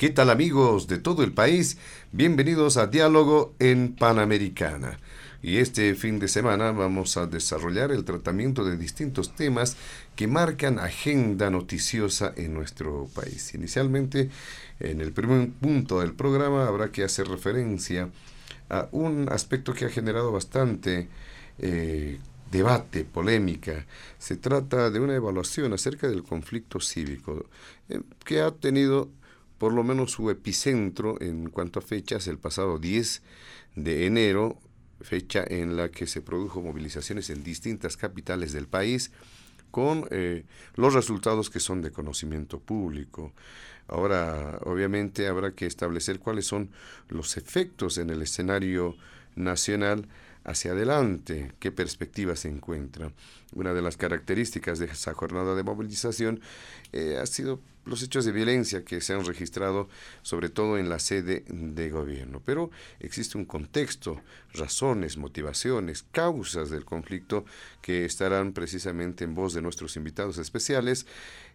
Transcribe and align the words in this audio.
¿Qué 0.00 0.08
tal 0.08 0.30
amigos 0.30 0.86
de 0.86 0.96
todo 0.96 1.22
el 1.22 1.32
país? 1.32 1.76
Bienvenidos 2.10 2.78
a 2.78 2.86
Diálogo 2.86 3.54
en 3.58 3.94
Panamericana. 3.94 4.98
Y 5.42 5.58
este 5.58 5.94
fin 5.94 6.18
de 6.18 6.26
semana 6.26 6.72
vamos 6.72 7.18
a 7.18 7.26
desarrollar 7.26 7.92
el 7.92 8.06
tratamiento 8.06 8.64
de 8.64 8.78
distintos 8.78 9.36
temas 9.36 9.76
que 10.16 10.26
marcan 10.26 10.78
agenda 10.78 11.50
noticiosa 11.50 12.32
en 12.34 12.54
nuestro 12.54 13.10
país. 13.14 13.52
Inicialmente, 13.52 14.30
en 14.78 15.02
el 15.02 15.12
primer 15.12 15.50
punto 15.50 16.00
del 16.00 16.14
programa 16.14 16.66
habrá 16.66 16.90
que 16.90 17.04
hacer 17.04 17.28
referencia 17.28 18.08
a 18.70 18.88
un 18.92 19.28
aspecto 19.30 19.74
que 19.74 19.84
ha 19.84 19.90
generado 19.90 20.32
bastante 20.32 21.08
eh, 21.58 22.18
debate, 22.50 23.04
polémica. 23.04 23.84
Se 24.18 24.36
trata 24.36 24.88
de 24.88 24.98
una 24.98 25.14
evaluación 25.14 25.74
acerca 25.74 26.08
del 26.08 26.22
conflicto 26.22 26.80
cívico 26.80 27.44
eh, 27.90 28.00
que 28.24 28.40
ha 28.40 28.50
tenido 28.50 29.10
por 29.60 29.74
lo 29.74 29.84
menos 29.84 30.12
su 30.12 30.30
epicentro 30.30 31.20
en 31.20 31.50
cuanto 31.50 31.80
a 31.80 31.82
fechas, 31.82 32.26
el 32.28 32.38
pasado 32.38 32.78
10 32.78 33.20
de 33.76 34.06
enero, 34.06 34.58
fecha 35.02 35.44
en 35.46 35.76
la 35.76 35.90
que 35.90 36.06
se 36.06 36.22
produjo 36.22 36.62
movilizaciones 36.62 37.28
en 37.28 37.44
distintas 37.44 37.98
capitales 37.98 38.54
del 38.54 38.68
país, 38.68 39.12
con 39.70 40.06
eh, 40.12 40.46
los 40.76 40.94
resultados 40.94 41.50
que 41.50 41.60
son 41.60 41.82
de 41.82 41.90
conocimiento 41.90 42.58
público. 42.58 43.34
Ahora, 43.86 44.60
obviamente, 44.64 45.28
habrá 45.28 45.52
que 45.52 45.66
establecer 45.66 46.20
cuáles 46.20 46.46
son 46.46 46.70
los 47.10 47.36
efectos 47.36 47.98
en 47.98 48.08
el 48.08 48.22
escenario 48.22 48.96
nacional 49.36 50.08
hacia 50.42 50.72
adelante, 50.72 51.52
qué 51.58 51.70
perspectiva 51.70 52.34
se 52.34 52.48
encuentra. 52.48 53.12
Una 53.52 53.74
de 53.74 53.82
las 53.82 53.98
características 53.98 54.78
de 54.78 54.86
esa 54.86 55.12
jornada 55.12 55.54
de 55.54 55.64
movilización 55.64 56.40
eh, 56.92 57.18
ha 57.20 57.26
sido 57.26 57.60
los 57.84 58.02
hechos 58.02 58.24
de 58.24 58.32
violencia 58.32 58.84
que 58.84 59.00
se 59.00 59.14
han 59.14 59.24
registrado 59.24 59.88
sobre 60.22 60.48
todo 60.48 60.78
en 60.78 60.88
la 60.88 60.98
sede 60.98 61.44
de 61.48 61.90
gobierno. 61.90 62.42
Pero 62.44 62.70
existe 62.98 63.38
un 63.38 63.44
contexto, 63.44 64.20
razones, 64.52 65.16
motivaciones, 65.16 66.04
causas 66.10 66.70
del 66.70 66.84
conflicto 66.84 67.44
que 67.80 68.04
estarán 68.04 68.52
precisamente 68.52 69.24
en 69.24 69.34
voz 69.34 69.54
de 69.54 69.62
nuestros 69.62 69.96
invitados 69.96 70.38
especiales, 70.38 71.06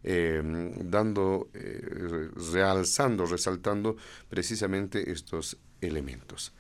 em, 0.04 0.90
dando, 0.90 1.50
eh, 1.54 2.30
realzando, 2.54 3.26
resaltando 3.26 3.96
precisamente 4.30 5.12
estos 5.12 5.58
elementos. 5.82 6.54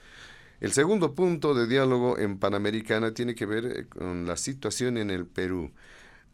El 0.61 0.71
segundo 0.71 1.13
punto 1.13 1.53
de 1.53 1.67
diálogo 1.67 2.17
en 2.17 2.39
Panamericana 2.39 3.13
tiene 3.13 3.35
que 3.35 3.45
ver 3.45 3.65
eh, 3.65 3.85
con 3.87 4.25
la 4.25 4.37
situación 4.37 4.97
en 4.97 5.09
el 5.09 5.25
Perú 5.25 5.71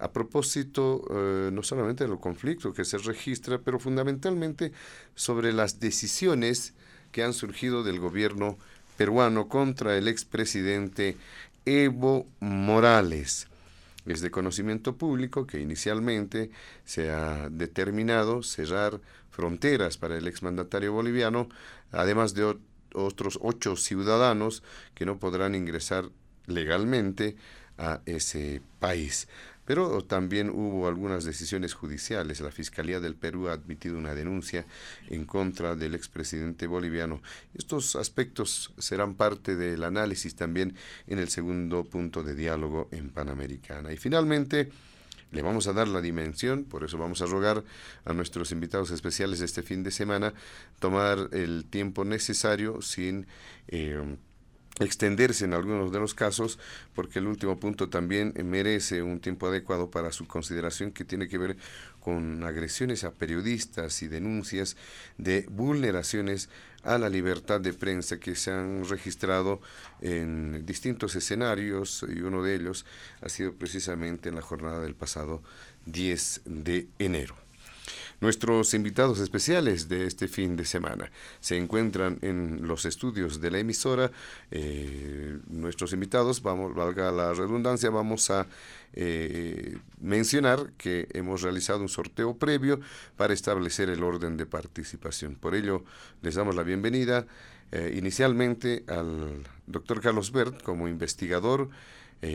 a 0.02 0.12
propósito 0.12 1.04
eh, 1.12 1.52
no 1.54 1.62
solamente 1.62 2.08
del 2.08 2.18
conflicto 2.18 2.74
que 2.74 2.86
se 2.86 2.98
registra, 2.98 3.60
pero 3.60 3.80
fundamentalmente 3.80 4.72
sobre 5.16 5.54
las 5.54 5.80
decisiones 5.80 6.74
que 7.12 7.24
han 7.24 7.34
surgido 7.34 7.84
del 7.84 8.00
gobierno 8.00 8.58
peruano 8.98 9.48
contra 9.48 9.98
el 9.98 10.08
expresidente 10.08 11.18
Evo 11.66 12.28
Morales. 12.40 13.48
Es 14.08 14.22
de 14.22 14.32
conocimiento 14.32 14.98
público 14.98 15.46
que 15.46 15.60
inicialmente 15.60 16.50
se 16.84 17.12
ha 17.12 17.50
determinado 17.50 18.42
cerrar 18.42 19.00
fronteras 19.30 19.98
para 19.98 20.18
el 20.18 20.28
exmandatario 20.28 20.94
boliviano, 20.94 21.48
además 21.92 22.34
de 22.34 22.58
otros 22.94 23.38
ocho 23.42 23.76
ciudadanos 23.76 24.64
que 24.96 25.06
no 25.06 25.20
podrán 25.20 25.54
ingresar 25.54 26.10
legalmente 26.48 27.36
a 27.78 28.02
ese 28.06 28.62
país. 28.80 29.28
Pero 29.72 30.04
también 30.04 30.50
hubo 30.50 30.86
algunas 30.86 31.24
decisiones 31.24 31.74
judiciales. 31.74 32.42
La 32.42 32.52
Fiscalía 32.52 33.00
del 33.00 33.16
Perú 33.16 33.48
ha 33.48 33.54
admitido 33.54 33.98
una 33.98 34.14
denuncia 34.14 34.66
en 35.08 35.24
contra 35.24 35.78
del 35.78 35.96
expresidente 35.96 36.68
boliviano. 36.68 37.22
Estos 37.54 37.96
aspectos 37.96 38.74
serán 38.78 39.16
parte 39.16 39.56
del 39.56 39.86
análisis 39.86 40.36
también 40.36 40.76
en 41.08 41.20
el 41.20 41.30
segundo 41.30 41.86
punto 41.86 42.22
de 42.22 42.36
diálogo 42.36 42.90
en 42.92 43.12
Panamericana. 43.12 43.94
Y 43.94 43.96
finalmente, 43.96 44.70
le 45.32 45.42
vamos 45.42 45.68
a 45.68 45.72
dar 45.72 45.88
la 45.88 46.02
dimensión, 46.02 46.66
por 46.66 46.84
eso 46.84 46.98
vamos 46.98 47.22
a 47.22 47.26
rogar 47.28 47.64
a 48.04 48.12
nuestros 48.12 48.52
invitados 48.52 48.92
especiales 48.92 49.40
este 49.40 49.64
fin 49.64 49.84
de 49.84 49.92
semana 49.92 50.34
tomar 50.80 51.30
el 51.32 51.64
tiempo 51.64 52.04
necesario 52.04 52.82
sin... 52.82 53.26
Eh, 53.70 54.18
extenderse 54.80 55.46
en 55.46 55.54
algunos 55.54 55.92
de 55.92 56.00
los 56.00 56.14
casos, 56.14 56.58
porque 56.96 57.20
el 57.20 57.28
último 57.28 57.60
punto 57.60 57.90
también 57.90 58.34
merece 58.46 59.02
un 59.02 59.20
tiempo 59.20 59.48
adecuado 59.48 59.92
para 59.92 60.12
su 60.12 60.28
consideración 60.28 60.92
que 60.92 61.06
tiene 61.06 61.28
que 61.28 61.38
ver 61.38 61.58
con 62.00 62.44
agresiones 62.44 63.04
a 63.04 63.12
periodistas 63.12 64.02
y 64.02 64.08
denuncias 64.08 64.76
de 65.18 65.46
vulneraciones 65.50 66.50
a 66.84 66.98
la 66.98 67.10
libertad 67.10 67.62
de 67.62 67.74
prensa 67.74 68.20
que 68.20 68.36
se 68.36 68.52
han 68.52 68.88
registrado 68.88 69.62
en 70.02 70.66
distintos 70.66 71.16
escenarios 71.16 72.04
y 72.10 72.22
uno 72.22 72.42
de 72.42 72.56
ellos 72.56 72.86
ha 73.22 73.30
sido 73.30 73.54
precisamente 73.54 74.30
en 74.30 74.36
la 74.36 74.42
jornada 74.42 74.80
del 74.80 74.96
pasado 74.96 75.44
10 75.86 76.42
de 76.46 76.88
enero. 76.98 77.51
Nuestros 78.22 78.76
invitados 78.76 79.20
especiales 79.20 79.90
de 79.90 80.06
este 80.06 80.28
fin 80.28 80.56
de 80.56 80.64
semana 80.64 81.12
se 81.40 81.58
encuentran 81.58 82.20
en 82.22 82.68
los 82.68 82.86
estudios 82.86 83.42
de 83.42 83.50
la 83.50 83.58
emisora. 83.58 84.12
Eh, 84.52 85.40
nuestros 85.48 85.92
invitados, 85.92 86.44
vamos, 86.44 86.76
valga 86.76 87.12
la 87.12 87.34
redundancia, 87.34 87.90
vamos 87.90 88.30
a 88.30 88.46
eh, 88.94 89.76
mencionar 90.00 90.72
que 90.78 91.08
hemos 91.14 91.42
realizado 91.42 91.82
un 91.82 91.90
sorteo 91.90 92.38
previo 92.38 92.80
para 93.18 93.34
establecer 93.34 93.90
el 93.90 94.04
orden 94.04 94.38
de 94.38 94.46
participación. 94.46 95.34
Por 95.34 95.56
ello, 95.56 95.84
les 96.22 96.36
damos 96.36 96.56
la 96.56 96.62
bienvenida 96.62 97.26
eh, 97.72 97.92
inicialmente 97.98 98.84
al 98.86 99.42
doctor 99.66 100.00
Carlos 100.00 100.32
Bert 100.32 100.62
como 100.62 100.88
investigador, 100.88 101.70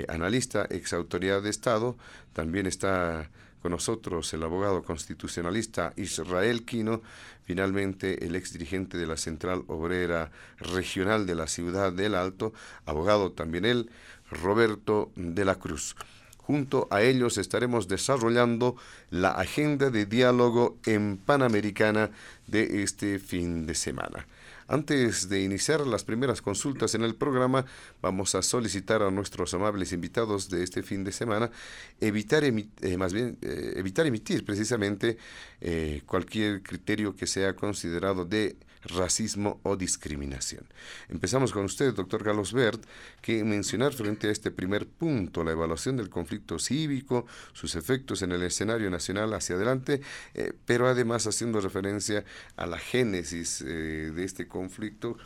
analista, 0.08 0.66
ex 0.68 0.92
autoridad 0.92 1.42
de 1.42 1.50
Estado. 1.50 1.96
También 2.32 2.66
está 2.66 3.30
con 3.62 3.72
nosotros 3.72 4.32
el 4.32 4.42
abogado 4.42 4.82
constitucionalista 4.82 5.92
Israel 5.96 6.64
Quino, 6.64 7.02
finalmente 7.44 8.24
el 8.26 8.36
ex 8.36 8.52
dirigente 8.52 8.98
de 8.98 9.06
la 9.06 9.16
Central 9.16 9.64
Obrera 9.66 10.30
Regional 10.58 11.26
de 11.26 11.34
la 11.34 11.46
Ciudad 11.46 11.92
del 11.92 12.14
Alto, 12.14 12.52
abogado 12.84 13.32
también 13.32 13.64
él, 13.64 13.90
Roberto 14.30 15.12
de 15.16 15.44
la 15.44 15.56
Cruz. 15.56 15.96
Junto 16.38 16.86
a 16.90 17.02
ellos 17.02 17.38
estaremos 17.38 17.88
desarrollando 17.88 18.76
la 19.10 19.32
agenda 19.32 19.90
de 19.90 20.06
diálogo 20.06 20.78
en 20.86 21.16
Panamericana 21.16 22.10
de 22.46 22.84
este 22.84 23.18
fin 23.18 23.66
de 23.66 23.74
semana. 23.74 24.26
Antes 24.68 25.28
de 25.28 25.42
iniciar 25.42 25.86
las 25.86 26.02
primeras 26.02 26.42
consultas 26.42 26.96
en 26.96 27.02
el 27.02 27.14
programa, 27.14 27.66
vamos 28.02 28.34
a 28.34 28.42
solicitar 28.42 29.00
a 29.00 29.12
nuestros 29.12 29.54
amables 29.54 29.92
invitados 29.92 30.50
de 30.50 30.64
este 30.64 30.82
fin 30.82 31.04
de 31.04 31.12
semana 31.12 31.52
evitar, 32.00 32.42
eh, 32.42 32.96
más 32.96 33.12
bien, 33.12 33.38
eh, 33.42 33.74
evitar 33.76 34.06
emitir 34.06 34.44
precisamente 34.44 35.18
eh, 35.60 36.02
cualquier 36.04 36.62
criterio 36.62 37.14
que 37.14 37.28
sea 37.28 37.54
considerado 37.54 38.24
de 38.24 38.56
racismo 38.88 39.60
o 39.62 39.76
discriminación. 39.76 40.66
Empezamos 41.08 41.52
con 41.52 41.64
usted, 41.64 41.94
doctor 41.94 42.22
Carlos 42.22 42.52
Bert, 42.52 42.82
que 43.20 43.44
mencionar 43.44 43.92
frente 43.92 44.28
a 44.28 44.30
este 44.30 44.50
primer 44.50 44.86
punto, 44.86 45.44
la 45.44 45.52
evaluación 45.52 45.96
del 45.96 46.10
conflicto 46.10 46.58
cívico, 46.58 47.26
sus 47.52 47.74
efectos 47.74 48.22
en 48.22 48.32
el 48.32 48.42
escenario 48.42 48.90
nacional 48.90 49.32
hacia 49.34 49.56
adelante, 49.56 50.00
eh, 50.34 50.52
pero 50.64 50.88
además 50.88 51.26
haciendo 51.26 51.60
referencia 51.60 52.24
a 52.56 52.66
la 52.66 52.78
génesis 52.78 53.62
eh, 53.62 54.12
de 54.14 54.24
este 54.24 54.46
conflicto 54.46 55.16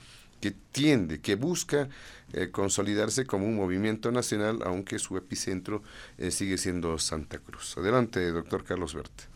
que 0.41 0.53
tiende, 0.73 1.21
que 1.21 1.35
busca 1.35 1.91
eh, 2.33 2.51
consolidarse 2.51 3.27
como 3.27 3.47
un 3.47 3.57
movimiento 3.57 4.11
nacional, 4.11 4.61
aunque 4.65 4.99
su 4.99 5.17
epicentro 5.19 5.83
sigue 6.31 6.57
siendo 6.57 6.99
Santa 6.99 7.39
Cruz. 7.39 7.77
Adelante, 7.77 8.31
doctor 8.31 8.65
Carlos 8.65 8.95
Bert. 8.95 9.30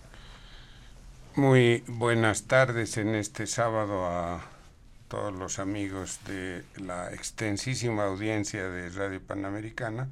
Muy 1.36 1.82
buenas 1.88 2.44
tardes 2.44 2.96
en 2.96 3.16
este 3.16 3.48
sábado 3.48 4.06
a 4.06 4.40
todos 5.08 5.34
los 5.34 5.58
amigos 5.58 6.20
de 6.28 6.64
la 6.76 7.12
extensísima 7.12 8.04
audiencia 8.04 8.68
de 8.68 8.88
Radio 8.90 9.20
Panamericana. 9.20 10.06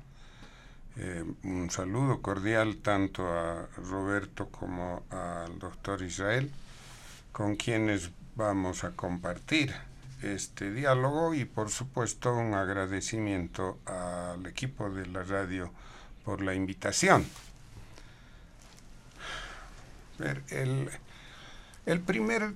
Eh, 0.96 1.22
un 1.44 1.70
saludo 1.70 2.20
cordial 2.20 2.78
tanto 2.78 3.24
a 3.28 3.68
Roberto 3.88 4.48
como 4.48 5.04
al 5.10 5.60
doctor 5.60 6.02
Israel, 6.02 6.50
con 7.30 7.54
quienes 7.54 8.10
vamos 8.34 8.82
a 8.82 8.90
compartir 8.90 9.72
este 10.22 10.72
diálogo 10.72 11.34
y 11.34 11.44
por 11.44 11.70
supuesto 11.70 12.34
un 12.34 12.54
agradecimiento 12.54 13.78
al 13.86 14.44
equipo 14.44 14.90
de 14.90 15.06
la 15.06 15.22
radio 15.22 15.70
por 16.24 16.42
la 16.42 16.52
invitación. 16.52 17.24
El, 20.50 20.90
el 21.86 22.00
primer 22.00 22.54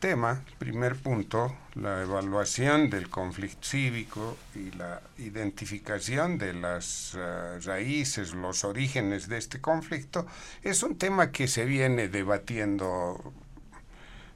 tema, 0.00 0.42
el 0.46 0.54
primer 0.58 0.96
punto, 0.96 1.56
la 1.76 2.02
evaluación 2.02 2.90
del 2.90 3.08
conflicto 3.08 3.66
cívico 3.66 4.36
y 4.54 4.70
la 4.72 5.00
identificación 5.18 6.38
de 6.38 6.52
las 6.52 7.14
eh, 7.16 7.60
raíces, 7.60 8.34
los 8.34 8.64
orígenes 8.64 9.28
de 9.28 9.38
este 9.38 9.60
conflicto, 9.60 10.26
es 10.62 10.82
un 10.82 10.98
tema 10.98 11.30
que 11.30 11.48
se 11.48 11.64
viene 11.64 12.08
debatiendo 12.08 13.32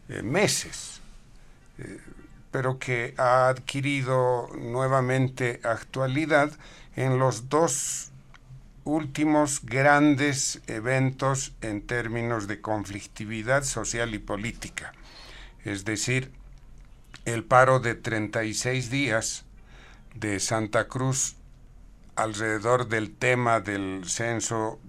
eh, 0.09 0.23
meses, 0.23 1.01
eh, 1.79 2.01
pero 2.51 2.79
que 2.79 3.15
ha 3.19 3.49
adquirido 3.49 4.49
nuevamente 4.57 5.61
actualidad 5.65 6.51
en 6.97 7.19
los 7.19 7.49
dos 7.49 8.08
últimos 8.85 9.65
grandes 9.65 10.61
eventos 10.67 11.53
en 11.61 11.87
términos 11.87 12.47
de 12.47 12.61
conflictividad 12.61 13.65
social 13.65 14.15
y 14.15 14.19
política, 14.19 14.93
es 15.65 15.85
decir, 15.85 16.33
el 17.25 17.45
paro 17.45 17.81
de 17.81 17.95
36 17.95 18.91
días 18.91 19.45
de 20.15 20.41
Santa 20.41 20.89
Cruz 20.89 21.37
alrededor 22.17 22.89
del 22.89 23.15
tema 23.15 23.61
del 23.61 24.03
Censo 24.07 24.81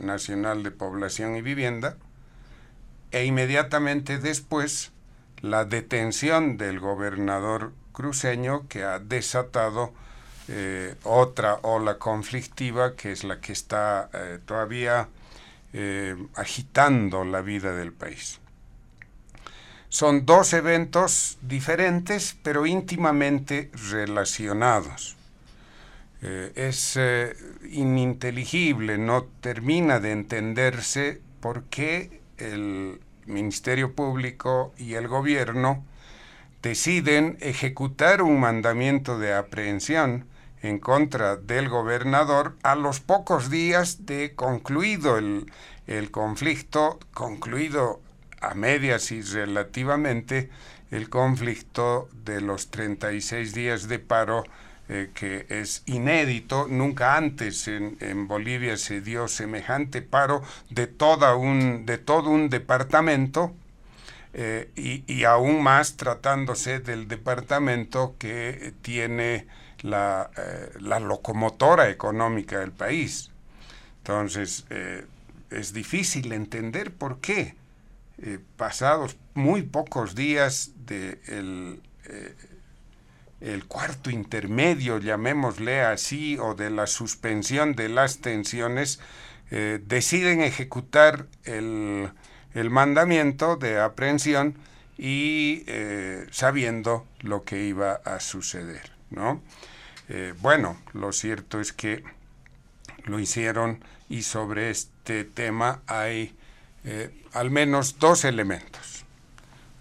Nacional 0.00 0.62
de 0.62 0.70
Población 0.70 1.36
y 1.36 1.42
Vivienda 1.42 1.98
e 3.10 3.24
inmediatamente 3.26 4.18
después 4.18 4.92
la 5.40 5.66
detención 5.66 6.56
del 6.56 6.80
gobernador 6.80 7.74
cruceño 7.92 8.66
que 8.68 8.82
ha 8.82 8.98
desatado 8.98 9.92
eh, 10.46 10.94
otra 11.04 11.54
ola 11.62 11.96
conflictiva 11.96 12.94
que 12.96 13.12
es 13.12 13.24
la 13.24 13.40
que 13.40 13.52
está 13.52 14.10
eh, 14.12 14.38
todavía 14.44 15.08
eh, 15.72 16.16
agitando 16.34 17.24
la 17.24 17.40
vida 17.40 17.74
del 17.74 17.92
país. 17.92 18.40
Son 19.88 20.26
dos 20.26 20.52
eventos 20.52 21.38
diferentes 21.40 22.36
pero 22.42 22.66
íntimamente 22.66 23.70
relacionados. 23.90 25.16
es 26.20 26.98
ininteligible, 27.70 28.96
no 28.96 29.24
termina 29.42 30.00
de 30.00 30.12
entenderse 30.12 31.20
por 31.40 31.64
qué 31.64 32.22
el 32.38 32.98
Ministerio 33.26 33.94
Público 33.94 34.72
y 34.78 34.94
el 34.94 35.06
gobierno 35.06 35.84
deciden 36.62 37.36
ejecutar 37.40 38.22
un 38.22 38.40
mandamiento 38.40 39.18
de 39.18 39.34
aprehensión 39.34 40.24
en 40.64 40.78
contra 40.78 41.36
del 41.36 41.68
gobernador 41.68 42.56
a 42.62 42.74
los 42.74 43.00
pocos 43.00 43.50
días 43.50 44.06
de 44.06 44.34
concluido 44.34 45.18
el, 45.18 46.10
conflicto, 46.10 46.98
concluido 47.12 48.00
a 48.40 48.54
medias 48.54 49.12
y 49.12 49.20
relativamente 49.20 50.48
el 50.90 51.10
conflicto 51.10 52.08
de 52.24 52.40
los 52.40 52.70
36 52.70 53.52
días 53.52 53.88
de 53.88 53.98
paro 53.98 54.44
eh, 54.88 55.10
que 55.14 55.44
es 55.50 55.82
inédito, 55.84 56.66
nunca 56.66 57.16
antes 57.16 57.68
en, 57.68 57.98
en, 58.00 58.26
Bolivia 58.26 58.78
se 58.78 59.02
dio 59.02 59.28
semejante 59.28 60.00
paro 60.00 60.42
de, 60.70 60.86
toda 60.86 61.36
un, 61.36 61.84
de 61.84 61.98
todo 61.98 62.30
un 62.30 62.48
departamento 62.48 63.52
eh, 64.32 64.70
y, 64.76 65.04
y, 65.06 65.24
aún 65.24 65.62
más 65.62 65.96
tratándose 65.96 66.80
del 66.80 67.06
departamento 67.06 68.14
que 68.18 68.72
tiene 68.82 69.46
eh, 69.84 70.70
la, 70.80 70.98
locomotora 70.98 71.90
económica 71.90 72.60
del 72.60 72.72
país. 72.72 73.30
Entonces, 73.98 74.64
eh, 74.70 75.04
es 75.50 75.74
difícil 75.74 76.32
entender 76.32 76.90
por 76.90 77.20
qué, 77.20 77.54
eh, 78.16 78.38
pasados 78.56 79.18
muy 79.34 79.60
pocos 79.60 80.14
días 80.14 80.70
del 80.86 81.20
de 81.26 82.34
el 83.40 83.66
cuarto 83.66 84.08
intermedio, 84.08 84.98
llamémosle 84.98 85.82
así, 85.82 86.38
o 86.38 86.54
de 86.54 86.70
la 86.70 86.86
suspensión 86.86 87.74
de 87.74 87.90
las 87.90 88.20
tensiones, 88.20 89.00
deciden 89.50 90.40
ejecutar 90.40 91.26
el, 91.44 92.10
el, 92.54 92.70
mandamiento 92.70 93.56
de 93.56 93.80
aprehensión 93.80 94.54
y 94.96 95.64
sabiendo 96.30 97.06
lo 97.20 97.44
que 97.44 97.64
iba 97.64 98.00
a 98.04 98.18
suceder, 98.20 98.92
¿no? 99.10 99.42
Eh, 100.08 100.34
bueno, 100.40 100.76
lo 100.92 101.12
cierto 101.12 101.60
es 101.60 101.72
que 101.72 102.04
lo 103.04 103.18
hicieron 103.18 103.82
y 104.08 104.22
sobre 104.22 104.70
este 104.70 105.24
tema 105.24 105.80
hay 105.86 106.36
eh, 106.84 107.10
al 107.32 107.50
menos 107.50 107.98
dos 107.98 108.24
elementos. 108.24 109.04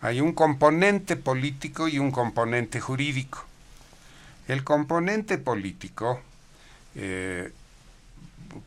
Hay 0.02 0.22
un 0.22 0.34
componente 0.34 1.16
político 1.18 1.88
y 1.88 2.00
un 2.00 2.12
componente 2.12 2.80
jurídico. 2.80 3.44
El 4.48 4.64
componente 4.64 5.38
político, 5.38 6.22
eh, 6.96 7.52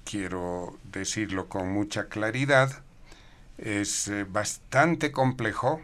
quiero 0.05 0.79
decirlo 0.93 1.49
con 1.49 1.71
mucha 1.73 2.09
claridad, 2.09 2.83
es 3.59 4.11
bastante 4.29 5.13
complejo 5.13 5.81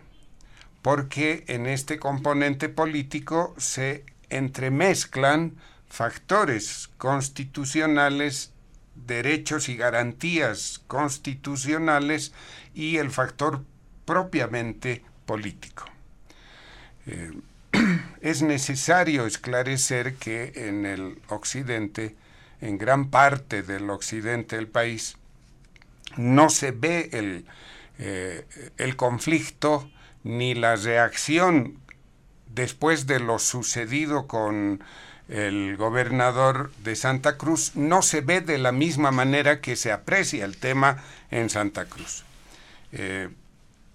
porque 0.83 1.45
en 1.47 1.67
este 1.67 1.99
componente 1.99 2.69
político 2.69 3.55
se 3.57 4.05
entremezclan 4.37 5.55
factores 5.89 6.91
constitucionales, 6.99 8.53
derechos 8.95 9.69
y 9.69 9.77
garantías 9.77 10.81
constitucionales 10.87 12.33
y 12.75 12.97
el 12.97 13.11
factor 13.11 13.63
propiamente 14.05 15.05
político. 15.27 15.85
Eh, 17.07 17.33
es 18.21 18.43
necesario 18.43 19.27
esclarecer 19.27 20.15
que 20.15 20.53
en 20.55 20.87
el 20.87 21.21
occidente, 21.29 22.17
en 22.61 22.79
gran 22.79 23.11
parte 23.11 23.63
del 23.63 23.91
occidente 23.91 24.57
del 24.57 24.69
país, 24.69 25.17
no 26.17 26.49
se 26.51 26.71
ve 26.71 27.11
el, 27.13 27.45
eh, 27.99 28.47
el 28.77 28.97
conflicto 28.97 29.91
ni 30.25 30.55
la 30.55 30.77
reacción 30.77 31.82
después 32.55 33.07
de 33.07 33.21
lo 33.21 33.39
sucedido 33.39 34.27
con 34.27 34.83
el 35.29 35.77
gobernador 35.77 36.73
de 36.83 36.97
Santa 36.97 37.37
Cruz, 37.39 37.73
no 37.75 38.03
se 38.03 38.21
ve 38.21 38.41
de 38.41 38.59
la 38.59 38.73
misma 38.73 39.11
manera 39.11 39.61
que 39.61 39.77
se 39.77 39.93
aprecia 39.93 40.45
el 40.45 40.57
tema 40.57 41.03
en 41.31 41.49
Santa 41.49 41.87
Cruz. 41.87 42.25
Eh, 42.93 43.31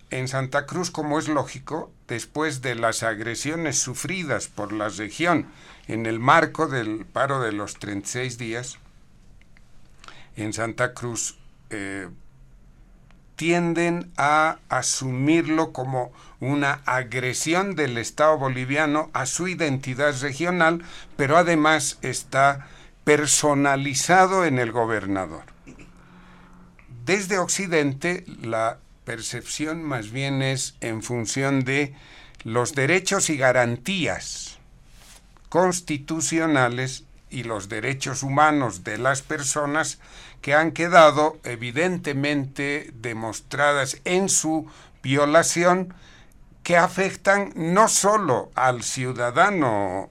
en 0.09 0.27
Santa 0.27 0.65
Cruz, 0.65 0.89
como 0.89 1.19
es 1.19 1.27
lógico, 1.27 1.91
después 2.07 2.61
de 2.61 2.75
las 2.75 3.03
agresiones 3.03 3.77
sufridas 3.77 4.47
por 4.47 4.71
la 4.71 4.89
región 4.89 5.47
en 5.87 6.05
el 6.05 6.19
marco 6.19 6.67
del 6.67 7.05
paro 7.05 7.41
de 7.41 7.51
los 7.51 7.77
36 7.77 8.37
días, 8.37 8.77
en 10.37 10.53
Santa 10.53 10.93
Cruz 10.93 11.37
eh, 11.69 12.07
tienden 13.37 14.11
a 14.17 14.57
asumirlo 14.67 15.71
como 15.71 16.11
una 16.41 16.81
agresión 16.85 17.75
del 17.75 17.97
Estado 17.97 18.37
boliviano 18.37 19.09
a 19.13 19.25
su 19.27 19.47
identidad 19.47 20.19
regional, 20.21 20.83
pero 21.15 21.37
además 21.37 21.99
está 22.01 22.67
personalizado 23.05 24.43
en 24.43 24.59
el 24.59 24.71
gobernador. 24.71 25.43
Desde 27.05 27.37
Occidente 27.37 28.25
la 28.41 28.79
percepción 29.05 29.83
más 29.83 30.11
bien 30.11 30.41
es 30.41 30.75
en 30.81 31.01
función 31.01 31.63
de 31.63 31.93
los 32.43 32.73
derechos 32.73 33.29
y 33.29 33.37
garantías 33.37 34.57
constitucionales 35.49 37.05
y 37.29 37.43
los 37.43 37.69
derechos 37.69 38.23
humanos 38.23 38.83
de 38.83 38.97
las 38.97 39.21
personas 39.21 39.99
que 40.47 40.53
han 40.53 40.71
quedado 40.71 41.41
evidentemente 41.43 42.91
demostradas 42.93 43.99
en 44.05 44.29
su 44.29 44.65
violación 45.03 45.93
que 46.63 46.77
afectan 46.77 47.51
no 47.57 47.89
solo 47.89 48.49
al 48.55 48.81
ciudadano 48.81 50.09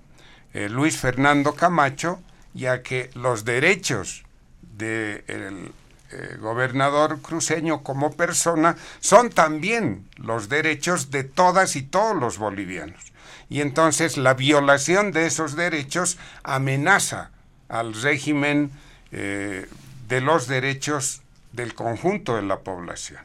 eh, 0.52 0.68
Luis 0.68 0.98
Fernando 0.98 1.54
Camacho, 1.54 2.20
ya 2.52 2.82
que 2.82 3.08
los 3.14 3.46
derechos 3.46 4.26
del 4.60 5.72
eh, 6.10 6.36
gobernador 6.38 7.22
cruceño 7.22 7.82
como 7.82 8.12
persona 8.12 8.76
son 9.00 9.30
también 9.30 10.06
los 10.16 10.50
derechos 10.50 11.10
de 11.10 11.24
todas 11.24 11.76
y 11.76 11.82
todos 11.82 12.14
los 12.14 12.36
bolivianos. 12.36 13.14
Y 13.48 13.62
entonces 13.62 14.18
la 14.18 14.34
violación 14.34 15.12
de 15.12 15.28
esos 15.28 15.56
derechos 15.56 16.18
amenaza 16.42 17.30
al 17.70 17.94
régimen 17.94 18.70
eh, 19.12 19.66
de 20.08 20.20
los 20.20 20.46
derechos 20.46 21.22
del 21.52 21.74
conjunto 21.74 22.36
de 22.36 22.42
la 22.42 22.60
población. 22.60 23.20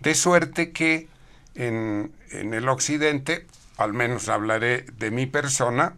De 0.00 0.14
suerte 0.14 0.72
que 0.72 1.08
en, 1.54 2.12
el 2.30 2.68
occidente, 2.68 3.46
al 3.76 3.92
menos 3.92 4.28
hablaré 4.28 4.82
de 4.98 5.10
mi 5.10 5.26
persona, 5.26 5.96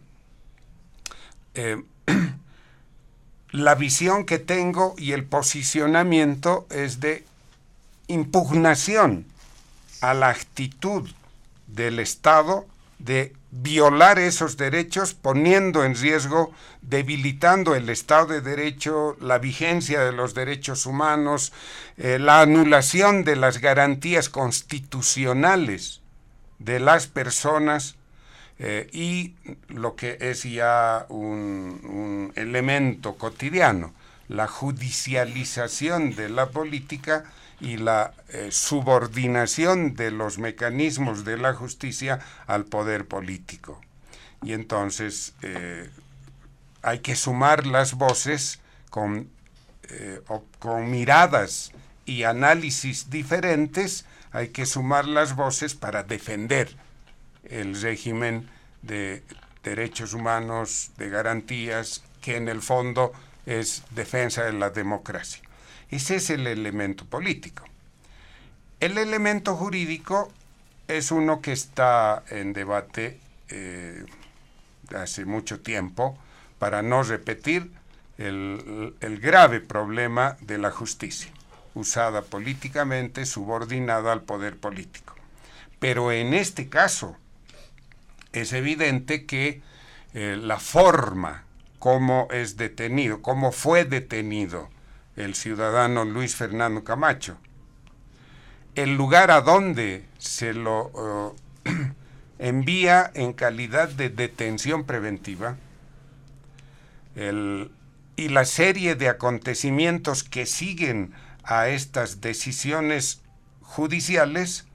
eh, 1.55 1.83
la 3.51 3.75
visión 3.75 4.25
que 4.25 4.39
tengo 4.39 4.95
y 4.97 5.11
el 5.11 5.25
posicionamiento 5.25 6.67
es 6.69 6.99
de 6.99 7.25
impugnación 8.07 9.25
a 10.01 10.13
la 10.13 10.29
actitud 10.29 11.09
del 11.67 11.99
Estado 11.99 12.65
de 12.99 13.33
violar 13.51 14.19
esos 14.19 14.57
derechos 14.57 15.13
poniendo 15.13 15.85
en 15.85 15.95
riesgo, 15.95 16.51
debilitando 16.81 17.75
el 17.75 17.89
Estado 17.89 18.27
de 18.27 18.41
Derecho, 18.41 19.15
la 19.21 19.39
vigencia 19.39 20.01
de 20.01 20.11
los 20.11 20.33
derechos 20.33 20.85
humanos, 20.85 21.53
eh, 21.97 22.19
la 22.19 22.41
anulación 22.41 23.23
de 23.23 23.35
las 23.35 23.59
garantías 23.59 24.29
constitucionales 24.29 26.01
de 26.59 26.79
las 26.79 27.07
personas 27.07 27.95
eh, 28.59 28.89
y 28.91 29.35
lo 29.69 29.95
que 29.95 30.17
es 30.19 30.43
ya 30.43 31.05
un 31.09 32.33
elemento 32.35 33.15
cotidiano, 33.15 33.93
la 34.27 34.47
judicialización 34.47 36.15
de 36.15 36.29
la 36.29 36.49
política 36.49 37.23
y 37.59 37.77
la 37.77 38.13
eh, 38.29 38.49
subordinación 38.51 39.95
de 39.95 40.11
los 40.11 40.37
mecanismos 40.37 41.25
de 41.25 41.37
la 41.37 41.53
justicia 41.53 42.19
al 42.45 42.65
poder 42.65 43.07
político. 43.07 43.81
Y 44.43 44.53
entonces 44.53 45.33
eh, 45.41 45.89
hay 46.83 46.99
que 46.99 47.15
sumar 47.15 47.65
las 47.65 47.95
voces 47.95 48.59
con, 48.89 49.29
eh, 49.89 50.21
con 50.59 50.91
miradas 50.91 51.71
y 52.05 52.23
análisis 52.23 53.09
diferentes, 53.09 54.05
hay 54.31 54.49
que 54.49 54.65
sumar 54.65 55.07
las 55.07 55.35
voces 55.35 55.73
para 55.73 56.03
defender 56.03 56.69
el 57.43 57.79
régimen 57.81 58.49
de 58.81 59.23
derechos 59.63 60.13
humanos, 60.13 60.91
de 60.97 61.09
garantías, 61.09 62.03
que 62.21 62.37
en 62.37 62.47
el 62.47 62.61
fondo 62.61 63.13
es 63.45 63.83
defensa 63.91 64.43
de 64.43 64.53
la 64.53 64.69
democracia. 64.69 65.46
Ese 65.89 66.15
es 66.15 66.29
el 66.29 66.47
elemento 66.47 67.05
político. 67.05 67.63
El 68.79 68.97
elemento 68.97 69.55
jurídico 69.55 70.31
es 70.87 71.11
uno 71.11 71.41
que 71.41 71.51
está 71.51 72.23
en 72.29 72.53
debate 72.53 73.19
eh, 73.49 74.05
hace 74.95 75.25
mucho 75.25 75.61
tiempo 75.61 76.17
para 76.59 76.81
no 76.81 77.03
repetir 77.03 77.71
el, 78.17 78.95
el 78.99 79.19
grave 79.19 79.59
problema 79.59 80.37
de 80.41 80.57
la 80.57 80.71
justicia, 80.71 81.31
usada 81.73 82.21
políticamente, 82.21 83.25
subordinada 83.25 84.11
al 84.11 84.23
poder 84.23 84.57
político. 84.57 85.15
Pero 85.79 86.11
en 86.11 86.33
este 86.33 86.69
caso 86.69 87.15
es 88.31 88.53
evidente 88.53 89.25
que 89.25 89.61
eh, 90.13 90.37
la 90.39 90.59
forma 90.59 91.43
como 91.79 92.27
es 92.31 92.57
detenido, 92.57 93.21
cómo 93.21 93.51
fue 93.51 93.85
detenido 93.85 94.69
el 95.17 95.33
ciudadano 95.33 96.05
Luis 96.05 96.35
Fernando 96.35 96.83
Camacho. 96.83 97.37
El 98.75 98.95
lugar 98.95 99.31
a 99.31 99.41
donde 99.41 100.05
se 100.19 100.53
lo 100.53 101.35
envía 102.39 103.11
en 103.15 103.33
calidad 103.33 103.89
de 103.89 104.09
detención 104.09 104.85
preventiva 104.85 105.57
y 107.15 108.29
la 108.29 108.45
serie 108.45 108.93
de 108.93 109.09
acontecimientos 109.09 110.23
que 110.23 110.45
siguen 110.45 111.13
a 111.43 111.67
estas 111.69 112.21
decisiones 112.21 113.21
judiciales, 113.61 114.67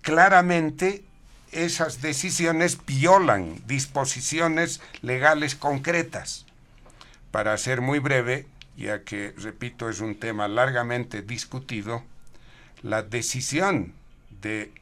claramente 0.00 1.04
esas 1.52 2.00
decisiones 2.00 2.78
violan 2.86 3.60
disposiciones 3.66 4.80
legales 5.02 5.54
concretas 5.54 6.45
para 7.30 7.56
ser 7.58 7.80
muy 7.80 7.98
breve, 7.98 8.46
ya 8.76 9.02
que, 9.02 9.34
repito, 9.36 9.88
es 9.88 10.00
un 10.00 10.18
tema 10.18 10.48
largamente 10.48 11.22
discutido, 11.22 12.02
la 12.82 13.02
decisión 13.02 13.94
de 14.42 14.72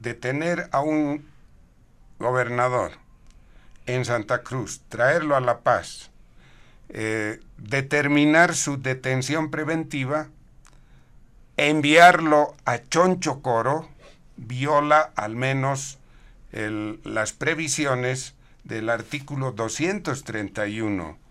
detener 0.00 0.68
a 0.72 0.80
un 0.80 1.26
gobernador 2.18 2.92
en 3.86 4.04
Santa 4.04 4.42
Cruz, 4.42 4.82
traerlo 4.88 5.36
a 5.36 5.40
La 5.40 5.60
Paz, 5.60 6.10
eh, 6.88 7.40
determinar 7.58 8.54
su 8.54 8.80
detención 8.80 9.50
preventiva, 9.50 10.28
enviarlo 11.56 12.54
a 12.64 12.78
Choncho 12.78 13.42
Coro, 13.42 13.88
viola 14.36 15.12
al 15.16 15.36
menos 15.36 15.98
las 16.52 17.32
previsiones 17.32 18.34
del 18.64 18.90
artículo 18.90 19.52
231 19.52 21.21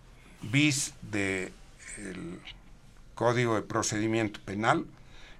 bis 0.42 0.94
del 1.10 1.52
Código 3.14 3.54
de 3.54 3.62
Procedimiento 3.62 4.40
Penal. 4.44 4.86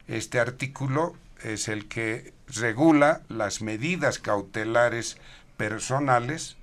Este 0.08 0.40
artículo 0.40 1.14
es 1.42 1.68
el 1.68 1.88
que 1.88 2.32
regula 2.48 3.22
las 3.28 3.62
medidas 3.62 4.18
cautelares 4.18 5.16
personales 5.56 6.56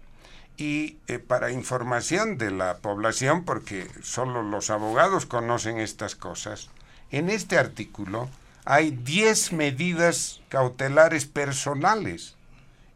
y 0.58 0.98
eh, 1.08 1.20
para 1.20 1.52
información 1.52 2.38
de 2.38 2.52
la 2.52 2.78
población, 2.78 3.46
porque 3.46 3.88
solo 4.02 4.44
los 4.44 4.70
abogados 4.70 5.26
conocen 5.26 5.80
estas 5.80 6.16
cosas, 6.16 6.70
en 7.12 7.30
este 7.30 7.58
artículo 7.58 8.30
hay 8.66 8.92
10 8.92 9.54
medidas 9.54 10.42
cautelares 10.50 11.26
personales 11.26 12.36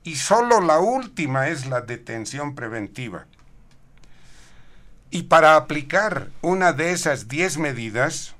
y 0.04 0.16
solo 0.16 0.62
la 0.62 0.80
última 0.80 1.48
es 1.48 1.66
la 1.66 1.82
detención 1.82 2.54
preventiva. 2.54 3.26
Y 5.14 5.24
para 5.24 5.58
aplicar 5.58 6.32
una 6.42 6.74
de 6.74 6.92
esas 6.92 7.28
10 7.28 7.60
medidas, 7.60 8.34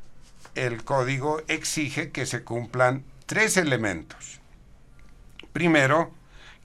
el 0.56 0.84
código 0.84 1.40
exige 1.48 2.10
que 2.10 2.26
se 2.26 2.44
cumplan 2.44 3.04
tres 3.28 3.58
elementos. 3.58 4.40
Primero, 5.52 6.12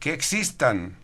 que 0.00 0.14
existan 0.14 0.96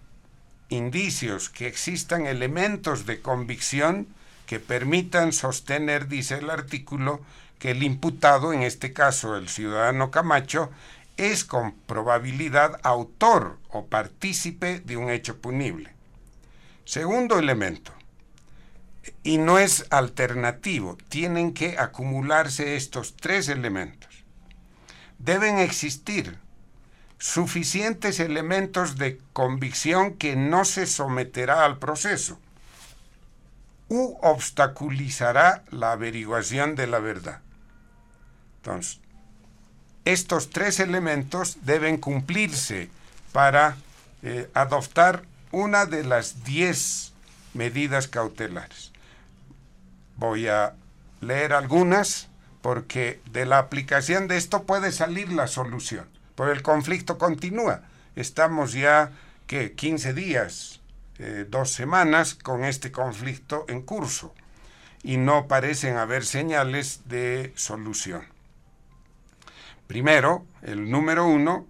indicios, 0.70 1.50
que 1.50 1.66
existan 1.66 2.24
elementos 2.24 3.04
de 3.04 3.20
convicción 3.20 4.06
que 4.46 4.58
permitan 4.58 5.34
sostener, 5.34 6.08
dice 6.08 6.36
el 6.36 6.48
artículo, 6.48 7.20
que 7.58 7.72
el 7.72 7.82
imputado, 7.82 8.54
en 8.54 8.62
este 8.62 8.94
caso 8.94 9.36
el 9.36 9.50
ciudadano 9.50 10.10
Camacho, 10.10 10.70
es 11.18 11.44
con 11.44 11.72
probabilidad 11.72 12.80
autor 12.82 13.58
o 13.68 13.84
partícipe 13.84 14.80
de 14.80 14.96
un 14.96 15.10
hecho 15.10 15.42
punible. 15.42 15.90
Segundo 16.86 17.38
elemento, 17.38 17.93
y 19.22 19.38
no 19.38 19.58
es 19.58 19.86
alternativo. 19.90 20.98
Tienen 21.08 21.54
que 21.54 21.78
acumularse 21.78 22.76
estos 22.76 23.16
tres 23.16 23.48
elementos. 23.48 24.24
Deben 25.18 25.58
existir 25.58 26.38
suficientes 27.18 28.20
elementos 28.20 28.96
de 28.96 29.18
convicción 29.32 30.14
que 30.14 30.36
no 30.36 30.64
se 30.64 30.86
someterá 30.86 31.64
al 31.64 31.78
proceso 31.78 32.38
u 33.88 34.18
obstaculizará 34.20 35.64
la 35.70 35.92
averiguación 35.92 36.74
de 36.74 36.86
la 36.86 36.98
verdad. 36.98 37.40
Entonces, 38.56 39.00
estos 40.04 40.50
tres 40.50 40.80
elementos 40.80 41.58
deben 41.62 41.96
cumplirse 41.96 42.90
para 43.32 43.76
eh, 44.22 44.50
adoptar 44.52 45.22
una 45.50 45.86
de 45.86 46.04
las 46.04 46.44
diez 46.44 47.13
medidas 47.54 48.08
cautelares. 48.08 48.92
Voy 50.16 50.48
a 50.48 50.74
leer 51.20 51.52
algunas 51.52 52.28
porque 52.60 53.20
de 53.30 53.46
la 53.46 53.58
aplicación 53.58 54.28
de 54.28 54.36
esto 54.36 54.64
puede 54.64 54.92
salir 54.92 55.32
la 55.32 55.46
solución. 55.46 56.06
Pero 56.34 56.52
el 56.52 56.62
conflicto 56.62 57.18
continúa. 57.18 57.82
Estamos 58.16 58.72
ya, 58.72 59.12
¿qué? 59.46 59.72
15 59.72 60.14
días, 60.14 60.80
eh, 61.18 61.46
dos 61.48 61.70
semanas 61.70 62.34
con 62.34 62.64
este 62.64 62.90
conflicto 62.90 63.64
en 63.68 63.82
curso 63.82 64.34
y 65.02 65.18
no 65.18 65.46
parecen 65.46 65.96
haber 65.96 66.24
señales 66.24 67.02
de 67.04 67.52
solución. 67.54 68.24
Primero, 69.86 70.46
el 70.62 70.90
número 70.90 71.26
uno, 71.26 71.66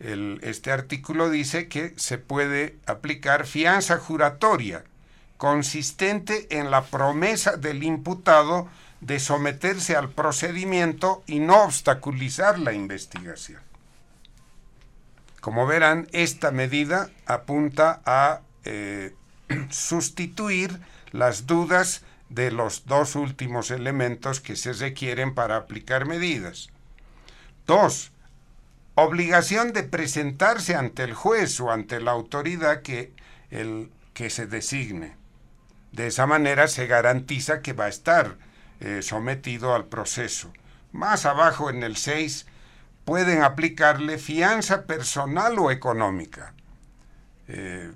este 0.00 0.72
artículo 0.72 1.28
dice 1.28 1.68
que 1.68 1.92
se 1.96 2.18
puede 2.18 2.76
aplicar 2.86 3.46
fianza 3.46 3.98
juratoria 3.98 4.84
consistente 5.38 6.46
en 6.50 6.70
la 6.70 6.84
promesa 6.84 7.56
del 7.56 7.82
imputado 7.82 8.68
de 9.00 9.20
someterse 9.20 9.96
al 9.96 10.10
procedimiento 10.10 11.22
y 11.26 11.38
no 11.38 11.62
obstaculizar 11.64 12.58
la 12.58 12.72
investigación. 12.72 13.62
Como 15.40 15.66
verán, 15.66 16.08
esta 16.12 16.50
medida 16.50 17.10
apunta 17.24 18.02
a 18.04 18.40
eh, 18.64 19.14
sustituir 19.70 20.80
las 21.12 21.46
dudas 21.46 22.02
de 22.28 22.50
los 22.50 22.84
dos 22.86 23.14
últimos 23.14 23.70
elementos 23.70 24.40
que 24.40 24.56
se 24.56 24.72
requieren 24.72 25.34
para 25.34 25.56
aplicar 25.56 26.04
medidas. 26.04 26.68
Dos, 27.66 28.10
obligación 28.96 29.72
de 29.72 29.84
presentarse 29.84 30.74
ante 30.74 31.04
el 31.04 31.14
juez 31.14 31.60
o 31.60 31.70
ante 31.70 32.00
la 32.00 32.10
autoridad 32.10 32.82
que, 32.82 33.12
el, 33.50 33.90
que 34.12 34.28
se 34.28 34.46
designe. 34.46 35.16
De 35.98 36.06
esa 36.06 36.28
manera 36.28 36.68
se 36.68 36.86
garantiza 36.86 37.60
que 37.60 37.72
va 37.72 37.86
a 37.86 37.88
estar 37.88 38.36
eh, 38.78 39.02
sometido 39.02 39.74
al 39.74 39.86
proceso. 39.86 40.52
Más 40.92 41.26
abajo 41.26 41.70
en 41.70 41.82
el 41.82 41.96
6 41.96 42.46
pueden 43.04 43.42
aplicarle 43.42 44.16
fianza 44.16 44.86
personal 44.86 45.58
o 45.58 45.72
económica. 45.72 46.54
Eh, 47.48 47.90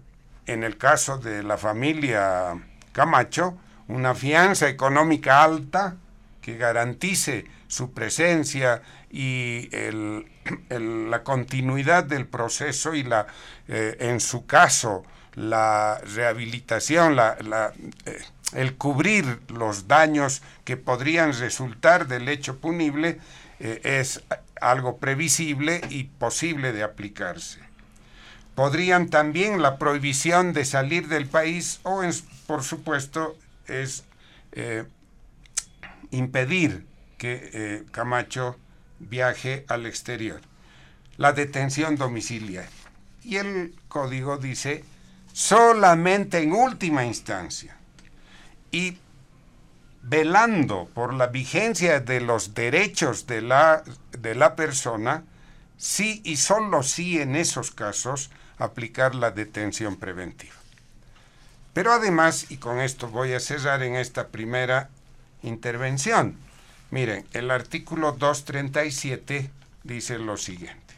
en 0.47 0.65
el 0.65 0.79
caso 0.79 1.19
de 1.19 1.45
la 1.45 1.57
familia 1.57 2.61
Camacho, 2.91 3.57
una 3.87 4.17
fianza 4.17 4.69
económica 4.69 5.45
alta 5.45 5.95
que 6.41 6.57
garantice 6.57 7.47
su 7.69 7.93
presencia 7.93 8.83
y 9.13 9.71
la 10.71 11.23
continuidad 11.23 12.03
del 12.03 12.27
proceso 12.27 12.95
y 12.95 13.05
la, 13.05 13.29
eh, 13.69 13.97
en 14.01 14.19
su 14.19 14.45
caso 14.45 15.05
la 15.35 16.01
rehabilitación, 16.15 17.17
la, 17.17 17.37
eh, 18.07 18.23
el 18.53 18.77
cubrir 18.77 19.41
los 19.49 19.89
daños 19.89 20.43
que 20.65 20.77
podrían 20.77 21.33
resultar 21.39 22.07
del 22.07 22.29
hecho 22.29 22.59
punible 22.59 23.19
eh, 23.61 23.81
es 23.85 24.23
algo 24.61 24.99
previsible 24.99 25.81
y 25.91 26.05
posible 26.05 26.73
de 26.73 26.83
aplicarse. 26.83 27.61
Podrían 28.55 29.09
también 29.09 29.63
la 29.63 29.79
prohibición 29.79 30.53
de 30.53 30.65
salir 30.65 31.09
del 31.09 31.27
país 31.27 31.81
o, 31.85 32.03
por 32.47 32.63
supuesto, 32.63 33.37
es 33.67 34.05
impedir 36.13 36.87
que 37.19 37.51
eh, 37.53 37.85
Camacho 37.91 38.57
viaje 38.99 39.65
al 39.69 39.87
exterior. 39.87 40.41
La 41.17 41.33
detención 41.33 41.97
domiciliaria. 41.97 42.69
Y 43.25 43.37
el 43.37 43.75
código 43.89 44.39
dice 44.39 44.85
solamente 45.33 46.39
en 46.39 46.53
última 46.53 47.05
instancia. 47.05 47.77
Y 48.71 48.99
velando 50.03 50.89
por 50.95 51.15
la 51.15 51.29
vigencia 51.29 52.01
de 52.01 52.21
los 52.21 52.55
derechos 52.55 53.27
de 53.27 53.43
la, 53.43 53.83
de 54.19 54.35
la 54.35 54.57
persona, 54.57 55.25
sí 55.77 56.21
y 56.25 56.37
solo 56.37 56.83
sí 56.83 57.21
en 57.21 57.37
esos 57.37 57.71
casos 57.71 58.31
aplicar 58.59 59.15
la 59.15 59.31
detención 59.31 59.97
preventiva. 59.97 60.55
Pero 61.73 61.93
además, 61.93 62.51
y 62.51 62.59
con 62.59 62.81
esto 62.81 63.09
voy 63.09 63.33
a 63.33 63.41
cerrar 63.41 63.83
en 63.83 63.97
esta 63.97 64.29
primera 64.29 64.91
intervención, 65.43 66.37
Miren, 66.93 67.25
el 67.33 67.51
artículo 67.51 68.13
237 68.13 69.51
dice 69.83 70.19
lo 70.19 70.37
siguiente. 70.37 70.95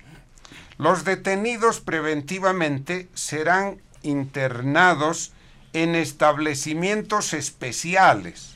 Los 0.76 1.04
detenidos 1.04 1.78
preventivamente 1.78 3.08
serán 3.14 3.80
internados 4.04 5.32
en 5.72 5.96
establecimientos 5.96 7.34
especiales, 7.34 8.54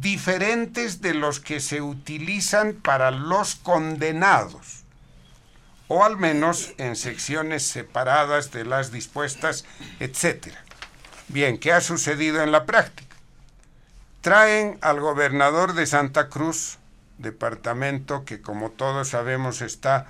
diferentes 0.00 1.02
de 1.02 1.14
los 1.14 1.38
que 1.38 1.60
se 1.60 1.82
utilizan 1.82 2.72
para 2.72 3.10
los 3.10 3.54
condenados, 3.56 4.84
o 5.88 6.04
al 6.04 6.16
menos 6.16 6.72
en 6.78 6.96
secciones 6.96 7.62
separadas 7.62 8.50
de 8.52 8.64
las 8.64 8.90
dispuestas, 8.90 9.64
etc. 10.00 10.48
Bien, 11.28 11.58
¿qué 11.58 11.72
ha 11.72 11.80
sucedido 11.80 12.42
en 12.42 12.52
la 12.52 12.64
práctica? 12.64 13.16
Traen 14.22 14.78
al 14.80 15.00
gobernador 15.00 15.74
de 15.74 15.86
Santa 15.86 16.28
Cruz, 16.28 16.78
departamento 17.18 18.24
que 18.24 18.40
como 18.40 18.70
todos 18.70 19.10
sabemos 19.10 19.60
está 19.62 20.06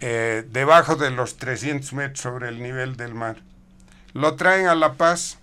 eh, 0.00 0.44
debajo 0.50 0.96
de 0.96 1.10
los 1.10 1.36
300 1.36 1.92
metros 1.92 2.20
sobre 2.20 2.48
el 2.48 2.62
nivel 2.62 2.96
del 2.96 3.14
mar. 3.14 3.36
Lo 4.12 4.34
traen 4.36 4.66
a 4.66 4.74
La 4.74 4.94
Paz, 4.94 5.38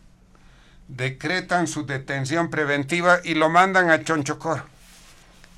decretan 0.88 1.68
su 1.68 1.86
detención 1.86 2.50
preventiva 2.50 3.20
y 3.24 3.34
lo 3.34 3.50
mandan 3.50 3.90
a 3.90 4.04
Chonchocor, 4.04 4.64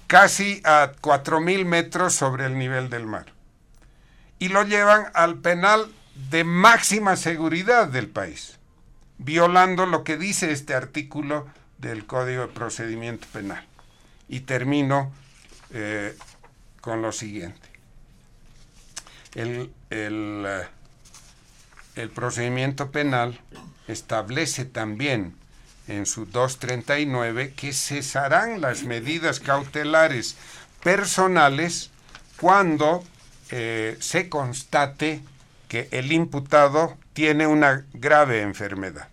casi 0.08 0.62
a 0.64 0.94
4.000 1.02 1.66
metros 1.66 2.14
sobre 2.14 2.46
el 2.46 2.58
nivel 2.58 2.90
del 2.90 3.06
mar. 3.06 3.28
Y 4.40 4.50
lo 4.50 4.64
llevan 4.64 5.08
al 5.14 5.38
penal 5.38 5.92
de 6.30 6.44
máxima 6.44 7.16
seguridad 7.16 7.88
del 7.88 8.08
país, 8.08 8.58
violando 9.18 9.86
lo 9.86 10.04
que 10.04 10.18
dice 10.18 10.52
este 10.52 10.74
artículo 10.74 11.48
del 11.78 12.06
Código 12.06 12.42
de 12.42 12.48
Procedimiento 12.48 13.28
Penal. 13.32 13.66
Y 14.28 14.42
termino 14.42 15.12
eh, 15.72 16.16
con 16.82 17.02
lo 17.02 17.12
siguiente. 17.12 17.68
El, 19.36 19.72
eh, 19.90 20.68
el, 21.96 22.10
procedimiento 22.10 22.92
penal 22.92 23.40
establece 23.88 24.66
también 24.66 25.36
en 25.88 26.06
su 26.06 26.26
239 26.26 27.54
que 27.56 27.74
cesarán 27.74 28.62
las 28.62 28.84
medidas 28.84 29.40
cautelares 29.40 30.36
personales 30.84 31.90
cuando 32.40 33.04
eh, 33.52 33.98
se 34.00 34.30
constate 34.30 35.22
que 35.68 35.88
el 35.92 36.12
imputado 36.12 36.98
tiene 37.14 37.48
una 37.48 37.86
grave 37.94 38.42
enfermedad, 38.42 39.10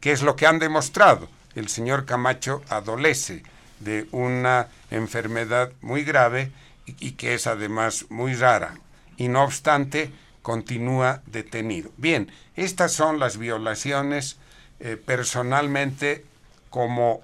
que 0.00 0.12
es 0.12 0.22
lo 0.22 0.36
que 0.36 0.46
han 0.46 0.58
demostrado 0.58 1.28
el 1.56 1.68
señor 1.68 2.04
Camacho 2.04 2.62
adolece 2.68 3.42
de 3.80 4.06
una 4.12 4.68
enfermedad 4.90 5.72
muy 5.80 6.04
grave 6.04 6.52
y, 6.86 7.12
que 7.12 7.34
es 7.34 7.46
además 7.46 8.04
muy 8.10 8.34
rara. 8.34 8.74
Y 9.16 9.28
no 9.28 9.42
obstante, 9.42 10.12
continúa 10.46 11.22
detenido. 11.26 11.90
Bien, 11.96 12.30
estas 12.54 12.92
son 12.92 13.18
las 13.18 13.36
violaciones 13.36 14.36
eh, 14.78 14.96
personalmente 14.96 16.24
como 16.70 17.22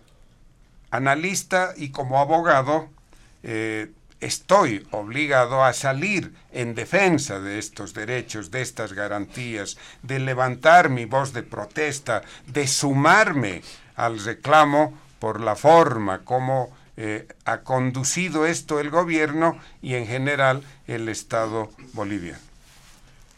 analista 0.90 1.72
y 1.76 1.90
como 1.90 2.18
abogado. 2.18 2.88
Eh, 3.44 3.92
estoy 4.18 4.84
obligado 4.90 5.62
a 5.62 5.72
salir 5.72 6.34
en 6.50 6.74
defensa 6.74 7.38
de 7.38 7.60
estos 7.60 7.94
derechos, 7.94 8.50
de 8.50 8.62
estas 8.62 8.92
garantías, 8.92 9.76
de 10.02 10.18
levantar 10.18 10.88
mi 10.88 11.04
voz 11.04 11.32
de 11.32 11.44
protesta, 11.44 12.22
de 12.48 12.66
sumarme 12.66 13.62
al 13.94 14.18
reclamo 14.18 14.98
por 15.20 15.40
la 15.40 15.54
forma 15.54 16.24
como 16.24 16.76
eh, 16.96 17.28
ha 17.44 17.58
conducido 17.58 18.46
esto 18.46 18.80
el 18.80 18.90
gobierno 18.90 19.60
y 19.80 19.94
en 19.94 20.08
general 20.08 20.64
el 20.88 21.08
Estado 21.08 21.70
boliviano. 21.92 22.51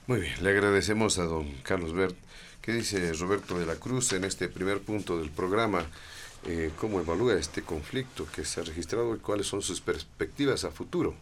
Muy 0.06 0.20
bien, 0.20 0.44
le 0.44 0.50
agradecemos 0.50 1.18
a 1.18 1.24
don 1.24 1.50
Carlos 1.62 1.94
Bert. 1.94 2.14
¿Qué 2.60 2.72
dice 2.72 3.10
Roberto 3.14 3.58
de 3.58 3.64
la 3.64 3.76
Cruz 3.76 4.12
en 4.12 4.24
este 4.24 4.50
primer 4.50 4.82
punto 4.82 5.16
del 5.16 5.30
programa? 5.30 5.86
Eh, 6.44 6.72
¿Cómo 6.78 7.00
evalúa 7.00 7.32
este 7.38 7.62
conflicto 7.62 8.26
que 8.30 8.44
se 8.44 8.60
ha 8.60 8.64
registrado 8.64 9.16
y 9.16 9.18
cuáles 9.18 9.46
son 9.46 9.62
sus 9.62 9.80
perspectivas 9.80 10.64
a 10.64 10.70
futuro? 10.70 11.14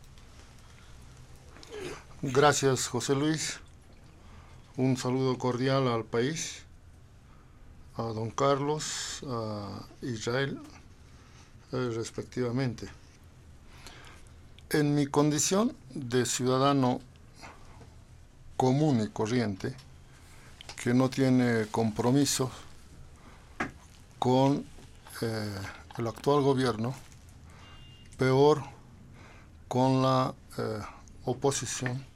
Gracias, 2.22 2.88
José 2.88 3.14
Luis. 3.14 3.60
Un 4.76 4.96
saludo 4.96 5.38
cordial 5.38 5.86
al 5.86 6.04
país 6.04 6.64
a 7.96 8.02
don 8.02 8.32
Carlos, 8.32 9.22
a 9.28 9.86
Israel, 10.00 10.58
eh, 11.70 11.90
respectivamente. 11.94 12.88
En 14.70 14.96
mi 14.96 15.06
condición 15.06 15.76
de 15.94 16.26
ciudadano 16.26 17.00
común 18.62 19.00
y 19.00 19.08
corriente, 19.08 19.74
que 20.80 20.94
no 20.94 21.10
tiene 21.10 21.66
compromiso 21.72 22.48
con 24.20 24.64
eh, 25.20 25.58
el 25.98 26.06
actual 26.06 26.42
gobierno, 26.42 26.94
peor 28.16 28.62
con 29.66 30.00
la 30.00 30.32
eh, 30.58 30.78
oposición, 31.24 32.06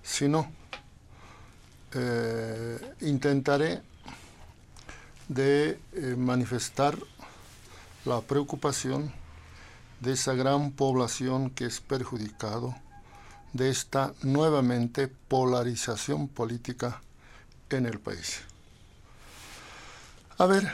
sino 0.00 0.48
eh, 1.92 2.94
intentaré 3.00 3.82
de 5.26 5.80
manifestar 6.16 6.96
la 8.04 8.20
preocupación 8.20 9.12
de 9.98 10.12
esa 10.12 10.34
gran 10.34 10.70
población 10.70 11.50
que 11.50 11.66
es 11.66 11.80
perjudicado 11.80 12.76
de 13.54 13.70
esta 13.70 14.12
nuevamente 14.22 15.08
polarización 15.08 16.28
política 16.28 17.00
en 17.70 17.86
el 17.86 17.98
país. 18.00 18.42
A 20.36 20.46
ver, 20.46 20.70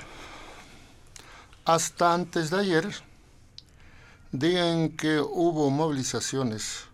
hasta 1.66 2.14
antes 2.14 2.51
de 2.51 2.59
ayer, 2.59 2.90
día 4.33 4.73
en 4.73 4.97
que 4.97 5.21
hubo 5.21 5.71
movilizaciones, 5.71 6.87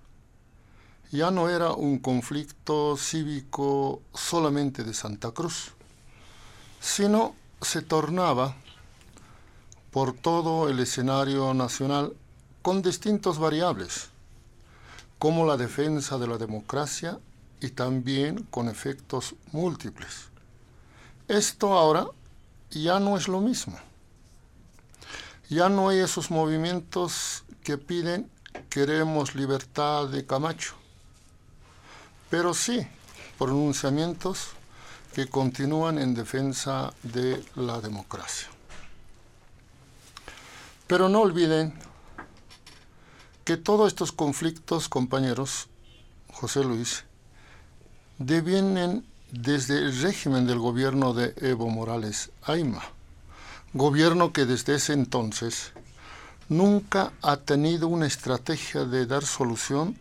ya 1.13 1.31
no 1.31 1.49
era 1.49 1.71
un 1.71 2.01
conflicto 2.01 2.97
cívico 2.97 4.03
solamente 4.13 4.83
de 4.83 4.93
Santa 4.93 5.31
Cruz, 5.31 5.71
sino 6.81 7.37
se 7.63 7.81
tornaba 7.83 8.57
por 9.93 10.13
todo 10.15 10.69
el 10.69 10.81
escenario 10.81 11.55
nacional 11.55 12.13
con 12.63 12.83
distintas 12.83 13.39
variables, 13.39 14.11
como 15.19 15.47
la 15.47 15.57
defensa 15.57 16.19
de 16.19 16.27
la 16.27 16.39
democracia 16.39 17.19
y 17.61 17.71
también 17.71 18.45
con 18.45 18.69
efectos 18.69 19.35
múltiples. 19.53 20.29
Esto 21.29 21.73
ahora 21.73 22.07
ya 22.71 23.01
no 23.01 23.17
es 23.17 23.29
lo 23.29 23.41
mismo. 23.41 23.79
Ya 25.49 25.69
no 25.69 25.89
hay 25.89 26.01
esos 26.01 26.31
movimientos 26.31 27.45
que 27.63 27.79
piden 27.79 28.31
queremos 28.69 29.35
libertad 29.35 30.09
de 30.09 30.27
Camacho, 30.27 30.75
pero 32.31 32.55
sí 32.55 32.87
pronunciamientos 33.39 34.49
que 35.15 35.29
continúan 35.29 35.99
en 35.99 36.15
defensa 36.15 36.93
de 37.03 37.45
la 37.55 37.81
democracia. 37.81 38.49
Pero 40.87 41.09
no 41.09 41.21
olviden 41.21 41.75
que 43.47 43.57
todos 43.57 43.87
estos 43.87 44.11
conflictos, 44.11 44.89
compañeros, 44.89 45.69
José 46.33 46.65
Luis, 46.65 47.05
devienen 48.19 49.07
desde 49.31 49.79
el 49.79 50.03
régimen 50.03 50.49
del 50.49 50.59
gobierno 50.59 51.15
de 51.15 51.33
Evo 51.37 51.71
Morales 51.71 52.33
Aima, 52.43 52.83
gobierno 53.73 54.33
que 54.33 54.47
desde 54.47 54.75
ese 54.75 54.95
entonces 54.95 55.73
nunca 56.49 57.13
ha 57.23 57.37
tenido 57.37 57.87
una 57.87 58.09
estrategia 58.09 58.85
de 58.85 59.07
dar 59.07 59.25
solución 59.25 59.97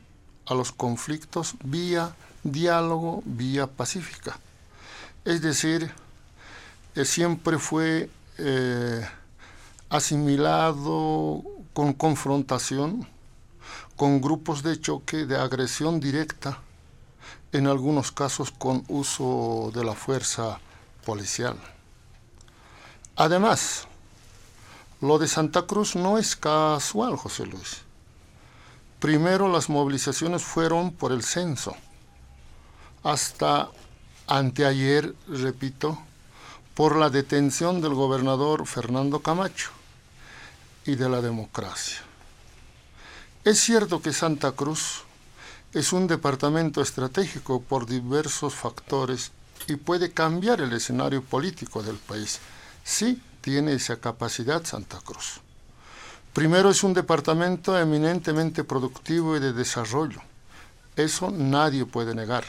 a 0.47 0.55
los 0.55 0.71
conflictos 0.71 1.53
vía 1.63 2.15
diálogo, 2.41 3.21
vía 3.25 3.67
pacífica. 3.67 4.39
Es 5.23 5.43
decir, 5.43 5.91
eh, 6.95 7.05
siempre 7.05 7.59
fue 7.59 8.09
eh, 8.39 9.07
asimilado 9.89 11.43
con 11.73 11.93
confrontación, 11.93 13.07
con 13.95 14.21
grupos 14.21 14.61
de 14.63 14.79
choque, 14.79 15.25
de 15.25 15.37
agresión 15.37 15.99
directa, 15.99 16.59
en 17.51 17.67
algunos 17.67 18.11
casos 18.11 18.51
con 18.51 18.83
uso 18.89 19.71
de 19.73 19.83
la 19.83 19.93
fuerza 19.93 20.59
policial. 21.05 21.57
Además, 23.15 23.87
lo 24.99 25.17
de 25.17 25.27
Santa 25.27 25.61
Cruz 25.61 25.95
no 25.95 26.17
es 26.17 26.35
casual, 26.35 27.15
José 27.15 27.45
Luis. 27.45 27.83
Primero 28.99 29.49
las 29.49 29.69
movilizaciones 29.69 30.43
fueron 30.43 30.91
por 30.91 31.11
el 31.11 31.23
censo. 31.23 31.75
Hasta 33.03 33.69
anteayer, 34.27 35.13
repito, 35.27 35.97
por 36.73 36.97
la 36.97 37.09
detención 37.09 37.81
del 37.81 37.93
gobernador 37.93 38.67
Fernando 38.67 39.19
Camacho 39.19 39.69
y 40.85 40.95
de 40.95 41.07
la 41.07 41.21
democracia. 41.21 41.99
Es 43.45 43.59
cierto 43.59 44.01
que 44.01 44.11
Santa 44.11 44.53
Cruz 44.53 45.03
es 45.71 45.93
un 45.93 46.07
departamento 46.07 46.81
estratégico 46.81 47.61
por 47.61 47.85
diversos 47.85 48.55
factores 48.55 49.31
y 49.67 49.75
puede 49.75 50.11
cambiar 50.11 50.61
el 50.61 50.73
escenario 50.73 51.21
político 51.21 51.83
del 51.83 51.97
país. 51.97 52.39
Sí 52.83 53.21
tiene 53.41 53.73
esa 53.73 53.97
capacidad 53.97 54.65
Santa 54.65 54.99
Cruz. 54.99 55.41
Primero 56.33 56.71
es 56.71 56.83
un 56.83 56.95
departamento 56.95 57.77
eminentemente 57.77 58.63
productivo 58.63 59.37
y 59.37 59.39
de 59.39 59.53
desarrollo. 59.53 60.21
Eso 60.95 61.29
nadie 61.29 61.85
puede 61.85 62.15
negar. 62.15 62.45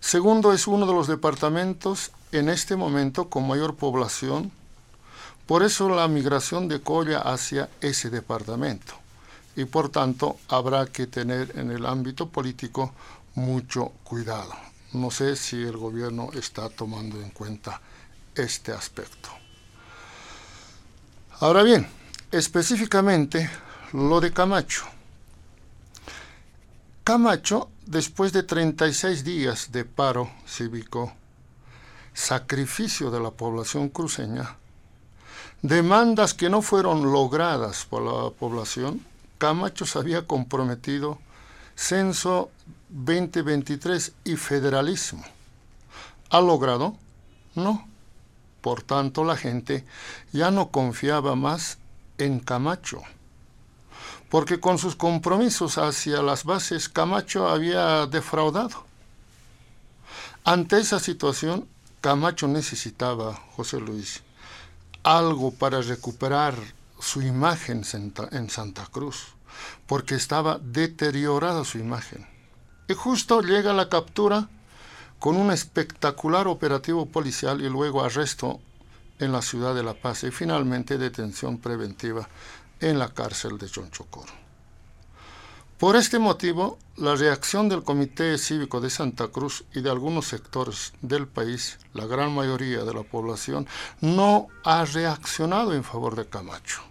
Segundo, 0.00 0.54
es 0.54 0.66
uno 0.66 0.86
de 0.86 0.94
los 0.94 1.08
departamentos 1.08 2.10
en 2.32 2.48
este 2.48 2.74
momento 2.74 3.28
con 3.28 3.46
mayor 3.46 3.76
población 3.76 4.50
por 5.46 5.62
eso 5.62 5.90
la 5.90 6.08
migración 6.08 6.68
de 6.68 6.80
colla 6.80 7.18
hacia 7.18 7.68
ese 7.82 8.08
departamento. 8.08 9.03
Y 9.56 9.64
por 9.66 9.88
tanto 9.88 10.38
habrá 10.48 10.86
que 10.86 11.06
tener 11.06 11.58
en 11.58 11.70
el 11.70 11.86
ámbito 11.86 12.28
político 12.28 12.92
mucho 13.34 13.92
cuidado. 14.04 14.52
No 14.92 15.10
sé 15.10 15.36
si 15.36 15.62
el 15.62 15.76
gobierno 15.76 16.30
está 16.34 16.68
tomando 16.68 17.20
en 17.20 17.30
cuenta 17.30 17.80
este 18.34 18.72
aspecto. 18.72 19.28
Ahora 21.40 21.62
bien, 21.62 21.86
específicamente 22.30 23.50
lo 23.92 24.20
de 24.20 24.32
Camacho. 24.32 24.84
Camacho, 27.02 27.68
después 27.86 28.32
de 28.32 28.44
36 28.44 29.24
días 29.24 29.72
de 29.72 29.84
paro 29.84 30.30
cívico, 30.46 31.12
sacrificio 32.14 33.10
de 33.10 33.20
la 33.20 33.30
población 33.30 33.88
cruceña, 33.88 34.56
demandas 35.60 36.34
que 36.34 36.48
no 36.48 36.62
fueron 36.62 37.12
logradas 37.12 37.84
por 37.84 38.02
la 38.02 38.30
población, 38.30 39.04
Camacho 39.44 39.84
se 39.84 39.98
había 39.98 40.26
comprometido 40.26 41.18
censo 41.76 42.50
2023 42.88 44.14
y 44.24 44.36
federalismo. 44.36 45.22
¿Ha 46.30 46.40
logrado? 46.40 46.96
No. 47.54 47.86
Por 48.62 48.80
tanto, 48.80 49.22
la 49.22 49.36
gente 49.36 49.84
ya 50.32 50.50
no 50.50 50.70
confiaba 50.70 51.36
más 51.36 51.76
en 52.16 52.40
Camacho, 52.40 53.02
porque 54.30 54.60
con 54.60 54.78
sus 54.78 54.96
compromisos 54.96 55.76
hacia 55.76 56.22
las 56.22 56.44
bases 56.44 56.88
Camacho 56.88 57.46
había 57.46 58.06
defraudado. 58.06 58.86
Ante 60.42 60.78
esa 60.78 60.98
situación, 60.98 61.68
Camacho 62.00 62.48
necesitaba, 62.48 63.34
José 63.56 63.78
Luis, 63.78 64.22
algo 65.02 65.50
para 65.50 65.82
recuperar 65.82 66.54
su 66.98 67.20
imagen 67.20 67.82
en 68.30 68.48
Santa 68.48 68.86
Cruz, 68.86 69.33
porque 69.86 70.14
estaba 70.14 70.58
deteriorada 70.58 71.64
su 71.64 71.78
imagen. 71.78 72.26
Y 72.88 72.94
justo 72.94 73.40
llega 73.40 73.72
la 73.72 73.88
captura 73.88 74.48
con 75.18 75.36
un 75.36 75.50
espectacular 75.50 76.46
operativo 76.48 77.06
policial 77.06 77.62
y 77.62 77.68
luego 77.68 78.04
arresto 78.04 78.60
en 79.18 79.32
la 79.32 79.42
ciudad 79.42 79.74
de 79.74 79.82
La 79.82 79.94
Paz 79.94 80.24
y 80.24 80.30
finalmente 80.30 80.98
detención 80.98 81.58
preventiva 81.58 82.28
en 82.80 82.98
la 82.98 83.08
cárcel 83.08 83.58
de 83.58 83.68
Chonchocoro. 83.68 84.44
Por 85.78 85.96
este 85.96 86.18
motivo, 86.18 86.78
la 86.96 87.16
reacción 87.16 87.68
del 87.68 87.82
Comité 87.82 88.38
Cívico 88.38 88.80
de 88.80 88.90
Santa 88.90 89.28
Cruz 89.28 89.64
y 89.74 89.80
de 89.80 89.90
algunos 89.90 90.26
sectores 90.26 90.92
del 91.02 91.26
país, 91.26 91.78
la 91.92 92.06
gran 92.06 92.34
mayoría 92.34 92.84
de 92.84 92.94
la 92.94 93.02
población, 93.02 93.66
no 94.00 94.46
ha 94.62 94.84
reaccionado 94.84 95.74
en 95.74 95.82
favor 95.84 96.14
de 96.14 96.26
Camacho, 96.26 96.82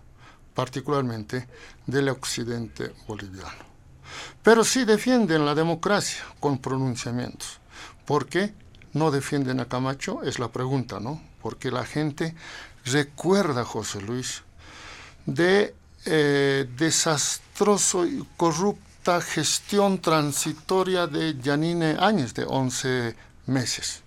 particularmente 0.54 1.48
del 1.86 2.10
occidente 2.10 2.94
boliviano. 3.08 3.74
Pero 4.42 4.64
sí 4.64 4.86
defienden 4.86 5.46
la 5.46 5.56
democracia 5.56 6.24
con 6.40 6.60
pronunciamientos. 6.60 7.60
¿Por 8.06 8.28
qué 8.28 8.54
no 8.94 9.12
defienden 9.12 9.60
a 9.60 9.66
Camacho? 9.66 10.22
Es 10.24 10.40
la 10.40 10.50
pregunta, 10.50 11.00
¿no? 11.00 11.22
Porque 11.42 11.72
la 11.72 11.86
gente 11.86 12.36
recuerda, 12.86 13.64
José 13.64 14.02
Luis, 14.02 14.44
de 15.26 15.74
eh, 16.06 16.68
desastroso 16.78 18.06
y 18.06 18.26
corrupta 18.36 19.22
gestión 19.22 20.00
transitoria 20.00 21.08
de 21.08 21.38
Yanine 21.42 21.98
Áñez 22.00 22.34
de 22.34 22.46
11 22.46 23.16
meses, 23.48 24.02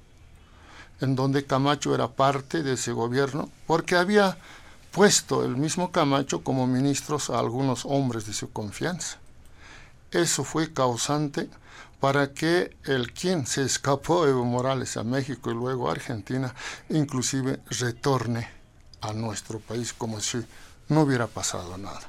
en 1.00 1.16
donde 1.16 1.44
Camacho 1.44 1.94
era 1.94 2.08
parte 2.08 2.62
de 2.62 2.74
ese 2.74 2.92
gobierno, 2.92 3.50
porque 3.66 3.96
había 3.96 4.38
puesto 4.96 5.44
el 5.44 5.58
mismo 5.58 5.92
Camacho 5.92 6.42
como 6.42 6.66
ministros 6.66 7.28
a 7.28 7.38
algunos 7.38 7.84
hombres 7.84 8.26
de 8.26 8.32
su 8.32 8.50
confianza. 8.50 9.18
Eso 10.10 10.42
fue 10.42 10.72
causante 10.72 11.50
para 12.00 12.32
que 12.32 12.74
el 12.84 13.12
quien 13.12 13.46
se 13.46 13.62
escapó 13.62 14.26
Evo 14.26 14.46
Morales 14.46 14.96
a 14.96 15.04
México 15.04 15.50
y 15.50 15.54
luego 15.54 15.90
a 15.90 15.92
Argentina, 15.92 16.54
inclusive 16.88 17.60
retorne 17.68 18.48
a 19.02 19.12
nuestro 19.12 19.60
país 19.60 19.92
como 19.92 20.18
si 20.22 20.38
no 20.88 21.02
hubiera 21.02 21.26
pasado 21.26 21.76
nada. 21.76 22.00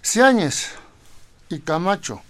Si 0.00 0.20
Áñez 0.20 0.68
y 1.48 1.58
Camacho 1.58 2.22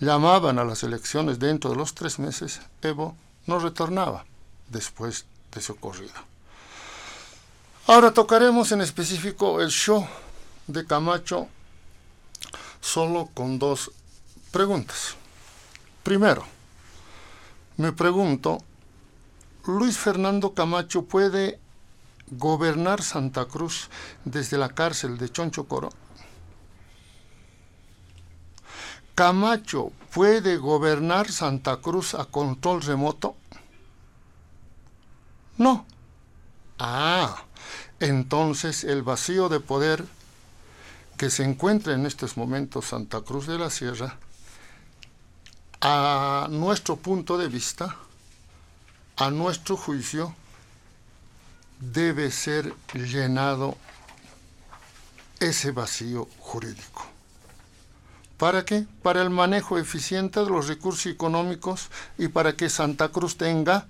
llamaban 0.00 0.58
a 0.58 0.64
las 0.64 0.82
elecciones 0.82 1.38
dentro 1.38 1.68
de 1.68 1.76
los 1.76 1.94
tres 1.94 2.18
meses, 2.18 2.62
Evo 2.80 3.14
no 3.44 3.58
retornaba 3.58 4.24
después 4.70 5.26
de 5.52 5.60
su 5.60 5.76
corrida. 5.76 6.24
Ahora 7.88 8.10
tocaremos 8.10 8.72
en 8.72 8.80
específico 8.80 9.60
el 9.60 9.70
show 9.70 10.04
de 10.66 10.84
Camacho 10.84 11.46
solo 12.80 13.30
con 13.32 13.60
dos 13.60 13.92
preguntas. 14.50 15.14
Primero, 16.02 16.44
me 17.76 17.92
pregunto, 17.92 18.58
¿Luis 19.66 19.96
Fernando 19.98 20.52
Camacho 20.52 21.02
puede 21.02 21.60
gobernar 22.32 23.04
Santa 23.04 23.44
Cruz 23.44 23.88
desde 24.24 24.58
la 24.58 24.70
cárcel 24.70 25.16
de 25.16 25.30
Choncho 25.30 25.68
Coro? 25.68 25.90
¿Camacho 29.14 29.92
puede 30.12 30.56
gobernar 30.56 31.30
Santa 31.30 31.76
Cruz 31.76 32.14
a 32.14 32.24
control 32.24 32.82
remoto? 32.82 33.36
No. 35.56 35.86
Ah, 36.80 37.45
entonces 38.00 38.84
el 38.84 39.02
vacío 39.02 39.48
de 39.48 39.60
poder 39.60 40.04
que 41.16 41.30
se 41.30 41.44
encuentra 41.44 41.94
en 41.94 42.06
estos 42.06 42.36
momentos 42.36 42.86
Santa 42.86 43.22
Cruz 43.22 43.46
de 43.46 43.58
la 43.58 43.70
Sierra, 43.70 44.18
a 45.80 46.48
nuestro 46.50 46.96
punto 46.96 47.38
de 47.38 47.48
vista, 47.48 47.96
a 49.16 49.30
nuestro 49.30 49.76
juicio, 49.76 50.34
debe 51.80 52.30
ser 52.30 52.74
llenado 52.92 53.76
ese 55.40 55.70
vacío 55.70 56.28
jurídico. 56.38 57.06
¿Para 58.36 58.64
qué? 58.64 58.86
Para 59.02 59.22
el 59.22 59.30
manejo 59.30 59.78
eficiente 59.78 60.40
de 60.40 60.50
los 60.50 60.68
recursos 60.68 61.06
económicos 61.06 61.88
y 62.18 62.28
para 62.28 62.54
que 62.54 62.68
Santa 62.68 63.08
Cruz 63.08 63.38
tenga 63.38 63.86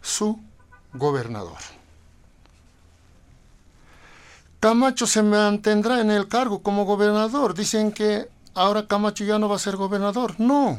su 0.00 0.40
gobernador. 0.92 1.79
Camacho 4.60 5.06
se 5.06 5.22
mantendrá 5.22 6.02
en 6.02 6.10
el 6.10 6.28
cargo 6.28 6.62
como 6.62 6.84
gobernador. 6.84 7.54
Dicen 7.54 7.92
que 7.92 8.28
ahora 8.52 8.86
Camacho 8.86 9.24
ya 9.24 9.38
no 9.38 9.48
va 9.48 9.56
a 9.56 9.58
ser 9.58 9.76
gobernador. 9.76 10.34
No. 10.38 10.78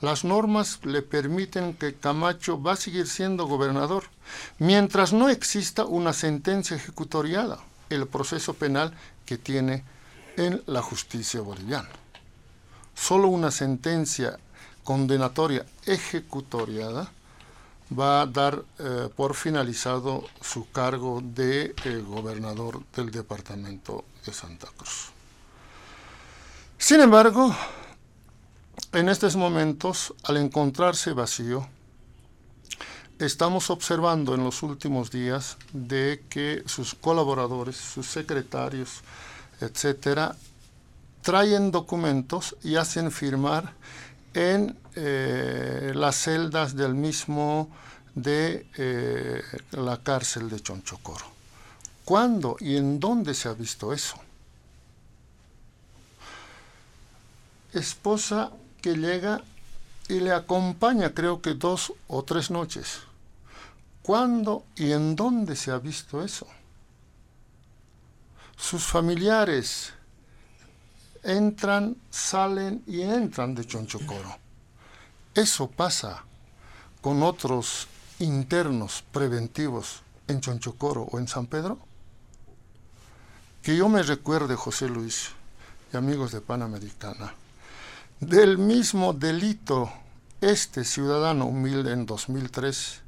Las 0.00 0.24
normas 0.24 0.80
le 0.82 1.02
permiten 1.02 1.74
que 1.74 1.94
Camacho 1.94 2.60
va 2.60 2.72
a 2.72 2.76
seguir 2.76 3.06
siendo 3.06 3.46
gobernador 3.46 4.04
mientras 4.58 5.12
no 5.12 5.28
exista 5.28 5.84
una 5.84 6.12
sentencia 6.12 6.76
ejecutoriada, 6.76 7.60
el 7.88 8.08
proceso 8.08 8.54
penal 8.54 8.94
que 9.26 9.38
tiene 9.38 9.84
en 10.36 10.60
la 10.66 10.82
justicia 10.82 11.42
boliviana. 11.42 11.90
Solo 12.96 13.28
una 13.28 13.52
sentencia 13.52 14.40
condenatoria 14.82 15.66
ejecutoriada 15.86 17.12
va 17.98 18.22
a 18.22 18.26
dar 18.26 18.62
eh, 18.78 19.08
por 19.14 19.34
finalizado 19.34 20.24
su 20.40 20.70
cargo 20.70 21.20
de 21.22 21.74
eh, 21.84 22.04
gobernador 22.06 22.82
del 22.94 23.10
departamento 23.10 24.04
de 24.24 24.32
Santa 24.32 24.68
Cruz. 24.76 25.10
Sin 26.78 27.00
embargo, 27.00 27.54
en 28.92 29.08
estos 29.08 29.36
momentos, 29.36 30.14
al 30.24 30.36
encontrarse 30.36 31.12
vacío, 31.12 31.66
estamos 33.18 33.70
observando 33.70 34.34
en 34.34 34.44
los 34.44 34.62
últimos 34.62 35.10
días 35.10 35.58
de 35.72 36.24
que 36.30 36.62
sus 36.66 36.94
colaboradores, 36.94 37.76
sus 37.76 38.06
secretarios, 38.06 39.02
etcétera, 39.60 40.36
traen 41.22 41.70
documentos 41.70 42.56
y 42.62 42.76
hacen 42.76 43.10
firmar 43.10 43.74
en 44.34 44.78
eh, 44.94 45.92
las 45.94 46.16
celdas 46.16 46.74
del 46.74 46.94
mismo 46.94 47.70
de 48.14 48.66
eh, 48.76 49.42
la 49.72 50.02
cárcel 50.02 50.48
de 50.48 50.60
Chonchocoro. 50.60 51.24
¿Cuándo 52.04 52.56
y 52.60 52.76
en 52.76 52.98
dónde 52.98 53.34
se 53.34 53.48
ha 53.48 53.52
visto 53.52 53.92
eso? 53.92 54.16
Esposa 57.72 58.50
que 58.82 58.94
llega 58.96 59.42
y 60.08 60.18
le 60.18 60.32
acompaña 60.32 61.14
creo 61.14 61.40
que 61.40 61.54
dos 61.54 61.92
o 62.08 62.24
tres 62.24 62.50
noches. 62.50 63.00
¿Cuándo 64.02 64.64
y 64.74 64.92
en 64.92 65.14
dónde 65.14 65.54
se 65.54 65.70
ha 65.70 65.78
visto 65.78 66.24
eso? 66.24 66.46
Sus 68.56 68.82
familiares, 68.82 69.92
entran, 71.22 71.96
salen 72.10 72.82
y 72.86 73.02
entran 73.02 73.54
de 73.54 73.66
Chonchocoro. 73.66 74.36
Eso 75.34 75.70
pasa 75.70 76.24
con 77.00 77.22
otros 77.22 77.86
internos 78.18 79.04
preventivos 79.12 80.02
en 80.28 80.40
Chonchocoro 80.40 81.02
o 81.02 81.18
en 81.18 81.28
San 81.28 81.46
Pedro. 81.46 81.78
Que 83.62 83.76
yo 83.76 83.88
me 83.88 84.02
recuerde, 84.02 84.56
José 84.56 84.88
Luis 84.88 85.30
y 85.92 85.96
amigos 85.96 86.32
de 86.32 86.40
Panamericana, 86.40 87.34
del 88.20 88.58
mismo 88.58 89.12
delito 89.12 89.90
este 90.40 90.84
ciudadano 90.84 91.46
humilde 91.46 91.92
en 91.92 92.06
2003, 92.06 93.02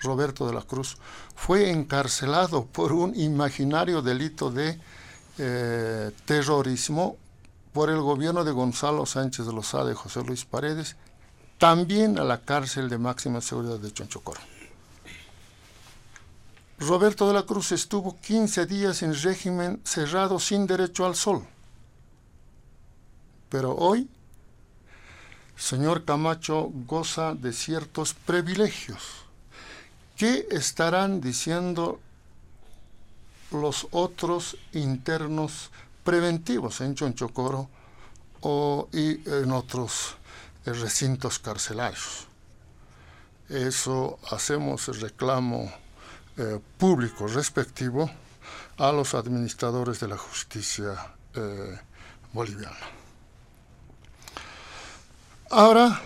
Roberto 0.00 0.46
de 0.46 0.52
la 0.52 0.62
Cruz, 0.62 0.98
fue 1.34 1.70
encarcelado 1.70 2.66
por 2.66 2.92
un 2.92 3.18
imaginario 3.18 4.02
delito 4.02 4.50
de 4.50 4.78
eh, 5.38 6.10
terrorismo 6.26 7.16
por 7.76 7.90
el 7.90 8.00
gobierno 8.00 8.42
de 8.42 8.52
Gonzalo 8.52 9.04
Sánchez 9.04 9.44
de 9.44 9.52
Lozada 9.52 9.92
y 9.92 9.94
José 9.94 10.22
Luis 10.24 10.46
Paredes, 10.46 10.96
también 11.58 12.18
a 12.18 12.24
la 12.24 12.40
cárcel 12.40 12.88
de 12.88 12.96
máxima 12.96 13.42
seguridad 13.42 13.78
de 13.78 13.92
Chonchocoro. 13.92 14.40
Roberto 16.78 17.28
de 17.28 17.34
la 17.34 17.42
Cruz 17.42 17.72
estuvo 17.72 18.18
15 18.18 18.64
días 18.64 19.02
en 19.02 19.14
régimen 19.14 19.82
cerrado 19.84 20.38
sin 20.40 20.66
derecho 20.66 21.04
al 21.04 21.16
sol. 21.16 21.46
Pero 23.50 23.76
hoy, 23.76 24.08
señor 25.54 26.06
Camacho 26.06 26.70
goza 26.86 27.34
de 27.34 27.52
ciertos 27.52 28.14
privilegios. 28.14 29.02
¿Qué 30.16 30.48
estarán 30.50 31.20
diciendo 31.20 32.00
los 33.50 33.86
otros 33.90 34.56
internos 34.72 35.70
preventivos 36.06 36.80
en 36.80 36.94
Chonchocoro 36.94 37.68
o, 38.40 38.88
y 38.92 39.28
en 39.28 39.50
otros 39.50 40.16
eh, 40.64 40.72
recintos 40.72 41.40
carcelarios. 41.40 42.28
Eso 43.48 44.18
hacemos 44.30 44.88
el 44.88 45.00
reclamo 45.00 45.70
eh, 46.36 46.60
público 46.78 47.26
respectivo 47.26 48.08
a 48.78 48.92
los 48.92 49.14
administradores 49.14 49.98
de 49.98 50.08
la 50.08 50.16
justicia 50.16 51.14
eh, 51.34 51.76
boliviana. 52.32 52.76
Ahora, 55.50 56.00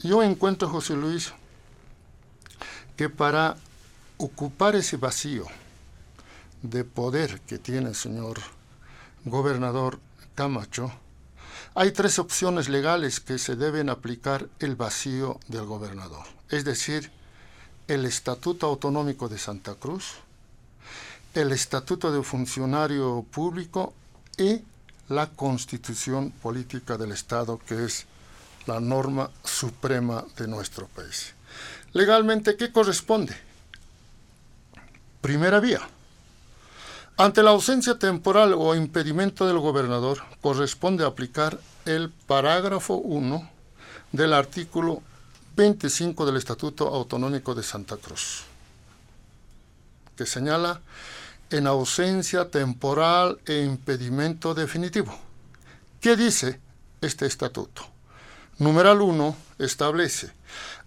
yo 0.00 0.22
encuentro, 0.22 0.68
José 0.68 0.94
Luis, 0.96 1.32
que 2.96 3.08
para 3.08 3.56
ocupar 4.18 4.76
ese 4.76 4.98
vacío 4.98 5.46
de 6.60 6.84
poder 6.84 7.40
que 7.40 7.58
tiene 7.58 7.88
el 7.88 7.94
señor 7.94 8.38
gobernador 9.24 10.00
Camacho, 10.34 10.92
hay 11.74 11.92
tres 11.92 12.18
opciones 12.18 12.68
legales 12.68 13.20
que 13.20 13.38
se 13.38 13.56
deben 13.56 13.88
aplicar 13.88 14.48
el 14.58 14.76
vacío 14.76 15.40
del 15.48 15.64
gobernador, 15.64 16.26
es 16.50 16.64
decir, 16.64 17.10
el 17.88 18.04
Estatuto 18.04 18.66
Autonómico 18.66 19.28
de 19.28 19.38
Santa 19.38 19.74
Cruz, 19.74 20.14
el 21.34 21.52
Estatuto 21.52 22.12
de 22.12 22.22
Funcionario 22.22 23.24
Público 23.30 23.94
y 24.36 24.60
la 25.08 25.28
Constitución 25.28 26.30
Política 26.30 26.96
del 26.96 27.12
Estado, 27.12 27.58
que 27.58 27.84
es 27.84 28.06
la 28.66 28.80
norma 28.80 29.30
suprema 29.42 30.24
de 30.36 30.48
nuestro 30.48 30.86
país. 30.88 31.34
Legalmente, 31.92 32.56
¿qué 32.56 32.70
corresponde? 32.70 33.34
Primera 35.20 35.60
vía 35.60 35.80
ante 37.16 37.42
la 37.42 37.50
ausencia 37.50 37.98
temporal 37.98 38.54
o 38.56 38.74
impedimento 38.74 39.46
del 39.46 39.58
gobernador, 39.58 40.18
corresponde 40.40 41.04
aplicar 41.04 41.58
el 41.84 42.10
parágrafo 42.10 42.94
1 42.94 43.50
del 44.12 44.32
artículo 44.32 45.02
25 45.56 46.24
del 46.24 46.36
Estatuto 46.36 46.88
Autonómico 46.88 47.54
de 47.54 47.62
Santa 47.62 47.96
Cruz, 47.98 48.44
que 50.16 50.24
señala 50.24 50.80
en 51.50 51.66
ausencia 51.66 52.50
temporal 52.50 53.38
e 53.46 53.62
impedimento 53.62 54.54
definitivo. 54.54 55.14
¿Qué 56.00 56.16
dice 56.16 56.60
este 57.02 57.26
estatuto? 57.26 57.82
Numeral 58.58 59.02
1 59.02 59.36
establece 59.58 60.32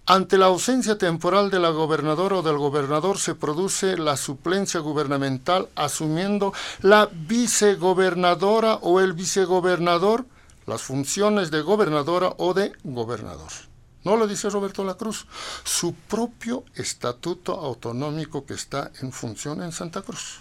ante 0.06 0.38
la 0.38 0.46
ausencia 0.46 0.98
temporal 0.98 1.50
de 1.50 1.58
la 1.58 1.70
gobernadora 1.70 2.36
o 2.36 2.42
del 2.42 2.58
gobernador 2.58 3.18
se 3.18 3.34
produce 3.34 3.98
la 3.98 4.16
suplencia 4.16 4.78
gubernamental 4.78 5.68
asumiendo 5.74 6.52
la 6.80 7.10
vicegobernadora 7.12 8.76
o 8.76 9.00
el 9.00 9.14
vicegobernador 9.14 10.24
las 10.66 10.82
funciones 10.82 11.50
de 11.50 11.60
gobernadora 11.60 12.34
o 12.38 12.54
de 12.54 12.72
gobernador. 12.84 13.50
No 14.04 14.16
lo 14.16 14.28
dice 14.28 14.50
Roberto 14.50 14.84
La 14.84 14.94
Cruz, 14.94 15.26
su 15.64 15.94
propio 15.94 16.64
estatuto 16.74 17.52
autonómico 17.54 18.46
que 18.46 18.54
está 18.54 18.90
en 19.00 19.10
función 19.12 19.62
en 19.62 19.72
Santa 19.72 20.02
Cruz. 20.02 20.40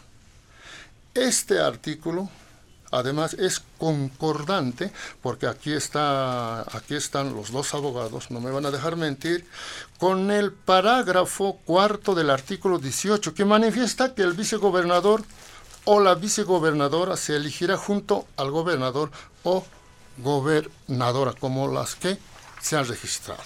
Este 1.13 1.59
artículo 1.59 2.29
además 2.95 3.33
es 3.33 3.61
concordante, 3.77 4.91
porque 5.21 5.47
aquí, 5.47 5.73
está, 5.73 6.61
aquí 6.61 6.95
están 6.95 7.35
los 7.35 7.51
dos 7.51 7.73
abogados, 7.73 8.31
no 8.31 8.39
me 8.39 8.51
van 8.51 8.65
a 8.65 8.71
dejar 8.71 8.95
mentir, 8.95 9.45
con 9.97 10.31
el 10.31 10.51
parágrafo 10.51 11.57
cuarto 11.65 12.15
del 12.15 12.29
artículo 12.29 12.79
18, 12.79 13.33
que 13.33 13.45
manifiesta 13.45 14.15
que 14.15 14.21
el 14.21 14.33
vicegobernador 14.33 15.23
o 15.85 15.99
la 15.99 16.15
vicegobernadora 16.15 17.17
se 17.17 17.35
elegirá 17.35 17.77
junto 17.77 18.27
al 18.37 18.51
gobernador 18.51 19.11
o 19.43 19.63
gobernadora, 20.17 21.33
como 21.33 21.67
las 21.67 21.95
que 21.95 22.17
se 22.61 22.77
han 22.77 22.87
registrado. 22.87 23.43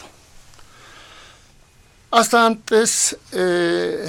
Hasta 2.12 2.45
antes, 2.45 3.17
eh, 3.31 4.07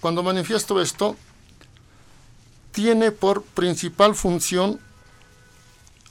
cuando 0.00 0.22
manifiesto 0.22 0.80
esto, 0.80 1.16
tiene 2.74 3.12
por 3.12 3.42
principal 3.42 4.16
función 4.16 4.80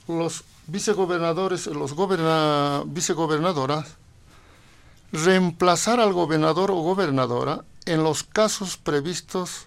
los 0.08 0.44
vicegobernadores, 0.66 1.66
los 1.66 1.94
vicegobernadoras, 2.86 3.96
reemplazar 5.12 6.00
al 6.00 6.14
gobernador 6.14 6.70
o 6.70 6.76
gobernadora 6.76 7.64
en 7.84 8.02
los 8.02 8.24
casos 8.24 8.78
previstos 8.78 9.66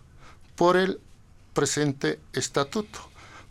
por 0.55 0.75
el 0.75 0.99
presente 1.53 2.19
estatuto. 2.33 2.99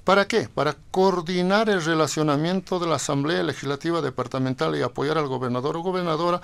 ¿Para 0.02 0.26
qué? 0.26 0.48
Para 0.48 0.76
coordinar 0.90 1.68
el 1.68 1.84
relacionamiento 1.84 2.80
de 2.80 2.88
la 2.88 2.96
Asamblea 2.96 3.44
Legislativa 3.44 4.02
Departamental 4.02 4.76
y 4.76 4.82
apoyar 4.82 5.18
al 5.18 5.28
gobernador 5.28 5.76
o 5.76 5.82
gobernadora 5.82 6.40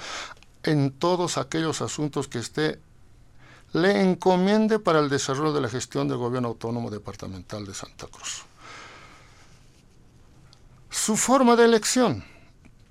en 0.63 0.93
todos 0.93 1.37
aquellos 1.37 1.83
asuntos 1.83 2.29
que 2.29 2.39
esté 2.39 2.79
le 3.73 4.03
encomiende 4.03 4.79
para 4.79 5.01
el 5.01 5.09
desarrollo 5.09 5.53
de 5.53 5.61
la 5.61 5.69
gestión 5.69 6.09
del 6.09 6.19
gobierno 6.19 6.49
autónomo 6.49 6.91
departamental 6.91 7.65
de 7.65 7.75
Santa 7.75 8.07
Cruz. 8.07 8.43
Su 10.91 11.17
forma 11.17 11.57
de 11.57 11.65
elección, 11.65 12.25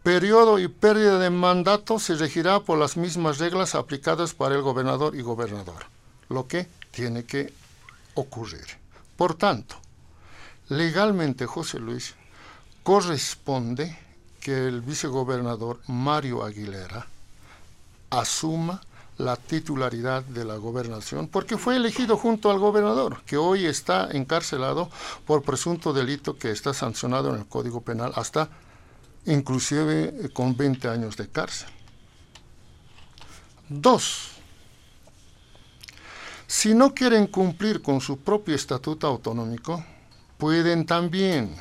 periodo 0.01 0.57
y 0.57 0.67
pérdida 0.67 1.19
de 1.19 1.29
mandato 1.29 1.99
se 1.99 2.15
regirá 2.15 2.61
por 2.61 2.79
las 2.79 2.97
mismas 2.97 3.37
reglas 3.37 3.75
aplicadas 3.75 4.33
para 4.33 4.55
el 4.55 4.61
gobernador 4.61 5.15
y 5.15 5.21
gobernador, 5.21 5.85
lo 6.29 6.47
que 6.47 6.67
tiene 6.89 7.25
que 7.25 7.53
ocurrir. 8.15 8.65
Por 9.15 9.35
tanto, 9.35 9.75
legalmente, 10.69 11.45
José 11.45 11.79
Luis, 11.79 12.15
corresponde 12.81 13.97
que 14.39 14.67
el 14.67 14.81
vicegobernador 14.81 15.79
Mario 15.85 16.43
Aguilera 16.43 17.05
asuma 18.09 18.81
la 19.21 19.35
titularidad 19.37 20.23
de 20.23 20.45
la 20.45 20.55
gobernación, 20.55 21.27
porque 21.27 21.57
fue 21.57 21.75
elegido 21.75 22.17
junto 22.17 22.51
al 22.51 22.59
gobernador, 22.59 23.21
que 23.25 23.37
hoy 23.37 23.65
está 23.65 24.09
encarcelado 24.11 24.89
por 25.25 25.43
presunto 25.43 25.93
delito 25.93 26.37
que 26.37 26.51
está 26.51 26.73
sancionado 26.73 27.33
en 27.33 27.41
el 27.41 27.47
Código 27.47 27.81
Penal 27.81 28.11
hasta 28.15 28.49
inclusive 29.25 30.03
eh, 30.03 30.29
con 30.33 30.57
20 30.57 30.87
años 30.87 31.15
de 31.17 31.29
cárcel. 31.29 31.69
Dos, 33.69 34.31
si 36.47 36.73
no 36.73 36.93
quieren 36.93 37.27
cumplir 37.27 37.81
con 37.81 38.01
su 38.01 38.17
propio 38.17 38.55
estatuto 38.55 39.07
autonómico, 39.07 39.85
pueden 40.37 40.85
también 40.85 41.55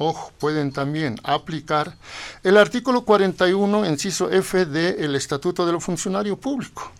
ojo, 0.00 0.32
pueden 0.38 0.72
también 0.72 1.20
aplicar 1.24 1.94
el 2.42 2.56
artículo 2.56 3.04
41, 3.04 3.84
inciso 3.86 4.30
F 4.30 4.64
del 4.64 5.14
Estatuto 5.14 5.66
del 5.66 5.78
Funcionario 5.80 6.38
Público. 6.38 6.90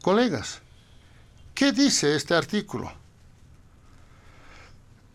Colegas, 0.00 0.60
¿qué 1.52 1.72
dice 1.72 2.14
este 2.14 2.34
artículo? 2.34 2.92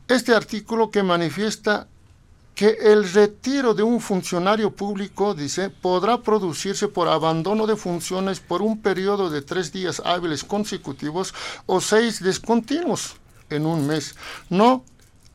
Este 0.09 0.35
artículo 0.35 0.91
que 0.91 1.01
manifiesta 1.01 1.88
que 2.55 2.77
el 2.81 3.09
retiro 3.09 3.73
de 3.73 3.83
un 3.83 4.01
funcionario 4.01 4.75
público, 4.75 5.33
dice, 5.33 5.69
podrá 5.69 6.21
producirse 6.21 6.89
por 6.89 7.07
abandono 7.07 7.67
de 7.67 7.77
funciones 7.77 8.41
por 8.41 8.61
un 8.61 8.81
periodo 8.81 9.29
de 9.29 9.41
tres 9.41 9.71
días 9.71 10.01
hábiles 10.03 10.43
consecutivos 10.43 11.33
o 11.65 11.79
seis 11.79 12.21
discontinuos 12.21 13.15
en 13.49 13.65
un 13.65 13.88
mes, 13.88 14.15
no 14.49 14.83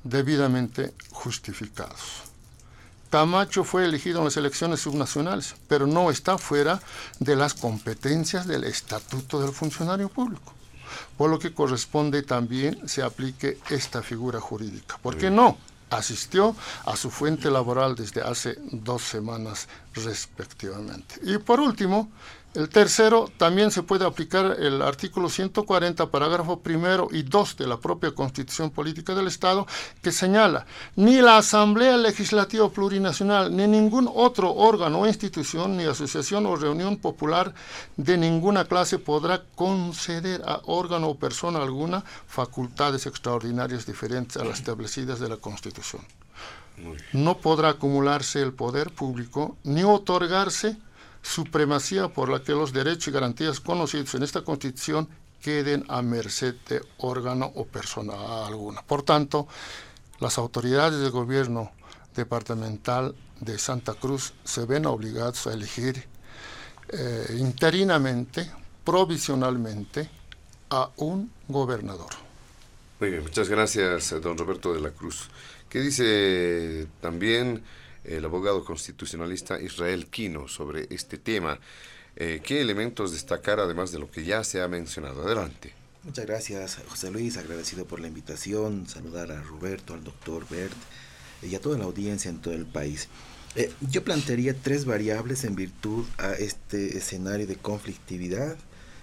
debidamente 0.04 0.94
justificados. 1.10 2.30
Camacho 3.10 3.64
fue 3.64 3.84
elegido 3.84 4.18
en 4.20 4.26
las 4.26 4.36
elecciones 4.36 4.80
subnacionales, 4.80 5.56
pero 5.66 5.88
no 5.88 6.10
está 6.10 6.38
fuera 6.38 6.80
de 7.18 7.34
las 7.34 7.54
competencias 7.54 8.46
del 8.46 8.62
Estatuto 8.62 9.40
del 9.40 9.50
Funcionario 9.50 10.08
Público, 10.08 10.52
por 11.16 11.28
lo 11.28 11.40
que 11.40 11.52
corresponde 11.52 12.22
también 12.22 12.88
se 12.88 13.02
aplique 13.02 13.58
esta 13.68 14.02
figura 14.02 14.40
jurídica. 14.40 14.96
¿Por 15.02 15.18
qué 15.18 15.28
no? 15.28 15.58
Asistió 15.90 16.54
a 16.84 16.96
su 16.96 17.10
fuente 17.10 17.50
laboral 17.50 17.96
desde 17.96 18.22
hace 18.22 18.56
dos 18.70 19.02
semanas 19.02 19.66
respectivamente. 19.92 21.16
Y 21.24 21.38
por 21.38 21.58
último, 21.58 22.12
el 22.54 22.68
tercero, 22.68 23.30
también 23.36 23.70
se 23.70 23.84
puede 23.84 24.04
aplicar 24.04 24.56
el 24.58 24.82
artículo 24.82 25.28
140, 25.28 26.10
parágrafo 26.10 26.60
primero 26.60 27.08
y 27.12 27.22
dos 27.22 27.56
de 27.56 27.66
la 27.66 27.78
propia 27.78 28.12
Constitución 28.12 28.70
Política 28.70 29.14
del 29.14 29.28
Estado, 29.28 29.66
que 30.02 30.10
señala, 30.10 30.66
ni 30.96 31.20
la 31.20 31.36
Asamblea 31.36 31.96
Legislativa 31.96 32.68
Plurinacional, 32.68 33.54
ni 33.54 33.68
ningún 33.68 34.10
otro 34.12 34.52
órgano 34.52 35.00
o 35.00 35.06
institución, 35.06 35.76
ni 35.76 35.84
asociación 35.84 36.46
o 36.46 36.56
reunión 36.56 36.96
popular 36.96 37.54
de 37.96 38.18
ninguna 38.18 38.64
clase 38.64 38.98
podrá 38.98 39.42
conceder 39.54 40.42
a 40.44 40.60
órgano 40.64 41.08
o 41.08 41.18
persona 41.18 41.62
alguna 41.62 42.04
facultades 42.26 43.06
extraordinarias 43.06 43.86
diferentes 43.86 44.36
a 44.36 44.44
las 44.44 44.58
establecidas 44.58 45.20
de 45.20 45.28
la 45.28 45.36
Constitución. 45.36 46.02
No 47.12 47.38
podrá 47.38 47.70
acumularse 47.70 48.42
el 48.42 48.54
poder 48.54 48.90
público 48.90 49.56
ni 49.64 49.84
otorgarse 49.84 50.78
supremacía 51.22 52.08
por 52.08 52.28
la 52.28 52.42
que 52.42 52.52
los 52.52 52.72
derechos 52.72 53.08
y 53.08 53.10
garantías 53.12 53.60
conocidos 53.60 54.14
en 54.14 54.22
esta 54.22 54.42
Constitución 54.42 55.08
queden 55.42 55.84
a 55.88 56.02
merced 56.02 56.54
de 56.68 56.82
órgano 56.98 57.50
o 57.54 57.64
persona 57.66 58.46
alguna. 58.46 58.82
Por 58.82 59.02
tanto, 59.02 59.48
las 60.18 60.38
autoridades 60.38 61.00
del 61.00 61.10
gobierno 61.10 61.72
departamental 62.14 63.14
de 63.40 63.58
Santa 63.58 63.94
Cruz 63.94 64.34
se 64.44 64.66
ven 64.66 64.86
obligados 64.86 65.46
a 65.46 65.52
elegir 65.54 66.04
eh, 66.90 67.36
interinamente, 67.38 68.50
provisionalmente, 68.84 70.10
a 70.70 70.90
un 70.96 71.30
gobernador. 71.48 72.10
Muy 73.00 73.10
bien, 73.10 73.22
muchas 73.22 73.48
gracias, 73.48 74.14
don 74.20 74.36
Roberto 74.36 74.74
de 74.74 74.80
la 74.80 74.90
Cruz. 74.90 75.28
¿Qué 75.68 75.80
dice 75.80 76.86
también 77.00 77.62
el 78.04 78.24
abogado 78.24 78.64
constitucionalista 78.64 79.60
Israel 79.60 80.06
Quino 80.06 80.48
sobre 80.48 80.86
este 80.90 81.18
tema. 81.18 81.58
Eh, 82.16 82.40
¿Qué 82.44 82.60
elementos 82.60 83.12
destacar 83.12 83.60
además 83.60 83.92
de 83.92 83.98
lo 83.98 84.10
que 84.10 84.24
ya 84.24 84.44
se 84.44 84.60
ha 84.62 84.68
mencionado? 84.68 85.22
Adelante. 85.22 85.72
Muchas 86.02 86.26
gracias, 86.26 86.78
José 86.88 87.10
Luis, 87.10 87.36
agradecido 87.36 87.84
por 87.84 88.00
la 88.00 88.08
invitación, 88.08 88.86
saludar 88.86 89.30
a 89.32 89.42
Roberto, 89.42 89.92
al 89.94 90.02
doctor 90.02 90.46
Bert 90.48 90.76
y 91.42 91.54
a 91.54 91.60
toda 91.60 91.78
la 91.78 91.84
audiencia 91.84 92.30
en 92.30 92.38
todo 92.38 92.54
el 92.54 92.66
país. 92.66 93.08
Eh, 93.56 93.70
yo 93.90 94.04
plantearía 94.04 94.54
tres 94.54 94.84
variables 94.84 95.44
en 95.44 95.56
virtud 95.56 96.06
a 96.18 96.32
este 96.32 96.96
escenario 96.96 97.46
de 97.46 97.56
conflictividad 97.56 98.56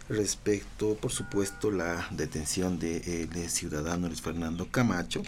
respecto, 0.10 0.96
por 0.96 1.12
supuesto, 1.12 1.70
la 1.70 2.08
detención 2.12 2.80
del 2.80 3.30
de, 3.30 3.50
ciudadano 3.50 4.08
Luis 4.08 4.22
Fernando 4.22 4.68
Camacho, 4.72 5.22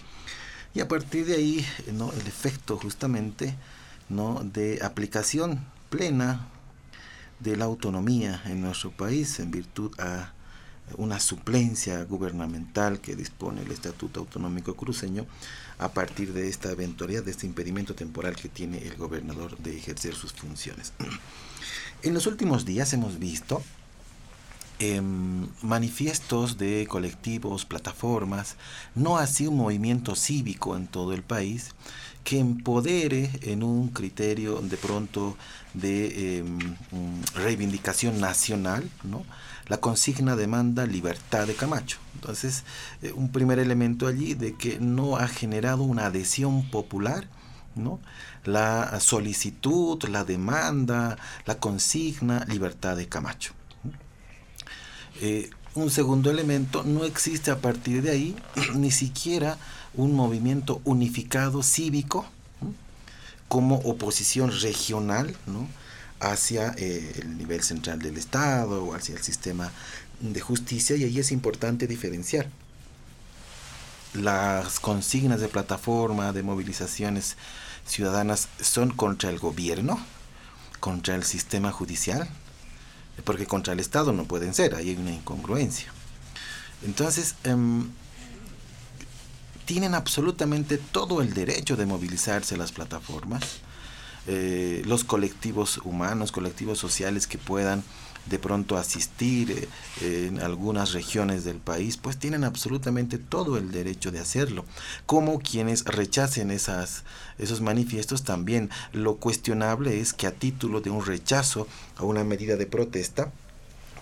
y 0.73 0.81
a 0.81 0.87
partir 0.87 1.25
de 1.25 1.35
ahí 1.35 1.65
¿no? 1.93 2.11
el 2.13 2.27
efecto 2.27 2.77
justamente 2.77 3.55
¿no? 4.07 4.41
de 4.43 4.79
aplicación 4.83 5.65
plena 5.89 6.47
de 7.39 7.55
la 7.55 7.65
autonomía 7.65 8.41
en 8.45 8.61
nuestro 8.61 8.91
país 8.91 9.39
en 9.39 9.51
virtud 9.51 9.91
a 9.99 10.33
una 10.97 11.19
suplencia 11.19 12.03
gubernamental 12.03 12.99
que 12.99 13.15
dispone 13.15 13.61
el 13.61 13.71
Estatuto 13.71 14.21
Autonómico 14.21 14.75
Cruceño 14.75 15.25
a 15.77 15.89
partir 15.89 16.33
de 16.33 16.49
esta 16.49 16.71
eventualidad, 16.71 17.23
de 17.23 17.31
este 17.31 17.45
impedimento 17.45 17.95
temporal 17.95 18.35
que 18.35 18.49
tiene 18.49 18.79
el 18.85 18.95
gobernador 18.95 19.57
de 19.57 19.77
ejercer 19.77 20.15
sus 20.15 20.33
funciones. 20.33 20.93
En 22.01 22.13
los 22.13 22.27
últimos 22.27 22.63
días 22.63 22.93
hemos 22.93 23.19
visto 23.19 23.61
Em, 24.81 25.49
manifiestos 25.61 26.57
de 26.57 26.87
colectivos, 26.87 27.65
plataformas, 27.65 28.55
no 28.95 29.17
así 29.17 29.45
un 29.45 29.57
movimiento 29.57 30.15
cívico 30.15 30.77
en 30.77 30.87
todo 30.87 31.11
el 31.11 31.21
país 31.21 31.71
que 32.23 32.39
empodere 32.39 33.29
en 33.41 33.61
un 33.63 33.89
criterio 33.89 34.61
de 34.61 34.77
pronto 34.77 35.35
de 35.73 36.37
em, 36.37 36.59
reivindicación 37.35 38.21
nacional, 38.21 38.89
¿no? 39.03 39.25
La 39.67 39.81
consigna 39.81 40.37
demanda 40.37 40.85
libertad 40.85 41.45
de 41.45 41.55
Camacho. 41.55 41.97
Entonces, 42.15 42.63
eh, 43.01 43.11
un 43.11 43.33
primer 43.33 43.59
elemento 43.59 44.07
allí 44.07 44.33
de 44.33 44.55
que 44.55 44.79
no 44.79 45.17
ha 45.17 45.27
generado 45.27 45.83
una 45.83 46.05
adhesión 46.05 46.69
popular 46.69 47.27
¿no? 47.75 47.99
la 48.45 48.97
solicitud, 49.01 50.01
la 50.07 50.23
demanda, 50.23 51.17
la 51.45 51.59
consigna, 51.59 52.45
libertad 52.45 52.95
de 52.95 53.09
Camacho. 53.09 53.58
Eh, 55.21 55.49
un 55.75 55.89
segundo 55.89 56.31
elemento, 56.31 56.83
no 56.83 57.03
existe 57.03 57.51
a 57.51 57.59
partir 57.59 58.01
de 58.01 58.11
ahí 58.11 58.35
ni 58.75 58.91
siquiera 58.91 59.57
un 59.93 60.15
movimiento 60.15 60.81
unificado 60.85 61.61
cívico 61.63 62.25
como 63.47 63.75
oposición 63.77 64.51
regional 64.61 65.35
hacia 66.19 66.73
eh, 66.77 67.19
el 67.21 67.37
nivel 67.37 67.63
central 67.63 67.99
del 67.99 68.17
Estado 68.17 68.83
o 68.85 68.93
hacia 68.93 69.15
el 69.15 69.23
sistema 69.23 69.71
de 70.21 70.39
justicia 70.39 70.95
y 70.95 71.03
ahí 71.03 71.19
es 71.19 71.31
importante 71.31 71.87
diferenciar. 71.87 72.47
Las 74.13 74.79
consignas 74.79 75.39
de 75.39 75.47
plataforma, 75.49 76.31
de 76.31 76.43
movilizaciones 76.43 77.37
ciudadanas 77.85 78.47
son 78.61 78.91
contra 78.91 79.29
el 79.29 79.39
gobierno, 79.39 79.99
contra 80.79 81.15
el 81.15 81.23
sistema 81.23 81.71
judicial, 81.71 82.29
porque 83.23 83.45
contra 83.45 83.73
el 83.73 83.79
Estado 83.79 84.13
no 84.13 84.25
pueden 84.25 84.53
ser, 84.53 84.75
ahí 84.75 84.89
hay 84.89 84.95
una 84.95 85.11
incongruencia. 85.11 85.91
Entonces, 86.83 87.35
em, 87.43 87.89
tienen 89.65 89.93
absolutamente 89.93 90.77
todo 90.77 91.21
el 91.21 91.33
derecho 91.33 91.75
de 91.75 91.85
movilizarse 91.85 92.57
las 92.57 92.71
plataformas, 92.71 93.43
eh, 94.27 94.81
los 94.85 95.03
colectivos 95.03 95.77
humanos, 95.83 96.31
colectivos 96.31 96.79
sociales 96.79 97.27
que 97.27 97.37
puedan 97.37 97.83
de 98.29 98.39
pronto 98.39 98.77
asistir 98.77 99.67
eh, 100.01 100.27
en 100.27 100.39
algunas 100.39 100.93
regiones 100.93 101.43
del 101.43 101.57
país, 101.57 101.97
pues 101.97 102.17
tienen 102.17 102.43
absolutamente 102.43 103.17
todo 103.17 103.57
el 103.57 103.71
derecho 103.71 104.11
de 104.11 104.19
hacerlo. 104.19 104.65
Como 105.05 105.39
quienes 105.39 105.85
rechacen 105.85 106.51
esas, 106.51 107.03
esos 107.37 107.61
manifiestos 107.61 108.23
también. 108.23 108.69
Lo 108.93 109.17
cuestionable 109.17 109.99
es 109.99 110.13
que 110.13 110.27
a 110.27 110.31
título 110.31 110.81
de 110.81 110.89
un 110.89 111.05
rechazo 111.05 111.67
a 111.97 112.03
una 112.03 112.23
medida 112.23 112.55
de 112.55 112.65
protesta, 112.65 113.31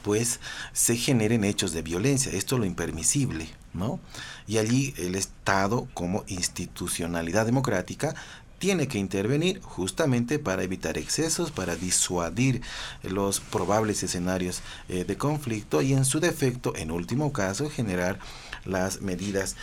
pues 0.04 0.40
se 0.74 0.96
generen 0.96 1.44
hechos 1.44 1.74
de 1.74 1.82
violencia. 1.82 2.32
Esto 2.32 2.56
es 2.56 2.60
lo 2.60 2.66
impermisible, 2.66 3.50
¿no? 3.74 4.00
Y 4.48 4.58
allí 4.58 4.94
el 4.98 5.16
Estado, 5.16 5.88
como 5.94 6.24
institucionalidad 6.28 7.46
democrática, 7.46 8.16
tiene 8.60 8.88
que 8.88 8.98
intervenir 8.98 9.62
justamente 9.62 10.40
para 10.40 10.64
evitar 10.64 10.98
excesos, 10.98 11.52
para 11.52 11.76
disuadir 11.76 12.62
los 13.04 13.40
probables 13.40 14.04
escenarios 14.04 14.62
eh, 14.90 15.04
de 15.06 15.18
conflicto 15.18 15.82
y 15.82 15.94
en 15.94 16.06
su 16.06 16.20
defecto, 16.20 16.76
en 16.76 16.92
último 16.92 17.32
caso, 17.34 17.70
generar 17.70 18.20
las 18.66 19.02
medidas 19.02 19.56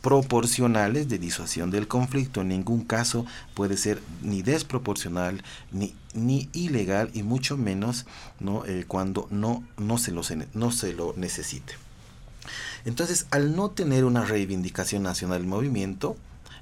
proporcionales 0.00 1.08
de 1.08 1.18
disuasión 1.18 1.70
del 1.70 1.88
conflicto. 1.88 2.40
En 2.40 2.48
ningún 2.48 2.84
caso 2.84 3.26
puede 3.54 3.76
ser 3.76 4.00
ni 4.22 4.42
desproporcional 4.42 5.42
ni, 5.72 5.94
ni 6.14 6.48
ilegal 6.52 7.10
y 7.12 7.22
mucho 7.22 7.56
menos 7.56 8.06
¿no? 8.40 8.64
Eh, 8.66 8.84
cuando 8.86 9.26
no, 9.30 9.64
no, 9.76 9.98
se 9.98 10.12
lo, 10.12 10.22
no 10.54 10.72
se 10.72 10.92
lo 10.92 11.12
necesite. 11.16 11.74
Entonces, 12.84 13.26
al 13.32 13.56
no 13.56 13.70
tener 13.70 14.04
una 14.04 14.24
reivindicación 14.24 15.02
nacional 15.02 15.40
del 15.40 15.48
movimiento, 15.48 16.16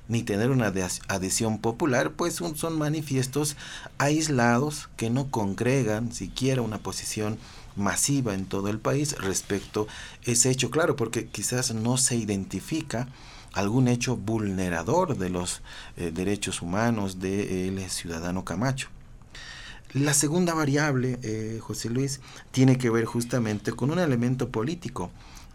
ni 0.08 0.22
tener 0.22 0.50
una 0.50 0.72
adhesión 1.08 1.58
popular, 1.58 2.12
pues 2.12 2.34
son, 2.34 2.78
manifiestos 2.78 3.56
aislados 3.98 4.88
que 4.96 5.10
no 5.10 5.30
congregan 5.30 6.12
siquiera 6.12 6.62
una 6.62 6.78
posición 6.78 7.38
masiva 7.76 8.34
en 8.34 8.44
todo 8.44 8.68
el 8.68 8.78
país 8.78 9.16
respecto 9.18 9.86
a 10.26 10.30
ese 10.30 10.50
hecho, 10.50 10.70
claro, 10.70 10.96
porque 10.96 11.26
quizás 11.26 11.74
no 11.74 11.96
se 11.96 12.16
identifica 12.16 13.08
algún 13.52 13.88
hecho 13.88 14.16
vulnerador 14.16 15.16
de 15.16 15.30
los 15.30 15.62
eh, 15.96 16.10
derechos 16.12 16.60
humanos 16.60 17.20
del 17.20 17.88
ciudadano 17.88 18.44
Camacho. 18.44 18.88
La 19.92 20.12
segunda 20.12 20.54
variable, 20.54 21.20
eh, 21.22 21.60
José 21.60 21.88
Luis, 21.88 22.20
tiene 22.50 22.78
que 22.78 22.90
ver 22.90 23.04
justamente 23.04 23.72
con 23.72 23.92
un 23.92 24.00
elemento 24.00 24.48
político 24.48 25.12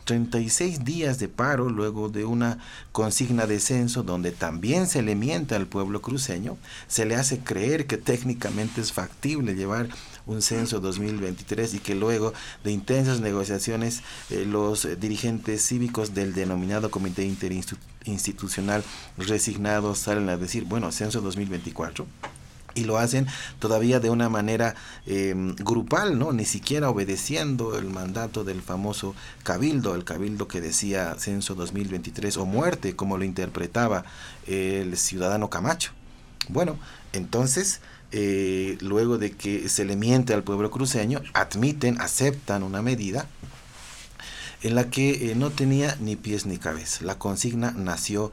36 0.09 0.85
días 0.85 1.19
de 1.19 1.27
paro 1.27 1.69
luego 1.69 2.09
de 2.09 2.25
una 2.25 2.57
consigna 2.91 3.45
de 3.45 3.59
censo 3.59 4.01
donde 4.01 4.31
también 4.31 4.87
se 4.87 5.03
le 5.03 5.13
miente 5.13 5.53
al 5.53 5.67
pueblo 5.67 6.01
cruceño, 6.01 6.57
se 6.87 7.05
le 7.05 7.13
hace 7.13 7.41
creer 7.41 7.85
que 7.85 7.97
técnicamente 7.97 8.81
es 8.81 8.91
factible 8.91 9.53
llevar 9.53 9.87
un 10.25 10.41
censo 10.41 10.79
2023 10.79 11.75
y 11.75 11.79
que 11.79 11.93
luego 11.93 12.33
de 12.63 12.71
intensas 12.71 13.19
negociaciones 13.19 14.01
eh, 14.31 14.45
los 14.47 14.87
dirigentes 14.99 15.63
cívicos 15.63 16.15
del 16.15 16.33
denominado 16.33 16.89
Comité 16.89 17.23
Interinstitucional 17.23 18.83
resignados 19.15 19.99
salen 19.99 20.27
a 20.29 20.37
decir, 20.37 20.63
bueno, 20.63 20.91
censo 20.91 21.21
2024 21.21 22.07
y 22.75 22.83
lo 22.83 22.97
hacen 22.97 23.27
todavía 23.59 23.99
de 23.99 24.09
una 24.09 24.29
manera 24.29 24.75
em, 25.05 25.55
grupal, 25.55 26.19
¿no? 26.19 26.31
Ni 26.31 26.45
siquiera 26.45 26.89
obedeciendo 26.89 27.77
el 27.77 27.89
mandato 27.89 28.43
del 28.43 28.61
famoso 28.61 29.15
cabildo, 29.43 29.95
el 29.95 30.03
cabildo 30.03 30.47
que 30.47 30.61
decía 30.61 31.15
censo 31.17 31.55
2023 31.55 32.37
o 32.37 32.45
muerte, 32.45 32.95
como 32.95 33.17
lo 33.17 33.23
interpretaba 33.23 34.05
el 34.47 34.97
ciudadano 34.97 35.49
Camacho. 35.49 35.91
Bueno, 36.47 36.77
entonces, 37.13 37.81
eh, 38.11 38.77
luego 38.81 39.17
de 39.17 39.31
que 39.31 39.69
se 39.69 39.85
le 39.85 39.95
miente 39.95 40.33
al 40.33 40.43
pueblo 40.43 40.71
cruceño, 40.71 41.21
admiten, 41.33 41.99
aceptan 42.01 42.63
una 42.63 42.81
medida 42.81 43.27
en 44.61 44.75
la 44.75 44.89
que 44.89 45.31
eh, 45.31 45.35
no 45.35 45.51
tenía 45.51 45.95
ni 45.99 46.15
pies 46.15 46.45
ni 46.45 46.57
cabeza. 46.57 47.05
La 47.05 47.17
consigna 47.17 47.71
nació 47.71 48.31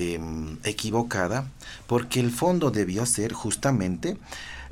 Em, 0.00 0.58
equivocada, 0.62 1.50
porque 1.88 2.20
el 2.20 2.30
fondo 2.30 2.70
debió 2.70 3.04
ser 3.04 3.32
justamente 3.32 4.16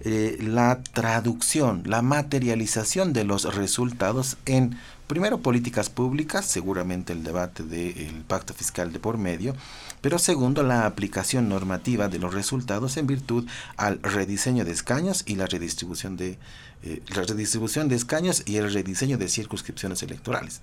eh, 0.03 0.39
la 0.41 0.81
traducción, 0.93 1.83
la 1.85 2.01
materialización 2.01 3.13
de 3.13 3.25
los 3.25 3.57
resultados 3.57 4.37
en, 4.47 4.79
primero, 5.09 5.39
políticas 5.39 5.91
públicas, 5.91 6.47
seguramente 6.47 7.13
el 7.13 7.25
debate 7.25 7.65
del 7.65 8.23
pacto 8.29 8.55
fiscal 8.55 8.93
de 8.93 9.01
por 9.01 9.19
medio, 9.19 9.57
pero 10.01 10.21
segundo, 10.21 10.63
la 10.63 10.87
aplicación 10.87 11.49
normativa 11.49 12.07
de 12.07 12.21
los 12.21 12.33
resultados 12.33 12.97
en 12.97 13.09
virtud 13.09 13.49
al 13.77 13.99
rediseño 14.03 14.65
de 14.65 14.71
escaños 14.71 15.25
y 15.27 15.35
la 15.35 15.47
redistribución 15.47 16.17
de, 16.17 16.39
eh, 16.85 17.03
la 17.17 17.23
redistribución 17.23 17.89
de 17.89 17.97
escaños 17.97 18.45
y 18.47 18.59
el 18.59 18.73
rediseño 18.73 19.19
de 19.19 19.29
circunscripciones 19.29 20.05
electorales. 20.05 20.61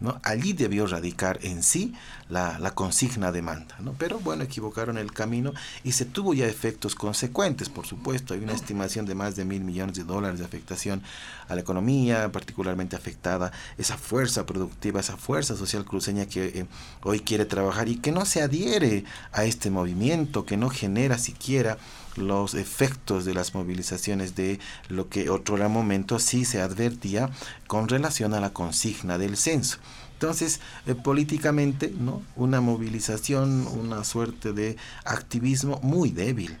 ¿no? 0.00 0.20
Allí 0.22 0.52
debió 0.52 0.86
radicar 0.86 1.38
en 1.42 1.62
sí 1.62 1.94
la, 2.34 2.72
consigna 2.74 3.30
demanda, 3.30 3.76
¿no? 3.80 3.94
Pero 3.96 4.18
bueno, 4.18 4.42
equivocaron 4.42 4.98
el 4.98 5.12
camino 5.12 5.52
y 5.84 5.92
se 5.92 6.04
tuvo 6.04 6.34
ya 6.34 6.46
efectos 6.46 6.94
consecuentes, 6.94 7.68
por 7.68 7.86
supuesto. 7.86 8.34
Hay 8.34 8.40
una 8.40 8.52
estimación 8.52 9.06
de 9.06 9.14
más 9.14 9.36
de 9.36 9.44
mil 9.44 9.62
millones 9.62 9.96
de 9.96 10.04
dólares 10.04 10.40
de 10.40 10.44
afectación 10.44 11.02
a 11.48 11.54
la 11.54 11.60
economía, 11.60 12.32
particularmente 12.32 12.96
afectada 12.96 13.52
esa 13.78 13.96
fuerza 13.96 14.44
productiva, 14.46 15.00
esa 15.00 15.16
fuerza 15.16 15.56
social 15.56 15.84
cruceña 15.84 16.26
que 16.26 16.46
eh, 16.46 16.66
hoy 17.02 17.20
quiere 17.20 17.44
trabajar 17.44 17.88
y 17.88 17.96
que 17.96 18.10
no 18.10 18.26
se 18.26 18.42
adhiere 18.42 19.04
a 19.32 19.44
este 19.44 19.70
movimiento, 19.70 20.44
que 20.44 20.56
no 20.56 20.70
genera 20.70 21.18
siquiera 21.18 21.78
los 22.16 22.54
efectos 22.54 23.24
de 23.24 23.34
las 23.34 23.54
movilizaciones 23.54 24.34
de 24.34 24.60
lo 24.88 25.08
que 25.08 25.30
otro 25.30 25.56
momento 25.68 26.18
sí 26.18 26.44
se 26.44 26.60
advertía 26.60 27.30
con 27.66 27.88
relación 27.88 28.34
a 28.34 28.40
la 28.40 28.50
consigna 28.50 29.18
del 29.18 29.36
censo. 29.36 29.78
Entonces, 30.24 30.60
eh, 30.86 30.94
políticamente, 30.94 31.92
¿no? 31.98 32.22
Una 32.34 32.62
movilización, 32.62 33.66
una 33.66 34.04
suerte 34.04 34.52
de 34.54 34.76
activismo 35.04 35.78
muy 35.82 36.10
débil. 36.10 36.56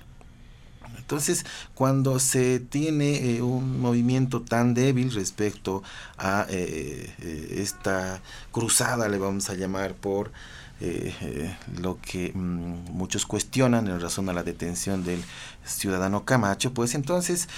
Entonces, 0.98 1.44
cuando 1.74 2.18
se 2.18 2.60
tiene 2.60 3.36
eh, 3.36 3.42
un 3.42 3.78
movimiento 3.80 4.40
tan 4.40 4.72
débil 4.72 5.12
respecto 5.12 5.82
a 6.16 6.46
eh, 6.48 7.48
esta 7.58 8.22
cruzada, 8.52 9.08
le 9.08 9.18
vamos 9.18 9.50
a 9.50 9.54
llamar, 9.54 9.94
por 9.94 10.32
eh, 10.80 11.56
lo 11.80 11.98
que 12.00 12.32
mm, 12.34 12.90
muchos 12.90 13.26
cuestionan 13.26 13.86
en 13.86 14.00
razón 14.00 14.30
a 14.30 14.32
la 14.32 14.42
detención 14.42 15.04
del 15.04 15.22
ciudadano 15.64 16.24
Camacho, 16.24 16.72
pues 16.72 16.94
entonces 16.94 17.48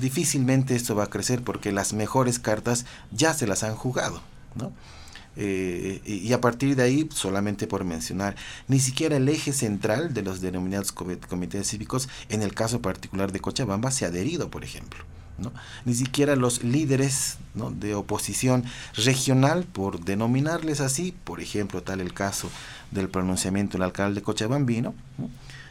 difícilmente 0.00 0.74
esto 0.74 0.94
va 0.94 1.04
a 1.04 1.10
crecer 1.10 1.42
porque 1.42 1.72
las 1.72 1.94
mejores 1.94 2.38
cartas 2.38 2.84
ya 3.10 3.32
se 3.32 3.46
las 3.46 3.62
han 3.62 3.74
jugado, 3.74 4.20
¿no? 4.54 4.72
Y 5.36 6.32
a 6.32 6.40
partir 6.40 6.76
de 6.76 6.82
ahí, 6.82 7.08
solamente 7.12 7.66
por 7.66 7.84
mencionar, 7.84 8.36
ni 8.68 8.80
siquiera 8.80 9.16
el 9.16 9.28
eje 9.28 9.52
central 9.52 10.12
de 10.12 10.22
los 10.22 10.40
denominados 10.40 10.92
comités 10.92 11.68
cívicos, 11.68 12.08
en 12.28 12.42
el 12.42 12.54
caso 12.54 12.82
particular 12.82 13.32
de 13.32 13.40
Cochabamba, 13.40 13.90
se 13.90 14.04
ha 14.04 14.08
adherido, 14.08 14.50
por 14.50 14.64
ejemplo. 14.64 15.04
Ni 15.84 15.94
siquiera 15.94 16.36
los 16.36 16.62
líderes 16.62 17.38
de 17.54 17.94
oposición 17.94 18.64
regional, 18.94 19.64
por 19.64 20.04
denominarles 20.04 20.80
así, 20.80 21.14
por 21.24 21.40
ejemplo, 21.40 21.82
tal 21.82 22.00
el 22.00 22.12
caso 22.12 22.50
del 22.90 23.08
pronunciamiento 23.08 23.72
del 23.72 23.84
alcalde 23.84 24.22
Cochabambino, 24.22 24.94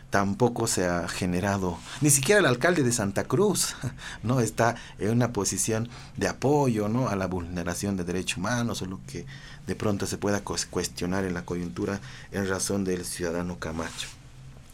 tampoco 0.09 0.67
se 0.67 0.85
ha 0.85 1.07
generado, 1.07 1.77
ni 2.01 2.09
siquiera 2.09 2.41
el 2.41 2.45
alcalde 2.45 2.83
de 2.83 2.91
Santa 2.91 3.23
Cruz, 3.23 3.75
¿no? 4.23 4.41
Está 4.41 4.75
en 4.99 5.09
una 5.09 5.31
posición 5.31 5.89
de 6.17 6.27
apoyo, 6.27 6.89
¿no? 6.89 7.07
A 7.07 7.15
la 7.15 7.27
vulneración 7.27 7.95
de 7.95 8.03
derechos 8.03 8.37
humanos 8.37 8.81
o 8.81 8.85
lo 8.85 8.99
que 9.07 9.25
de 9.71 9.75
pronto 9.77 10.05
se 10.05 10.17
pueda 10.17 10.41
cuestionar 10.41 11.23
en 11.23 11.33
la 11.33 11.45
coyuntura 11.45 12.01
en 12.33 12.45
razón 12.49 12.83
del 12.83 13.05
ciudadano 13.05 13.57
Camacho. 13.57 14.09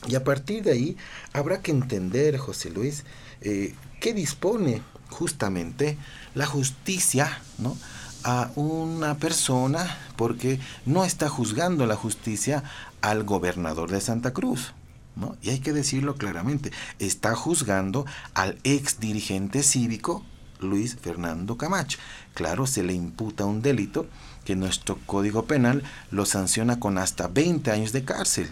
Y 0.07 0.15
a 0.15 0.23
partir 0.23 0.63
de 0.63 0.71
ahí 0.71 0.97
habrá 1.33 1.61
que 1.61 1.69
entender, 1.69 2.35
José 2.39 2.71
Luis, 2.71 3.03
eh, 3.41 3.75
qué 3.99 4.15
dispone 4.15 4.81
justamente 5.11 5.99
la 6.33 6.47
justicia 6.47 7.39
¿no? 7.59 7.77
a 8.23 8.49
una 8.55 9.19
persona 9.19 9.99
porque 10.15 10.59
no 10.87 11.05
está 11.05 11.29
juzgando 11.29 11.85
la 11.85 11.95
justicia 11.95 12.63
al 13.01 13.23
gobernador 13.23 13.91
de 13.91 14.01
Santa 14.01 14.33
Cruz. 14.33 14.73
¿no? 15.15 15.37
Y 15.43 15.51
hay 15.51 15.59
que 15.59 15.73
decirlo 15.73 16.15
claramente, 16.15 16.71
está 16.97 17.35
juzgando 17.35 18.07
al 18.33 18.57
ex 18.63 18.99
dirigente 18.99 19.61
cívico 19.61 20.25
Luis 20.59 20.95
Fernando 20.99 21.55
Camacho. 21.55 21.99
Claro, 22.33 22.65
se 22.65 22.81
le 22.81 22.93
imputa 22.93 23.45
un 23.45 23.61
delito 23.61 24.07
que 24.47 24.55
nuestro 24.55 24.97
Código 25.05 25.43
Penal 25.43 25.83
lo 26.09 26.25
sanciona 26.25 26.79
con 26.79 26.97
hasta 26.97 27.27
20 27.27 27.69
años 27.69 27.91
de 27.91 28.05
cárcel. 28.05 28.47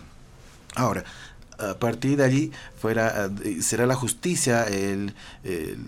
Ahora, 0.76 1.06
a 1.58 1.76
partir 1.76 2.18
de 2.18 2.26
allí 2.26 2.52
eh, 2.84 3.62
será 3.62 3.86
la 3.86 3.96
justicia, 3.96 4.66
el, 4.66 5.16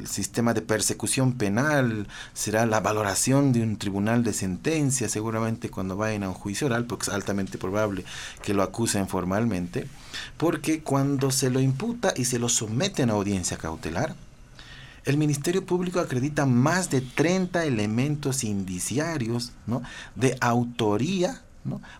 sistema 0.05 0.53
de 0.53 0.62
persecución 0.62 1.34
penal, 1.34 2.08
será 2.34 2.66
la 2.66 2.80
valoración 2.80 3.51
de 3.51 3.62
un 3.62 3.76
tribunal 3.76 4.24
de 4.24 4.32
sentencia, 4.32 5.10
seguramente 5.10 5.70
cuando 5.70 5.97
vayan 5.97 6.24
a 6.24 6.30
un 6.30 6.36
juicio 6.36 6.68
oral, 6.68 6.86
porque 6.86 7.08
es 7.08 7.10
altamente 7.10 7.58
probable 7.58 8.05
que 8.41 8.53
lo 8.53 8.64
acusen 8.64 9.10
formalmente, 9.10 9.89
porque 10.38 10.84
cuando 10.84 11.32
se 11.32 11.49
lo 11.49 11.60
imputa 11.60 12.14
y 12.16 12.24
se 12.24 12.39
lo 12.39 12.47
someten 12.47 13.10
a 13.10 13.14
audiencia 13.14 13.58
cautelar, 13.58 14.16
el 15.08 15.18
Ministerio 15.18 15.66
Público 15.66 16.01
acredita 16.01 16.45
más 16.45 16.89
de 16.89 16.99
30 16.99 17.64
elementos 17.64 18.43
indiciarios 18.43 19.53
de 20.16 20.38
autoría 20.41 21.41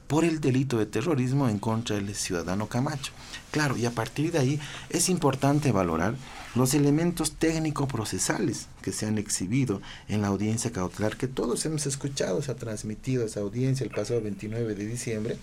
por 0.08 0.26
el 0.26 0.42
delito 0.42 0.78
de 0.78 0.86
terrorismo 0.86 1.48
en 1.48 1.58
contra 1.58 1.96
del 1.96 2.14
ciudadano 2.16 2.68
Camacho. 2.68 3.14
Claro, 3.52 3.78
y 3.78 3.86
a 3.86 3.92
partir 3.92 4.34
de 4.34 4.40
ahí 4.40 4.60
es 4.90 5.08
importante 5.08 5.72
valorar 5.72 6.16
los 6.54 6.74
elementos 6.74 7.32
técnico-procesales 7.34 8.68
que 8.82 8.92
se 8.92 9.06
han 9.06 9.18
exhibido 9.18 9.82
en 10.10 10.22
la 10.22 10.28
audiencia 10.28 10.74
cautelar, 10.74 11.16
que 11.16 11.28
todos 11.28 11.66
hemos 11.66 11.86
escuchado, 11.86 12.42
se 12.42 12.52
ha 12.52 12.56
transmitido 12.56 13.26
esa 13.26 13.40
audiencia 13.40 13.86
el 13.86 13.92
pasado 13.92 14.22
29 14.22 14.76
de 14.76 14.86
diciembre. 14.86 15.38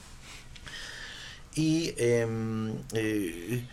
Y, 1.55 1.95
em, 1.97 2.73
eh, 2.93 3.65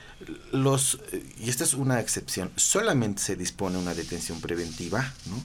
los, 0.52 1.00
y 1.40 1.50
esta 1.50 1.64
es 1.64 1.74
una 1.74 2.00
excepción, 2.00 2.52
solamente 2.56 3.22
se 3.22 3.36
dispone 3.36 3.78
una 3.78 3.96
detención 3.96 4.40
preventiva, 4.40 5.14
¿no? 5.26 5.42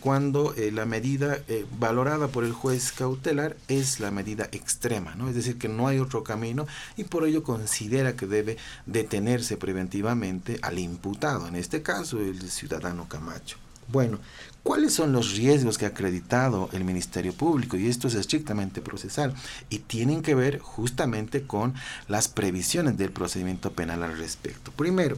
cuando 0.00 0.54
eh, 0.54 0.70
la 0.70 0.86
medida 0.86 1.38
eh, 1.48 1.66
valorada 1.78 2.28
por 2.28 2.44
el 2.44 2.52
juez 2.52 2.92
cautelar 2.92 3.56
es 3.66 4.00
la 4.00 4.10
medida 4.10 4.48
extrema, 4.52 5.14
¿no? 5.16 5.28
Es 5.28 5.34
decir, 5.34 5.58
que 5.58 5.68
no 5.68 5.88
hay 5.88 5.98
otro 5.98 6.22
camino 6.22 6.66
y 6.96 7.04
por 7.04 7.26
ello 7.26 7.42
considera 7.42 8.14
que 8.14 8.26
debe 8.26 8.56
detenerse 8.86 9.56
preventivamente 9.56 10.58
al 10.62 10.78
imputado, 10.78 11.48
en 11.48 11.56
este 11.56 11.82
caso 11.82 12.20
el 12.20 12.48
ciudadano 12.50 13.08
Camacho. 13.08 13.56
Bueno, 13.88 14.18
¿cuáles 14.62 14.92
son 14.94 15.12
los 15.12 15.36
riesgos 15.36 15.78
que 15.78 15.86
ha 15.86 15.88
acreditado 15.88 16.68
el 16.72 16.84
Ministerio 16.84 17.32
Público? 17.32 17.76
Y 17.76 17.88
esto 17.88 18.08
es 18.08 18.14
estrictamente 18.14 18.80
procesal 18.80 19.34
y 19.70 19.80
tienen 19.80 20.22
que 20.22 20.34
ver 20.34 20.58
justamente 20.58 21.42
con 21.42 21.74
las 22.08 22.28
previsiones 22.28 22.96
del 22.98 23.10
procedimiento 23.10 23.72
penal 23.72 24.02
al 24.02 24.18
respecto. 24.18 24.70
Primero, 24.72 25.16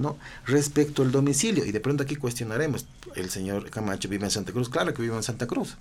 ¿no? 0.00 0.16
Respecto 0.46 1.02
al 1.02 1.12
domicilio, 1.12 1.64
y 1.64 1.72
de 1.72 1.80
pronto 1.80 2.02
aquí 2.02 2.16
cuestionaremos, 2.16 2.86
el 3.14 3.30
señor 3.30 3.70
Camacho 3.70 4.08
vive 4.08 4.24
en 4.24 4.30
Santa 4.30 4.52
Cruz, 4.52 4.68
claro 4.68 4.94
que 4.94 5.02
vive 5.02 5.14
en 5.14 5.22
Santa 5.22 5.46
Cruz, 5.46 5.76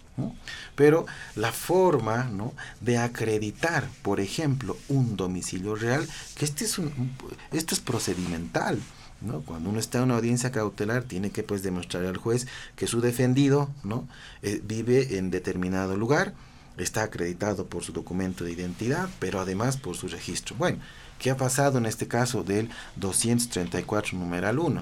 pero 0.76 1.06
la 1.36 1.52
forma 1.52 2.26
¿no? 2.26 2.54
de 2.82 2.98
acreditar, 2.98 3.88
por 4.02 4.20
ejemplo, 4.20 4.78
un 4.90 5.16
domicilio 5.16 5.76
real, 5.76 6.08
que 6.36 6.46
este 6.46 6.66
es 6.66 6.78
un, 6.78 7.16
esto 7.52 7.74
es 7.74 7.80
procedimental, 7.80 8.80
¿no? 9.22 9.42
Cuando 9.42 9.70
uno 9.70 9.80
está 9.80 10.00
en 10.00 10.06
una 10.06 10.16
audiencia 10.16 10.52
cautelar, 10.52 11.04
tiene 11.04 11.32
que 11.32 11.44
pues 11.44 11.64
demostrar 11.64 12.06
al 12.06 12.18
juez 12.18 12.48
que 12.76 12.88
su 12.88 13.02
defendido 13.02 13.70
¿no? 13.84 14.08
Eh, 14.42 14.62
vive 14.64 15.18
en 15.18 15.32
determinado 15.32 15.98
lugar, 15.98 16.34
está 16.78 17.04
acreditado 17.04 17.68
por 17.68 17.84
su 17.84 17.92
documento 17.92 18.44
de 18.44 18.54
identidad, 18.54 19.10
pero 19.20 19.40
además 19.42 19.78
por 19.78 19.98
su 19.98 20.08
registro. 20.08 20.56
Bueno, 20.58 20.80
¿Qué 21.20 21.30
ha 21.30 21.38
pasado 21.38 21.78
en 21.78 21.86
este 21.86 22.08
caso 22.08 22.44
del 22.44 22.70
234 22.96 24.18
numeral 24.18 24.58
1? 24.58 24.82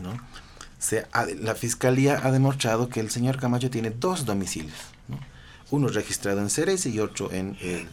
¿no? 0.00 0.20
Se 0.80 1.06
la 1.40 1.54
fiscalía 1.54 2.20
ha 2.24 2.32
demostrado 2.32 2.88
que 2.88 3.00
el 3.00 3.10
señor 3.10 3.38
Camacho 3.38 3.70
tiene 3.70 3.90
dos 3.90 4.26
domicilios, 4.26 4.76
uno 5.70 5.88
registrado 5.88 6.40
en 6.40 6.50
Ceres 6.50 6.84
y 6.84 7.00
otro 7.00 7.32
en 7.32 7.56
el. 7.62 7.88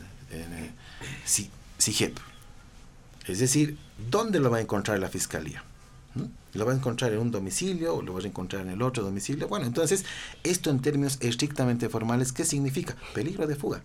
Es 3.28 3.40
decir, 3.40 3.78
¿dónde 4.10 4.40
lo 4.40 4.50
va 4.50 4.58
a 4.58 4.62
encontrar 4.62 5.00
la 5.00 5.10
fiscalía? 5.10 5.64
¿Lo 6.54 6.66
va 6.66 6.74
a 6.74 6.76
encontrar 6.76 7.14
en 7.14 7.20
un 7.20 7.32
domicilio 7.32 7.96
o 7.96 8.02
lo 8.02 8.14
va 8.14 8.20
a 8.20 8.26
encontrar 8.26 8.64
en 8.64 8.72
el 8.72 8.82
otro 8.82 9.04
domicilio? 9.04 9.48
Bueno, 9.48 9.66
entonces, 9.66 10.06
esto 10.44 10.70
en 10.70 10.82
términos 10.82 11.18
estrictamente 11.22 11.88
formales, 11.88 12.34
¿qué 12.34 12.44
significa? 12.44 12.96
Peligro 13.14 13.48
de 13.48 13.56
fuga 13.56 13.82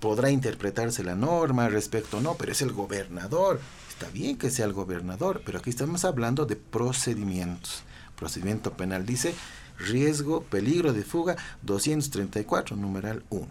podrá 0.00 0.30
interpretarse 0.30 1.02
la 1.02 1.14
norma 1.14 1.68
respecto 1.68 2.20
no, 2.20 2.34
pero 2.34 2.52
es 2.52 2.62
el 2.62 2.72
gobernador. 2.72 3.60
Está 3.88 4.08
bien 4.10 4.38
que 4.38 4.50
sea 4.50 4.66
el 4.66 4.72
gobernador, 4.72 5.42
pero 5.44 5.58
aquí 5.58 5.70
estamos 5.70 6.04
hablando 6.04 6.46
de 6.46 6.56
procedimientos. 6.56 7.82
Procedimiento 8.16 8.72
penal 8.74 9.06
dice 9.06 9.34
riesgo, 9.78 10.42
peligro 10.42 10.92
de 10.92 11.02
fuga 11.02 11.36
234, 11.62 12.76
numeral 12.76 13.24
1. 13.30 13.46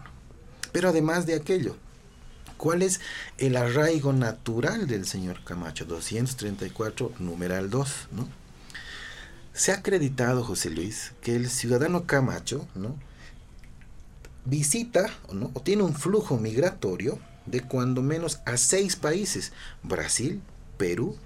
Pero 0.72 0.90
además 0.90 1.26
de 1.26 1.34
aquello, 1.34 1.76
¿cuál 2.58 2.82
es 2.82 3.00
el 3.38 3.56
arraigo 3.56 4.12
natural 4.12 4.86
del 4.86 5.06
señor 5.06 5.42
Camacho? 5.44 5.86
234, 5.86 7.14
numeral 7.20 7.70
2, 7.70 8.08
¿no? 8.12 8.28
Se 9.54 9.72
ha 9.72 9.76
acreditado, 9.76 10.44
José 10.44 10.68
Luis, 10.70 11.14
que 11.22 11.34
el 11.34 11.48
ciudadano 11.48 12.04
Camacho, 12.04 12.68
¿no? 12.74 12.94
visita 14.48 15.10
o 15.52 15.60
tiene 15.60 15.82
un 15.82 15.94
flujo 15.94 16.38
migratorio 16.38 17.18
de 17.46 17.60
cuando 17.60 18.02
menos 18.02 18.40
a 18.46 18.56
seis 18.56 18.96
países, 18.96 19.52
Brasil, 19.82 20.40
Perú, 20.76 21.16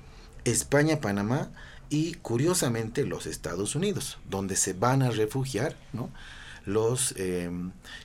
España, 0.44 1.00
Panamá 1.00 1.50
y 1.88 2.14
curiosamente 2.14 3.04
los 3.04 3.26
Estados 3.26 3.76
Unidos, 3.76 4.18
donde 4.28 4.56
se 4.56 4.72
van 4.72 5.02
a 5.02 5.10
refugiar 5.10 5.76
¿no? 5.92 6.10
los 6.64 7.14
eh, 7.16 7.50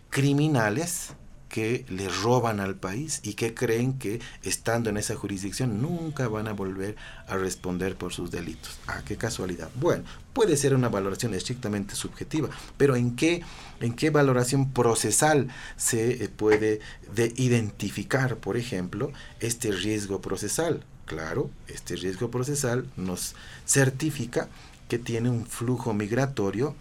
criminales 0.10 1.14
que 1.50 1.86
le 1.90 2.10
roban 2.10 2.60
al 2.60 2.76
país 2.76 3.20
y 3.24 3.34
que 3.34 3.54
creen 3.54 3.98
que 3.98 4.20
estando 4.44 4.90
en 4.90 4.98
esa 4.98 5.16
jurisdicción 5.16 5.82
nunca 5.82 6.28
van 6.28 6.48
a 6.48 6.54
volver 6.54 6.96
a 7.28 7.38
responder 7.38 7.96
por 7.96 8.14
sus 8.14 8.32
delitos. 8.32 8.78
Ah, 8.88 9.02
qué 9.06 9.18
casualidad. 9.18 9.70
Bueno, 9.76 10.04
puede 10.34 10.58
ser 10.58 10.76
una 10.76 10.90
valoración 10.90 11.34
estrictamente 11.34 11.96
subjetiva, 11.96 12.50
pero 12.78 12.96
¿en 12.96 13.16
qué, 13.16 13.42
en 13.80 13.94
qué 13.94 14.10
valoración 14.10 14.72
procesal 14.72 15.48
se 15.76 16.24
eh, 16.24 16.30
puede 16.30 16.80
de 17.16 17.34
identificar, 17.38 18.38
por 18.38 18.58
ejemplo, 18.58 19.12
este 19.40 19.72
riesgo 19.72 20.22
procesal? 20.22 20.84
Claro, 21.06 21.50
este 21.68 21.96
riesgo 21.96 22.30
procesal 22.30 22.86
nos 22.98 23.34
certifica 23.66 24.50
que 24.90 25.00
tiene 25.00 25.30
un 25.30 25.46
flujo 25.46 25.94
migratorio 25.94 26.76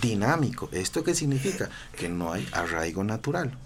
dinámico. 0.00 0.68
¿Esto 0.72 1.04
qué 1.04 1.14
significa? 1.14 1.68
Que 1.96 2.08
no 2.08 2.32
hay 2.32 2.48
arraigo 2.52 3.04
natural. 3.04 3.56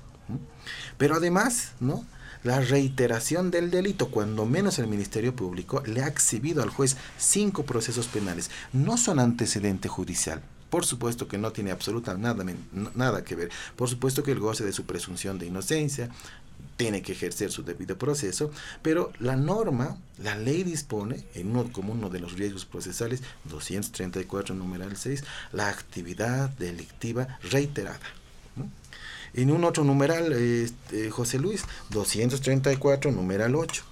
Pero 0.97 1.17
además, 1.17 1.73
¿no? 1.81 2.05
la 2.45 2.61
reiteración 2.61 3.51
del 3.51 3.71
delito, 3.71 4.11
cuando 4.11 4.47
menos 4.47 4.79
el 4.79 4.87
Ministerio 4.87 5.35
Público 5.35 5.83
le 5.87 6.03
ha 6.03 6.09
exhibido 6.09 6.63
al 6.63 6.71
juez 6.71 6.97
cinco 7.19 7.65
procesos 7.65 8.07
penales. 8.07 8.51
No 8.73 8.97
son 8.97 9.19
antecedente 9.19 9.89
judicial. 9.89 10.43
Por 10.71 10.85
supuesto 10.85 11.29
que 11.29 11.39
no 11.39 11.51
tiene 11.51 11.71
absolutamente 11.71 12.45
nada, 12.45 12.91
nada 12.95 13.25
que 13.25 13.35
ver. 13.35 13.51
Por 13.75 13.89
supuesto 13.89 14.23
que 14.23 14.33
el 14.33 14.39
goce 14.39 14.65
de 14.65 14.73
su 14.73 14.85
presunción 14.85 15.39
de 15.39 15.47
inocencia, 15.47 16.11
tiene 16.79 17.03
que 17.03 17.13
ejercer 17.13 17.51
su 17.51 17.65
debido 17.65 17.99
proceso, 17.99 18.51
pero 18.83 19.13
la 19.19 19.37
norma, 19.37 19.99
la 20.23 20.37
ley 20.37 20.63
dispone, 20.63 21.27
en 21.35 21.51
uno, 21.51 21.71
como 21.73 21.93
uno 21.93 22.09
de 22.09 22.21
los 22.21 22.35
riesgos 22.35 22.65
procesales, 22.65 23.21
234 23.45 24.55
numeral 24.55 24.97
6, 24.97 25.25
la 25.53 25.69
actividad 25.69 26.49
delictiva 26.51 27.39
reiterada. 27.51 28.01
En 29.35 29.51
un 29.51 29.65
otro 29.65 29.85
numeral, 29.85 30.33
este, 30.33 31.11
José 31.11 31.39
Luis, 31.39 31.65
234 31.91 33.11
numeral 33.11 33.57
8. 33.57 33.83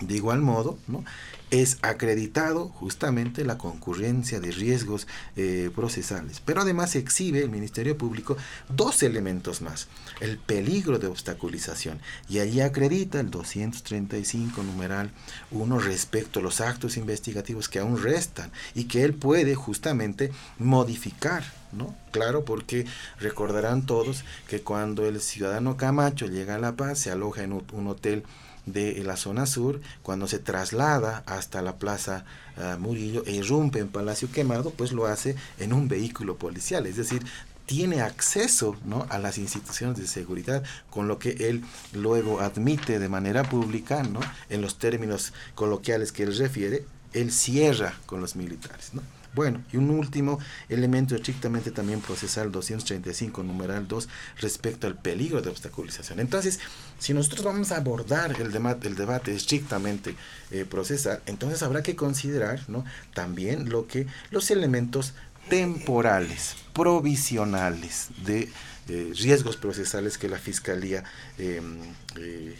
De 0.00 0.14
igual 0.14 0.40
modo, 0.40 0.78
¿no? 0.86 1.04
Es 1.52 1.76
acreditado 1.82 2.70
justamente 2.70 3.44
la 3.44 3.58
concurrencia 3.58 4.40
de 4.40 4.50
riesgos 4.50 5.06
eh, 5.36 5.70
procesales. 5.74 6.40
Pero 6.40 6.62
además 6.62 6.96
exhibe 6.96 7.40
el 7.42 7.50
Ministerio 7.50 7.96
Público 7.98 8.38
dos 8.70 9.02
elementos 9.02 9.60
más. 9.60 9.88
El 10.20 10.38
peligro 10.38 10.98
de 10.98 11.08
obstaculización. 11.08 12.00
Y 12.26 12.38
allí 12.38 12.62
acredita 12.62 13.20
el 13.20 13.30
235 13.30 14.62
numeral 14.62 15.12
1 15.50 15.78
respecto 15.78 16.40
a 16.40 16.42
los 16.42 16.62
actos 16.62 16.96
investigativos 16.96 17.68
que 17.68 17.80
aún 17.80 18.02
restan 18.02 18.50
y 18.74 18.84
que 18.84 19.04
él 19.04 19.12
puede 19.12 19.54
justamente 19.54 20.32
modificar 20.58 21.44
¿no? 21.72 21.94
Claro, 22.10 22.44
porque 22.44 22.84
recordarán 23.18 23.86
todos 23.86 24.24
que 24.46 24.60
cuando 24.60 25.06
el 25.06 25.20
ciudadano 25.22 25.78
Camacho 25.78 26.26
llega 26.26 26.56
a 26.56 26.58
La 26.58 26.76
Paz, 26.76 26.98
se 26.98 27.10
aloja 27.10 27.42
en 27.42 27.52
un 27.52 27.86
hotel 27.86 28.24
de 28.66 29.02
la 29.04 29.16
zona 29.16 29.46
sur, 29.46 29.80
cuando 30.02 30.28
se 30.28 30.38
traslada 30.38 31.22
hasta 31.26 31.62
la 31.62 31.76
plaza 31.76 32.24
ah, 32.56 32.76
Murillo 32.78 33.24
e 33.26 33.32
irrumpe 33.32 33.80
en 33.80 33.88
Palacio 33.88 34.30
Quemado, 34.30 34.70
pues 34.70 34.92
lo 34.92 35.06
hace 35.06 35.36
en 35.58 35.72
un 35.72 35.88
vehículo 35.88 36.36
policial, 36.36 36.86
es 36.86 36.96
decir, 36.96 37.22
tiene 37.66 38.00
acceso 38.00 38.76
¿no? 38.84 39.06
a 39.08 39.18
las 39.18 39.38
instituciones 39.38 39.98
de 39.98 40.06
seguridad, 40.06 40.62
con 40.90 41.08
lo 41.08 41.18
que 41.18 41.48
él 41.48 41.64
luego 41.92 42.40
admite 42.40 42.98
de 42.98 43.08
manera 43.08 43.44
pública, 43.44 44.02
¿no? 44.02 44.20
en 44.48 44.60
los 44.60 44.78
términos 44.78 45.32
coloquiales 45.54 46.12
que 46.12 46.24
él 46.24 46.36
refiere, 46.36 46.84
él 47.12 47.30
cierra 47.32 47.94
con 48.06 48.20
los 48.20 48.36
militares. 48.36 48.90
¿no? 48.92 49.02
Bueno, 49.34 49.62
y 49.72 49.78
un 49.78 49.90
último 49.90 50.38
elemento 50.68 51.14
estrictamente 51.14 51.70
también 51.70 52.00
procesal 52.00 52.52
235, 52.52 53.42
numeral 53.42 53.88
2, 53.88 54.08
respecto 54.40 54.86
al 54.86 54.96
peligro 54.96 55.40
de 55.40 55.48
obstaculización. 55.48 56.20
Entonces, 56.20 56.60
si 56.98 57.14
nosotros 57.14 57.44
vamos 57.44 57.72
a 57.72 57.76
abordar 57.76 58.38
el, 58.40 58.52
debate, 58.52 58.88
el 58.88 58.94
debate 58.94 59.34
estrictamente 59.34 60.14
eh, 60.50 60.64
procesal, 60.64 61.22
entonces 61.26 61.62
habrá 61.62 61.82
que 61.82 61.96
considerar 61.96 62.60
¿no? 62.68 62.84
también 63.14 63.70
lo 63.70 63.86
que 63.86 64.06
los 64.30 64.50
elementos 64.50 65.14
temporales, 65.48 66.56
provisionales 66.72 68.08
de 68.24 68.48
eh, 68.88 69.12
riesgos 69.14 69.56
procesales 69.56 70.18
que 70.18 70.28
la 70.28 70.38
Fiscalía 70.38 71.04
em, 71.38 71.78
eh, 72.16 72.56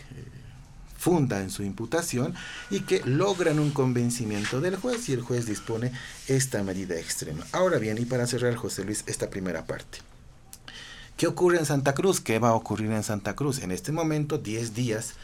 funda 1.03 1.41
en 1.41 1.51
su 1.51 1.65
imputación 1.65 2.33
y 2.71 2.83
que 2.83 3.03
logran 3.05 3.59
un 3.59 3.73
convencimiento 3.73 4.61
del 4.61 4.77
juez 4.77 5.09
y 5.09 5.13
el 5.13 5.21
juez 5.21 5.47
dispone 5.47 5.91
esta 6.29 6.63
medida 6.63 6.95
extrema. 6.95 7.45
Ahora 7.51 7.79
bien, 7.79 7.99
y 7.99 8.05
para 8.05 8.29
cerrar, 8.29 8.55
José 8.55 8.85
Luis, 8.85 9.03
esta 9.09 9.29
primera 9.29 9.67
parte. 9.67 9.99
¿Qué 11.17 11.27
ocurre 11.27 11.59
en 11.59 11.67
Santa 11.67 11.93
Cruz? 11.93 12.21
¿Qué 12.21 12.39
va 12.39 12.51
a 12.51 12.55
ocurrir 12.55 12.93
en 12.93 13.03
Santa 13.03 13.35
Cruz? 13.35 13.65
En 13.65 13.73
este 13.73 13.91
momento, 13.91 14.39
10 14.39 14.75
días 14.75 15.15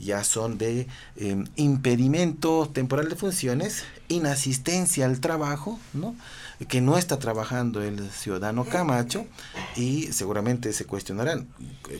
ya 0.00 0.24
son 0.24 0.58
de 0.58 0.88
em, 1.16 1.44
impedimento 1.54 2.68
temporal 2.68 3.08
de 3.08 3.14
funciones, 3.14 3.84
inasistencia 4.08 5.06
al 5.06 5.20
trabajo, 5.20 5.78
¿no? 5.92 6.16
Que 6.66 6.80
no 6.80 6.98
está 6.98 7.18
trabajando 7.18 7.82
el 7.82 8.10
ciudadano 8.10 8.64
Camacho 8.64 9.26
y 9.76 10.12
seguramente 10.12 10.72
se 10.72 10.86
cuestionarán, 10.86 11.46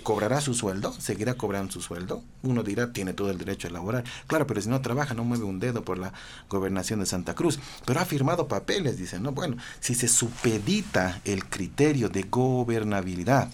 ¿cobrará 0.03 0.41
su 0.41 0.55
sueldo? 0.55 0.93
¿Seguirá 0.93 1.35
cobrando 1.35 1.73
su 1.73 1.81
sueldo? 1.81 2.25
Uno 2.43 2.65
dirá, 2.65 2.93
tiene 2.93 3.13
todo 3.13 3.31
el 3.31 3.39
derecho 3.39 3.69
a 3.69 3.71
laborar. 3.71 4.05
Claro, 4.27 4.47
pero 4.47 4.61
si 4.61 4.69
no 4.69 4.81
trabaja, 4.81 5.15
no 5.15 5.23
mueve 5.23 5.45
un 5.45 5.61
dedo 5.61 5.85
por 5.85 5.99
la 5.99 6.13
gobernación 6.49 7.01
de 7.01 7.07
Santa 7.07 7.35
Cruz. 7.35 7.61
Pero 7.85 8.01
ha 8.01 8.05
firmado 8.05 8.49
papeles, 8.49 8.99
dicen, 8.99 9.23
¿no? 9.23 9.33
Bueno, 9.33 9.57
si 9.79 9.95
se 9.95 10.09
supedita 10.09 11.21
el 11.25 11.45
criterio 11.45 12.09
de 12.09 12.25
gobernabilidad, 12.25 13.49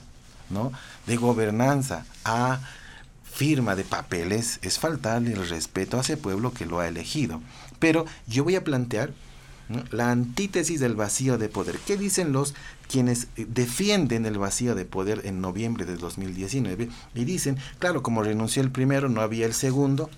¿no? 0.49 0.73
De 1.07 1.17
gobernanza 1.17 2.07
a 2.25 2.61
firma 3.25 3.75
de 3.75 3.85
papeles, 3.85 4.59
es 4.63 4.79
faltarle 4.79 5.33
el 5.33 5.49
respeto 5.49 5.99
a 5.99 6.01
ese 6.01 6.17
pueblo 6.17 6.53
que 6.53 6.67
lo 6.67 6.79
ha 6.79 6.89
elegido. 6.89 7.43
Pero 7.79 8.07
yo 8.27 8.45
voy 8.45 8.55
a 8.55 8.65
plantear 8.65 9.13
la 9.91 10.11
antítesis 10.11 10.81
del 10.81 10.95
vacío 10.95 11.39
de 11.39 11.49
poder. 11.49 11.79
¿Qué 11.87 11.97
dicen 11.97 12.33
los 12.33 12.55
quienes 12.89 13.29
eh, 13.37 13.47
defienden 13.49 14.27
el 14.27 14.39
vacío 14.39 14.75
de 14.75 14.85
poder 14.85 15.23
en 15.25 15.41
noviembre 15.41 15.85
de 15.85 15.97
2019? 15.97 16.89
Y 17.15 17.25
dicen, 17.25 17.57
claro, 17.79 18.03
como 18.03 18.23
renunció 18.23 18.63
el 18.63 18.71
primero, 18.71 19.09
no 19.09 19.21
había 19.21 19.47
el 19.47 19.55
segundo, 19.55 20.11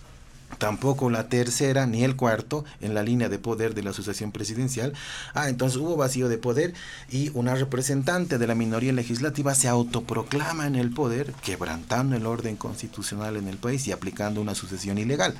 tampoco 0.59 1.11
la 1.11 1.29
tercera 1.29 1.87
ni 1.87 2.05
el 2.05 2.17
cuarto 2.17 2.65
en 2.81 2.95
la 2.95 3.03
línea 3.03 3.29
de 3.29 3.39
poder 3.39 3.75
de 3.75 3.83
la 3.83 3.91
asociación 3.91 4.33
presidencial. 4.33 4.95
Ah, 5.35 5.49
entonces 5.49 5.79
hubo 5.79 5.97
vacío 5.97 6.29
de 6.29 6.39
poder 6.39 6.75
y 7.11 7.31
una 7.35 7.55
representante 7.55 8.39
de 8.39 8.47
la 8.47 8.55
minoría 8.55 8.93
legislativa 8.93 9.55
se 9.55 9.69
autoproclama 9.69 10.67
en 10.67 10.77
el 10.77 10.91
poder, 10.91 11.33
quebrantando 11.45 12.17
el 12.17 12.27
orden 12.27 12.57
constitucional 12.57 13.37
en 13.37 13.49
el 13.49 13.59
país 13.59 13.87
y 13.87 13.93
aplicando 13.93 14.41
una 14.41 14.55
sucesión 14.55 14.99
ilegal 14.99 15.35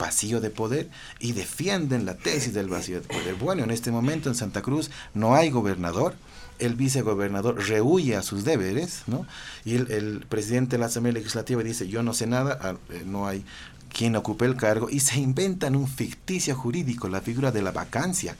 vacío 0.00 0.40
de 0.40 0.50
poder 0.50 0.88
y 1.20 1.32
defienden 1.32 2.06
la 2.06 2.16
tesis 2.16 2.54
del 2.54 2.68
vacío 2.68 3.00
de 3.00 3.06
poder. 3.06 3.34
Bueno, 3.36 3.62
en 3.62 3.70
este 3.70 3.92
momento 3.92 4.28
en 4.28 4.34
Santa 4.34 4.62
Cruz 4.62 4.90
no 5.14 5.34
hay 5.36 5.50
gobernador, 5.50 6.14
el 6.58 6.74
vicegobernador 6.74 7.56
rehuye 7.68 8.16
a 8.16 8.22
sus 8.22 8.44
deberes, 8.44 9.02
¿no? 9.06 9.26
Y 9.64 9.76
el, 9.76 10.26
presidente 10.28 10.76
de 10.76 10.80
la 10.80 10.86
Asamblea 10.86 11.12
Legislativa 11.14 11.62
dice, 11.62 11.88
yo 11.88 12.02
no 12.02 12.14
sé 12.14 12.26
nada, 12.26 12.58
ah, 12.60 12.74
eh, 12.90 13.04
no 13.06 13.28
hay 13.28 13.44
quien 13.92 14.16
ocupe 14.16 14.44
el 14.44 14.56
cargo, 14.56 14.88
y 14.90 15.00
se 15.00 15.20
inventan 15.20 15.76
un 15.76 15.88
ficticio 15.88 16.54
jurídico, 16.54 17.08
la 17.08 17.20
figura 17.20 17.50
de 17.50 17.62
la 17.62 17.72
vacancia 17.72 18.36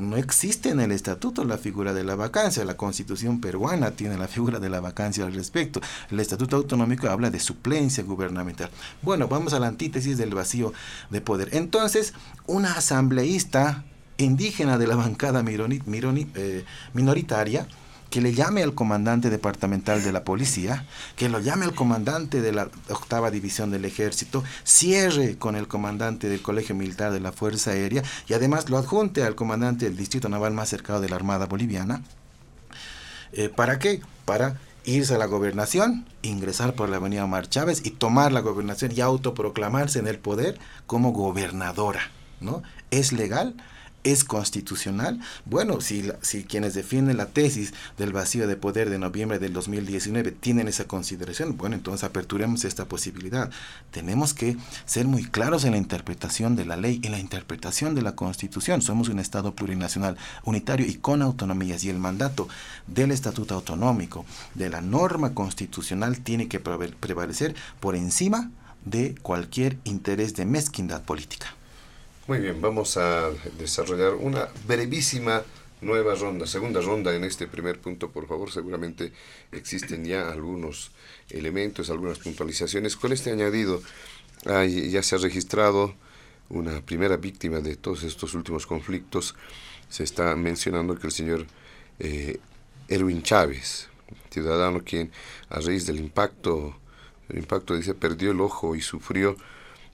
no 0.00 0.16
existe 0.16 0.70
en 0.70 0.80
el 0.80 0.92
estatuto 0.92 1.44
la 1.44 1.58
figura 1.58 1.92
de 1.92 2.04
la 2.04 2.14
vacancia. 2.14 2.64
La 2.64 2.76
constitución 2.76 3.40
peruana 3.40 3.92
tiene 3.92 4.16
la 4.16 4.28
figura 4.28 4.58
de 4.58 4.68
la 4.68 4.80
vacancia 4.80 5.24
al 5.24 5.34
respecto. 5.34 5.80
El 6.10 6.20
estatuto 6.20 6.56
autonómico 6.56 7.08
habla 7.08 7.30
de 7.30 7.40
suplencia 7.40 8.04
gubernamental. 8.04 8.70
Bueno, 9.02 9.28
vamos 9.28 9.52
a 9.52 9.60
la 9.60 9.68
antítesis 9.68 10.18
del 10.18 10.34
vacío 10.34 10.72
de 11.10 11.20
poder. 11.20 11.50
Entonces, 11.52 12.14
una 12.46 12.72
asambleísta 12.72 13.84
indígena 14.18 14.78
de 14.78 14.86
la 14.86 14.96
bancada 14.96 15.44
eh, 15.46 16.64
minoritaria, 16.92 17.66
que 18.10 18.20
le 18.20 18.34
llame 18.34 18.62
al 18.62 18.74
comandante 18.74 19.30
departamental 19.30 20.02
de 20.02 20.12
la 20.12 20.24
policía, 20.24 20.84
que 21.16 21.28
lo 21.28 21.38
llame 21.38 21.64
al 21.64 21.74
comandante 21.74 22.40
de 22.42 22.52
la 22.52 22.68
octava 22.88 23.30
división 23.30 23.70
del 23.70 23.84
ejército, 23.84 24.42
cierre 24.64 25.38
con 25.38 25.56
el 25.56 25.68
comandante 25.68 26.28
del 26.28 26.42
colegio 26.42 26.74
militar 26.74 27.12
de 27.12 27.20
la 27.20 27.32
Fuerza 27.32 27.70
Aérea 27.70 28.02
y 28.28 28.34
además 28.34 28.68
lo 28.68 28.78
adjunte 28.78 29.22
al 29.22 29.36
comandante 29.36 29.84
del 29.86 29.96
distrito 29.96 30.28
naval 30.28 30.52
más 30.52 30.68
cercano 30.68 31.00
de 31.00 31.08
la 31.08 31.16
Armada 31.16 31.46
Boliviana. 31.46 32.02
Eh, 33.32 33.48
¿Para 33.48 33.78
qué? 33.78 34.02
Para 34.24 34.58
irse 34.84 35.14
a 35.14 35.18
la 35.18 35.26
gobernación, 35.26 36.06
ingresar 36.22 36.74
por 36.74 36.88
la 36.88 36.96
avenida 36.96 37.24
Omar 37.24 37.48
Chávez 37.48 37.82
y 37.84 37.90
tomar 37.90 38.32
la 38.32 38.40
gobernación 38.40 38.92
y 38.94 39.00
autoproclamarse 39.00 40.00
en 40.00 40.08
el 40.08 40.18
poder 40.18 40.58
como 40.86 41.12
gobernadora. 41.12 42.10
¿no? 42.40 42.62
¿Es 42.90 43.12
legal? 43.12 43.54
Es 44.04 44.24
constitucional? 44.24 45.20
Bueno, 45.44 45.80
si, 45.80 46.10
si 46.22 46.44
quienes 46.44 46.74
defienden 46.74 47.16
la 47.16 47.26
tesis 47.26 47.72
del 47.98 48.12
vacío 48.12 48.46
de 48.46 48.56
poder 48.56 48.90
de 48.90 48.98
noviembre 48.98 49.38
del 49.38 49.52
2019 49.52 50.32
tienen 50.32 50.68
esa 50.68 50.84
consideración, 50.84 51.56
bueno, 51.56 51.76
entonces 51.76 52.04
aperturemos 52.04 52.64
esta 52.64 52.86
posibilidad. 52.86 53.50
Tenemos 53.90 54.34
que 54.34 54.56
ser 54.86 55.06
muy 55.06 55.24
claros 55.24 55.64
en 55.64 55.72
la 55.72 55.78
interpretación 55.78 56.56
de 56.56 56.64
la 56.64 56.76
ley, 56.76 57.00
en 57.02 57.12
la 57.12 57.18
interpretación 57.18 57.94
de 57.94 58.02
la 58.02 58.14
constitución. 58.14 58.82
Somos 58.82 59.08
un 59.08 59.18
Estado 59.18 59.54
plurinacional, 59.54 60.16
unitario 60.44 60.86
y 60.86 60.94
con 60.94 61.22
autonomías 61.22 61.84
y 61.84 61.90
el 61.90 61.98
mandato 61.98 62.48
del 62.86 63.10
Estatuto 63.10 63.54
Autonómico, 63.54 64.24
de 64.54 64.70
la 64.70 64.80
norma 64.80 65.34
constitucional, 65.34 66.20
tiene 66.20 66.48
que 66.48 66.60
prevalecer 66.60 67.54
por 67.80 67.96
encima 67.96 68.50
de 68.84 69.14
cualquier 69.22 69.78
interés 69.84 70.34
de 70.34 70.46
mezquindad 70.46 71.02
política. 71.02 71.54
Muy 72.30 72.38
bien, 72.38 72.60
vamos 72.60 72.96
a 72.96 73.28
desarrollar 73.58 74.14
una 74.14 74.48
brevísima 74.64 75.42
nueva 75.80 76.14
ronda, 76.14 76.46
segunda 76.46 76.80
ronda 76.80 77.12
en 77.12 77.24
este 77.24 77.48
primer 77.48 77.80
punto, 77.80 78.12
por 78.12 78.28
favor. 78.28 78.52
Seguramente 78.52 79.12
existen 79.50 80.04
ya 80.04 80.30
algunos 80.30 80.92
elementos, 81.28 81.90
algunas 81.90 82.20
puntualizaciones. 82.20 82.94
Con 82.94 83.10
este 83.10 83.32
añadido, 83.32 83.82
ya 84.44 85.02
se 85.02 85.16
ha 85.16 85.18
registrado 85.18 85.96
una 86.50 86.80
primera 86.82 87.16
víctima 87.16 87.58
de 87.58 87.74
todos 87.74 88.04
estos 88.04 88.32
últimos 88.34 88.64
conflictos. 88.64 89.34
Se 89.88 90.04
está 90.04 90.36
mencionando 90.36 90.96
que 90.96 91.08
el 91.08 91.12
señor 91.12 91.46
eh, 91.98 92.38
Erwin 92.86 93.24
Chávez, 93.24 93.88
ciudadano 94.30 94.84
quien 94.84 95.10
a 95.48 95.58
raíz 95.58 95.84
del 95.84 95.98
impacto, 95.98 96.76
el 97.28 97.38
impacto 97.38 97.74
dice, 97.74 97.94
perdió 97.94 98.30
el 98.30 98.40
ojo 98.40 98.76
y 98.76 98.82
sufrió 98.82 99.34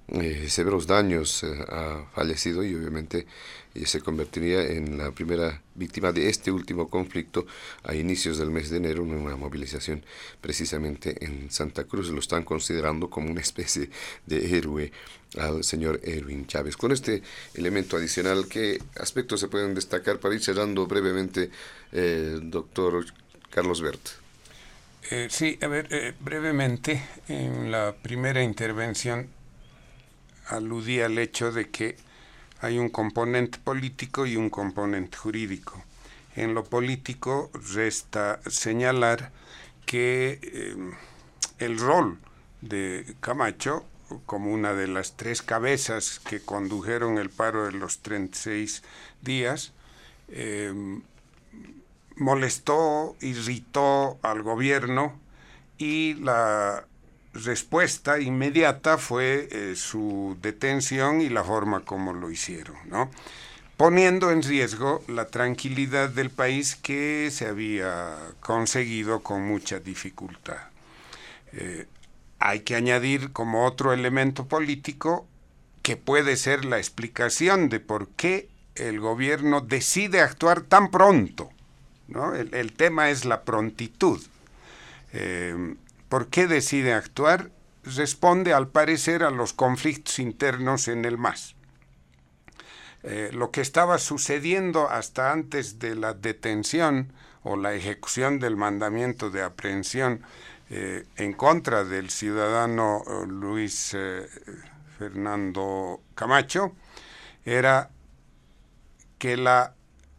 eh, 0.09 0.47
severos 0.49 0.87
daños 0.87 1.43
eh, 1.43 1.53
ha 1.69 2.05
fallecido 2.15 2.63
y 2.63 2.73
obviamente 2.77 3.27
eh, 3.75 3.87
se 3.87 4.01
convertiría 4.01 4.63
en 4.63 4.99
la 4.99 5.11
primera 5.11 5.61
víctima 5.75 6.13
de 6.13 6.29
este 6.29 6.53
último 6.53 6.89
conflicto 6.89 7.45
a 7.83 7.93
inicios 7.93 8.39
del 8.39 8.53
mes 8.53 8.71
de 8.71 8.77
enero 8.77 9.03
en 9.03 9.11
una 9.15 9.35
movilización 9.35 10.05
precisamente 10.41 11.25
en 11.25 11.51
Santa 11.51 11.85
Cruz. 11.85 12.11
Lo 12.11 12.21
están 12.21 12.45
considerando 12.45 13.11
como 13.11 13.33
una 13.33 13.41
especie 13.41 13.91
de 14.27 14.57
héroe 14.57 14.93
al 15.39 15.65
señor 15.65 16.01
Erwin 16.05 16.47
Chávez. 16.47 16.77
Con 16.77 16.93
este 16.93 17.23
elemento 17.55 17.97
adicional, 17.97 18.47
¿qué 18.49 18.81
aspectos 19.01 19.41
se 19.41 19.49
pueden 19.49 19.75
destacar 19.75 20.21
para 20.21 20.37
ir 20.37 20.43
cerrando 20.43 20.87
brevemente, 20.87 21.51
doctor 22.43 23.05
Carlos 23.51 23.83
Bert? 23.83 24.01
sí, 25.29 25.59
a 25.61 25.67
ver, 25.67 26.15
brevemente, 26.21 27.03
en 27.29 27.71
la 27.73 27.95
primera 28.01 28.43
intervención 28.43 29.36
aludí 30.49 31.01
al 31.01 31.19
hecho 31.19 31.53
de 31.53 31.71
que 31.71 31.97
hay 32.61 32.79
un 32.79 32.89
componente 32.89 33.59
político 33.59 34.27
y 34.27 34.37
un 34.37 34.51
componente 34.51 35.17
jurídico. 35.17 35.83
En 36.35 36.55
lo 36.55 36.65
político 36.65 37.51
resta 37.75 38.41
señalar 38.47 39.33
que 39.85 40.41
eh, 40.43 40.77
el 41.59 41.79
rol 41.79 42.19
de 42.61 43.15
Camacho 43.21 43.85
como 44.25 44.53
una 44.53 44.73
de 44.73 44.89
las 44.89 45.17
tres 45.17 45.43
cabezas 45.43 46.21
que 46.21 46.41
condujeron 46.41 47.19
el 47.19 47.31
paro 47.31 47.67
de 47.67 47.73
los 47.73 47.99
36 48.01 48.83
días, 49.23 49.73
eh, 50.29 50.73
molestó, 52.17 53.17
irritó 53.21 54.19
al 54.23 54.43
gobierno 54.43 55.19
y 55.79 56.15
la 56.15 56.87
respuesta 57.45 58.21
inmediata 58.21 58.99
fue 58.99 59.49
eh, 59.51 59.75
su 59.77 60.37
detención 60.41 61.21
y 61.21 61.29
la 61.29 61.45
forma 61.45 61.81
como 61.81 62.13
lo 62.13 62.31
hicieron, 62.31 62.77
¿no? 62.87 63.11
poniendo 63.77 64.31
en 64.31 64.43
riesgo 64.43 65.03
la 65.07 65.27
tranquilidad 65.27 66.09
del 66.09 66.31
país 66.31 66.77
que 66.77 67.29
se 67.31 67.47
había 67.47 68.17
conseguido 68.41 69.21
con 69.21 69.43
mucha 69.47 69.81
dificultad. 69.81 70.57
Eh, 71.53 71.87
hay 72.39 72.61
que 72.61 72.75
añadir 72.75 73.33
como 73.33 73.67
otro 73.67 73.93
elemento 73.93 74.47
político 74.47 75.27
que 75.83 75.97
puede 75.97 76.37
ser 76.37 76.65
la 76.65 76.79
explicación 76.79 77.69
de 77.69 77.81
por 77.81 78.09
qué 78.09 78.49
el 78.75 78.99
gobierno 79.01 79.61
decide 79.61 80.21
actuar 80.21 80.63
tan 80.63 80.91
pronto. 80.91 81.51
¿no? 82.09 82.35
El, 82.35 82.73
tema 82.73 83.11
es 83.11 83.25
la 83.25 83.43
prontitud. 83.43 84.21
Eh, 85.13 85.77
¿Por 86.17 86.29
qué 86.29 86.47
decide 86.47 86.95
actuar? 86.95 87.51
Responde 87.85 88.55
al 88.55 88.69
parecer 88.69 89.23
a 89.23 89.31
los 89.31 89.53
conflictos 89.53 90.19
internos 90.19 90.89
en 90.89 91.05
el 91.05 91.19
MAS. 91.19 91.57
Eh, 93.03 93.29
lo 93.35 93.51
que 93.51 93.61
estaba 93.61 93.99
sucediendo 93.99 94.89
hasta 94.89 95.31
antes 95.31 95.79
de 95.79 95.95
la 95.95 96.15
detención 96.15 97.13
o 97.43 97.59
la 97.59 97.75
ejecución 97.75 98.41
del 98.41 98.57
mandamiento 98.57 99.29
de 99.29 99.43
aprehensión 99.43 100.23
eh, 100.71 101.05
en 101.17 101.35
contra 101.35 101.85
del 101.85 102.09
ciudadano 102.09 103.03
eh, 103.07 103.27
Luis 103.27 103.95
Fernando 104.99 106.01
Camacho 106.15 106.75
era 107.45 107.91
que 109.19 109.37
la 109.37 109.76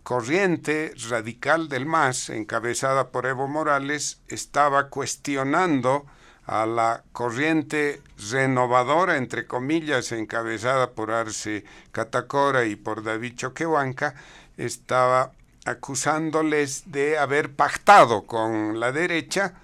corriente 0.08 0.94
radical 1.10 1.68
del 1.68 1.86
MAS, 1.86 2.30
encabezada 2.30 3.10
por 3.10 3.26
Evo 3.26 3.50
Morales, 3.50 4.22
estaba 4.30 4.88
cuestionando 4.88 6.06
a 6.46 6.66
la 6.66 7.04
corriente 7.12 8.02
renovadora, 8.32 9.18
entre 9.18 9.48
comillas, 9.48 10.14
encabezada 10.14 10.92
por 10.92 11.12
Arce 11.12 11.66
Catacora 11.92 12.64
y 12.64 12.78
por 12.78 13.04
David 13.04 13.36
Choquehuanca, 13.36 14.16
estaba 14.56 15.34
acusándoles 15.66 16.90
de 16.90 17.18
haber 17.18 17.54
pactado 17.54 18.26
con 18.26 18.80
la 18.80 18.94
derecha 18.94 19.56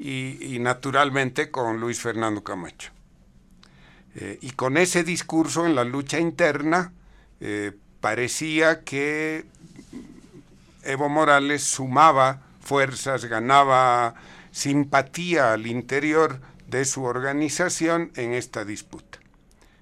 y, 0.00 0.58
naturalmente 0.58 1.52
con 1.52 1.78
Luis 1.78 2.00
Fernando 2.00 2.42
Camacho. 2.42 2.90
Eh, 4.16 4.36
y 4.40 4.50
con 4.50 4.78
ese 4.78 5.04
discurso 5.04 5.64
en 5.64 5.76
la 5.76 5.84
lucha 5.84 6.18
interna 6.18 6.92
eh, 7.38 7.70
parecía 8.00 8.82
que 8.82 9.46
Evo 10.82 11.08
Morales 11.08 11.62
sumaba 11.62 12.42
fuerzas, 12.60 13.24
ganaba 13.24 14.14
simpatía 14.50 15.52
al 15.52 15.66
interior 15.66 16.40
de 16.66 16.84
su 16.84 17.04
organización 17.04 18.12
en 18.16 18.32
esta 18.32 18.64
disputa. 18.64 19.18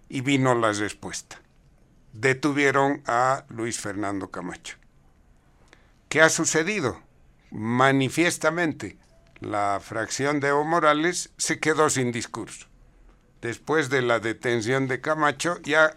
Y 0.09 0.22
vino 0.22 0.55
la 0.55 0.72
respuesta. 0.72 1.40
Detuvieron 2.12 3.03
a 3.07 3.44
Luis 3.48 3.78
Fernando 3.78 4.30
Camacho. 4.30 4.76
¿Qué 6.09 6.20
ha 6.20 6.28
sucedido? 6.28 7.01
Manifiestamente, 7.51 8.98
la 9.38 9.80
fracción 9.82 10.40
de 10.40 10.48
Evo 10.48 10.64
Morales 10.64 11.30
se 11.36 11.61
quedó 11.61 11.88
sin 11.88 12.11
discurso. 12.11 12.66
Después 13.40 13.88
de 13.88 14.03
la 14.03 14.18
detención 14.18 14.88
de 14.88 15.01
Camacho, 15.01 15.61
ya 15.62 15.96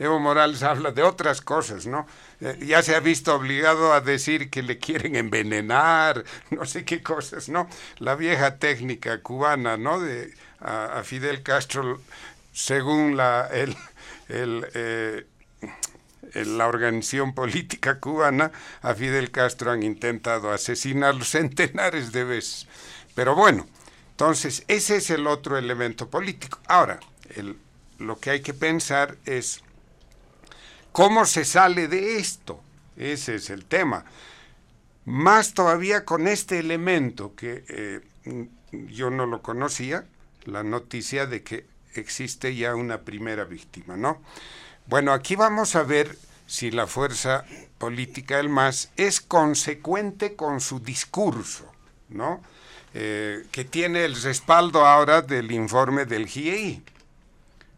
Evo 0.00 0.18
Morales 0.18 0.62
habla 0.62 0.92
de 0.92 1.02
otras 1.02 1.42
cosas, 1.42 1.86
¿no? 1.86 2.06
Eh, 2.40 2.58
ya 2.66 2.82
se 2.82 2.96
ha 2.96 3.00
visto 3.00 3.34
obligado 3.34 3.92
a 3.92 4.00
decir 4.00 4.48
que 4.48 4.62
le 4.62 4.78
quieren 4.78 5.14
envenenar, 5.14 6.24
no 6.50 6.64
sé 6.64 6.86
qué 6.86 7.02
cosas, 7.02 7.50
¿no? 7.50 7.68
La 7.98 8.14
vieja 8.14 8.56
técnica 8.56 9.20
cubana, 9.20 9.76
¿no? 9.76 10.00
A, 10.62 11.02
Fidel 11.04 11.42
Castro, 11.42 12.00
según 12.50 13.18
la, 13.18 13.50
eh, 13.52 15.26
la 16.32 16.66
organización 16.66 17.34
política 17.34 18.00
cubana, 18.00 18.52
a 18.80 18.94
Fidel 18.94 19.30
Castro 19.30 19.70
han 19.70 19.82
intentado 19.82 20.50
asesinarlo 20.50 21.24
centenares 21.26 22.10
de 22.10 22.24
veces. 22.24 22.66
Pero 23.14 23.34
bueno, 23.34 23.66
entonces 24.12 24.64
ese 24.66 24.96
es 24.96 25.10
el 25.10 25.26
otro 25.26 25.58
elemento 25.58 26.08
político. 26.08 26.58
Ahora, 26.68 27.00
lo 27.98 28.18
que 28.18 28.30
hay 28.30 28.40
que 28.40 28.54
pensar 28.54 29.18
es 29.26 29.62
¿Cómo 30.92 31.24
se 31.24 31.44
sale 31.44 31.88
de 31.88 32.18
esto? 32.18 32.60
Ese 32.96 33.36
es 33.36 33.50
el 33.50 33.64
tema. 33.64 34.04
Más 35.04 35.54
todavía 35.54 36.04
con 36.04 36.28
este 36.28 36.58
elemento 36.58 37.34
que 37.34 37.64
eh, 37.68 38.00
yo 38.72 39.10
no 39.10 39.26
lo 39.26 39.42
conocía, 39.42 40.04
la 40.44 40.62
noticia 40.62 41.26
de 41.26 41.42
que 41.42 41.66
existe 41.94 42.54
ya 42.54 42.74
una 42.74 43.02
primera 43.02 43.44
víctima, 43.44 43.96
¿no? 43.96 44.20
Bueno, 44.86 45.12
aquí 45.12 45.36
vamos 45.36 45.76
a 45.76 45.82
ver 45.82 46.16
si 46.46 46.70
la 46.70 46.86
fuerza 46.86 47.44
política 47.78 48.38
del 48.38 48.48
MAS 48.48 48.90
es 48.96 49.20
consecuente 49.20 50.34
con 50.34 50.60
su 50.60 50.80
discurso, 50.80 51.70
¿no? 52.08 52.42
Eh, 52.92 53.46
que 53.52 53.64
tiene 53.64 54.04
el 54.04 54.20
respaldo 54.20 54.84
ahora 54.84 55.22
del 55.22 55.52
informe 55.52 56.06
del 56.06 56.26
GIEI. 56.26 56.82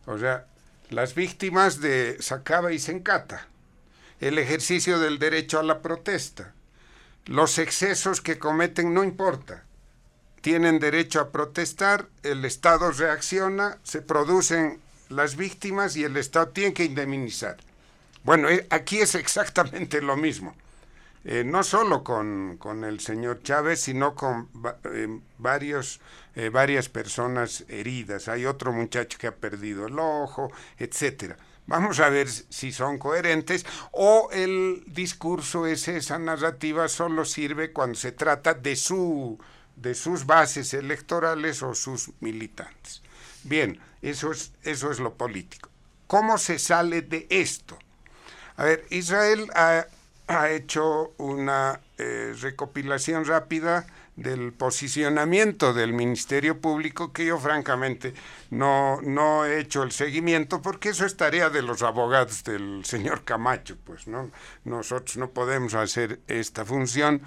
O 0.06 0.18
sea, 0.18 0.46
las 0.92 1.14
víctimas 1.14 1.80
de 1.80 2.18
Sacaba 2.20 2.72
y 2.72 2.78
Sencata, 2.78 3.48
el 4.20 4.38
ejercicio 4.38 4.98
del 4.98 5.18
derecho 5.18 5.58
a 5.58 5.62
la 5.62 5.80
protesta, 5.80 6.52
los 7.24 7.58
excesos 7.58 8.20
que 8.20 8.38
cometen 8.38 8.92
no 8.92 9.02
importa. 9.02 9.64
Tienen 10.42 10.80
derecho 10.80 11.20
a 11.20 11.30
protestar, 11.30 12.08
el 12.22 12.44
Estado 12.44 12.90
reacciona, 12.90 13.78
se 13.84 14.02
producen 14.02 14.80
las 15.08 15.36
víctimas 15.36 15.96
y 15.96 16.04
el 16.04 16.16
Estado 16.16 16.48
tiene 16.48 16.74
que 16.74 16.84
indemnizar. 16.84 17.56
Bueno, 18.24 18.48
eh, 18.50 18.66
aquí 18.70 18.98
es 18.98 19.14
exactamente 19.14 20.02
lo 20.02 20.16
mismo. 20.16 20.54
Eh, 21.24 21.44
no 21.44 21.62
solo 21.62 22.02
con, 22.02 22.58
el 22.84 23.00
señor 23.00 23.42
Chávez, 23.42 23.80
sino 23.80 24.14
con 24.14 24.48
eh, 24.92 25.20
varios, 25.38 26.00
eh, 26.34 26.48
varias 26.48 26.88
personas 26.88 27.64
heridas. 27.68 28.28
Hay 28.28 28.46
otro 28.46 28.72
muchacho 28.72 29.18
que 29.18 29.26
ha 29.26 29.36
perdido 29.36 29.86
el 29.86 29.98
ojo, 29.98 30.50
etcétera. 30.78 31.36
Vamos 31.66 32.00
a 32.00 32.08
ver 32.08 32.28
si 32.28 32.72
son 32.72 32.98
coherentes 32.98 33.64
o 33.92 34.28
el 34.32 34.82
discurso 34.86 35.66
ese, 35.66 35.96
esa 35.98 36.18
narrativa 36.18 36.88
solo 36.88 37.24
sirve 37.24 37.72
cuando 37.72 37.94
se 37.94 38.12
trata 38.12 38.54
de, 38.54 38.74
su, 38.76 39.38
de 39.76 39.94
sus 39.94 40.26
bases 40.26 40.74
electorales 40.74 41.62
o 41.62 41.74
sus 41.74 42.10
militantes. 42.20 43.02
Bien, 43.44 43.78
eso 44.02 44.32
es, 44.32 44.52
eso 44.64 44.90
es 44.90 44.98
lo 44.98 45.14
político. 45.14 45.68
¿Cómo 46.06 46.36
se 46.36 46.58
sale 46.58 47.02
de 47.02 47.26
esto? 47.30 47.78
A 48.56 48.64
ver, 48.64 48.84
Israel 48.90 49.50
ha 49.54 50.50
hecho 50.50 51.14
una 51.18 51.80
eh, 51.98 52.34
recopilación 52.40 53.24
rápida 53.24 53.86
del 54.16 54.52
posicionamiento 54.52 55.72
del 55.72 55.92
Ministerio 55.92 56.60
Público 56.60 57.12
que 57.12 57.24
yo 57.26 57.38
francamente 57.38 58.12
no, 58.50 59.00
no 59.02 59.46
he 59.46 59.60
hecho 59.60 59.82
el 59.82 59.92
seguimiento 59.92 60.60
porque 60.60 60.90
eso 60.90 61.06
es 61.06 61.16
tarea 61.16 61.48
de 61.48 61.62
los 61.62 61.82
abogados 61.82 62.44
del 62.44 62.84
señor 62.84 63.24
Camacho, 63.24 63.76
pues 63.84 64.06
no 64.06 64.30
nosotros 64.64 65.16
no 65.16 65.30
podemos 65.30 65.74
hacer 65.74 66.20
esta 66.28 66.64
función 66.64 67.22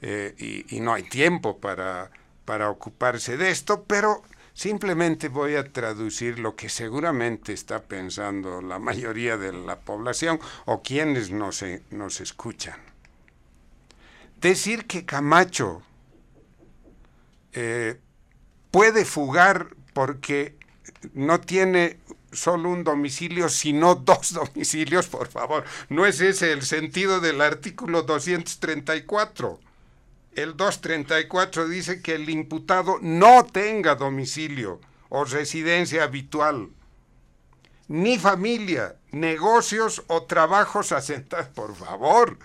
eh, 0.00 0.64
y, 0.68 0.80
no 0.80 0.94
hay 0.94 1.02
tiempo 1.02 1.58
para, 1.58 2.10
para 2.46 2.70
ocuparse 2.70 3.36
de 3.36 3.50
esto, 3.50 3.84
pero 3.86 4.22
Simplemente 4.52 5.28
voy 5.28 5.54
a 5.54 5.72
traducir 5.72 6.38
lo 6.38 6.54
que 6.54 6.68
seguramente 6.68 7.54
está 7.54 7.82
pensando 7.82 8.60
la 8.60 8.78
mayoría 8.78 9.38
de 9.38 9.54
la 9.54 9.78
población 9.78 10.38
o 10.66 10.82
quienes 10.82 11.30
nos, 11.30 11.64
nos 11.90 12.20
escuchan. 12.20 12.78
Decir 14.38 14.86
que 14.86 15.06
Camacho 15.06 15.82
eh, 17.52 18.00
puede 18.70 19.04
fugar 19.04 19.74
porque 19.92 20.56
no 21.14 21.40
tiene 21.40 21.98
solo 22.32 22.70
un 22.70 22.84
domicilio, 22.84 23.48
sino 23.48 23.94
dos 23.96 24.32
domicilios, 24.32 25.08
por 25.08 25.28
favor. 25.28 25.64
No 25.88 26.06
es 26.06 26.20
ese 26.20 26.52
el 26.52 26.62
sentido 26.62 27.20
del 27.20 27.40
artículo 27.40 28.02
234. 28.02 29.60
El 30.36 30.56
234 30.56 31.68
dice 31.68 32.02
que 32.02 32.14
el 32.14 32.30
imputado 32.30 32.98
no 33.02 33.44
tenga 33.44 33.96
domicilio 33.96 34.80
o 35.08 35.24
residencia 35.24 36.04
habitual. 36.04 36.70
ni 37.88 38.20
familia, 38.20 38.94
negocios 39.10 40.04
o 40.06 40.22
trabajos 40.22 40.92
asentados. 40.92 41.48
Por 41.48 41.74
favor, 41.74 42.38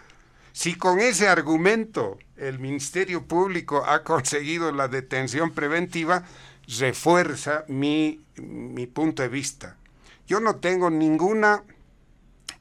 si 0.54 0.74
con 0.76 1.00
ese 1.00 1.28
argumento 1.28 2.18
el 2.38 2.60
Ministerio 2.60 3.26
Público 3.26 3.84
ha 3.86 4.04
conseguido 4.04 4.72
la 4.72 4.88
detención 4.88 5.52
preventiva, 5.52 6.24
refuerza 6.80 7.66
mi, 7.68 8.26
mi 8.38 8.88
punto 8.88 9.22
de 9.24 9.30
vista. 9.30 9.78
Yo 10.28 10.40
no 10.40 10.56
tengo 10.56 10.90
ninguna 10.90 11.64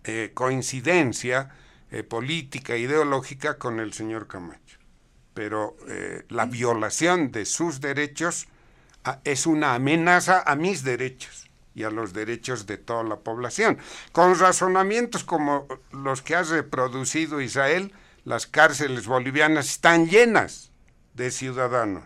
eh, 0.05 0.33
coincidencia 0.35 1.51
eh, 1.91 2.03
política, 2.03 2.77
ideológica 2.77 3.57
con 3.57 3.81
el 3.81 3.93
señor 3.93 4.27
Camacho, 4.27 4.79
pero 5.33 5.77
eh, 5.89 6.25
la 6.29 6.45
violación 6.47 7.33
de 7.33 7.47
sus 7.47 7.81
derechos 7.81 8.49
ah, 9.05 9.21
es 9.25 9.47
una 9.47 9.75
amenaza 9.75 10.43
a 10.45 10.57
mis 10.57 10.85
derechos 10.85 11.51
y 11.75 11.85
a 11.85 11.91
los 11.91 12.13
derechos 12.13 12.67
de 12.67 12.77
toda 12.77 13.03
la 13.03 13.17
población. 13.17 13.79
Con 14.13 14.39
razonamientos 14.39 15.25
como 15.25 15.67
los 15.91 16.23
que 16.23 16.37
ha 16.37 16.43
reproducido 16.43 17.41
Israel, 17.41 17.93
las 18.25 18.47
cárceles 18.47 19.07
bolivianas 19.07 19.67
están 19.67 20.09
llenas 20.09 20.71
de 21.15 21.31
ciudadanos. 21.31 22.05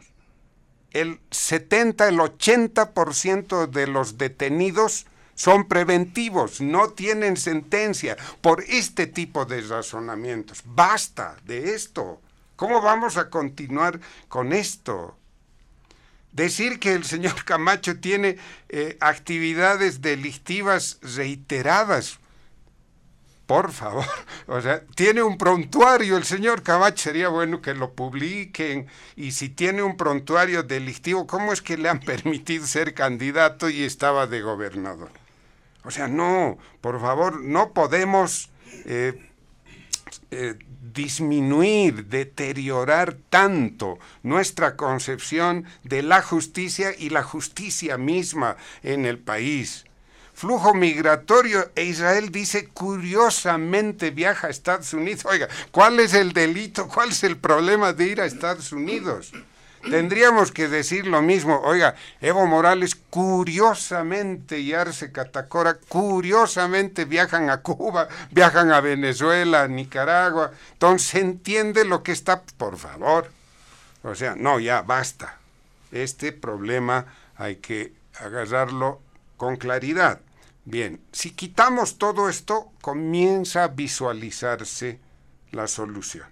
El 0.91 1.21
70, 1.31 2.09
el 2.09 2.19
80% 2.19 3.66
de 3.69 3.87
los 3.87 4.19
detenidos 4.19 5.07
son 5.35 5.69
preventivos, 5.69 6.61
no 6.61 6.91
tienen 6.91 7.37
sentencia 7.37 8.16
por 8.41 8.64
este 8.64 9.07
tipo 9.07 9.45
de 9.45 9.61
razonamientos. 9.61 10.62
Basta 10.64 11.37
de 11.45 11.75
esto. 11.75 12.21
¿Cómo 12.57 12.83
vamos 12.83 13.16
a 13.16 13.31
continuar 13.31 14.01
con 14.29 14.53
esto? 14.53 15.16
Decir 16.33 16.81
que 16.81 16.95
el 16.95 17.05
señor 17.05 17.45
Camacho 17.45 18.01
tiene 18.01 18.37
eh, 18.69 18.97
actividades 19.01 20.03
delictivas 20.03 20.99
reiteradas, 21.03 22.19
por 23.49 23.73
favor, 23.73 24.05
o 24.47 24.61
sea, 24.61 24.85
tiene 24.95 25.23
un 25.23 25.39
prontuario 25.39 26.19
el 26.19 26.25
señor 26.25 26.63
Camacho, 26.63 27.03
sería 27.05 27.29
bueno 27.29 27.63
que 27.63 27.73
lo 27.73 27.95
publiquen, 27.95 28.89
y 29.17 29.33
si 29.33 29.49
tiene 29.49 29.83
un 29.83 29.97
prontuario 29.97 30.63
delictivo, 30.63 31.27
¿cómo 31.27 31.55
es 31.55 31.63
que 31.63 31.79
le 31.79 31.89
han 31.89 32.01
permitido 32.13 32.67
ser 32.67 32.93
candidato 32.93 33.71
y 33.71 33.85
estaba 33.85 34.27
de 34.27 34.43
gobernador? 34.43 35.11
O 35.83 35.91
sea, 35.91 36.09
no, 36.09 36.59
por 36.83 37.01
favor, 37.01 37.41
no 37.41 37.73
podemos 37.73 38.51
eh, 38.85 39.19
eh, 40.31 40.55
disminuir, 40.93 42.05
deteriorar 42.05 43.17
tanto 43.31 43.99
nuestra 44.23 44.77
concepción 44.77 45.65
de 45.85 46.03
la 46.03 46.21
justicia 46.21 46.91
y 46.99 47.09
la 47.09 47.23
justicia 47.23 47.97
misma 47.97 48.59
en 48.83 49.07
el 49.07 49.19
país. 49.19 49.87
Flujo 50.39 50.72
migratorio 50.72 51.72
e 51.74 51.82
Israel 51.82 52.30
dice 52.30 52.68
curiosamente 52.68 54.12
viaja 54.12 54.47
a 54.47 54.51
Estados 54.51 54.93
Unidos. 54.93 55.24
Oiga, 55.24 55.49
¿cuál 55.72 55.99
es 55.99 56.14
el 56.14 56.32
delito? 56.32 56.86
¿Cuál 56.86 57.09
es 57.09 57.24
el 57.24 57.36
problema 57.36 57.93
de 57.93 58.07
ir 58.07 58.20
a 58.20 58.24
Estados 58.24 58.70
Unidos? 58.70 59.32
Tendríamos 59.82 60.53
que 60.53 60.68
decir 60.68 61.09
lo 61.09 61.22
mismo. 61.22 61.61
Oiga, 61.64 61.97
Evo 62.20 62.47
Morales 62.47 62.95
curiosamente 63.11 64.61
y 64.61 64.74
Arce 64.74 65.11
Catacora 65.11 65.74
curiosamente 65.89 67.05
viajan 67.05 67.51
a 67.51 67.61
Cuba, 67.61 68.07
viajan 68.30 68.70
a 68.70 68.80
Venezuela, 68.80 69.62
a 69.62 69.68
Nicaragua. 69.68 70.53
Entonces 70.74 71.09
se 71.09 71.18
entiende 71.18 71.84
lo 71.84 72.05
que 72.05 72.12
está, 72.12 72.43
por 72.43 72.78
favor. 72.78 73.28
O 74.05 74.14
sea, 74.14 74.36
no, 74.36 74.61
ya 74.61 74.82
basta. 74.82 75.36
Este 75.91 76.30
problema 76.30 77.07
hay 77.34 77.57
que 77.57 77.93
agarrarlo 78.20 79.01
con 79.36 79.57
claridad. 79.57 80.20
Bien, 80.71 81.01
si 81.12 81.31
quitamos 81.31 81.97
todo 81.97 82.29
esto, 82.29 82.73
comienza 82.83 83.64
a 83.64 83.69
visualizarse 83.69 85.01
la 85.51 85.66
solución. 85.66 86.27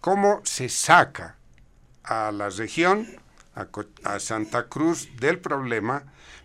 ¿Cómo 0.00 0.40
se 0.44 0.70
saca 0.70 1.36
a 2.02 2.32
la 2.32 2.48
región, 2.48 3.06
a, 3.54 4.20
Santa 4.20 4.68
Cruz 4.68 5.10
del 5.20 5.38
problema, 5.38 6.04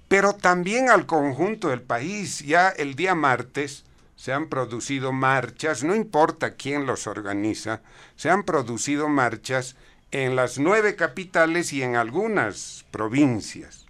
pero 0.09 0.33
también 0.33 0.89
al 0.89 1.05
conjunto 1.05 1.69
del 1.69 1.81
país. 1.81 2.39
Ya 2.39 2.67
el 2.67 2.95
día 2.95 3.15
martes 3.15 3.85
se 4.17 4.33
han 4.33 4.49
producido 4.49 5.13
marchas, 5.13 5.85
no 5.85 5.95
importa 5.95 6.55
quién 6.55 6.85
los 6.85 7.07
organiza, 7.07 7.79
se 8.17 8.29
han 8.29 8.43
producido 8.43 9.07
marchas 9.07 9.77
en 10.11 10.35
las 10.35 10.59
nueve 10.59 10.97
capitales 10.97 11.71
y 11.71 11.83
en 11.83 11.95
algunas 11.95 12.83
provincias. 12.91 13.85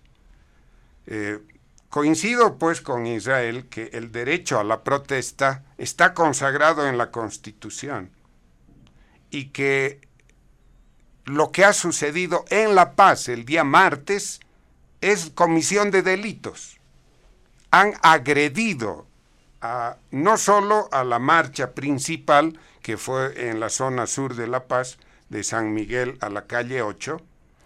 Eh, 1.07 1.39
coincido 1.91 2.57
pues 2.57 2.81
con 2.81 3.05
Israel 3.05 3.67
que 3.67 3.91
el 3.93 4.11
derecho 4.11 4.59
a 4.59 4.63
la 4.63 4.81
protesta 4.81 5.65
está 5.77 6.13
consagrado 6.13 6.87
en 6.87 6.97
la 6.97 7.11
Constitución 7.11 8.09
y 9.29 9.49
que 9.49 9.99
lo 11.25 11.51
que 11.51 11.65
ha 11.65 11.73
sucedido 11.73 12.45
en 12.49 12.75
La 12.75 12.93
Paz 12.95 13.27
el 13.27 13.45
día 13.45 13.65
martes 13.65 14.39
es 15.01 15.31
comisión 15.35 15.91
de 15.91 16.01
delitos. 16.01 16.79
Han 17.71 17.93
agredido 18.01 19.05
no 20.11 20.37
solo 20.37 20.87
a 20.93 21.03
la 21.03 21.19
marcha 21.19 21.73
principal, 21.73 22.57
que 22.81 22.97
fue 22.97 23.49
en 23.49 23.59
la 23.59 23.69
zona 23.69 24.07
sur 24.07 24.35
de 24.35 24.47
La 24.47 24.65
Paz, 24.65 24.97
de 25.29 25.43
San 25.43 25.73
Miguel 25.73 26.17
a 26.21 26.29
la 26.29 26.47
calle 26.47 26.81
8, 26.81 27.21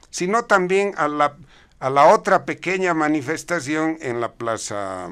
sino 0.09 0.45
también 0.45 0.93
a 0.97 1.07
la, 1.07 1.35
a 1.79 1.89
la 1.89 2.13
otra 2.13 2.45
pequeña 2.45 2.93
manifestación 2.93 3.97
en 4.01 4.21
la 4.21 4.33
Plaza 4.33 5.09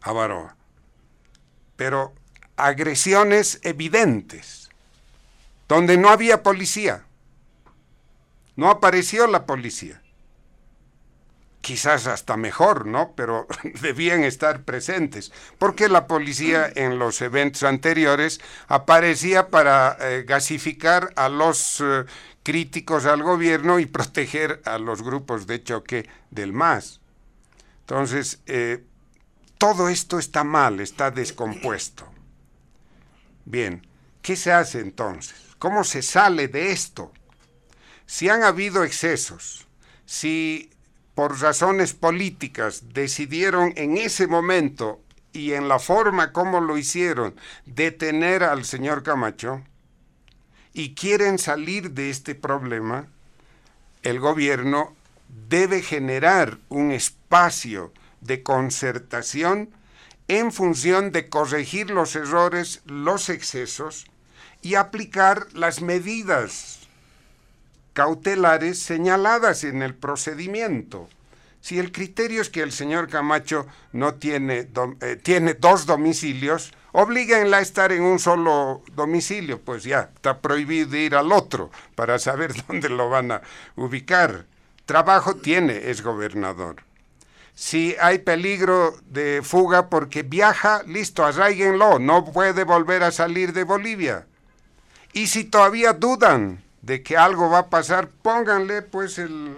Avaroa. 0.00 0.56
Pero 1.76 2.12
agresiones 2.56 3.60
evidentes, 3.62 4.70
donde 5.68 5.96
no 5.96 6.08
había 6.08 6.42
policía 6.42 7.04
no 8.58 8.70
apareció 8.70 9.28
la 9.28 9.46
policía. 9.46 10.02
Quizás 11.60 12.08
hasta 12.08 12.36
mejor, 12.36 12.86
¿no? 12.86 13.12
Pero 13.14 13.46
debían 13.80 14.24
estar 14.24 14.64
presentes, 14.64 15.30
porque 15.58 15.88
la 15.88 16.08
policía 16.08 16.68
en 16.74 16.98
los 16.98 17.22
eventos 17.22 17.62
anteriores 17.62 18.40
aparecía 18.66 19.48
para 19.48 19.96
eh, 20.00 20.24
gasificar 20.26 21.12
a 21.14 21.28
los 21.28 21.80
eh, 21.80 22.04
críticos 22.48 23.04
al 23.04 23.22
gobierno 23.22 23.78
y 23.78 23.84
proteger 23.84 24.62
a 24.64 24.78
los 24.78 25.02
grupos 25.02 25.46
de 25.46 25.62
choque 25.62 26.08
del 26.30 26.54
MAS. 26.54 26.98
Entonces, 27.80 28.40
eh, 28.46 28.86
todo 29.58 29.90
esto 29.90 30.18
está 30.18 30.44
mal, 30.44 30.80
está 30.80 31.10
descompuesto. 31.10 32.08
Bien, 33.44 33.86
¿qué 34.22 34.34
se 34.34 34.50
hace 34.50 34.80
entonces? 34.80 35.36
¿Cómo 35.58 35.84
se 35.84 36.00
sale 36.00 36.48
de 36.48 36.72
esto? 36.72 37.12
Si 38.06 38.30
han 38.30 38.42
habido 38.42 38.82
excesos, 38.82 39.66
si 40.06 40.70
por 41.14 41.38
razones 41.42 41.92
políticas 41.92 42.94
decidieron 42.94 43.74
en 43.76 43.98
ese 43.98 44.26
momento 44.26 45.02
y 45.34 45.52
en 45.52 45.68
la 45.68 45.78
forma 45.78 46.32
como 46.32 46.62
lo 46.62 46.78
hicieron 46.78 47.34
detener 47.66 48.42
al 48.42 48.64
señor 48.64 49.02
Camacho 49.02 49.62
y 50.72 50.94
quieren 50.94 51.38
salir 51.38 51.92
de 51.92 52.10
este 52.10 52.34
problema, 52.34 53.08
el 54.02 54.20
gobierno 54.20 54.94
debe 55.48 55.82
generar 55.82 56.58
un 56.68 56.92
espacio 56.92 57.92
de 58.20 58.42
concertación 58.42 59.70
en 60.28 60.52
función 60.52 61.10
de 61.10 61.28
corregir 61.28 61.90
los 61.90 62.14
errores, 62.14 62.82
los 62.84 63.28
excesos 63.28 64.06
y 64.62 64.74
aplicar 64.74 65.46
las 65.52 65.80
medidas 65.80 66.80
cautelares 67.92 68.78
señaladas 68.78 69.64
en 69.64 69.82
el 69.82 69.94
procedimiento. 69.94 71.08
Si 71.60 71.78
el 71.78 71.90
criterio 71.90 72.40
es 72.40 72.50
que 72.50 72.62
el 72.62 72.72
señor 72.72 73.08
Camacho 73.08 73.66
no 73.92 74.14
tiene, 74.14 74.68
eh, 75.00 75.16
tiene 75.16 75.54
dos 75.54 75.86
domicilios, 75.86 76.72
oblíguenla 77.00 77.58
a 77.58 77.60
estar 77.60 77.92
en 77.92 78.02
un 78.02 78.18
solo 78.18 78.82
domicilio, 78.94 79.60
pues 79.60 79.84
ya 79.84 80.10
está 80.14 80.40
prohibido 80.40 80.96
ir 80.96 81.14
al 81.14 81.30
otro 81.30 81.70
para 81.94 82.18
saber 82.18 82.52
dónde 82.66 82.88
lo 82.88 83.08
van 83.08 83.30
a 83.30 83.42
ubicar. 83.76 84.46
Trabajo 84.84 85.36
tiene, 85.36 85.90
es 85.90 86.02
gobernador. 86.02 86.82
Si 87.54 87.94
hay 88.00 88.18
peligro 88.18 88.96
de 89.06 89.42
fuga 89.44 89.88
porque 89.88 90.22
viaja, 90.24 90.82
listo, 90.86 91.24
arraiguenlo, 91.24 92.00
no 92.00 92.24
puede 92.24 92.64
volver 92.64 93.04
a 93.04 93.12
salir 93.12 93.52
de 93.52 93.64
Bolivia. 93.64 94.26
Y 95.12 95.28
si 95.28 95.44
todavía 95.44 95.92
dudan, 95.92 96.62
de 96.82 97.02
que 97.02 97.16
algo 97.16 97.50
va 97.50 97.58
a 97.58 97.70
pasar, 97.70 98.08
pónganle 98.08 98.82
pues 98.82 99.18
el, 99.18 99.56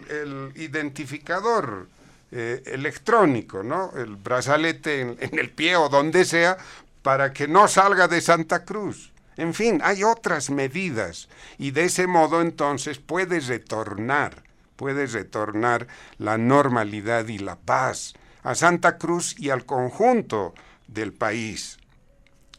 identificador 0.57 1.88
eh, 2.32 2.62
electrónico, 2.66 3.62
¿no? 3.62 3.93
El 3.97 4.16
brazalete 4.16 5.01
en, 5.01 5.16
en, 5.20 5.38
el 5.38 5.51
pie 5.51 5.76
o 5.76 5.88
donde 5.88 6.24
sea, 6.24 6.59
para 7.03 7.33
que 7.33 7.49
no 7.49 7.69
salga 7.69 8.09
de 8.09 8.21
Santa 8.21 8.65
Cruz. 8.65 9.13
En 9.37 9.55
fin, 9.55 9.81
hay 9.83 10.05
otras 10.05 10.51
medidas 10.51 11.29
y 11.59 11.71
de 11.71 11.85
ese 11.85 12.07
modo 12.07 12.43
entonces 12.43 12.99
puede 12.99 13.41
retornar, 13.41 14.43
puede 14.77 15.07
retornar 15.07 15.87
la 16.19 16.37
normalidad 16.37 17.27
y 17.29 17.39
la 17.39 17.57
paz 17.57 18.15
a 18.43 18.55
Santa 18.55 18.99
Cruz 18.99 19.35
y 19.39 19.51
al 19.51 19.65
conjunto 19.65 20.55
del 20.89 21.13
país. 21.13 21.79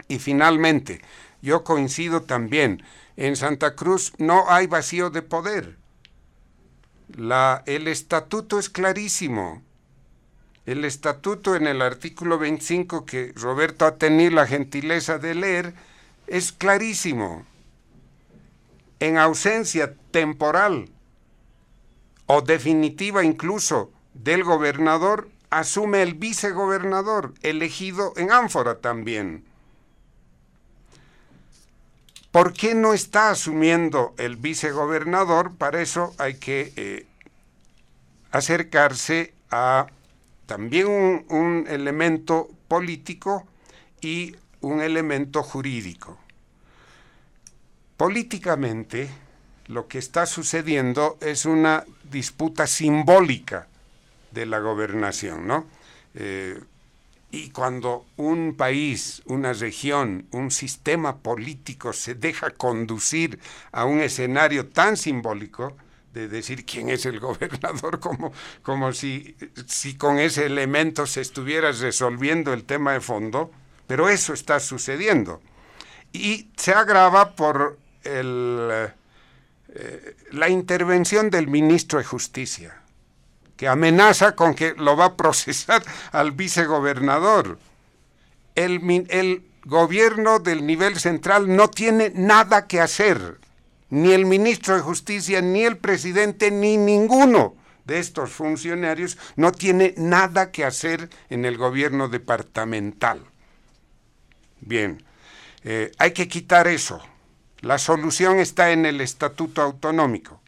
Y 0.08 0.20
finalmente, 0.20 1.02
yo 1.42 1.64
coincido 1.64 2.24
también, 2.24 2.84
en 3.18 3.36
Santa 3.36 3.76
Cruz 3.76 4.14
no 4.18 4.50
hay 4.50 4.68
vacío 4.68 5.10
de 5.10 5.22
poder. 5.22 5.78
El 7.66 7.88
estatuto 7.88 8.58
es 8.58 8.70
clarísimo. 8.70 9.62
El 10.66 10.86
estatuto 10.86 11.56
en 11.56 11.66
el 11.66 11.82
artículo 11.82 12.38
25 12.38 13.06
que 13.06 13.34
Roberto 13.36 13.86
ha 13.86 13.96
tenido 13.96 14.32
la 14.32 14.46
gentileza 14.46 15.18
de 15.18 15.34
leer 15.34 15.74
es 16.28 16.52
clarísimo. 16.52 17.46
En 19.00 19.18
ausencia 19.18 19.96
temporal 20.12 20.90
o 22.28 22.42
definitiva 22.42 23.24
incluso 23.24 23.92
del 24.14 24.44
gobernador, 24.44 25.30
asume 25.50 26.04
el 26.04 26.14
vicegobernador, 26.14 27.34
elegido 27.42 28.14
en 28.16 28.32
ánfora 28.32 28.80
también. 28.80 29.44
¿Por 32.32 32.54
qué 32.54 32.74
no 32.76 32.94
está 32.94 33.32
asumiendo 33.32 34.14
el 34.18 34.38
vicegobernador? 34.38 35.56
Para 35.58 35.82
eso 35.82 36.14
hay 36.18 36.36
que 36.36 36.72
eh, 36.78 37.06
acercarse 38.32 39.34
a 39.50 39.88
también 40.46 41.26
un, 41.30 41.66
elemento 41.68 42.50
político 42.68 43.48
y 44.02 44.36
un 44.62 44.82
elemento 44.82 45.44
jurídico. 45.44 46.18
Políticamente, 47.98 49.10
lo 49.68 49.88
que 49.88 50.00
está 50.00 50.26
sucediendo 50.26 51.18
es 51.22 51.46
una 51.46 51.86
disputa 52.04 52.68
simbólica 52.68 53.68
de 54.32 54.46
la 54.46 54.60
gobernación, 54.60 55.48
¿no? 55.48 55.66
Eh, 56.16 56.60
y 57.32 57.50
cuando 57.52 58.06
un 58.18 58.56
país, 58.58 59.22
una 59.26 59.54
región, 59.54 60.28
un 60.32 60.52
sistema 60.52 61.18
político 61.18 61.94
se 61.94 62.14
deja 62.14 62.52
conducir 62.52 63.40
a 63.72 63.86
un 63.86 64.02
escenario 64.02 64.68
tan 64.68 64.98
simbólico, 64.98 65.78
de 66.14 66.28
decir 66.28 66.66
quién 66.66 66.90
es 66.90 67.06
el 67.06 67.20
gobernador, 67.28 68.00
como, 68.00 68.34
como 68.62 68.94
si, 68.94 69.36
si 69.68 69.96
con 69.96 70.20
ese 70.20 70.46
elemento 70.46 71.06
se 71.06 71.22
estuviera 71.22 71.72
resolviendo 71.72 72.54
el 72.54 72.64
tema 72.66 72.94
de 72.94 73.02
fondo, 73.02 73.52
pero 73.88 74.10
eso 74.10 74.34
está 74.34 74.60
sucediendo. 74.60 75.42
Y 76.14 76.50
se 76.58 76.74
agrava 76.74 77.36
por 77.36 77.78
el, 78.04 78.90
eh, 79.70 80.16
la 80.32 80.50
intervención 80.50 81.30
del 81.30 81.48
ministro 81.48 82.00
de 82.00 82.06
Justicia 82.06 82.82
que 83.62 83.68
amenaza 83.68 84.36
con 84.36 84.56
que 84.56 84.74
lo 84.74 84.98
va 84.98 85.06
a 85.06 85.16
procesar 85.16 85.84
al 86.12 86.32
vicegobernador. 86.32 87.60
El, 88.56 89.06
el 89.10 89.46
gobierno 89.66 90.40
del 90.40 90.66
nivel 90.66 91.00
central 91.00 91.56
no 91.56 91.70
tiene 91.70 92.12
nada 92.16 92.66
que 92.66 92.82
hacer, 92.82 93.38
ni 93.92 94.12
el 94.14 94.26
ministro 94.26 94.76
de 94.76 94.82
Justicia, 94.82 95.40
ni 95.42 95.64
el 95.64 95.78
presidente, 95.78 96.50
ni 96.50 96.78
ninguno 96.78 97.56
de 97.86 98.00
estos 98.00 98.32
funcionarios 98.32 99.20
no 99.36 99.52
tiene 99.52 99.94
nada 99.98 100.52
que 100.52 100.66
hacer 100.66 101.10
en 101.30 101.46
el 101.46 101.58
gobierno 101.58 102.10
departamental. 102.10 103.24
Bien, 104.62 105.04
eh, 105.64 105.92
hay 106.00 106.12
que 106.12 106.28
quitar 106.28 106.68
eso. 106.68 107.00
La 107.60 107.78
solución 107.78 108.40
está 108.40 108.72
en 108.72 108.88
el 108.88 109.00
estatuto 109.02 109.62
autonómico 109.62 110.42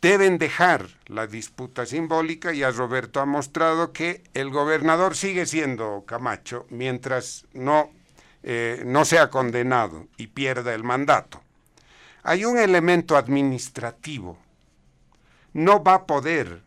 deben 0.00 0.38
dejar 0.38 0.86
la 1.06 1.26
disputa 1.26 1.86
simbólica. 1.86 2.52
Ya 2.52 2.70
Roberto 2.70 3.20
ha 3.20 3.26
mostrado 3.26 3.92
que 3.92 4.22
el 4.34 4.50
gobernador 4.50 5.16
sigue 5.16 5.46
siendo 5.46 6.04
Camacho 6.06 6.66
mientras 6.70 7.46
no, 7.52 7.90
eh, 8.42 8.82
no 8.86 9.04
sea 9.04 9.30
condenado 9.30 10.06
y 10.16 10.28
pierda 10.28 10.74
el 10.74 10.84
mandato. 10.84 11.42
Hay 12.28 12.44
un 12.44 12.58
elemento 12.58 13.16
administrativo. 13.16 14.36
No 15.52 15.84
va 15.84 15.94
a 15.94 16.06
poder 16.06 16.60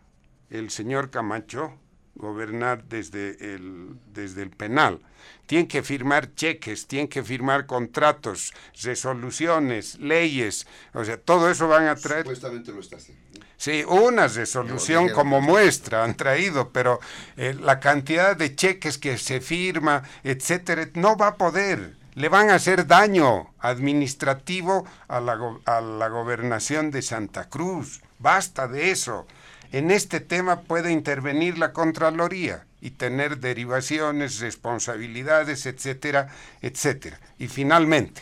el 0.49 0.69
señor 0.69 1.09
Camacho 1.09 1.73
gobernar 2.15 2.85
desde 2.85 3.55
el, 3.55 3.97
desde 4.13 4.43
el 4.43 4.51
penal. 4.51 5.01
Tienen 5.47 5.67
que 5.67 5.83
firmar 5.83 6.33
cheques, 6.33 6.87
tienen 6.87 7.09
que 7.09 7.23
firmar 7.23 7.65
contratos, 7.65 8.53
resoluciones, 8.81 9.99
leyes, 9.99 10.65
o 10.93 11.03
sea, 11.03 11.17
todo 11.17 11.51
eso 11.51 11.67
van 11.67 11.87
a 11.87 11.95
traer... 11.95 12.21
Supuestamente 12.21 12.71
lo 12.71 12.79
está 12.79 12.95
haciendo. 12.95 13.21
Sí, 13.57 13.83
una 13.85 14.29
resolución 14.29 15.09
como 15.09 15.41
muestra 15.41 16.05
han 16.05 16.15
traído, 16.15 16.71
pero 16.71 17.01
eh, 17.35 17.53
la 17.53 17.81
cantidad 17.81 18.37
de 18.37 18.55
cheques 18.55 18.97
que 18.97 19.17
se 19.17 19.41
firma, 19.41 20.03
etcétera, 20.23 20.89
no 20.93 21.17
va 21.17 21.27
a 21.27 21.35
poder. 21.35 21.98
Le 22.15 22.27
van 22.27 22.49
a 22.49 22.55
hacer 22.55 22.87
daño 22.87 23.53
administrativo 23.59 24.85
a 25.07 25.19
la, 25.19 26.07
gobernación 26.07 26.91
de 26.91 27.01
Santa 27.01 27.49
Cruz. 27.49 28.01
Basta 28.17 28.67
de 28.67 28.91
eso. 28.91 29.27
En 29.71 29.91
este 29.91 30.19
tema 30.19 30.61
puede 30.61 30.91
intervenir 30.91 31.57
la 31.57 31.71
Contraloría 31.71 32.65
y 32.81 32.91
tener 32.91 33.39
derivaciones, 33.39 34.39
responsabilidades, 34.39 35.65
etcétera, 35.65 36.29
etcétera. 36.61 37.19
Y 37.37 37.47
finalmente, 37.47 38.21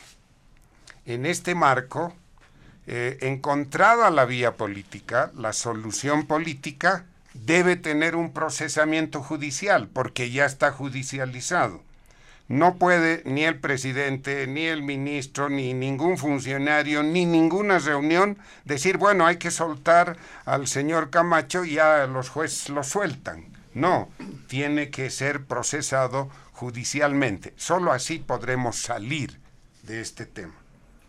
en 1.05 1.25
este 1.25 1.55
marco, 1.55 2.13
eh, 2.85 3.17
encontrada 3.21 4.09
la 4.11 4.25
vía 4.25 4.55
política, 4.55 5.31
la 5.35 5.53
solución 5.53 6.25
política 6.27 7.05
debe 7.33 7.75
tener 7.75 8.15
un 8.15 8.33
procesamiento 8.33 9.21
judicial, 9.21 9.87
porque 9.87 10.31
ya 10.31 10.45
está 10.45 10.71
judicializado. 10.71 11.86
No 12.47 12.77
puede 12.77 13.23
ni 13.25 13.43
el 13.43 13.59
presidente, 13.59 14.47
ni 14.47 14.65
el 14.65 14.81
ministro, 14.81 15.49
ni 15.49 15.73
ningún 15.73 16.17
funcionario, 16.17 17.03
ni 17.03 17.25
ninguna 17.25 17.79
reunión 17.79 18.37
decir, 18.63 18.97
bueno, 18.97 19.25
hay 19.27 19.35
que 19.35 19.51
soltar 19.51 20.15
al 20.45 20.67
señor 20.67 21.09
Camacho 21.09 21.65
y 21.65 21.73
ya 21.73 22.07
los 22.07 22.29
jueces 22.29 22.69
lo 22.69 22.83
sueltan. 22.83 23.45
No, 23.73 24.09
tiene 24.47 24.89
que 24.89 25.09
ser 25.09 25.43
procesado 25.43 26.29
judicialmente. 26.53 27.53
Solo 27.57 27.91
así 27.91 28.17
podremos 28.19 28.77
salir 28.77 29.37
de 29.83 29.99
este 29.99 30.25
tema. 30.25 30.55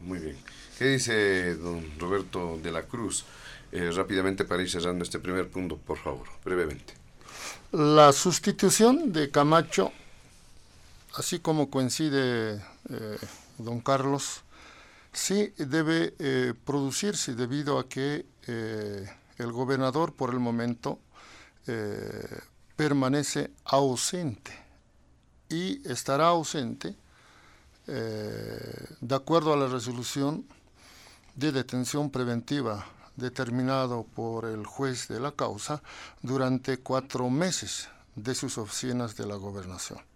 Muy 0.01 0.19
bien. 0.19 0.37
¿Qué 0.77 0.87
dice 0.87 1.55
don 1.55 1.85
Roberto 1.99 2.59
de 2.63 2.73
la 2.73 2.83
Cruz? 2.83 3.25
Eh, 3.71 3.91
rápidamente 3.95 4.45
para 4.45 4.63
ir 4.63 4.71
cerrando 4.71 5.05
este 5.05 5.19
primer 5.19 5.49
punto, 5.49 5.77
por 5.77 5.99
favor, 5.99 6.27
brevemente. 6.45 6.95
La 7.73 8.13
sustitución 8.13 9.13
de 9.13 9.31
Camacho 9.31 9.93
así 11.19 11.41
como 11.41 11.69
coincide 11.69 12.63
eh, 12.89 13.19
don 13.59 13.81
Carlos, 13.81 14.45
sí 15.13 15.53
debe 15.59 16.15
eh, 16.19 16.55
producirse 16.65 17.35
debido 17.35 17.81
a 17.81 17.89
que 17.89 18.25
eh, 18.47 19.05
el 19.37 19.53
gobernador 19.53 20.15
por 20.15 20.31
el 20.31 20.41
momento 20.41 21.01
permanece 22.77 23.51
ausente 23.67 24.53
y 25.51 25.87
estará 25.87 26.29
ausente 26.29 26.97
de 27.87 29.15
acuerdo 29.15 29.53
a 29.53 29.57
la 29.59 29.67
resolución 29.67 30.47
de 31.35 31.53
detención 31.53 32.09
preventiva 32.09 32.87
determinado 33.17 34.05
por 34.05 34.47
el 34.47 34.65
juez 34.65 35.09
de 35.09 35.21
la 35.21 35.33
causa 35.33 35.83
durante 36.23 36.79
cuatro 36.79 37.29
meses 37.29 37.91
de 38.17 38.35
sus 38.35 38.57
oficinas 38.57 39.15
de 39.15 39.27
la 39.27 39.35
gobernación 39.35 40.08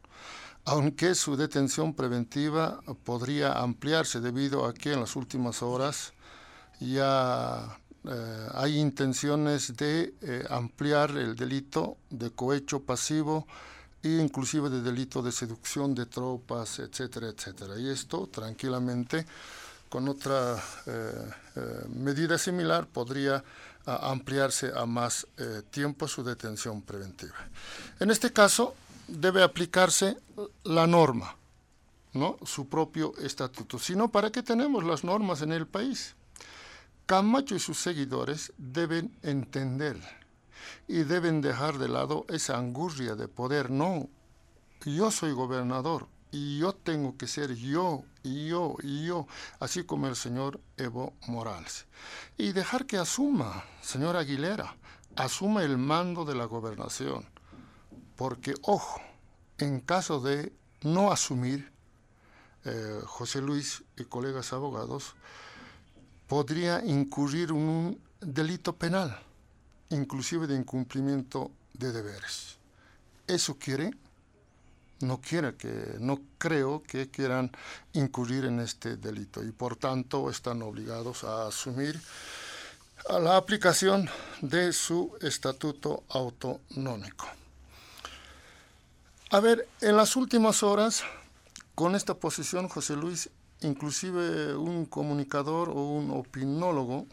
aunque 0.64 1.14
su 1.14 1.36
detención 1.36 1.94
preventiva 1.94 2.80
podría 3.04 3.54
ampliarse 3.60 4.20
debido 4.20 4.66
a 4.66 4.74
que 4.74 4.92
en 4.92 5.00
las 5.00 5.16
últimas 5.16 5.62
horas 5.62 6.12
ya 6.80 7.78
eh, 8.04 8.48
hay 8.54 8.78
intenciones 8.78 9.76
de 9.76 10.14
eh, 10.20 10.44
ampliar 10.50 11.10
el 11.10 11.36
delito 11.36 11.98
de 12.10 12.30
cohecho 12.30 12.80
pasivo 12.80 13.46
e 14.02 14.08
inclusive 14.08 14.68
de 14.70 14.82
delito 14.82 15.22
de 15.22 15.30
seducción 15.30 15.94
de 15.94 16.06
tropas, 16.06 16.80
etcétera, 16.80 17.28
etcétera. 17.28 17.78
Y 17.78 17.88
esto 17.88 18.26
tranquilamente 18.26 19.26
con 19.88 20.08
otra 20.08 20.56
eh, 20.86 21.12
medida 21.94 22.38
similar 22.38 22.86
podría 22.86 23.44
ampliarse 23.84 24.70
a 24.74 24.86
más 24.86 25.26
tiempo 25.70 26.06
su 26.06 26.22
detención 26.22 26.82
preventiva. 26.82 27.34
En 27.98 28.12
este 28.12 28.32
caso, 28.32 28.76
debe 29.12 29.42
aplicarse 29.42 30.16
la 30.64 30.86
norma, 30.86 31.36
¿no? 32.12 32.36
su 32.44 32.68
propio 32.68 33.14
estatuto. 33.18 33.78
Sino, 33.78 34.10
¿para 34.10 34.30
qué 34.30 34.42
tenemos 34.42 34.84
las 34.84 35.04
normas 35.04 35.42
en 35.42 35.52
el 35.52 35.66
país? 35.66 36.16
Camacho 37.06 37.54
y 37.54 37.60
sus 37.60 37.78
seguidores 37.78 38.52
deben 38.56 39.18
entender 39.22 40.00
y 40.88 41.02
deben 41.02 41.40
dejar 41.40 41.78
de 41.78 41.88
lado 41.88 42.24
esa 42.28 42.56
angustia 42.56 43.14
de 43.14 43.28
poder. 43.28 43.70
No, 43.70 44.08
yo 44.84 45.10
soy 45.10 45.32
gobernador 45.32 46.08
y 46.30 46.58
yo 46.58 46.72
tengo 46.72 47.16
que 47.16 47.26
ser 47.26 47.54
yo 47.54 48.04
yo 48.22 48.76
y 48.82 49.06
yo, 49.06 49.26
así 49.58 49.84
como 49.84 50.06
el 50.06 50.16
señor 50.16 50.60
Evo 50.76 51.14
Morales. 51.26 51.86
Y 52.38 52.52
dejar 52.52 52.86
que 52.86 52.96
asuma, 52.96 53.64
señor 53.82 54.16
Aguilera, 54.16 54.76
asuma 55.16 55.64
el 55.64 55.76
mando 55.76 56.24
de 56.24 56.34
la 56.34 56.44
gobernación 56.44 57.31
porque, 58.16 58.54
ojo, 58.62 59.00
en 59.58 59.80
caso 59.80 60.20
de 60.20 60.52
no 60.82 61.12
asumir, 61.12 61.70
eh, 62.64 63.00
José 63.04 63.40
Luis 63.40 63.82
y 63.96 64.04
colegas 64.04 64.52
abogados, 64.52 65.14
podría 66.28 66.84
incurrir 66.84 67.52
un 67.52 68.00
delito 68.20 68.74
penal, 68.74 69.18
inclusive 69.90 70.46
de 70.46 70.56
incumplimiento 70.56 71.50
de 71.74 71.92
deberes. 71.92 72.56
¿Eso 73.26 73.58
quiere? 73.58 73.90
No 75.00 75.20
quiere 75.20 75.56
que, 75.56 75.96
no 75.98 76.20
creo 76.38 76.82
que 76.82 77.10
quieran 77.10 77.50
incurrir 77.92 78.44
en 78.44 78.60
este 78.60 78.96
delito 78.96 79.42
y 79.42 79.50
por 79.50 79.74
tanto 79.76 80.30
están 80.30 80.62
obligados 80.62 81.24
a 81.24 81.48
asumir 81.48 82.00
a 83.08 83.18
la 83.18 83.36
aplicación 83.36 84.08
de 84.40 84.72
su 84.72 85.16
estatuto 85.20 86.04
autonómico. 86.08 87.41
A 89.32 89.40
ver, 89.40 89.66
en 89.80 89.96
las 89.96 90.14
últimas 90.16 90.62
horas, 90.62 91.04
con 91.74 91.94
esta 91.94 92.12
posición, 92.12 92.68
José 92.68 92.96
Luis, 92.96 93.30
inclusive 93.62 94.54
un 94.54 94.84
comunicador 94.84 95.70
o 95.70 95.86
un 95.86 96.10
opinólogo 96.10 97.06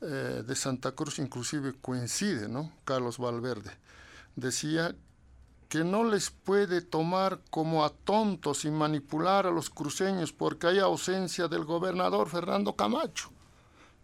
eh, 0.00 0.44
de 0.46 0.56
Santa 0.56 0.92
Cruz, 0.92 1.18
inclusive 1.18 1.74
coincide, 1.78 2.48
¿no? 2.48 2.72
Carlos 2.86 3.18
Valverde, 3.18 3.70
decía 4.34 4.96
que 5.68 5.84
no 5.84 6.04
les 6.04 6.30
puede 6.30 6.80
tomar 6.80 7.42
como 7.50 7.84
a 7.84 7.90
tontos 7.90 8.64
y 8.64 8.70
manipular 8.70 9.46
a 9.46 9.50
los 9.50 9.68
cruceños 9.68 10.32
porque 10.32 10.68
hay 10.68 10.78
ausencia 10.78 11.48
del 11.48 11.66
gobernador 11.66 12.30
Fernando 12.30 12.76
Camacho 12.76 13.30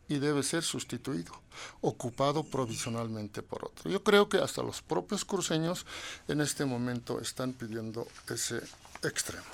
y 0.09 0.19
debe 0.19 0.43
ser 0.43 0.63
sustituido, 0.63 1.33
ocupado 1.81 2.43
provisionalmente 2.45 3.43
por 3.43 3.65
otro. 3.65 3.91
Yo 3.91 4.03
creo 4.03 4.29
que 4.29 4.39
hasta 4.39 4.63
los 4.63 4.81
propios 4.83 5.25
cruceños 5.25 5.87
en 6.29 6.41
este 6.41 6.65
momento 6.65 7.21
están 7.21 7.53
pidiendo 7.53 8.09
ese 8.29 8.63
extremo. 9.03 9.45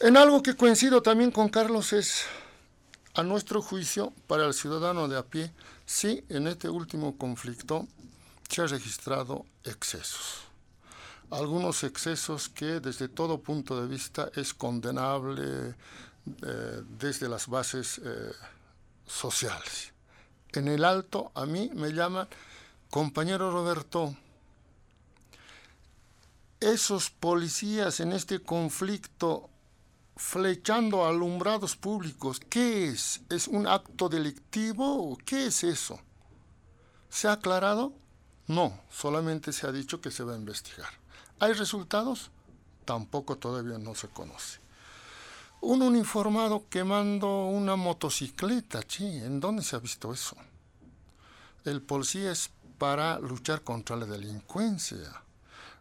En 0.00 0.16
algo 0.16 0.42
que 0.42 0.56
coincido 0.56 1.02
también 1.02 1.30
con 1.30 1.48
Carlos 1.48 1.92
es, 1.92 2.24
a 3.14 3.22
nuestro 3.22 3.62
juicio, 3.62 4.12
para 4.26 4.46
el 4.46 4.54
ciudadano 4.54 5.06
de 5.06 5.18
a 5.18 5.22
pie, 5.22 5.52
sí, 5.86 6.24
en 6.28 6.46
este 6.46 6.68
último 6.68 7.16
conflicto 7.18 7.86
se 8.48 8.62
han 8.62 8.68
registrado 8.68 9.44
excesos. 9.64 10.42
Algunos 11.30 11.82
excesos 11.84 12.48
que 12.48 12.80
desde 12.80 13.08
todo 13.08 13.40
punto 13.40 13.80
de 13.80 13.88
vista 13.88 14.30
es 14.34 14.52
condenable, 14.52 15.74
eh, 16.24 16.82
desde 16.98 17.28
las 17.28 17.48
bases 17.48 18.00
eh, 18.04 18.32
sociales. 19.06 19.92
En 20.52 20.68
el 20.68 20.84
alto 20.84 21.32
a 21.34 21.46
mí 21.46 21.70
me 21.74 21.92
llaman, 21.92 22.28
compañero 22.90 23.50
Roberto, 23.50 24.14
esos 26.60 27.10
policías 27.10 27.98
en 27.98 28.12
este 28.12 28.40
conflicto 28.40 29.50
flechando 30.14 31.06
alumbrados 31.06 31.74
públicos, 31.74 32.38
¿qué 32.38 32.88
es? 32.88 33.22
¿Es 33.28 33.48
un 33.48 33.66
acto 33.66 34.08
delictivo 34.08 35.18
qué 35.24 35.46
es 35.46 35.64
eso? 35.64 35.98
¿Se 37.08 37.26
ha 37.26 37.32
aclarado? 37.32 37.92
No, 38.46 38.80
solamente 38.90 39.52
se 39.52 39.66
ha 39.66 39.72
dicho 39.72 40.00
que 40.00 40.12
se 40.12 40.22
va 40.22 40.34
a 40.34 40.38
investigar. 40.38 40.90
¿Hay 41.40 41.52
resultados? 41.54 42.30
Tampoco 42.84 43.36
todavía 43.38 43.78
no 43.78 43.96
se 43.96 44.08
conoce 44.08 44.61
un 45.62 45.80
uniformado 45.80 46.64
quemando 46.68 47.46
una 47.46 47.76
motocicleta, 47.76 48.80
¿en 48.98 49.38
dónde 49.38 49.62
se 49.62 49.76
ha 49.76 49.78
visto 49.78 50.12
eso? 50.12 50.36
El 51.64 51.80
policía 51.82 52.32
es 52.32 52.50
para 52.78 53.20
luchar 53.20 53.62
contra 53.62 53.96
la 53.96 54.06
delincuencia, 54.06 55.22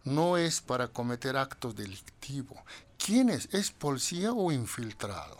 no 0.03 0.37
es 0.37 0.61
para 0.61 0.87
cometer 0.87 1.35
actos 1.35 1.75
delictivos. 1.75 2.59
¿Quién 3.03 3.31
es? 3.31 3.49
¿Es 3.51 3.71
policía 3.71 4.33
o 4.33 4.51
infiltrado? 4.51 5.37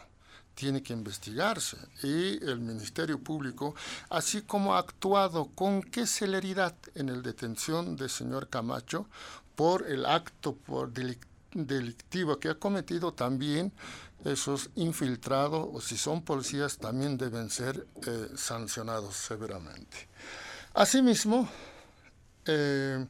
Tiene 0.55 0.81
que 0.81 0.93
investigarse 0.93 1.77
y 2.01 2.43
el 2.43 2.59
Ministerio 2.59 3.19
Público, 3.19 3.75
así 4.09 4.41
como 4.41 4.73
ha 4.73 4.79
actuado 4.79 5.49
con 5.53 5.83
qué 5.83 6.07
celeridad 6.07 6.75
en 6.95 7.13
la 7.13 7.21
detención 7.21 7.95
del 7.95 8.09
señor 8.09 8.49
Camacho 8.49 9.05
por 9.55 9.87
el 9.87 10.07
acto 10.07 10.55
por 10.55 10.91
delictivo 11.53 12.39
que 12.39 12.49
ha 12.49 12.55
cometido 12.55 13.13
también 13.13 13.71
esos 14.25 14.69
infiltrados 14.75 15.67
o 15.71 15.81
si 15.81 15.97
son 15.97 16.21
policías 16.21 16.77
también 16.77 17.17
deben 17.17 17.49
ser 17.49 17.87
eh, 18.05 18.29
sancionados 18.35 19.15
severamente. 19.15 20.07
Asimismo, 20.73 21.49
eh, 22.45 23.05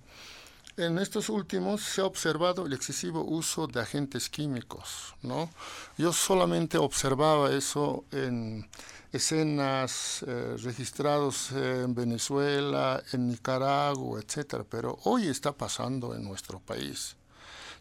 en 0.78 0.98
estos 0.98 1.30
últimos 1.30 1.82
se 1.82 2.02
ha 2.02 2.06
observado 2.06 2.66
el 2.66 2.74
excesivo 2.74 3.24
uso 3.24 3.68
de 3.68 3.82
agentes 3.82 4.30
químicos, 4.30 5.16
¿no? 5.22 5.50
Yo 5.98 6.14
solamente 6.14 6.78
observaba 6.78 7.52
eso 7.52 8.06
en 8.12 8.70
escenas 9.12 10.24
eh, 10.26 10.56
registrados 10.64 11.52
en 11.52 11.94
Venezuela, 11.94 13.04
en 13.12 13.28
Nicaragua, 13.28 14.22
etcétera, 14.22 14.64
pero 14.68 14.98
hoy 15.04 15.28
está 15.28 15.52
pasando 15.52 16.16
en 16.16 16.24
nuestro 16.24 16.60
país. 16.60 17.18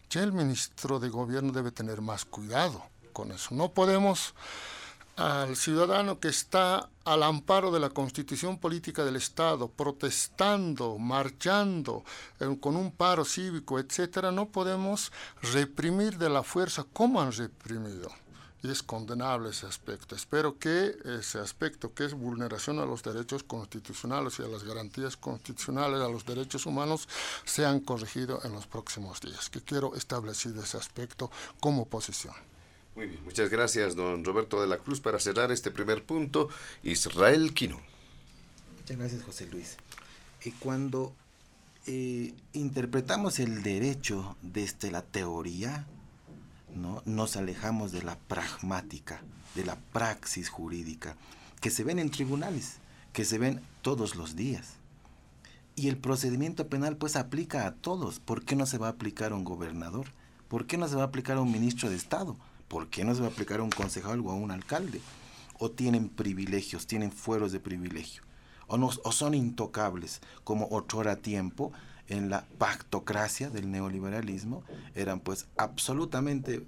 Ya 0.09 0.21
el 0.21 0.33
ministro 0.33 0.99
de 0.99 1.07
Gobierno 1.07 1.53
debe 1.53 1.71
tener 1.71 2.01
más 2.01 2.25
cuidado 2.25 2.83
con 3.11 3.31
eso. 3.31 3.53
No 3.55 3.71
podemos 3.71 4.33
al 5.17 5.55
ciudadano 5.55 6.19
que 6.19 6.29
está 6.29 6.89
al 7.03 7.23
amparo 7.23 7.71
de 7.71 7.79
la 7.79 7.89
constitución 7.89 8.57
política 8.57 9.03
del 9.03 9.15
Estado, 9.15 9.67
protestando, 9.67 10.97
marchando, 10.97 12.03
con 12.59 12.75
un 12.75 12.91
paro 12.91 13.25
cívico, 13.25 13.79
etcétera, 13.79 14.31
no 14.31 14.49
podemos 14.49 15.11
reprimir 15.53 16.17
de 16.17 16.29
la 16.29 16.43
fuerza 16.43 16.85
como 16.93 17.21
han 17.21 17.31
reprimido. 17.31 18.09
Y 18.63 18.69
es 18.69 18.83
condenable 18.83 19.49
ese 19.49 19.65
aspecto. 19.65 20.15
Espero 20.15 20.59
que 20.59 20.95
ese 21.19 21.39
aspecto, 21.39 21.95
que 21.95 22.05
es 22.05 22.13
vulneración 22.13 22.77
a 22.77 22.85
los 22.85 23.01
derechos 23.01 23.43
constitucionales 23.43 24.37
y 24.37 24.43
a 24.43 24.47
las 24.47 24.63
garantías 24.63 25.17
constitucionales, 25.17 25.99
a 25.99 26.07
los 26.07 26.25
derechos 26.25 26.67
humanos, 26.67 27.09
sean 27.43 27.79
corregidos 27.79 28.45
en 28.45 28.53
los 28.53 28.67
próximos 28.67 29.19
días. 29.19 29.49
Que 29.49 29.61
quiero 29.61 29.95
establecer 29.95 30.55
ese 30.57 30.77
aspecto 30.77 31.31
como 31.59 31.87
posición. 31.87 32.35
Muchas 32.95 33.49
gracias, 33.49 33.95
don 33.95 34.25
Roberto 34.25 34.61
de 34.61 34.67
la 34.67 34.77
Cruz. 34.77 34.99
Para 34.99 35.19
cerrar 35.19 35.51
este 35.51 35.71
primer 35.71 36.03
punto, 36.03 36.49
Israel 36.83 37.53
Quino. 37.53 37.79
Muchas 38.79 38.97
gracias, 38.97 39.23
José 39.23 39.47
Luis. 39.47 39.77
Y 40.43 40.51
cuando 40.51 41.13
eh, 41.87 42.33
interpretamos 42.53 43.39
el 43.39 43.63
derecho 43.63 44.35
desde 44.41 44.91
la 44.91 45.01
teoría, 45.03 45.87
¿no? 46.75 47.01
nos 47.05 47.37
alejamos 47.37 47.91
de 47.91 48.03
la 48.03 48.17
pragmática, 48.17 49.21
de 49.55 49.65
la 49.65 49.77
praxis 49.93 50.49
jurídica, 50.49 51.15
que 51.61 51.69
se 51.69 51.83
ven 51.83 51.99
en 51.99 52.11
tribunales, 52.11 52.77
que 53.13 53.23
se 53.23 53.37
ven 53.37 53.61
todos 53.81 54.15
los 54.15 54.35
días. 54.35 54.73
Y 55.75 55.87
el 55.87 55.97
procedimiento 55.97 56.67
penal 56.67 56.97
pues 56.97 57.15
aplica 57.15 57.65
a 57.65 57.73
todos. 57.73 58.19
¿Por 58.19 58.43
qué 58.43 58.55
no 58.55 58.65
se 58.65 58.77
va 58.77 58.87
a 58.87 58.91
aplicar 58.91 59.31
a 59.31 59.35
un 59.35 59.45
gobernador? 59.45 60.07
¿Por 60.49 60.67
qué 60.67 60.77
no 60.77 60.87
se 60.89 60.95
va 60.95 61.03
a 61.03 61.05
aplicar 61.05 61.37
a 61.37 61.41
un 61.41 61.51
ministro 61.51 61.89
de 61.89 61.95
Estado? 61.95 62.35
¿Por 62.71 62.87
qué 62.87 63.03
no 63.03 63.13
se 63.13 63.19
va 63.19 63.27
a 63.27 63.31
aplicar 63.31 63.59
a 63.59 63.63
un 63.63 63.69
concejal 63.69 64.21
o 64.21 64.31
a 64.31 64.33
un 64.33 64.49
alcalde? 64.49 65.01
¿O 65.59 65.71
tienen 65.71 66.07
privilegios, 66.07 66.87
tienen 66.87 67.11
fueros 67.11 67.51
de 67.51 67.59
privilegio? 67.59 68.23
¿O, 68.67 69.11
son 69.11 69.33
intocables 69.33 70.21
como 70.45 70.69
otrora 70.69 71.17
tiempo 71.17 71.73
en 72.07 72.29
la 72.29 72.45
pactocracia 72.57 73.49
del 73.49 73.69
neoliberalismo? 73.69 74.63
Eran 74.95 75.19
pues 75.19 75.47
absolutamente 75.57 76.65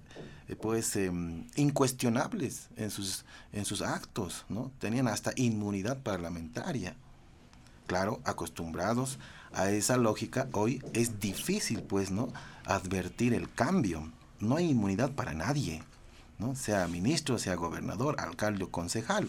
eh, 0.49 0.57
pues 0.57 0.93
em, 0.97 1.47
incuestionables 1.55 2.67
en 2.75 2.91
sus, 2.91 3.23
en 3.53 3.63
sus 3.63 3.81
actos, 3.81 4.43
¿no? 4.49 4.73
Tenían 4.79 5.07
hasta 5.07 5.31
inmunidad 5.37 6.03
parlamentaria. 6.03 6.97
Claro, 7.87 8.19
acostumbrados 8.25 9.19
a 9.53 9.69
esa 9.69 9.95
lógica, 9.95 10.49
hoy 10.51 10.83
es 10.91 11.21
difícil 11.21 11.81
pues, 11.81 12.11
¿no? 12.11 12.27
Advertir 12.65 13.33
el 13.33 13.49
cambio. 13.49 14.11
No 14.41 14.57
hay 14.57 14.69
inmunidad 14.69 15.13
para 15.13 15.33
nadie 15.33 15.81
sea 16.55 16.87
ministro, 16.87 17.37
sea 17.37 17.55
gobernador, 17.55 18.15
alcalde 18.19 18.65
o 18.65 18.69
concejal. 18.69 19.27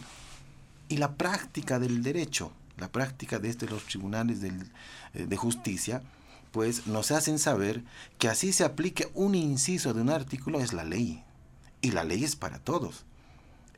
Y 0.89 0.97
la 0.99 1.15
práctica 1.15 1.79
del 1.79 2.03
derecho, 2.03 2.53
la 2.77 2.91
práctica 2.91 3.39
de 3.39 3.49
este, 3.49 3.67
los 3.67 3.85
tribunales 3.85 4.43
eh, 4.43 5.27
de 5.27 5.37
justicia, 5.37 6.03
pues 6.53 6.87
nos 6.87 7.11
hacen 7.11 7.39
saber 7.39 7.83
que 8.19 8.29
así 8.29 8.53
se 8.53 8.65
aplique 8.65 9.11
un 9.15 9.35
inciso 9.35 9.95
de 9.95 10.03
un 10.03 10.11
artículo 10.11 10.61
es 10.61 10.73
la 10.73 10.85
ley. 10.85 11.23
Y 11.81 11.91
la 11.91 12.05
ley 12.05 12.25
es 12.25 12.37
para 12.37 12.59
todos. 12.59 13.05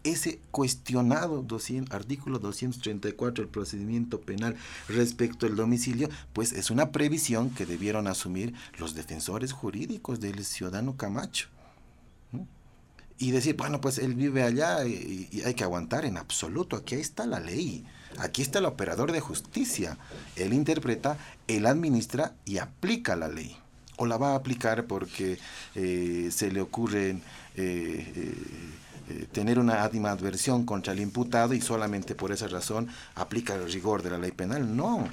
Ese 0.04 0.40
cuestionado 0.52 1.44
artículo 1.90 2.38
234 2.38 3.42
del 3.42 3.50
procedimiento 3.50 4.20
penal 4.20 4.56
respecto 4.88 5.46
al 5.46 5.56
domicilio, 5.56 6.08
pues 6.32 6.52
es 6.52 6.70
una 6.70 6.92
previsión 6.92 7.50
que 7.50 7.66
debieron 7.66 8.06
asumir 8.06 8.54
los 8.78 8.94
defensores 8.94 9.52
jurídicos 9.52 10.20
del 10.20 10.44
ciudadano 10.44 10.96
Camacho 10.96 11.48
y 13.18 13.30
decir, 13.30 13.56
bueno, 13.56 13.80
pues 13.80 13.98
él 13.98 14.14
vive 14.14 14.42
allá 14.42 14.84
y, 14.84 15.42
hay 15.44 15.54
que 15.54 15.64
aguantar 15.64 16.04
en 16.04 16.16
absoluto. 16.16 16.76
Aquí 16.76 16.96
está 16.96 17.26
la 17.26 17.40
ley. 17.40 17.84
Aquí 18.18 18.42
está 18.42 18.58
el 18.58 18.66
operador 18.66 19.12
de 19.12 19.20
justicia. 19.20 19.98
Él 20.36 20.52
interpreta, 20.52 21.18
él 21.48 21.66
administra 21.66 22.34
y 22.44 22.58
aplica 22.58 23.16
la 23.16 23.28
ley. 23.28 23.56
O 23.96 24.06
la 24.06 24.18
va 24.18 24.32
a 24.32 24.36
aplicar 24.36 24.86
porque 24.86 25.38
eh, 25.74 26.28
se 26.30 26.50
le 26.50 26.60
ocurre 26.60 27.18
eh, 27.56 28.34
eh, 29.08 29.26
tener 29.32 29.58
una 29.58 29.84
animadversión 29.84 30.66
contra 30.66 30.92
el 30.92 31.00
imputado 31.00 31.54
y 31.54 31.60
solamente 31.60 32.14
por 32.14 32.32
esa 32.32 32.48
razón 32.48 32.88
aplica 33.14 33.54
el 33.54 33.72
rigor 33.72 34.02
de 34.02 34.10
la 34.10 34.18
ley 34.18 34.32
penal. 34.32 34.76
No. 34.76 35.08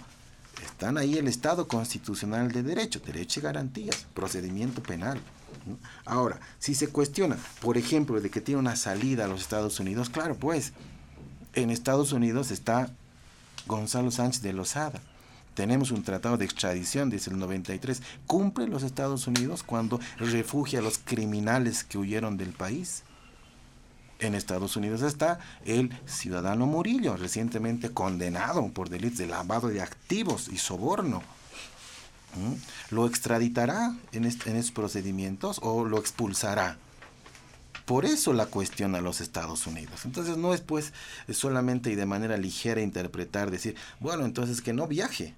Están 0.62 0.98
ahí 0.98 1.18
el 1.18 1.28
Estado 1.28 1.68
constitucional 1.68 2.52
de 2.52 2.64
derecho, 2.64 3.00
derecho 3.00 3.40
y 3.40 3.44
garantías, 3.44 4.06
procedimiento 4.14 4.82
penal. 4.84 5.22
Ahora, 6.06 6.40
si 6.60 6.76
se 6.76 6.88
cuestiona, 6.88 7.38
por 7.62 7.78
ejemplo, 7.78 8.20
de 8.20 8.30
que 8.30 8.42
tiene 8.42 8.60
una 8.60 8.76
salida 8.76 9.26
a 9.26 9.28
los 9.28 9.42
Estados 9.42 9.80
Unidos, 9.80 10.10
claro, 10.10 10.36
pues 10.36 10.74
en 11.54 11.70
Estados 11.70 12.12
Unidos 12.12 12.52
está 12.52 12.90
Gonzalo 13.68 14.12
Sánchez 14.12 14.42
de 14.42 14.54
Lozada. 14.54 15.02
Tenemos 15.54 15.92
un 15.92 16.04
tratado 16.04 16.38
de 16.38 16.46
extradición 16.46 17.10
desde 17.10 17.32
el 17.32 17.38
93. 17.38 18.02
¿Cumple 18.26 18.68
los 18.68 18.84
Estados 18.84 19.28
Unidos 19.28 19.62
cuando 19.64 20.00
refugia 20.18 20.80
a 20.80 20.82
los 20.82 20.98
criminales 20.98 21.84
que 21.84 21.98
huyeron 21.98 22.38
del 22.38 22.54
país? 22.54 23.04
En 24.20 24.36
Estados 24.36 24.76
Unidos 24.78 25.02
está 25.02 25.40
el 25.66 25.92
ciudadano 26.06 26.66
Murillo, 26.66 27.18
recientemente 27.18 27.92
condenado 27.92 28.68
por 28.70 28.90
delitos 28.90 29.20
de 29.20 29.28
lavado 29.28 29.68
de 29.68 29.82
activos 29.82 30.48
y 30.48 30.58
soborno. 30.58 31.22
¿Mm? 32.36 32.94
¿Lo 32.96 33.06
extraditará 33.08 33.96
en, 34.12 34.26
en 34.26 34.56
estos 34.56 34.72
procedimientos 34.72 35.60
o 35.62 35.86
lo 35.86 36.00
expulsará? 36.00 36.78
Por 37.86 38.06
eso 38.06 38.32
la 38.34 38.46
cuestiona 38.46 39.02
los 39.02 39.20
Estados 39.20 39.68
Unidos. 39.68 40.06
Entonces 40.06 40.38
no 40.38 40.54
es 40.54 40.62
pues 40.62 40.94
solamente 41.32 41.92
y 41.92 41.96
de 41.96 42.06
manera 42.06 42.38
ligera 42.38 42.82
interpretar, 42.82 43.52
decir, 43.52 43.76
bueno, 44.00 44.26
entonces 44.26 44.62
que 44.62 44.74
no 44.74 44.88
viaje. 44.88 45.36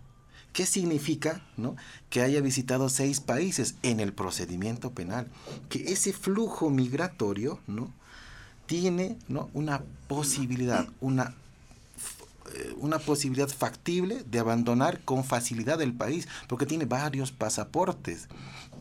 ¿Qué 0.54 0.66
significa 0.66 1.42
¿no? 1.58 1.76
que 2.10 2.22
haya 2.22 2.40
visitado 2.40 2.88
seis 2.88 3.20
países 3.20 3.76
en 3.84 4.00
el 4.00 4.14
procedimiento 4.14 4.92
penal? 4.92 5.28
Que 5.68 5.92
ese 5.92 6.14
flujo 6.14 6.70
migratorio 6.70 7.60
¿no? 7.68 7.92
tiene 8.66 9.18
¿no? 9.28 9.50
una 9.54 9.84
posibilidad, 10.08 10.88
una 11.02 11.36
una 12.78 13.00
posibilidad 13.00 13.50
factible 13.50 14.24
de 14.30 14.40
abandonar 14.40 15.02
con 15.02 15.24
facilidad 15.24 15.82
el 15.82 15.94
país, 15.94 16.28
porque 16.48 16.66
tiene 16.66 16.86
varios 16.86 17.32
pasaportes. 17.32 18.28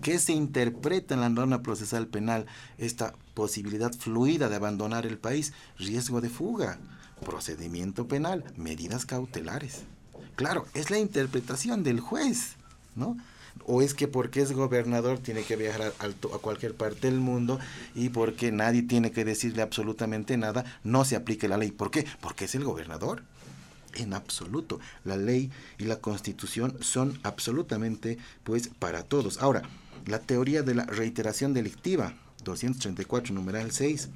¿Qué 0.03 0.19
se 0.19 0.33
interpreta 0.33 1.15
en 1.15 1.21
la 1.21 1.31
norma 1.31 1.63
procesal 1.63 2.07
penal 2.07 2.47
esta 2.79 3.15
posibilidad 3.35 3.93
fluida 3.93 4.49
de 4.49 4.57
abandonar 4.57 5.07
el 5.07 5.19
país? 5.19 5.53
Riesgo 5.79 6.21
de 6.21 6.29
fuga, 6.29 6.79
procedimiento 7.25 8.07
penal, 8.07 8.45
medidas 8.57 9.07
cautelares. 9.07 9.83
Claro, 10.37 10.67
es 10.75 10.91
la 10.91 10.99
interpretación 10.99 11.85
del 11.85 12.01
juez, 12.01 12.57
¿no? 12.97 13.17
o 13.67 13.83
es 13.83 13.95
que 13.95 14.09
porque 14.09 14.43
es 14.43 14.53
gobernador 14.53 15.21
tiene 15.21 15.43
que 15.45 15.57
viajar 15.57 15.93
a, 15.99 16.39
cualquier 16.39 16.75
parte 16.75 17.09
del 17.09 17.21
mundo 17.21 17.59
y 17.95 18.09
porque 18.09 18.53
nadie 18.53 18.83
tiene 18.83 19.13
que 19.13 19.25
decirle 19.25 19.63
absolutamente 19.63 20.37
nada, 20.37 20.65
no 20.83 21.05
se 21.05 21.17
aplique 21.17 21.49
la 21.49 21.57
ley. 21.57 21.71
¿Por 21.71 21.91
qué? 21.91 22.05
Porque 22.21 22.47
es 22.47 22.55
el 22.55 22.65
gobernador 22.65 23.23
en 23.95 24.15
absoluto. 24.15 24.81
La 25.05 25.17
ley 25.17 25.51
y 25.79 25.85
la 25.85 25.97
constitución 26.01 26.77
son 26.81 27.19
absolutamente 27.23 28.19
pues 28.43 28.69
para 28.79 29.03
todos. 29.03 29.39
Ahora, 29.39 29.63
la 30.07 30.19
teoría 30.19 30.63
de 30.63 30.75
la 30.75 30.85
reiteración 30.85 31.55
delictiva, 31.55 32.15
234 32.45 33.35
numeral 33.35 33.71
6, 33.71 34.09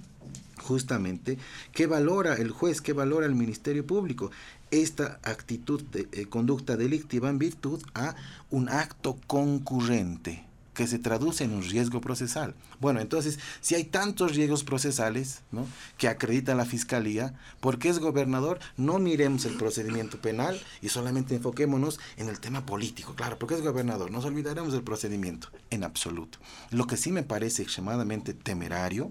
justamente, 0.58 1.38
¿qué 1.72 1.86
valora 1.86 2.34
el 2.34 2.50
juez, 2.50 2.80
qué 2.80 2.92
valora 2.92 3.26
el 3.26 3.34
Ministerio 3.34 3.86
Público? 3.86 4.30
Esta 4.70 5.18
actitud 5.22 5.82
de 5.84 6.08
eh, 6.12 6.26
conducta 6.26 6.76
delictiva 6.76 7.30
en 7.30 7.38
virtud 7.38 7.82
a 7.94 8.14
un 8.50 8.68
acto 8.68 9.18
concurrente 9.26 10.47
que 10.78 10.86
se 10.86 11.00
traduce 11.00 11.42
en 11.42 11.54
un 11.54 11.64
riesgo 11.64 12.00
procesal. 12.00 12.54
Bueno, 12.78 13.00
entonces, 13.00 13.40
si 13.60 13.74
hay 13.74 13.82
tantos 13.82 14.36
riesgos 14.36 14.62
procesales 14.62 15.40
¿no? 15.50 15.66
que 15.96 16.06
acredita 16.06 16.54
la 16.54 16.64
Fiscalía, 16.64 17.34
porque 17.58 17.88
es 17.88 17.98
gobernador, 17.98 18.60
no 18.76 19.00
miremos 19.00 19.44
el 19.44 19.56
procedimiento 19.56 20.20
penal 20.20 20.60
y 20.80 20.90
solamente 20.90 21.34
enfoquémonos 21.34 21.98
en 22.16 22.28
el 22.28 22.38
tema 22.38 22.64
político. 22.64 23.16
Claro, 23.16 23.40
porque 23.40 23.56
es 23.56 23.62
gobernador, 23.62 24.12
nos 24.12 24.24
olvidaremos 24.24 24.72
del 24.72 24.84
procedimiento, 24.84 25.48
en 25.70 25.82
absoluto. 25.82 26.38
Lo 26.70 26.86
que 26.86 26.96
sí 26.96 27.10
me 27.10 27.24
parece 27.24 27.64
extremadamente 27.64 28.32
temerario 28.32 29.10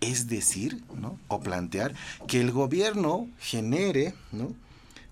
es 0.00 0.26
decir, 0.26 0.82
¿no? 0.96 1.16
o 1.28 1.38
plantear, 1.38 1.94
que 2.26 2.40
el 2.40 2.50
gobierno 2.50 3.28
genere 3.38 4.14
¿no? 4.32 4.52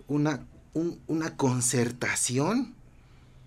una, 0.09 0.45
una 1.07 1.37
concertación 1.37 2.75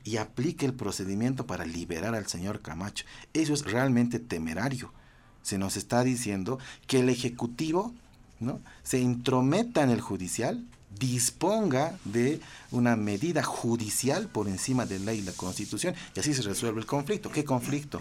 y 0.03 0.17
aplique 0.17 0.65
el 0.65 0.73
procedimiento 0.73 1.45
para 1.45 1.65
liberar 1.65 2.15
al 2.15 2.27
señor 2.27 2.61
Camacho. 2.61 3.05
Eso 3.34 3.53
es 3.53 3.63
realmente 3.63 4.19
temerario. 4.19 4.93
Se 5.41 5.57
nos 5.57 5.77
está 5.77 6.03
diciendo 6.03 6.59
que 6.88 6.99
el 6.99 7.09
Ejecutivo 7.09 7.93
¿no? 8.39 8.59
se 8.84 8.99
intrometa 8.99 9.84
en 9.84 9.89
el 9.89 10.01
judicial, 10.01 10.63
disponga 10.97 11.97
de 12.05 12.39
una 12.71 12.95
medida 12.95 13.43
judicial 13.43 14.27
por 14.27 14.47
encima 14.47 14.85
de 14.85 14.99
la 14.99 15.05
ley 15.05 15.19
y 15.19 15.23
la 15.23 15.31
constitución, 15.34 15.95
y 16.15 16.19
así 16.19 16.34
se 16.34 16.41
resuelve 16.41 16.81
el 16.81 16.85
conflicto. 16.85 17.31
¿Qué 17.31 17.43
conflicto? 17.43 17.99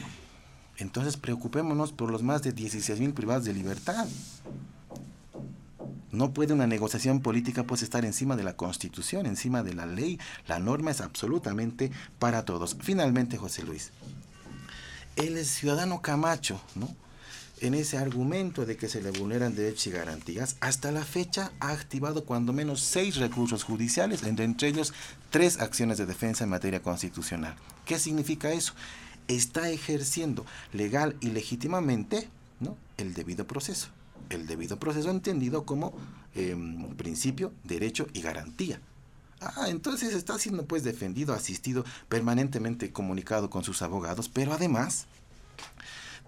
Entonces 0.78 1.16
preocupémonos 1.16 1.92
por 1.92 2.10
los 2.10 2.22
más 2.22 2.42
de 2.42 2.52
16 2.52 3.00
mil 3.00 3.12
privados 3.12 3.44
de 3.44 3.52
libertad. 3.52 4.06
No 6.10 6.32
puede 6.32 6.54
una 6.54 6.66
negociación 6.66 7.20
política 7.20 7.64
pues 7.64 7.82
estar 7.82 8.04
encima 8.04 8.36
de 8.36 8.42
la 8.42 8.56
constitución, 8.56 9.26
encima 9.26 9.62
de 9.62 9.74
la 9.74 9.84
ley. 9.84 10.18
La 10.46 10.58
norma 10.58 10.90
es 10.90 11.00
absolutamente 11.00 11.90
para 12.18 12.44
todos. 12.44 12.76
Finalmente, 12.80 13.36
José 13.36 13.62
Luis, 13.62 13.90
el 15.16 15.44
ciudadano 15.44 16.00
Camacho, 16.00 16.60
¿no? 16.74 16.88
En 17.60 17.74
ese 17.74 17.98
argumento 17.98 18.64
de 18.64 18.76
que 18.76 18.88
se 18.88 19.02
le 19.02 19.10
vulneran 19.10 19.54
derechos 19.54 19.88
y 19.88 19.90
garantías, 19.90 20.56
hasta 20.60 20.92
la 20.92 21.04
fecha 21.04 21.50
ha 21.58 21.72
activado 21.72 22.24
cuando 22.24 22.52
menos 22.52 22.80
seis 22.80 23.16
recursos 23.16 23.64
judiciales, 23.64 24.22
entre 24.22 24.68
ellos 24.68 24.94
tres 25.30 25.60
acciones 25.60 25.98
de 25.98 26.06
defensa 26.06 26.44
en 26.44 26.50
materia 26.50 26.80
constitucional. 26.80 27.56
¿Qué 27.84 27.98
significa 27.98 28.52
eso? 28.52 28.74
Está 29.26 29.70
ejerciendo 29.70 30.46
legal 30.72 31.16
y 31.20 31.30
legítimamente 31.30 32.28
¿no? 32.60 32.76
el 32.96 33.12
debido 33.12 33.44
proceso 33.44 33.88
el 34.30 34.46
debido 34.46 34.78
proceso 34.78 35.10
entendido 35.10 35.64
como 35.64 35.94
em, 36.34 36.94
principio, 36.96 37.52
derecho 37.64 38.06
y 38.12 38.20
garantía. 38.20 38.80
Ah, 39.40 39.66
entonces 39.68 40.14
está 40.14 40.38
siendo 40.38 40.64
pues 40.64 40.82
defendido, 40.82 41.32
asistido, 41.32 41.84
permanentemente 42.08 42.92
comunicado 42.92 43.50
con 43.50 43.62
sus 43.62 43.82
abogados, 43.82 44.28
pero 44.28 44.52
además 44.52 45.06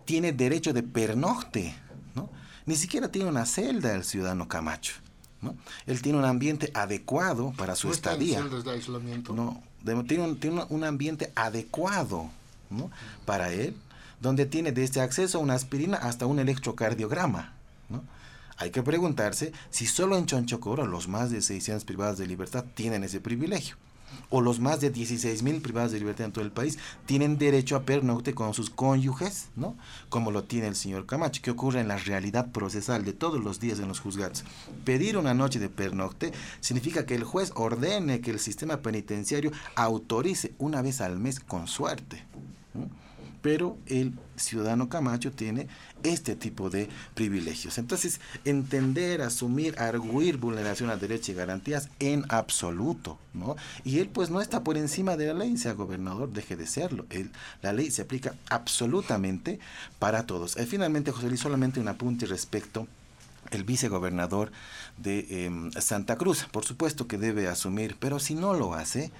tiene 0.05 0.33
derecho 0.33 0.73
de 0.73 0.83
pernocte, 0.83 1.75
¿no? 2.15 2.31
Ni 2.67 2.77
siquiera 2.77 3.11
tiene 3.11 3.29
una 3.29 3.47
celda 3.47 3.95
el 3.95 4.05
ciudadano 4.05 4.47
Camacho, 4.47 4.95
¿no? 5.43 5.57
Él 5.87 6.03
tiene 6.03 6.19
un 6.19 6.25
ambiente 6.25 6.71
adecuado 6.75 7.53
para 7.57 7.75
su 7.75 7.91
estadía. 7.91 8.43
de 8.43 8.71
aislamiento. 8.71 9.33
No, 9.35 9.61
tiene, 10.07 10.25
un, 10.25 10.39
tiene 10.39 10.65
un 10.69 10.85
ambiente 10.85 11.33
adecuado, 11.35 12.31
¿no? 12.71 12.91
Para 13.25 13.53
él, 13.53 13.75
donde 14.21 14.47
tiene 14.47 14.71
desde 14.71 15.01
acceso 15.01 15.39
a 15.39 15.41
una 15.41 15.55
aspirina 15.55 15.97
hasta 15.97 16.27
un 16.27 16.39
electrocardiograma. 16.39 17.55
Hay 18.61 18.71
que 18.71 18.83
preguntarse 18.83 19.53
si 19.71 19.87
solo 19.87 20.19
en 20.19 20.27
Chonchocoro 20.27 20.87
los 20.87 21.09
más 21.09 21.31
de 21.31 21.41
600 21.41 21.87
privados 21.87 22.19
de 22.19 22.27
libertad 22.27 22.67
tienen 22.75 23.03
ese 23.05 23.19
privilegio. 23.19 23.77
O 24.29 24.43
los 24.43 24.61
más 24.61 24.83
de 24.83 24.91
16 24.91 25.43
mil 25.43 25.63
privados 25.63 25.93
de 25.93 25.99
libertad 25.99 26.27
en 26.27 26.33
todo 26.33 26.45
el 26.45 26.53
país 26.53 26.79
tienen 27.07 27.39
derecho 27.39 27.75
a 27.75 27.85
pernocte 27.85 28.35
con 28.35 28.53
sus 28.53 28.69
cónyuges, 28.69 29.49
¿no? 29.57 29.79
Como 30.11 30.31
lo 30.31 30.45
tiene 30.45 30.67
el 30.67 30.77
señor 30.77 31.07
Camacho, 31.07 31.41
que 31.41 31.53
ocurre 31.53 31.81
en 31.81 31.89
la 31.89 31.97
realidad 31.97 32.53
procesal 32.53 33.03
de 33.07 33.15
todos 33.15 33.43
los 33.43 33.61
días 33.61 33.79
en 33.79 33.89
los 33.89 34.01
juzgados. 34.01 34.45
Pedir 34.85 35.17
una 35.17 35.33
noche 35.33 35.59
de 35.59 35.71
pernocte 35.71 36.33
significa 36.61 37.07
que 37.07 37.15
el 37.15 37.25
juez 37.25 37.53
ordene 37.55 38.21
que 38.21 38.31
el 38.31 38.41
sistema 38.41 38.83
penitenciario 38.83 39.53
autorice 39.75 40.53
una 40.59 40.83
vez 40.83 41.01
al 41.01 41.19
mes 41.19 41.41
con 41.41 41.67
suerte 41.67 42.27
pero 43.43 43.77
el 43.87 44.15
ciudadano 44.37 44.89
Camacho 44.89 45.33
tiene 45.33 45.69
este 46.03 46.37
tipo 46.37 46.71
de 46.71 46.89
privilegios. 47.15 47.79
Entonces, 47.79 48.21
entender, 48.45 49.23
asumir, 49.23 49.79
arguir 49.79 50.37
vulneración 50.37 50.91
a 50.91 50.97
derechos 50.97 51.31
y 51.31 51.35
garantías 51.35 51.89
en 51.99 52.25
absoluto, 52.29 53.19
¿no? 53.35 53.57
Y 53.85 53.99
él 53.99 54.09
pues 54.09 54.31
no 54.31 54.41
está 54.41 54.63
por 54.63 54.77
encima 54.77 55.17
de 55.17 55.27
la 55.27 55.35
ley, 55.35 55.57
sea 55.57 55.73
gobernador, 55.73 56.33
deje 56.33 56.57
de 56.57 56.67
serlo. 56.67 57.07
la 57.63 57.73
ley 57.73 57.91
se 57.91 58.03
aplica 58.03 58.35
absolutamente 58.49 59.59
para 59.99 60.27
todos. 60.27 60.57
Y 60.59 60.67
finalmente, 60.67 61.13
José 61.13 61.29
Luis, 61.29 61.41
solamente 61.41 61.81
un 61.81 61.89
apunte 61.89 62.27
respecto 62.27 62.87
el 63.51 63.65
vicegobernador 63.65 64.53
de 64.97 65.45
em, 65.45 65.73
Santa 65.73 66.17
Cruz. 66.17 66.47
Por 66.51 66.65
supuesto 66.65 67.07
que 67.07 67.19
debe 67.19 67.49
asumir, 67.49 67.97
pero 67.99 68.19
si 68.19 68.35
no 68.35 68.55
lo 68.55 68.75
hace, 68.75 69.11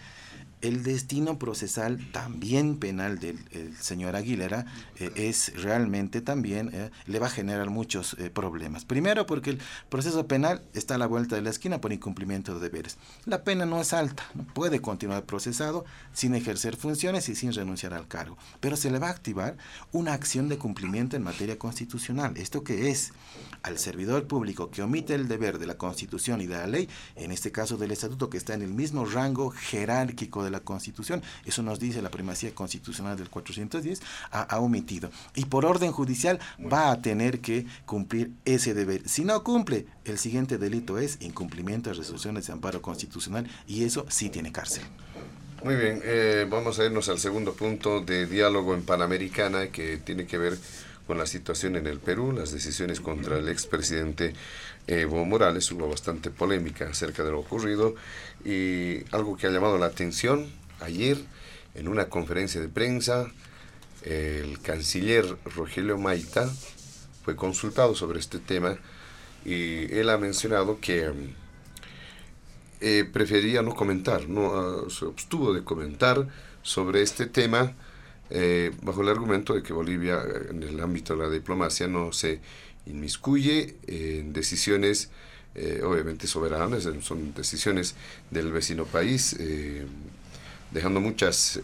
el 0.63 0.83
destino 0.83 1.39
procesal 1.39 1.99
también 2.13 2.79
penal 2.79 3.19
del 3.19 3.39
señor 3.81 4.17
Aguilera 4.17 4.67
eh, 4.99 5.11
es 5.15 5.53
realmente 5.63 6.21
también, 6.21 6.71
eh, 6.73 6.91
le 7.07 7.19
va 7.19 7.29
a 7.29 7.31
generar 7.31 7.71
muchos 7.71 8.15
eh, 8.19 8.31
problemas. 8.31 8.85
Primero 8.85 9.27
porque 9.27 9.51
el 9.51 9.61
proceso 9.89 10.27
penal 10.27 10.63
está 10.75 10.97
a 10.97 10.99
la 10.99 11.07
vuelta 11.07 11.37
de 11.37 11.43
la 11.43 11.51
esquina 11.51 11.81
por 11.81 11.93
incumplimiento 11.93 12.55
de 12.55 12.61
deberes. 12.61 12.99
La 13.25 13.43
pena 13.43 13.65
no 13.65 13.81
es 13.81 13.93
alta, 13.93 14.25
no 14.35 14.45
puede 14.45 14.81
continuar 14.81 15.25
procesado 15.25 15.85
sin 16.13 16.35
ejercer 16.35 16.77
funciones 16.77 17.29
y 17.29 17.35
sin 17.35 17.53
renunciar 17.53 17.95
al 17.95 18.09
cargo, 18.09 18.37
pero 18.61 18.77
se 18.77 18.91
le 18.91 18.99
va 18.99 19.09
a 19.09 19.13
activar 19.13 19.57
una 19.93 20.13
acción 20.13 20.49
de 20.49 20.59
cumplimiento 20.59 21.17
en 21.17 21.23
materia 21.23 21.59
constitucional. 21.59 22.37
¿Esto 22.37 22.63
qué 22.65 22.91
es? 22.91 23.13
Al 23.63 23.79
servidor 23.79 24.27
público 24.27 24.71
que 24.71 24.83
omite 24.83 25.15
el 25.15 25.29
deber 25.29 25.59
de 25.59 25.67
la 25.67 25.77
Constitución 25.77 26.41
y 26.41 26.47
de 26.47 26.57
la 26.57 26.67
ley, 26.67 26.89
en 27.17 27.31
este 27.31 27.53
caso 27.53 27.77
del 27.77 27.91
Estatuto 27.91 28.31
que 28.31 28.39
está 28.39 28.55
en 28.55 28.63
el 28.63 28.73
mismo 28.73 29.05
rango 29.05 29.51
jerárquico 29.51 30.43
de 30.45 30.50
la 30.51 30.61
Constitución, 30.61 31.23
eso 31.45 31.63
nos 31.63 31.79
dice 31.79 32.03
la 32.03 32.11
primacía 32.11 32.55
constitucional 32.55 33.17
del 33.17 33.31
410, 33.31 34.01
ha, 34.31 34.59
omitido. 34.59 35.11
Y 35.35 35.47
por 35.47 35.65
orden 35.65 35.93
judicial 35.93 36.39
va 36.61 36.91
a 36.91 37.01
tener 37.01 37.41
que 37.41 37.67
cumplir 37.87 38.33
ese 38.45 38.75
deber. 38.75 39.09
Si 39.09 39.25
no 39.25 39.43
cumple, 39.43 39.87
el 40.05 40.19
siguiente 40.19 40.59
delito 40.59 40.99
es 40.99 41.19
incumplimiento 41.21 41.91
de 41.91 41.97
resoluciones 41.97 42.47
de 42.47 42.53
amparo 42.53 42.83
constitucional 42.83 43.49
y 43.67 43.85
eso 43.85 44.07
sí 44.09 44.31
tiene 44.31 44.53
cárcel. 44.53 44.83
Muy 45.63 45.77
bien, 45.77 46.01
eh, 46.05 46.47
vamos 46.49 46.79
a 46.79 46.87
irnos 46.87 47.09
al 47.11 47.19
segundo 47.19 47.53
punto 47.53 48.01
de 48.01 48.27
diálogo 48.27 48.75
en 48.75 48.83
Panamericana 48.83 49.69
que 49.69 49.99
tiene 49.99 50.27
que 50.27 50.39
ver 50.39 50.57
con 51.07 51.19
la 51.19 51.27
situación 51.27 51.77
en 51.77 51.87
el 51.87 51.99
Perú, 51.99 52.33
las 52.33 52.53
decisiones 52.53 53.01
contra 53.01 53.37
el 53.37 53.49
expresidente 53.49 54.33
Evo 54.99 55.25
Morales. 55.25 55.71
Hubo 55.71 55.89
bastante 55.89 56.31
polémica 56.31 56.89
acerca 56.89 57.23
de 57.23 57.31
lo 57.31 57.41
ocurrido 57.41 57.95
y 58.45 59.05
algo 59.13 59.37
que 59.37 59.47
ha 59.47 59.51
llamado 59.51 59.79
la 59.79 59.87
atención 59.87 60.51
ayer 60.81 61.19
en 61.75 61.89
una 61.89 62.09
conferencia 62.09 62.61
de 62.61 62.69
prensa, 62.69 63.31
el 64.03 64.61
canciller 64.61 65.37
Rogelio 65.45 65.99
Maita 65.99 66.51
fue 67.25 67.37
consultado 67.37 67.95
sobre 67.95 68.19
este 68.19 68.39
tema 68.39 68.79
y 69.45 69.93
él 69.95 70.11
ha 70.11 70.19
mencionado 70.19 70.81
que 70.81 71.11
eh, 72.81 73.09
prefería 73.13 73.63
no 73.63 73.75
comentar, 73.75 74.29
no 74.29 74.55
ah, 74.55 74.91
se 74.91 75.05
abstuvo 75.05 75.53
de 75.53 75.63
comentar 75.63 76.27
sobre 76.63 77.03
este 77.03 77.27
tema 77.27 77.75
eh, 78.31 78.73
bajo 78.83 79.03
el 79.03 79.09
argumento 79.09 79.55
de 79.55 79.63
que 79.63 79.73
Bolivia 79.73 80.23
en 80.51 80.63
el 80.63 80.81
ámbito 80.81 81.17
de 81.17 81.25
la 81.25 81.31
diplomacia 81.31 81.89
no 81.89 82.13
se 82.13 82.41
inmiscuye 82.87 83.77
en 83.87 84.33
decisiones 84.33 85.11
eh, 85.55 85.83
obviamente 85.85 86.27
soberanas, 86.27 86.89
son 87.03 87.35
decisiones 87.35 87.95
del 88.31 88.53
vecino 88.53 88.85
país, 88.85 89.37
eh, 89.39 89.87
dejando 90.71 91.01
muchas 91.01 91.61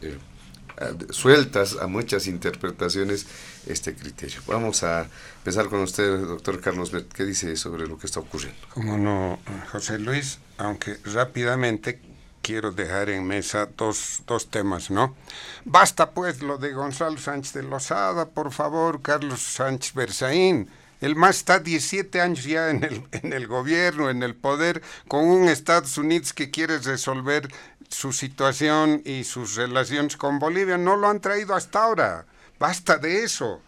sueltas 1.10 1.78
a 1.80 1.86
muchas 1.86 2.26
interpretaciones 2.26 3.26
este 3.66 3.94
criterio. 3.94 4.40
Vamos 4.46 4.82
a 4.82 5.06
empezar 5.38 5.68
con 5.68 5.80
usted, 5.80 6.20
doctor 6.20 6.60
Carlos 6.60 6.90
Bert, 6.90 7.12
¿qué 7.12 7.24
dice 7.24 7.56
sobre 7.56 7.86
lo 7.86 7.98
que 7.98 8.06
está 8.06 8.20
ocurriendo? 8.20 8.60
Como 8.72 8.98
no, 8.98 9.38
José 9.72 9.98
Luis, 9.98 10.38
aunque 10.58 10.98
rápidamente 11.04 12.00
quiero 12.42 12.70
dejar 12.70 13.10
en 13.10 13.26
mesa 13.26 13.68
dos, 13.76 14.22
dos 14.26 14.50
temas, 14.50 14.90
¿no? 14.90 15.16
Basta 15.64 16.12
pues 16.12 16.42
lo 16.42 16.58
de 16.58 16.72
Gonzalo 16.72 17.18
Sánchez 17.18 17.54
de 17.54 17.62
Lozada, 17.64 18.28
por 18.28 18.52
favor, 18.52 19.02
Carlos 19.02 19.40
Sánchez 19.40 19.94
Berzaín. 19.94 20.68
El 21.06 21.14
MAS 21.14 21.36
está 21.36 21.60
17 21.60 22.20
años 22.20 22.42
ya 22.42 22.68
en 22.68 22.82
el, 22.82 23.04
en 23.12 23.32
el 23.32 23.46
gobierno, 23.46 24.10
en 24.10 24.24
el 24.24 24.34
poder, 24.34 24.82
con 25.06 25.24
un 25.24 25.48
Estados 25.48 25.98
Unidos 25.98 26.32
que 26.32 26.50
quiere 26.50 26.80
resolver 26.80 27.46
su 27.88 28.12
situación 28.12 29.02
y 29.04 29.22
sus 29.22 29.54
relaciones 29.54 30.16
con 30.16 30.40
Bolivia. 30.40 30.78
No 30.78 30.96
lo 30.96 31.08
han 31.08 31.20
traído 31.20 31.54
hasta 31.54 31.84
ahora. 31.84 32.26
Basta 32.58 32.98
de 32.98 33.22
eso. 33.22 33.62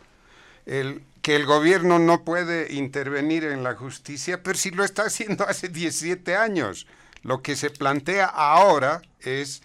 El, 0.66 1.05
que 1.23 1.36
el 1.36 1.47
gobierno 1.47 2.01
no 2.01 2.24
puede 2.24 2.74
intervenir 2.74 3.44
en 3.44 3.62
la 3.62 3.77
justicia, 3.77 4.43
pero 4.43 4.59
si 4.59 4.73
lo 4.73 4.82
está 4.82 5.05
haciendo 5.05 5.44
hace 5.48 5.69
17 5.69 6.35
años. 6.35 6.89
Lo 7.23 7.40
que 7.40 7.55
se 7.55 7.70
plantea 7.70 8.27
ahora 8.27 9.01
es, 9.20 9.62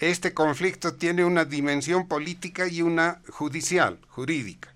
este 0.00 0.34
conflicto 0.34 0.94
tiene 0.94 1.24
una 1.24 1.44
dimensión 1.44 2.08
política 2.08 2.66
y 2.66 2.82
una 2.82 3.20
judicial, 3.28 4.00
jurídica. 4.08 4.73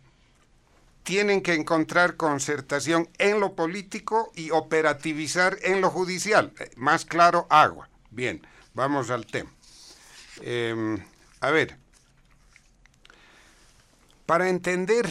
Tienen 1.08 1.40
que 1.40 1.54
encontrar 1.54 2.16
concertación 2.16 3.08
en 3.16 3.40
lo 3.40 3.54
político 3.54 4.30
y 4.36 4.50
operativizar 4.50 5.56
en 5.62 5.80
lo 5.80 5.88
judicial. 5.88 6.52
Eh, 6.60 6.70
más 6.76 7.06
claro, 7.06 7.46
agua. 7.48 7.88
Bien, 8.10 8.46
vamos 8.74 9.08
al 9.08 9.24
tema. 9.24 9.50
Em, 10.42 11.02
a 11.40 11.50
ver, 11.50 11.78
para 14.26 14.50
entender 14.50 15.10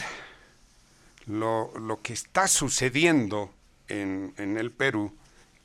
lo, 1.26 2.00
que 2.04 2.14
está 2.14 2.48
sucediendo 2.48 3.52
en 3.88 4.36
el 4.38 4.70
Perú, 4.70 5.18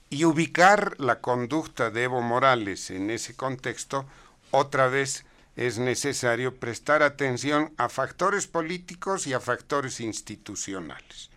y 0.08 0.24
ubicar 0.24 0.98
la 0.98 1.20
conducta 1.20 1.90
de 1.90 2.04
Evo 2.04 2.22
Morales 2.22 2.90
en 2.90 3.10
ese 3.10 3.36
contexto, 3.36 4.06
otra 4.50 4.86
vez 4.86 5.26
es 5.56 5.78
necesario 5.78 6.56
prestar 6.56 7.02
atención 7.02 7.74
a 7.76 7.88
factores 7.88 8.46
políticos 8.46 9.26
y 9.26 9.32
a 9.34 9.40
factores 9.40 9.98
institucionales. 10.00 11.30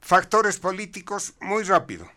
Factores 0.00 0.58
políticos, 0.58 1.34
muy 1.40 1.62
rápido. 1.64 2.08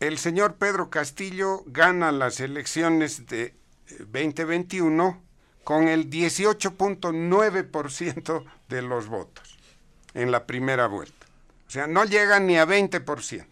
El 0.00 0.18
señor 0.18 0.56
Pedro 0.56 0.90
Castillo 0.90 1.62
gana 1.66 2.10
las 2.12 2.40
elecciones 2.40 3.26
de 3.26 3.54
2021 3.98 5.08
eh, 5.08 5.16
con 5.64 5.88
el 5.88 6.08
18.9% 6.08 8.44
de 8.68 8.82
los 8.82 9.08
votos 9.08 9.58
en 10.14 10.30
la 10.30 10.46
primera 10.46 10.86
vuelta. 10.86 11.26
O 11.66 11.70
sea, 11.70 11.86
no 11.86 12.04
llega 12.04 12.40
ni 12.40 12.56
a 12.58 12.66
20%. 12.66 13.46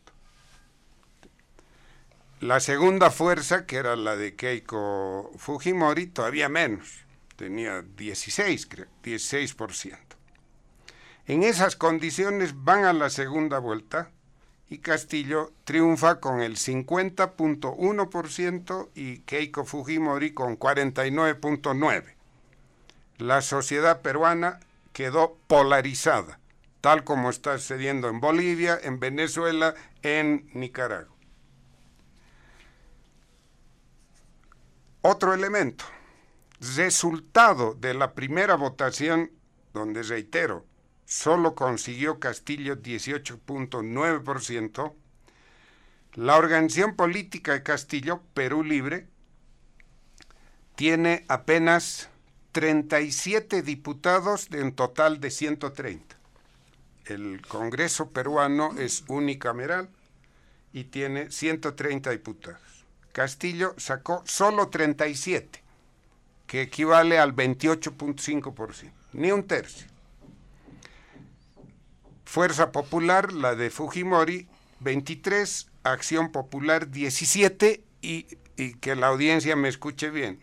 La 2.41 2.61
segunda 2.61 3.11
fuerza, 3.11 3.65
que 3.65 3.77
era 3.77 3.97
la 3.97 4.15
de 4.15 4.37
Keiko 4.37 5.31
Fujimori, 5.39 6.07
todavía 6.07 6.51
menos, 6.51 7.07
tenía 7.37 7.81
16, 7.81 8.67
creo, 8.67 8.89
16%. 9.03 9.97
En 11.27 11.43
esas 11.43 11.77
condiciones 11.77 12.63
van 12.63 12.85
a 12.85 12.93
la 12.93 13.09
segunda 13.09 13.59
vuelta 13.59 14.11
y 14.69 14.77
Castillo 14.79 15.53
triunfa 15.65 16.21
con 16.21 16.43
el 16.43 16.57
50.1% 16.57 18.91
y 18.95 19.21
Keiko 19.21 19.65
Fujimori 19.65 20.35
con 20.35 20.59
49.9%. 20.59 22.05
La 23.17 23.41
sociedad 23.41 24.03
peruana 24.03 24.61
quedó 24.93 25.39
polarizada, 25.47 26.39
tal 26.83 27.03
como 27.03 27.31
está 27.31 27.57
sucediendo 27.57 28.11
en 28.11 28.21
Bolivia, 28.21 28.79
en 28.83 29.01
Venezuela, 29.01 29.75
en 30.03 30.51
Nicaragua. 30.53 31.16
Otro 35.09 35.35
elemento, 35.35 35.85
resultado 36.77 37.75
de 37.75 37.95
la 37.95 38.13
primera 38.13 38.57
votación, 38.57 39.31
donde 39.73 40.03
reitero, 40.03 40.67
solo 41.05 41.55
consiguió 41.55 42.19
Castillo 42.19 42.83
18.9%, 42.83 44.95
la 46.15 46.37
organización 46.37 46.97
política 46.97 47.53
de 47.53 47.63
Castillo, 47.63 48.21
Perú 48.35 48.65
Libre, 48.65 49.07
tiene 50.75 51.25
apenas 51.29 52.11
37 52.51 53.63
diputados 53.63 54.49
en 54.51 54.75
total 54.75 55.21
de 55.21 55.31
130. 55.31 56.17
El 57.05 57.47
Congreso 57.47 58.11
peruano 58.11 58.77
es 58.77 59.05
unicameral 59.07 59.89
y 60.73 60.83
tiene 60.83 61.31
130 61.31 62.11
diputados. 62.11 62.76
Castillo 63.17 63.75
sacó 63.79 64.23
solo 64.27 64.69
37, 64.69 65.63
que 66.47 66.61
equivale 66.61 67.19
al 67.19 67.35
28.5%, 67.35 68.93
ni 69.15 69.33
un 69.33 69.47
tercio. 69.47 69.87
Fuerza 72.27 72.73
Popular, 72.73 73.33
la 73.33 73.55
de 73.55 73.71
Fujimori, 73.71 74.47
23, 74.81 75.67
Acción 75.85 76.31
Popular, 76.31 76.91
17, 76.91 77.83
y, 78.03 78.25
que 78.83 78.95
la 78.95 79.07
audiencia 79.07 79.57
me 79.57 79.71
escuche 79.71 80.11
bien. 80.11 80.43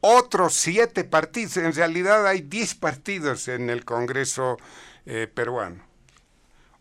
Otros 0.00 0.54
siete 0.54 1.04
partidos, 1.04 1.58
en 1.58 1.74
realidad 1.74 2.26
hay 2.26 2.40
10 2.40 2.76
partidos 2.76 3.46
en 3.46 3.68
el 3.68 3.84
Congreso 3.84 4.56
eh, 5.04 5.26
peruano. 5.26 5.84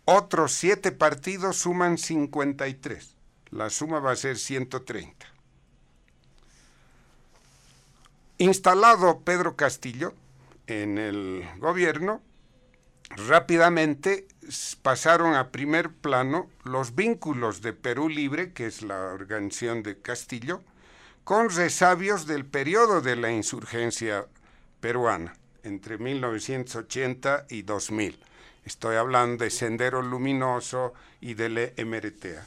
Otros 0.05 0.53
siete 0.53 0.93
partidos 0.93 1.57
suman 1.57 1.97
53 1.97 3.18
la 3.51 3.69
suma 3.69 3.99
va 3.99 4.11
a 4.11 4.15
ser 4.15 4.37
130. 4.37 5.25
Instalado 8.37 9.19
Pedro 9.19 9.55
Castillo 9.55 10.13
en 10.67 10.97
el 10.97 11.45
gobierno, 11.57 12.21
rápidamente 13.27 14.27
pasaron 14.81 15.35
a 15.35 15.51
primer 15.51 15.91
plano 15.91 16.49
los 16.63 16.95
vínculos 16.95 17.61
de 17.61 17.73
Perú 17.73 18.07
Libre, 18.07 18.53
que 18.53 18.67
es 18.67 18.81
la 18.81 18.97
organización 18.97 19.83
de 19.83 19.99
Castillo, 19.99 20.61
con 21.23 21.49
resabios 21.49 22.27
del 22.27 22.45
periodo 22.45 23.01
de 23.01 23.15
la 23.15 23.31
insurgencia 23.31 24.25
peruana, 24.79 25.35
entre 25.63 25.97
1980 25.97 27.45
y 27.49 27.63
2000. 27.63 28.19
Estoy 28.63 28.95
hablando 28.95 29.43
de 29.43 29.49
Sendero 29.49 30.01
Luminoso 30.01 30.93
y 31.19 31.33
del 31.33 31.73
MRTA. 31.77 32.45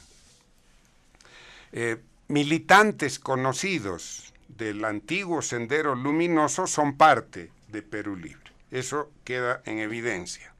Eh, 1.75 1.97
militantes 2.27 3.17
conocidos 3.17 4.31
del 4.47 4.85
antiguo 4.85 5.41
Sendero 5.41 5.95
Luminoso 5.95 6.67
son 6.67 6.97
parte 6.97 7.51
de 7.69 7.81
Perú 7.81 8.15
Libre. 8.15 8.51
Eso 8.69 9.11
queda 9.23 9.63
en 9.65 9.79
evidencia. 9.79 10.53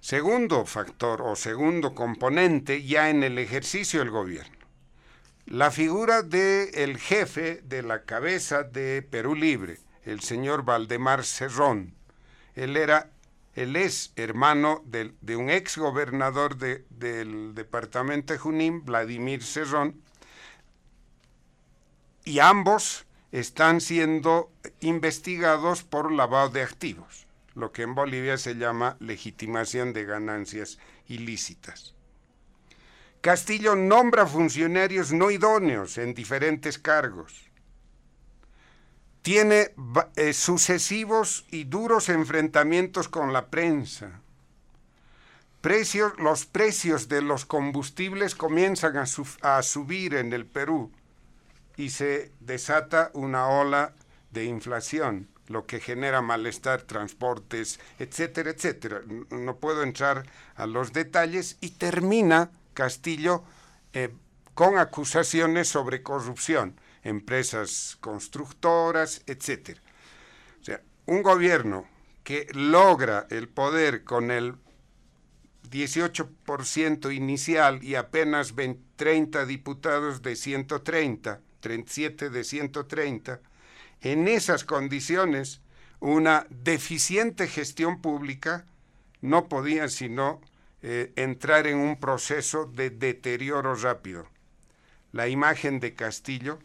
Segundo 0.00 0.66
factor 0.66 1.22
o 1.22 1.36
segundo 1.36 1.94
componente 1.94 2.82
ya 2.82 3.10
en 3.10 3.22
el 3.22 3.38
ejercicio 3.38 4.00
del 4.00 4.10
gobierno. 4.10 4.56
La 5.46 5.70
figura 5.70 6.22
del 6.22 6.98
jefe 6.98 7.62
de 7.62 7.84
la 7.84 8.02
cabeza 8.02 8.64
de 8.64 9.02
Perú 9.08 9.36
Libre, 9.36 9.78
el 10.04 10.20
señor 10.20 10.64
Valdemar 10.64 11.24
Cerrón. 11.24 11.94
Él 12.56 12.76
era, 12.76 13.10
él 13.56 13.74
es 13.74 14.12
hermano 14.16 14.82
de, 14.84 15.36
un 15.36 15.48
ex 15.48 15.78
gobernador 15.78 16.56
del 16.58 17.54
departamento 17.54 18.34
de 18.34 18.38
Junín, 18.38 18.84
Vladimir 18.84 19.42
Cerrón, 19.42 20.02
y 22.24 22.38
ambos 22.40 23.06
están 23.32 23.80
siendo 23.80 24.52
investigados 24.80 25.82
por 25.82 26.12
lavado 26.12 26.50
de 26.50 26.62
activos, 26.62 27.26
lo 27.54 27.72
que 27.72 27.82
en 27.82 27.94
Bolivia 27.94 28.36
se 28.36 28.56
llama 28.56 28.98
legitimación 29.00 29.94
de 29.94 30.04
ganancias 30.04 30.78
ilícitas. 31.08 31.94
Castillo 33.22 33.74
nombra 33.74 34.26
funcionarios 34.26 35.12
no 35.12 35.30
idóneos 35.30 35.96
en 35.96 36.12
diferentes 36.12 36.78
cargos. 36.78 37.45
Tiene 39.26 39.72
eh, 40.14 40.32
sucesivos 40.32 41.46
y 41.50 41.64
duros 41.64 42.10
enfrentamientos 42.10 43.08
con 43.08 43.32
la 43.32 43.46
prensa. 43.46 44.20
Los 46.18 46.46
precios 46.46 47.08
de 47.08 47.22
los 47.22 47.44
combustibles 47.44 48.36
comienzan 48.36 48.96
a 48.96 49.62
subir 49.64 50.14
en 50.14 50.32
el 50.32 50.46
Perú 50.46 50.92
y 51.76 51.90
se 51.90 52.30
desata 52.38 53.10
una 53.14 53.48
ola 53.48 53.94
de 54.30 54.44
inflación, 54.44 55.26
lo 55.48 55.66
que 55.66 55.80
genera 55.80 56.22
malestar, 56.22 56.82
transportes, 56.82 57.80
etcétera, 57.98 58.50
etcétera. 58.50 59.00
No 59.30 59.56
puedo 59.56 59.82
entrar 59.82 60.24
a 60.54 60.66
los 60.66 60.92
detalles 60.92 61.58
y 61.60 61.70
termina 61.70 62.52
Castillo 62.74 63.42
eh, 63.92 64.14
con 64.54 64.78
acusaciones 64.78 65.66
sobre 65.66 66.04
corrupción, 66.04 66.76
empresas 67.06 67.96
constructoras, 68.00 69.22
etcétera. 69.26 69.80
O 70.60 70.64
sea, 70.64 70.82
un 71.06 71.22
gobierno 71.22 71.86
que 72.24 72.48
logra 72.52 73.26
el 73.30 73.48
poder 73.48 74.02
con 74.02 74.30
el 74.30 74.54
18% 75.70 77.14
inicial 77.14 77.82
y 77.82 77.94
apenas 77.94 78.54
30 78.96 79.46
diputados 79.46 80.22
de 80.22 80.34
130, 80.34 81.40
37 81.60 82.30
de 82.30 82.44
130, 82.44 83.40
en 84.00 84.28
esas 84.28 84.64
condiciones 84.64 85.60
una 86.00 86.46
deficiente 86.50 87.46
gestión 87.46 88.02
pública 88.02 88.66
no 89.20 89.48
podía 89.48 89.88
sino 89.88 90.40
eh, 90.82 91.12
entrar 91.16 91.66
en 91.66 91.78
un 91.78 91.98
proceso 91.98 92.66
de 92.66 92.90
deterioro 92.90 93.74
rápido. 93.74 94.26
La 95.12 95.28
imagen 95.28 95.80
de 95.80 95.94
Castillo 95.94 96.58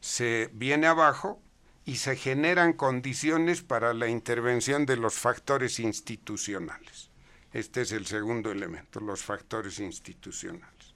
se 0.00 0.50
viene 0.52 0.86
abajo 0.86 1.40
y 1.84 1.96
se 1.96 2.16
generan 2.16 2.74
condiciones 2.74 3.62
para 3.62 3.94
la 3.94 4.08
intervención 4.08 4.86
de 4.86 4.96
los 4.96 5.14
factores 5.14 5.80
institucionales. 5.80 7.10
Este 7.52 7.80
es 7.82 7.92
el 7.92 8.06
segundo 8.06 8.50
elemento, 8.50 9.00
los 9.00 9.22
factores 9.22 9.78
institucionales. 9.78 10.94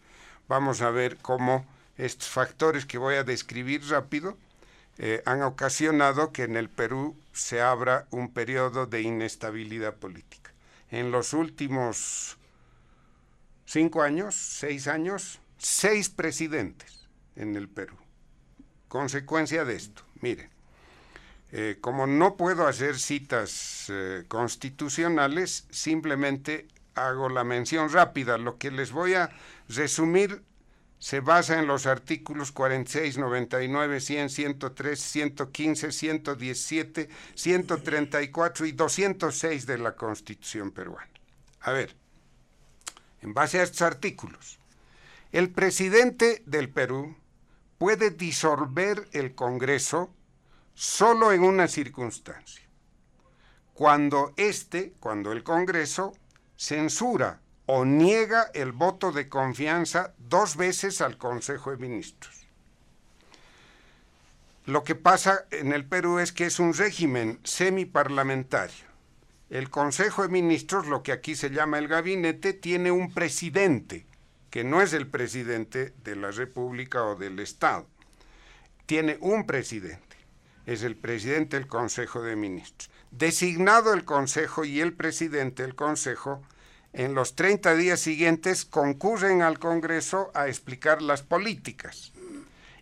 Vamos 0.48 0.82
a 0.82 0.90
ver 0.90 1.16
cómo 1.16 1.64
estos 1.96 2.28
factores 2.28 2.84
que 2.84 2.98
voy 2.98 3.14
a 3.14 3.24
describir 3.24 3.82
rápido 3.88 4.36
eh, 4.98 5.22
han 5.24 5.42
ocasionado 5.42 6.32
que 6.32 6.42
en 6.42 6.56
el 6.56 6.68
Perú 6.68 7.16
se 7.32 7.62
abra 7.62 8.06
un 8.10 8.30
periodo 8.32 8.86
de 8.86 9.00
inestabilidad 9.00 9.94
política. 9.94 10.52
En 10.90 11.10
los 11.10 11.32
últimos 11.32 12.36
cinco 13.64 14.02
años, 14.02 14.34
seis 14.34 14.88
años, 14.88 15.40
seis 15.56 16.10
presidentes 16.10 17.08
en 17.36 17.56
el 17.56 17.68
Perú. 17.68 18.01
Consecuencia 18.92 19.64
de 19.64 19.74
esto, 19.74 20.02
miren, 20.20 20.50
eh, 21.50 21.78
como 21.80 22.06
no 22.06 22.36
puedo 22.36 22.66
hacer 22.66 22.98
citas 22.98 23.86
eh, 23.88 24.24
constitucionales, 24.28 25.66
simplemente 25.70 26.68
hago 26.94 27.30
la 27.30 27.42
mención 27.42 27.90
rápida. 27.90 28.36
Lo 28.36 28.58
que 28.58 28.70
les 28.70 28.92
voy 28.92 29.14
a 29.14 29.30
resumir 29.70 30.42
se 30.98 31.20
basa 31.20 31.58
en 31.58 31.68
los 31.68 31.86
artículos 31.86 32.52
46, 32.52 33.16
99, 33.16 33.98
100, 33.98 34.28
103, 34.28 35.00
115, 35.00 35.90
117, 35.90 37.08
134 37.34 38.66
y 38.66 38.72
206 38.72 39.64
de 39.64 39.78
la 39.78 39.96
Constitución 39.96 40.70
peruana. 40.70 41.08
A 41.62 41.72
ver, 41.72 41.96
en 43.22 43.32
base 43.32 43.58
a 43.58 43.62
estos 43.62 43.80
artículos, 43.80 44.58
el 45.32 45.48
presidente 45.48 46.42
del 46.44 46.68
Perú 46.68 47.16
puede 47.82 48.10
disolver 48.10 49.08
el 49.10 49.34
Congreso 49.34 50.14
solo 50.72 51.32
en 51.32 51.42
una 51.42 51.66
circunstancia, 51.66 52.62
cuando 53.74 54.32
este, 54.36 54.92
cuando 55.00 55.32
el 55.32 55.42
Congreso 55.42 56.12
censura 56.56 57.40
o 57.66 57.84
niega 57.84 58.52
el 58.54 58.70
voto 58.70 59.10
de 59.10 59.28
confianza 59.28 60.14
dos 60.16 60.56
veces 60.56 61.00
al 61.00 61.18
Consejo 61.18 61.72
de 61.72 61.78
Ministros. 61.78 62.46
Lo 64.64 64.84
que 64.84 64.94
pasa 64.94 65.46
en 65.50 65.72
el 65.72 65.84
Perú 65.84 66.20
es 66.20 66.30
que 66.30 66.46
es 66.46 66.60
un 66.60 66.74
régimen 66.74 67.40
semiparlamentario. 67.42 68.86
El 69.50 69.70
Consejo 69.70 70.22
de 70.22 70.28
Ministros, 70.28 70.86
lo 70.86 71.02
que 71.02 71.10
aquí 71.10 71.34
se 71.34 71.50
llama 71.50 71.80
el 71.80 71.88
gabinete, 71.88 72.52
tiene 72.52 72.92
un 72.92 73.12
presidente, 73.12 74.06
que 74.52 74.64
no 74.64 74.82
es 74.82 74.92
el 74.92 75.06
presidente 75.06 75.94
de 76.04 76.14
la 76.14 76.30
República 76.30 77.02
o 77.04 77.16
del 77.16 77.38
Estado. 77.38 77.86
Tiene 78.84 79.16
un 79.22 79.46
presidente, 79.46 80.18
es 80.66 80.82
el 80.82 80.94
presidente 80.94 81.56
del 81.56 81.66
Consejo 81.66 82.20
de 82.20 82.36
Ministros. 82.36 82.90
Designado 83.10 83.94
el 83.94 84.04
Consejo 84.04 84.66
y 84.66 84.80
el 84.80 84.92
presidente 84.92 85.62
del 85.62 85.74
Consejo, 85.74 86.42
en 86.92 87.14
los 87.14 87.34
30 87.34 87.74
días 87.76 88.00
siguientes 88.00 88.66
concurren 88.66 89.40
al 89.40 89.58
Congreso 89.58 90.30
a 90.34 90.48
explicar 90.48 91.00
las 91.00 91.22
políticas 91.22 92.12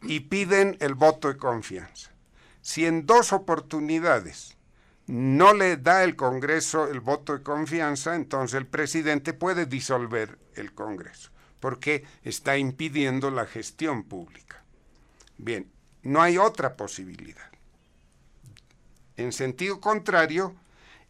y 0.02 0.20
piden 0.20 0.76
el 0.80 0.96
voto 0.96 1.28
de 1.28 1.36
confianza. 1.36 2.10
Si 2.62 2.84
en 2.84 3.06
dos 3.06 3.32
oportunidades 3.32 4.56
no 5.06 5.54
le 5.54 5.76
da 5.76 6.02
el 6.02 6.16
Congreso 6.16 6.88
el 6.88 6.98
voto 6.98 7.36
de 7.36 7.44
confianza, 7.44 8.16
entonces 8.16 8.58
el 8.58 8.66
presidente 8.66 9.34
puede 9.34 9.66
disolver 9.66 10.36
el 10.56 10.74
Congreso, 10.74 11.29
porque 11.60 12.04
está 12.24 12.56
impidiendo 12.56 13.30
la 13.30 13.46
gestión 13.46 14.02
pública. 14.04 14.64
Bien, 15.38 15.70
no 16.02 16.22
hay 16.22 16.38
otra 16.38 16.76
posibilidad. 16.76 17.50
En 19.16 19.32
sentido 19.32 19.80
contrario, 19.80 20.54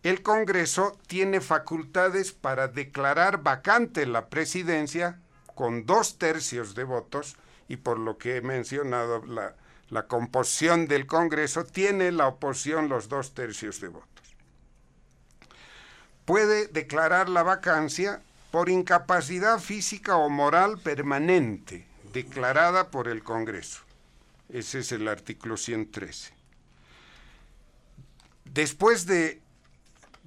el 0.03 0.23
Congreso 0.23 0.99
tiene 1.07 1.41
facultades 1.41 2.33
para 2.33 2.69
declarar 2.69 3.43
vacante 3.43 4.07
la 4.07 4.29
presidencia 4.29 5.21
con 5.55 5.87
dos 5.87 6.19
tercios 6.19 6.75
de 6.75 6.85
votos 6.85 7.37
y 7.69 7.77
por 7.77 7.99
lo 7.99 8.19
que 8.19 8.37
he 8.37 8.41
mencionado 8.41 9.25
la, 9.27 9.55
la 9.91 10.07
composición 10.07 10.87
del 10.87 11.07
Congreso 11.07 11.65
tiene 11.65 12.13
la 12.13 12.29
oposición 12.29 12.89
los 12.89 13.09
dos 13.09 13.35
tercios 13.35 13.81
de 13.81 13.89
votos. 13.89 14.09
Puede 16.25 16.69
declarar 16.69 17.29
la 17.29 17.43
vacancia 17.43 18.23
por 18.51 18.69
incapacidad 18.69 19.59
física 19.59 20.17
o 20.17 20.29
moral 20.29 20.79
permanente 20.79 21.87
declarada 22.13 22.91
por 22.91 23.09
el 23.09 23.23
Congreso. 23.23 23.83
Ese 24.49 24.81
es 24.81 24.93
el 24.93 25.07
artículo 25.07 25.57
113. 25.57 26.33
Después 28.45 29.07
de 29.07 29.41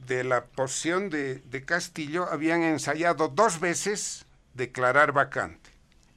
de 0.07 0.23
la 0.23 0.45
posición 0.45 1.09
de, 1.09 1.63
Castillo 1.65 2.27
habían 2.29 2.63
ensayado 2.63 3.29
dos 3.29 3.59
veces 3.59 4.25
declarar 4.53 5.11
vacante 5.11 5.69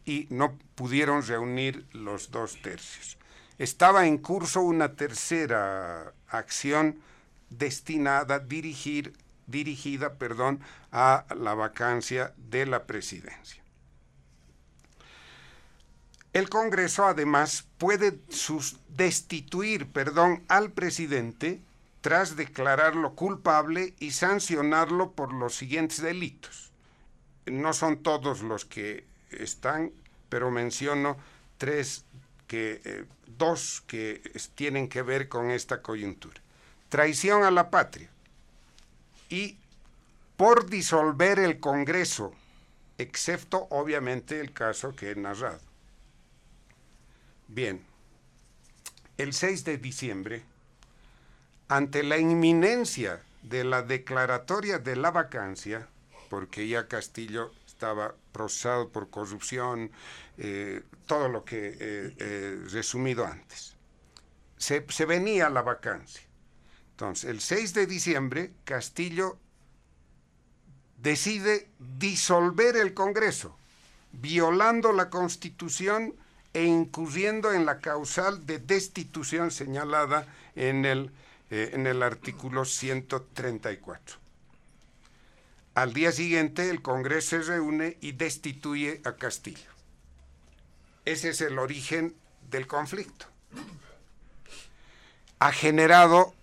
y 0.04 0.26
no 0.30 0.58
pudieron 0.74 1.26
reunir 1.26 1.86
los 1.92 2.30
dos 2.30 2.60
tercios. 2.62 3.16
Estaba 3.58 4.06
en 4.06 4.18
curso 4.18 4.60
una 4.60 4.94
tercera 4.94 6.12
acción 6.28 7.00
destinada, 7.50 8.38
dirigir, 8.38 9.12
dirigida 9.46 10.14
perdón, 10.14 10.60
a 10.92 11.24
la 11.36 11.54
vacancia 11.54 12.32
de 12.36 12.66
la 12.66 12.84
presidencia. 12.84 13.62
El 16.32 16.50
Congreso 16.50 17.06
además 17.06 17.64
puede 17.78 18.18
destituir, 18.90 19.86
perdón, 19.86 20.44
al 20.48 20.70
presidente 20.70 21.60
tras 22.02 22.36
declararlo 22.36 23.14
culpable 23.14 23.94
y 23.98 24.10
sancionarlo 24.10 25.12
por 25.12 25.32
los 25.32 25.54
siguientes 25.54 26.02
delitos. 26.02 26.70
No 27.46 27.72
son 27.72 28.02
todos 28.02 28.42
los 28.42 28.64
que 28.64 29.04
están, 29.30 29.92
pero 30.28 30.50
menciono 30.50 31.16
tres 31.58 32.04
que 32.46 32.82
eh, 32.84 33.06
dos 33.38 33.82
que 33.86 34.20
tienen 34.54 34.88
que 34.88 35.02
ver 35.02 35.28
con 35.28 35.50
esta 35.50 35.82
coyuntura. 35.82 36.40
Traición 36.90 37.44
a 37.44 37.50
la 37.50 37.70
patria 37.70 38.10
y 39.28 39.58
por 40.36 40.68
disolver 40.68 41.38
el 41.38 41.60
Congreso, 41.60 42.32
excepto 42.98 43.66
obviamente 43.70 44.40
el 44.40 44.52
caso 44.52 44.94
que 44.94 45.10
he 45.10 45.16
narrado. 45.16 45.60
Bien, 47.48 47.84
el 49.16 49.32
6 49.32 49.64
de 49.64 49.78
diciembre, 49.78 50.42
ante 51.68 52.02
la 52.02 52.18
inminencia 52.18 53.22
de 53.42 53.64
la 53.64 53.82
declaratoria 53.82 54.78
de 54.78 54.96
la 54.96 55.10
vacancia, 55.10 55.88
porque 56.28 56.68
ya 56.68 56.88
Castillo 56.88 57.52
estaba 57.66 58.14
procesado 58.32 58.88
por 58.88 59.10
corrupción, 59.10 59.90
eh, 60.38 60.82
todo 61.06 61.28
lo 61.28 61.44
que 61.44 61.76
he 62.18 62.70
resumido 62.70 63.24
antes. 63.24 63.74
Se, 64.56 64.84
se, 64.88 65.04
venía 65.04 65.48
la 65.50 65.62
vacancia. 65.62 66.26
Entonces, 66.96 67.28
el 67.28 67.42
6 67.42 67.74
de 67.74 67.86
diciembre, 67.86 68.52
Castillo 68.64 69.36
decide 70.96 71.68
disolver 71.98 72.74
el 72.74 72.94
Congreso, 72.94 73.54
violando 74.12 74.94
la 74.94 75.10
Constitución 75.10 76.14
e 76.54 76.64
incurriendo 76.64 77.52
en 77.52 77.66
la 77.66 77.80
causal 77.80 78.46
de 78.46 78.60
destitución 78.60 79.50
señalada 79.50 80.26
en 80.54 80.86
el, 80.86 81.10
en 81.50 81.86
el 81.86 82.02
artículo 82.02 82.64
134. 82.64 84.16
Al 85.74 85.92
día 85.92 86.12
siguiente 86.12 86.70
el 86.70 86.80
Congreso 86.80 87.42
se 87.42 87.42
reúne 87.42 87.98
y 88.00 88.12
destituye 88.12 89.02
a 89.04 89.16
Castillo. 89.16 89.68
Ese 91.04 91.28
es 91.28 91.42
el 91.42 91.58
origen 91.58 92.16
del 92.50 92.66
conflicto. 92.66 93.26
Ha 95.40 95.52
generado 95.52 96.35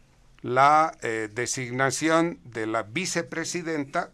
la 0.44 0.96
eh, 1.02 1.30
designación 1.34 2.40
de 2.44 2.68
la 2.68 2.84
vicepresidenta 2.84 4.12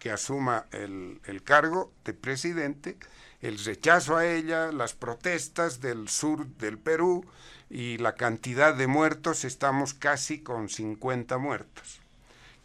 que 0.00 0.10
asuma 0.10 0.66
el, 0.72 1.20
el, 1.26 1.42
cargo 1.42 1.92
de 2.04 2.12
presidente, 2.12 2.96
el 3.40 3.62
rechazo 3.64 4.16
a 4.16 4.26
ella, 4.26 4.72
las 4.72 4.94
protestas 4.94 5.80
del 5.80 6.08
sur 6.08 6.46
del 6.58 6.78
Perú 6.78 7.24
y 7.70 7.98
la 7.98 8.14
cantidad 8.14 8.74
de 8.74 8.88
muertos, 8.88 9.44
estamos 9.44 9.94
casi 9.94 10.40
con 10.40 10.68
50 10.68 11.38
muertos. 11.38 12.00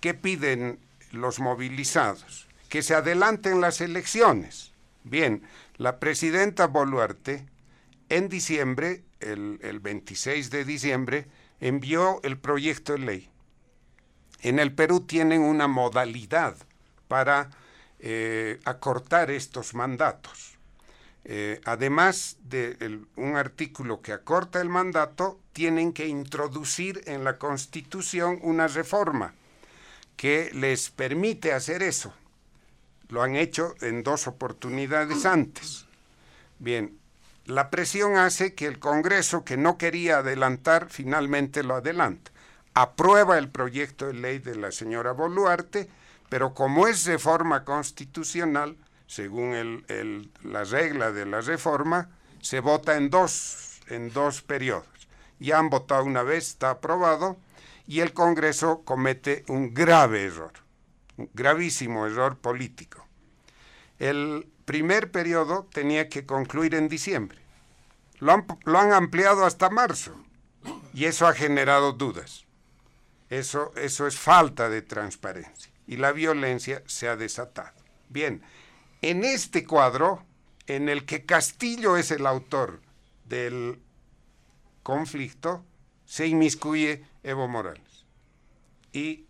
¿Qué 0.02 0.14
piden 0.14 0.80
los 1.12 1.40
movilizados, 1.40 2.48
que 2.68 2.84
se 2.84 2.96
adelanten 2.96 3.62
las 3.62 3.82
elecciones. 3.82 4.72
Bien, 5.04 5.44
la 5.78 6.00
presidenta 6.00 6.68
Boluarte 6.68 7.46
en 8.10 8.30
diciembre, 8.30 9.04
el, 9.20 9.80
26 9.82 10.50
de 10.50 10.66
diciembre, 10.66 11.28
envió 11.60 12.20
el 12.24 12.38
proyecto 12.38 12.94
de 12.94 13.00
ley. 13.00 13.30
En 14.42 14.60
el 14.60 14.74
Perú 14.74 15.02
tienen 15.02 15.42
una 15.42 15.68
modalidad 15.68 16.56
para 17.08 17.50
eh, 18.00 18.60
acortar 18.64 19.32
estos 19.32 19.74
mandatos. 19.74 20.58
Eh, 21.26 21.60
además 21.66 22.38
de 22.44 23.02
un 23.16 23.36
artículo 23.36 24.02
que 24.02 24.14
acorta 24.14 24.62
el 24.62 24.70
mandato, 24.70 25.40
tienen 25.54 25.94
que 25.94 26.08
introducir 26.08 27.02
en 27.06 27.24
la 27.24 27.38
Constitución 27.38 28.40
una 28.42 28.68
reforma 28.68 29.34
que 30.16 30.50
les 30.54 30.90
permite 30.90 31.54
hacer 31.54 31.84
eso. 31.84 32.14
Lo 33.10 33.22
han 33.22 33.36
hecho 33.36 33.76
en 33.82 34.04
dos 34.04 34.28
oportunidades 34.28 35.26
antes. 35.26 35.86
Bien, 36.60 36.99
la 37.50 37.70
presión 37.72 38.16
hace 38.16 38.54
que 38.54 38.68
el 38.68 38.80
Congreso, 38.80 39.44
que 39.44 39.58
no 39.58 39.78
quería 39.78 40.20
adelantar, 40.20 40.88
finalmente 40.90 41.64
lo 41.64 41.76
adelanta. 41.76 42.32
Aprueba 42.76 43.38
el 43.38 43.50
proyecto 43.50 44.08
de 44.08 44.14
ley 44.14 44.40
de 44.40 44.56
la 44.56 44.72
señora 44.72 45.12
Boluarte, 45.14 45.90
pero 46.30 46.54
como 46.54 46.88
es 46.88 47.06
reforma 47.06 47.66
constitucional, 47.66 48.78
según 49.08 49.84
la 50.44 50.64
regla 50.64 51.12
de 51.12 51.26
la 51.26 51.42
reforma, 51.42 52.10
se 52.42 52.60
vota 52.60 52.96
en 52.96 53.10
dos, 53.10 53.82
en 53.88 54.14
dos 54.14 54.44
periodos. 54.44 54.88
Ya 55.40 55.58
han 55.58 55.72
votado 55.72 56.04
una 56.04 56.22
vez, 56.22 56.50
está 56.50 56.70
aprobado, 56.70 57.38
y 57.88 58.02
el 58.02 58.14
Congreso 58.14 58.84
comete 58.86 59.44
un 59.48 59.74
grave 59.74 60.26
error, 60.26 60.54
un 61.18 61.32
gravísimo 61.34 62.06
error 62.06 62.38
político. 62.38 63.08
El 63.98 64.48
primer 64.70 65.10
periodo 65.10 65.68
tenía 65.74 66.10
que 66.10 66.28
concluir 66.28 66.76
en 66.76 66.90
diciembre. 66.90 67.40
Lo 68.20 68.34
han, 68.34 68.94
ampliado 68.94 69.44
hasta 69.44 69.72
marzo 69.72 70.14
y 70.94 71.06
eso 71.06 71.26
ha 71.26 71.34
generado 71.34 71.94
dudas. 71.94 72.46
Eso, 73.32 73.74
eso 73.76 74.06
es 74.06 74.20
falta 74.20 74.70
de 74.70 74.84
transparencia 74.84 75.74
y 75.88 75.98
la 75.98 76.12
violencia 76.12 76.84
se 76.86 77.08
ha 77.08 77.16
desatado. 77.16 77.74
Bien, 78.10 78.44
en 79.02 79.24
este 79.24 79.66
cuadro, 79.66 80.24
en 80.68 80.88
el 80.88 81.04
que 81.04 81.26
Castillo 81.26 81.98
es 81.98 82.12
el 82.12 82.28
autor 82.28 82.80
del 83.26 83.82
conflicto, 84.84 85.66
se 86.06 86.28
inmiscuye 86.28 87.04
Evo 87.24 87.48
Morales 87.48 88.06
y 88.94 89.26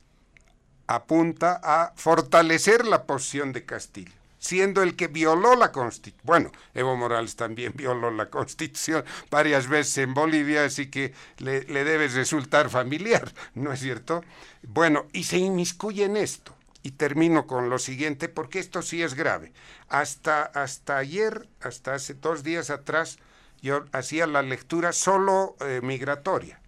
apunta 0.85 1.61
a 1.63 1.93
fortalecer 1.95 2.85
la 2.85 3.05
posición 3.05 3.53
de 3.53 3.63
Castillo, 3.63 4.18
siendo 4.39 4.81
el 4.81 4.95
que 4.95 5.07
violó 5.07 5.55
la 5.55 5.71
Constitución. 5.71 6.25
Bueno, 6.25 6.51
Evo 6.73 6.95
Morales 6.95 7.35
también 7.35 7.73
violó 7.75 8.09
la 8.11 8.29
Constitución 8.29 9.05
varias 9.29 9.67
veces 9.67 9.99
en 9.99 10.13
Bolivia, 10.13 10.65
así 10.65 10.89
que 10.89 11.13
le, 11.37 11.61
debe 11.61 12.07
resultar 12.07 12.69
familiar, 12.69 13.31
¿no 13.53 13.71
es 13.71 13.79
cierto? 13.79 14.23
Bueno, 14.63 15.05
y 15.13 15.25
se 15.25 15.37
inmiscuye 15.37 16.05
en 16.05 16.17
esto. 16.17 16.55
Y 16.81 16.91
termino 16.91 17.45
con 17.45 17.69
lo 17.69 17.77
siguiente, 17.77 18.29
porque 18.29 18.59
esto 18.59 18.81
sí 18.81 19.03
es 19.03 19.13
grave. 19.13 19.51
Hasta, 19.89 20.43
hasta 20.43 20.97
ayer, 20.97 21.49
hasta 21.59 21.93
hace 21.93 22.13
dos 22.13 22.41
días 22.41 22.69
atrás, 22.69 23.19
yo 23.61 23.83
hacía 23.91 24.25
la 24.27 24.41
lectura 24.41 24.93
solo 24.93 25.57
eh, 25.59 25.81
migratoria 25.83 26.61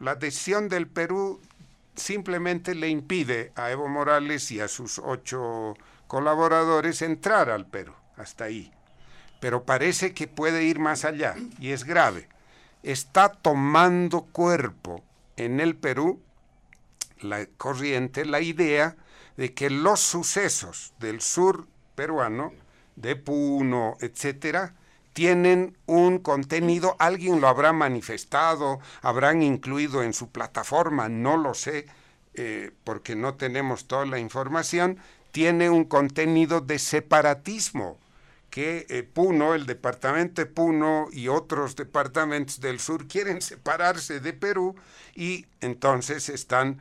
la 0.00 0.14
decisión 0.14 0.68
del 0.68 0.86
Perú 0.86 1.40
simplemente 1.94 2.74
le 2.74 2.88
impide 2.88 3.52
a 3.56 3.70
Evo 3.70 3.88
Morales 3.88 4.50
y 4.50 4.60
a 4.60 4.68
sus 4.68 4.98
ocho 4.98 5.76
colaboradores 6.08 7.02
entrar 7.02 7.50
al 7.50 7.66
Perú, 7.66 7.92
hasta 8.16 8.44
ahí. 8.44 8.72
Pero 9.40 9.62
parece 9.62 10.14
que 10.14 10.26
puede 10.26 10.64
ir 10.64 10.80
más 10.80 11.04
allá 11.04 11.36
y 11.60 11.70
es 11.70 11.84
grave. 11.84 12.28
Está 12.82 13.28
tomando 13.30 14.22
cuerpo 14.22 15.04
en 15.36 15.60
el 15.60 15.76
Perú 15.76 16.20
la 17.20 17.46
corriente, 17.46 18.24
la 18.24 18.40
idea 18.40 18.96
de 19.36 19.54
que 19.54 19.70
los 19.70 20.00
sucesos 20.00 20.92
del 20.98 21.20
sur 21.20 21.66
peruano, 21.94 22.52
de 22.96 23.16
Puno, 23.16 23.96
etcétera, 24.00 24.74
tienen 25.12 25.76
un 25.86 26.18
contenido, 26.18 26.96
alguien 26.98 27.40
lo 27.40 27.48
habrá 27.48 27.72
manifestado, 27.72 28.80
habrán 29.02 29.42
incluido 29.42 30.02
en 30.02 30.12
su 30.12 30.30
plataforma, 30.30 31.08
no 31.08 31.36
lo 31.36 31.54
sé, 31.54 31.86
eh, 32.34 32.70
porque 32.84 33.16
no 33.16 33.34
tenemos 33.34 33.88
toda 33.88 34.06
la 34.06 34.20
información, 34.20 34.98
tiene 35.38 35.70
un 35.70 35.84
contenido 35.84 36.60
de 36.60 36.80
separatismo 36.80 37.96
que 38.50 38.86
eh, 38.88 39.04
Puno, 39.04 39.54
el 39.54 39.66
departamento 39.66 40.42
de 40.42 40.46
Puno 40.46 41.06
y 41.12 41.28
otros 41.28 41.76
departamentos 41.76 42.58
del 42.60 42.80
sur 42.80 43.06
quieren 43.06 43.40
separarse 43.40 44.18
de 44.18 44.32
Perú 44.32 44.74
y 45.14 45.46
entonces 45.60 46.28
están 46.28 46.80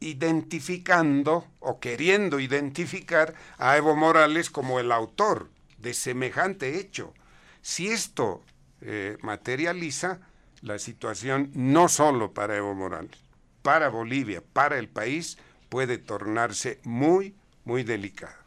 identificando 0.00 1.46
o 1.60 1.78
queriendo 1.78 2.40
identificar 2.40 3.34
a 3.58 3.76
Evo 3.76 3.94
Morales 3.94 4.48
como 4.48 4.80
el 4.80 4.90
autor 4.90 5.50
de 5.76 5.92
semejante 5.92 6.80
hecho. 6.80 7.12
Si 7.60 7.88
esto 7.88 8.42
eh, 8.80 9.18
materializa, 9.20 10.20
la 10.62 10.78
situación 10.78 11.50
no 11.52 11.90
solo 11.90 12.32
para 12.32 12.56
Evo 12.56 12.74
Morales, 12.74 13.18
para 13.60 13.90
Bolivia, 13.90 14.42
para 14.54 14.78
el 14.78 14.88
país, 14.88 15.36
puede 15.68 15.98
tornarse 15.98 16.80
muy, 16.82 17.34
muy 17.66 17.82
delicada. 17.82 18.40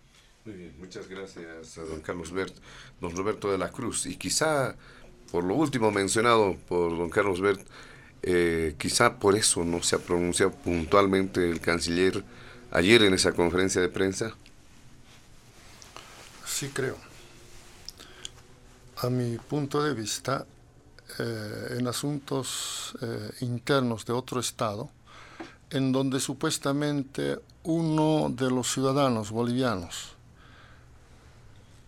Muy 0.45 0.55
bien, 0.55 0.75
muchas 0.79 1.07
gracias 1.07 1.77
a 1.77 1.81
don 1.81 2.01
Carlos 2.01 2.31
Bert, 2.31 2.55
don 2.99 3.15
Roberto 3.15 3.51
de 3.51 3.59
la 3.59 3.69
Cruz. 3.69 4.07
Y 4.07 4.15
quizá, 4.15 4.75
por 5.31 5.43
lo 5.43 5.53
último 5.53 5.91
mencionado 5.91 6.57
por 6.67 6.97
don 6.97 7.11
Carlos 7.11 7.39
Bert, 7.39 7.61
eh, 8.23 8.73
quizá 8.79 9.19
por 9.19 9.35
eso 9.35 9.63
no 9.63 9.83
se 9.83 9.95
ha 9.95 9.99
pronunciado 9.99 10.51
puntualmente 10.51 11.47
el 11.47 11.61
canciller 11.61 12.23
ayer 12.71 13.03
en 13.03 13.13
esa 13.13 13.33
conferencia 13.33 13.79
de 13.79 13.89
prensa. 13.89 14.35
Sí, 16.47 16.71
creo 16.73 17.09
a 19.01 19.09
mi 19.09 19.37
punto 19.37 19.81
de 19.81 19.93
vista, 19.93 20.45
eh, 21.19 21.77
en 21.79 21.87
asuntos 21.87 22.93
eh, 23.01 23.31
internos 23.41 24.05
de 24.05 24.13
otro 24.13 24.39
Estado, 24.39 24.89
en 25.69 25.91
donde 25.91 26.19
supuestamente 26.19 27.39
uno 27.63 28.29
de 28.29 28.49
los 28.49 28.71
ciudadanos 28.71 29.31
bolivianos 29.31 30.15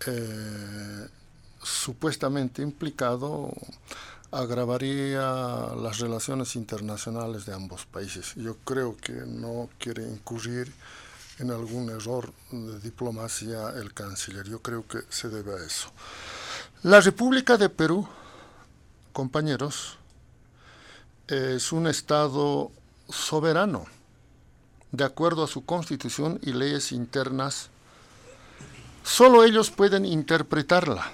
eh, 0.05 1.07
supuestamente 1.61 2.61
implicado 2.61 3.53
agravaría 4.31 5.75
las 5.75 5.99
relaciones 5.99 6.55
internacionales 6.55 7.45
de 7.45 7.53
ambos 7.53 7.85
países. 7.85 8.33
Yo 8.35 8.55
creo 8.63 8.95
que 8.97 9.11
no 9.11 9.69
quiere 9.77 10.03
incurrir 10.03 10.73
en 11.39 11.51
algún 11.51 11.89
error 11.89 12.31
de 12.51 12.79
diplomacia 12.79 13.69
el 13.75 13.93
canciller. 13.93 14.47
Yo 14.47 14.61
creo 14.61 14.87
que 14.87 14.99
se 15.09 15.29
debe 15.29 15.53
a 15.53 15.65
eso. 15.65 15.89
La 16.83 17.01
República 17.01 17.57
de 17.57 17.69
Perú, 17.69 18.07
compañeros, 19.11 19.97
es 21.27 21.71
un 21.71 21.87
Estado 21.87 22.71
soberano, 23.09 23.85
de 24.91 25.03
acuerdo 25.03 25.43
a 25.43 25.47
su 25.47 25.65
constitución 25.65 26.39
y 26.41 26.53
leyes 26.53 26.91
internas. 26.91 27.69
Solo 29.03 29.43
ellos 29.43 29.71
pueden 29.71 30.05
interpretarla, 30.05 31.11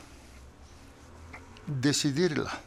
decidirla 1.68 2.62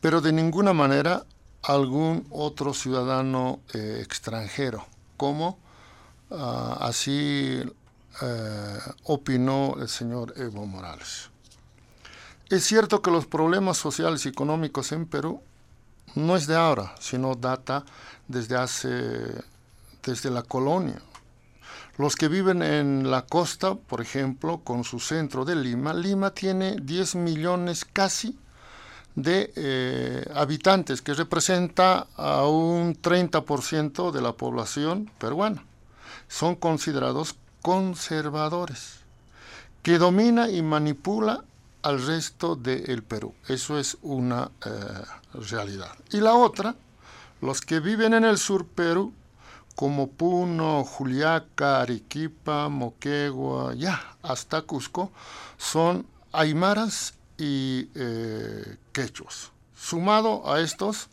pero 0.00 0.20
de 0.20 0.32
ninguna 0.32 0.72
manera 0.72 1.24
algún 1.62 2.26
otro 2.30 2.72
ciudadano 2.72 3.60
eh, 3.74 4.00
extranjero, 4.02 4.86
como 5.16 5.58
ah, 6.30 6.78
así 6.80 7.62
eh, 8.22 8.78
opinó 9.04 9.76
el 9.78 9.88
señor 9.88 10.34
Evo 10.36 10.66
Morales. 10.66 11.28
Es 12.48 12.64
cierto 12.64 13.02
que 13.02 13.10
los 13.10 13.26
problemas 13.26 13.76
sociales 13.76 14.24
y 14.26 14.30
económicos 14.30 14.90
en 14.92 15.06
Perú 15.06 15.42
no 16.14 16.34
es 16.34 16.46
de 16.46 16.56
ahora, 16.56 16.94
sino 16.98 17.34
data 17.34 17.84
desde 18.26 18.56
hace, 18.56 18.88
desde 20.04 20.30
la 20.30 20.42
colonia. 20.42 21.00
Los 21.96 22.16
que 22.16 22.28
viven 22.28 22.62
en 22.62 23.10
la 23.10 23.26
costa, 23.26 23.74
por 23.74 24.00
ejemplo, 24.00 24.62
con 24.64 24.84
su 24.84 25.00
centro 25.00 25.44
de 25.44 25.54
Lima, 25.54 25.92
Lima 25.92 26.30
tiene 26.30 26.76
10 26.80 27.16
millones 27.16 27.84
casi 27.84 28.38
de 29.14 29.52
eh, 29.54 30.24
habitantes, 30.34 31.02
que 31.02 31.14
representa 31.14 32.06
a 32.16 32.46
un 32.46 32.94
30% 32.94 34.12
de 34.12 34.22
la 34.22 34.32
población 34.32 35.10
peruana. 35.18 35.64
Son 36.28 36.54
considerados 36.54 37.36
conservadores, 37.60 39.00
que 39.82 39.98
domina 39.98 40.48
y 40.48 40.62
manipula 40.62 41.44
al 41.82 42.06
resto 42.06 42.56
del 42.56 43.02
Perú. 43.02 43.34
Eso 43.48 43.78
es 43.78 43.98
una 44.02 44.50
eh, 44.64 44.70
realidad. 45.50 45.92
Y 46.12 46.20
la 46.20 46.34
otra, 46.34 46.76
los 47.40 47.60
que 47.60 47.80
viven 47.80 48.14
en 48.14 48.24
el 48.24 48.38
sur 48.38 48.66
Perú, 48.66 49.12
como 49.80 50.10
Puno, 50.10 50.84
Juliaca, 50.84 51.80
Arequipa, 51.80 52.68
Moquegua, 52.68 53.72
ya 53.74 54.14
hasta 54.22 54.60
Cusco, 54.60 55.10
son 55.56 56.06
aymaras 56.32 57.14
y 57.38 57.88
eh, 57.94 58.76
quechos. 58.92 59.52
Sumado 59.74 60.52
a 60.52 60.60
estos, 60.60 61.08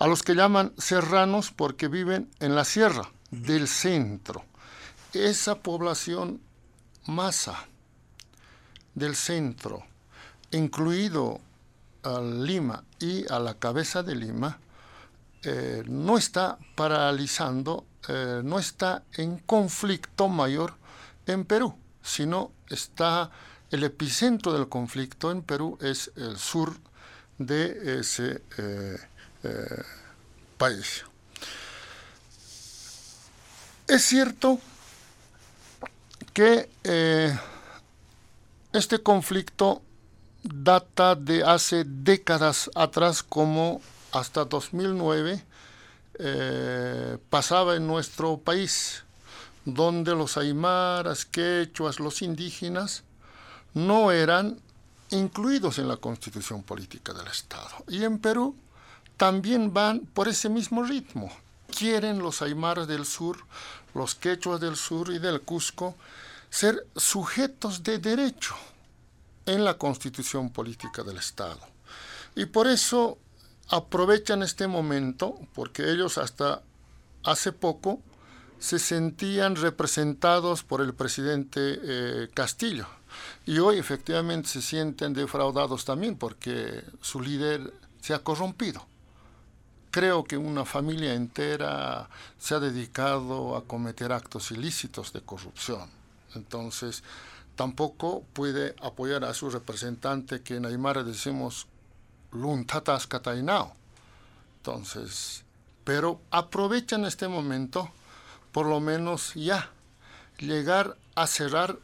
a 0.00 0.08
los 0.08 0.24
que 0.24 0.34
llaman 0.34 0.72
serranos 0.78 1.52
porque 1.52 1.86
viven 1.86 2.28
en 2.40 2.56
la 2.56 2.64
sierra 2.64 3.08
del 3.30 3.68
centro. 3.68 4.44
Esa 5.12 5.60
población 5.62 6.40
masa 7.06 7.68
del 8.96 9.14
centro, 9.14 9.84
incluido 10.50 11.38
a 12.02 12.20
Lima 12.20 12.82
y 12.98 13.32
a 13.32 13.38
la 13.38 13.54
cabeza 13.54 14.02
de 14.02 14.16
Lima, 14.16 14.58
eh, 15.44 15.84
no 15.86 16.18
está 16.18 16.58
paralizando, 16.74 17.86
eh, 18.06 18.42
no 18.44 18.58
está 18.58 19.02
en 19.14 19.38
conflicto 19.38 20.28
mayor 20.28 20.74
en 21.26 21.44
Perú, 21.44 21.76
sino 22.02 22.52
está 22.68 23.30
el 23.70 23.84
epicentro 23.84 24.52
del 24.52 24.68
conflicto 24.68 25.30
en 25.30 25.42
Perú 25.42 25.76
es 25.80 26.10
el 26.16 26.38
sur 26.38 26.74
de 27.38 28.00
ese 28.00 28.42
eh, 28.56 28.96
eh, 29.42 29.82
país. 30.56 31.04
Es 33.86 34.04
cierto 34.04 34.58
que 36.32 36.68
este 38.72 39.02
conflicto 39.02 39.82
data 40.42 41.14
de 41.14 41.42
hace 41.42 41.84
décadas 41.84 42.70
atrás, 42.74 43.22
como 43.22 43.80
hasta 44.12 44.44
2009 44.44 45.42
pasaba 47.30 47.76
en 47.76 47.86
nuestro 47.86 48.38
país, 48.38 49.04
donde 49.64 50.14
los 50.14 50.36
aymaras, 50.36 51.24
quechuas, 51.24 52.00
los 52.00 52.22
indígenas, 52.22 53.04
no 53.74 54.10
eran 54.10 54.58
incluidos 55.10 55.78
en 55.78 55.88
la 55.88 55.96
constitución 55.96 56.62
política 56.62 57.12
del 57.12 57.26
Estado. 57.28 57.70
Y 57.88 58.04
en 58.04 58.18
Perú 58.18 58.56
también 59.16 59.72
van 59.72 60.00
por 60.00 60.28
ese 60.28 60.48
mismo 60.48 60.82
ritmo. 60.82 61.30
Quieren 61.76 62.18
los 62.18 62.40
aymaras 62.42 62.88
del 62.88 63.04
sur, 63.04 63.38
los 63.94 64.14
quechuas 64.14 64.60
del 64.60 64.76
sur 64.76 65.10
y 65.10 65.18
del 65.18 65.42
Cusco 65.42 65.96
ser 66.50 66.86
sujetos 66.96 67.82
de 67.82 67.98
derecho 67.98 68.54
en 69.44 69.64
la 69.64 69.74
constitución 69.74 70.50
política 70.50 71.02
del 71.02 71.18
Estado. 71.18 71.60
Y 72.34 72.46
por 72.46 72.66
eso 72.66 73.18
aprovechan 73.68 74.42
este 74.42 74.66
momento, 74.66 75.38
porque 75.54 75.90
ellos 75.90 76.18
hasta 76.18 76.62
hace 77.24 77.52
poco 77.52 78.00
se 78.58 78.78
sentían 78.78 79.56
representados 79.56 80.64
por 80.64 80.80
el 80.80 80.94
presidente 80.94 81.78
eh, 81.82 82.28
Castillo, 82.34 82.86
y 83.46 83.58
hoy 83.58 83.78
efectivamente 83.78 84.48
se 84.48 84.62
sienten 84.62 85.14
defraudados 85.14 85.84
también 85.84 86.16
porque 86.16 86.84
su 87.00 87.20
líder 87.20 87.72
se 88.00 88.14
ha 88.14 88.20
corrompido. 88.20 88.86
Creo 89.90 90.24
que 90.24 90.36
una 90.36 90.64
familia 90.64 91.14
entera 91.14 92.08
se 92.38 92.54
ha 92.54 92.60
dedicado 92.60 93.56
a 93.56 93.64
cometer 93.64 94.12
actos 94.12 94.50
ilícitos 94.50 95.12
de 95.12 95.22
corrupción. 95.22 95.88
Entonces, 96.34 97.02
tampoco 97.56 98.22
puede 98.34 98.74
apoyar 98.82 99.24
a 99.24 99.32
su 99.32 99.48
representante 99.48 100.42
que 100.42 100.56
en 100.56 100.66
Aymara 100.66 101.02
decimos 101.02 101.66
Luntatas 102.32 103.06
Katainao. 103.06 103.72
Entonces, 104.58 105.44
pero 105.84 106.20
aprovechan 106.30 107.04
este 107.04 107.28
momento, 107.28 107.90
por 108.52 108.66
lo 108.66 108.80
menos 108.80 109.34
ya, 109.34 109.70
llegar 110.38 110.96
a 111.14 111.26
cerrar 111.26 111.78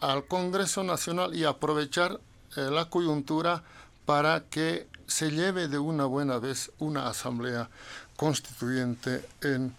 al 0.00 0.26
Congreso 0.26 0.82
Nacional 0.82 1.34
y 1.34 1.44
aprovechar 1.44 2.20
eh, 2.56 2.70
la 2.70 2.88
coyuntura 2.88 3.62
para 4.04 4.44
que 4.44 4.88
se 5.06 5.30
lleve 5.30 5.68
de 5.68 5.78
una 5.78 6.04
buena 6.04 6.38
vez 6.38 6.70
una 6.78 7.08
asamblea 7.08 7.68
constituyente 8.16 9.24
en 9.42 9.74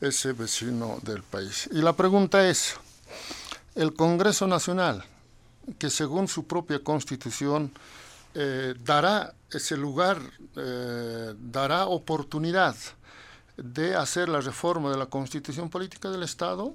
ese 0.00 0.32
vecino 0.32 0.98
del 1.02 1.22
país. 1.22 1.68
Y 1.72 1.82
la 1.82 1.92
pregunta 1.92 2.48
es, 2.48 2.76
el 3.74 3.94
Congreso 3.94 4.46
Nacional, 4.46 5.04
que 5.78 5.90
según 5.90 6.28
su 6.28 6.46
propia 6.46 6.80
constitución 6.80 7.72
eh, 8.34 8.74
dará 8.84 9.34
ese 9.52 9.76
lugar, 9.76 10.20
eh, 10.56 11.34
dará 11.38 11.86
oportunidad 11.86 12.76
de 13.56 13.94
hacer 13.94 14.28
la 14.28 14.40
reforma 14.40 14.90
de 14.90 14.96
la 14.96 15.06
constitución 15.06 15.68
política 15.68 16.10
del 16.10 16.22
Estado, 16.22 16.74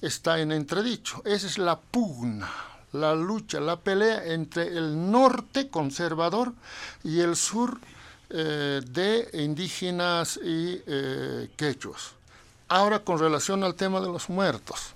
está 0.00 0.40
en 0.40 0.52
entredicho. 0.52 1.22
Esa 1.24 1.46
es 1.46 1.58
la 1.58 1.78
pugna, 1.78 2.50
la 2.92 3.14
lucha, 3.14 3.60
la 3.60 3.76
pelea 3.76 4.24
entre 4.24 4.66
el 4.66 5.10
norte 5.10 5.68
conservador 5.68 6.52
y 7.04 7.20
el 7.20 7.36
sur 7.36 7.78
eh, 8.28 8.80
de 8.84 9.30
indígenas 9.44 10.38
y 10.42 10.82
eh. 10.86 11.48
Ahora 12.68 12.98
con 12.98 13.20
relación 13.20 13.62
al 13.62 13.76
tema 13.76 14.00
de 14.00 14.08
los 14.08 14.28
muertos. 14.28 14.94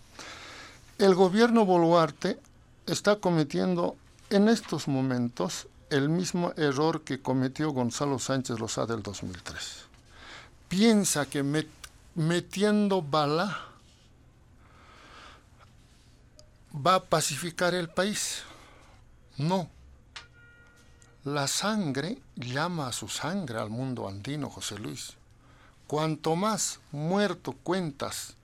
El 0.99 1.15
gobierno 1.15 1.65
Boluarte 1.65 2.39
está 2.87 3.17
cometiendo 3.17 3.95
en 4.31 4.49
estos 4.49 4.89
momentos 4.89 5.69
el 5.91 6.09
mismo 6.09 6.53
error 6.57 7.03
que 7.03 7.21
cometió 7.21 7.71
Gonzalo 7.71 8.19
Sánchez 8.19 8.59
Lozada 8.59 8.95
del 8.95 9.03
2003. 9.03 9.85
Piensa 10.69 11.27
que 11.27 11.43
metiendo 12.15 13.03
bala 13.03 13.67
va 16.75 16.95
a 16.97 17.05
pacificar 17.05 17.75
el 17.75 17.89
país. 17.89 18.43
No. 19.37 19.69
La 21.25 21.49
sangre 21.49 22.19
llama 22.37 22.89
a 22.89 22.93
su 22.93 23.09
sangre 23.09 23.59
al 23.59 23.69
mundo 23.69 24.09
andino, 24.09 24.49
José 24.49 24.79
Luis. 24.79 25.15
Cuanto 25.87 26.37
más 26.37 26.79
muerto 26.93 27.53
cuentas, 27.53 28.35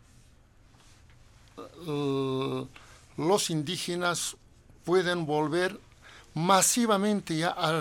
los 1.87 3.51
indígenas 3.51 4.37
pueden 4.85 5.27
volver 5.27 5.81
masivamente 6.37 7.35
ya 7.35 7.49
a 7.49 7.81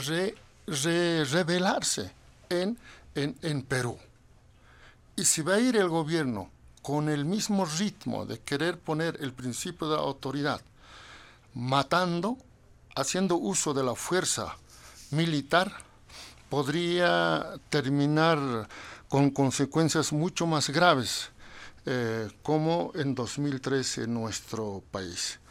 rebelarse 0.66 2.12
en, 2.50 2.78
en, 3.14 3.36
en 3.42 3.62
Perú. 3.64 4.00
Y 5.18 5.26
si 5.26 5.42
va 5.42 5.56
a 5.56 5.60
ir 5.60 5.76
el 5.76 5.90
gobierno 5.90 6.50
con 6.82 7.10
el 7.10 7.26
mismo 7.26 7.66
ritmo 7.66 8.26
de 8.26 8.40
querer 8.40 8.80
poner 8.80 9.18
el 9.20 9.34
principio 9.34 9.90
de 9.90 9.98
autoridad, 9.98 10.62
matando, 11.54 12.38
haciendo 12.96 13.36
uso 13.36 13.74
de 13.74 13.84
la 13.84 13.94
fuerza 13.94 14.56
militar, 15.12 15.74
podría 16.50 17.56
terminar 17.70 18.70
con 19.10 19.32
consecuencias 19.32 20.14
mucho 20.14 20.48
más 20.48 20.70
graves, 20.70 21.30
eh, 21.86 22.30
como 22.42 22.94
en 22.96 23.16
2013 23.16 24.04
en 24.04 24.14
nuestro 24.14 24.82
país. 24.92 25.42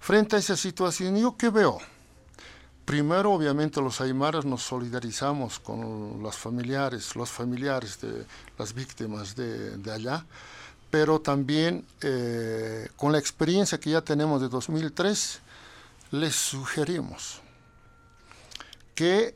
Frente 0.00 0.36
a 0.36 0.38
esa 0.38 0.56
situación, 0.56 1.18
¿yo 1.18 1.36
qué 1.36 1.50
veo? 1.50 1.80
Primero, 2.86 3.32
obviamente, 3.32 3.82
los 3.82 4.00
aymaras 4.00 4.44
nos 4.44 4.62
solidarizamos 4.62 5.58
con 5.58 6.22
los 6.22 6.36
familiares, 6.36 7.16
los 7.16 7.28
familiares 7.28 8.00
de 8.00 8.24
las 8.56 8.72
víctimas 8.72 9.34
de, 9.34 9.92
allá, 9.92 10.24
pero 10.88 11.20
también 11.20 11.84
eh, 12.00 12.88
con 12.96 13.10
la 13.10 13.18
experiencia 13.18 13.78
que 13.80 13.90
ya 13.90 14.02
tenemos 14.02 14.40
de 14.40 14.48
2003, 14.48 15.40
les 16.12 16.36
sugerimos 16.36 17.40
que 18.94 19.34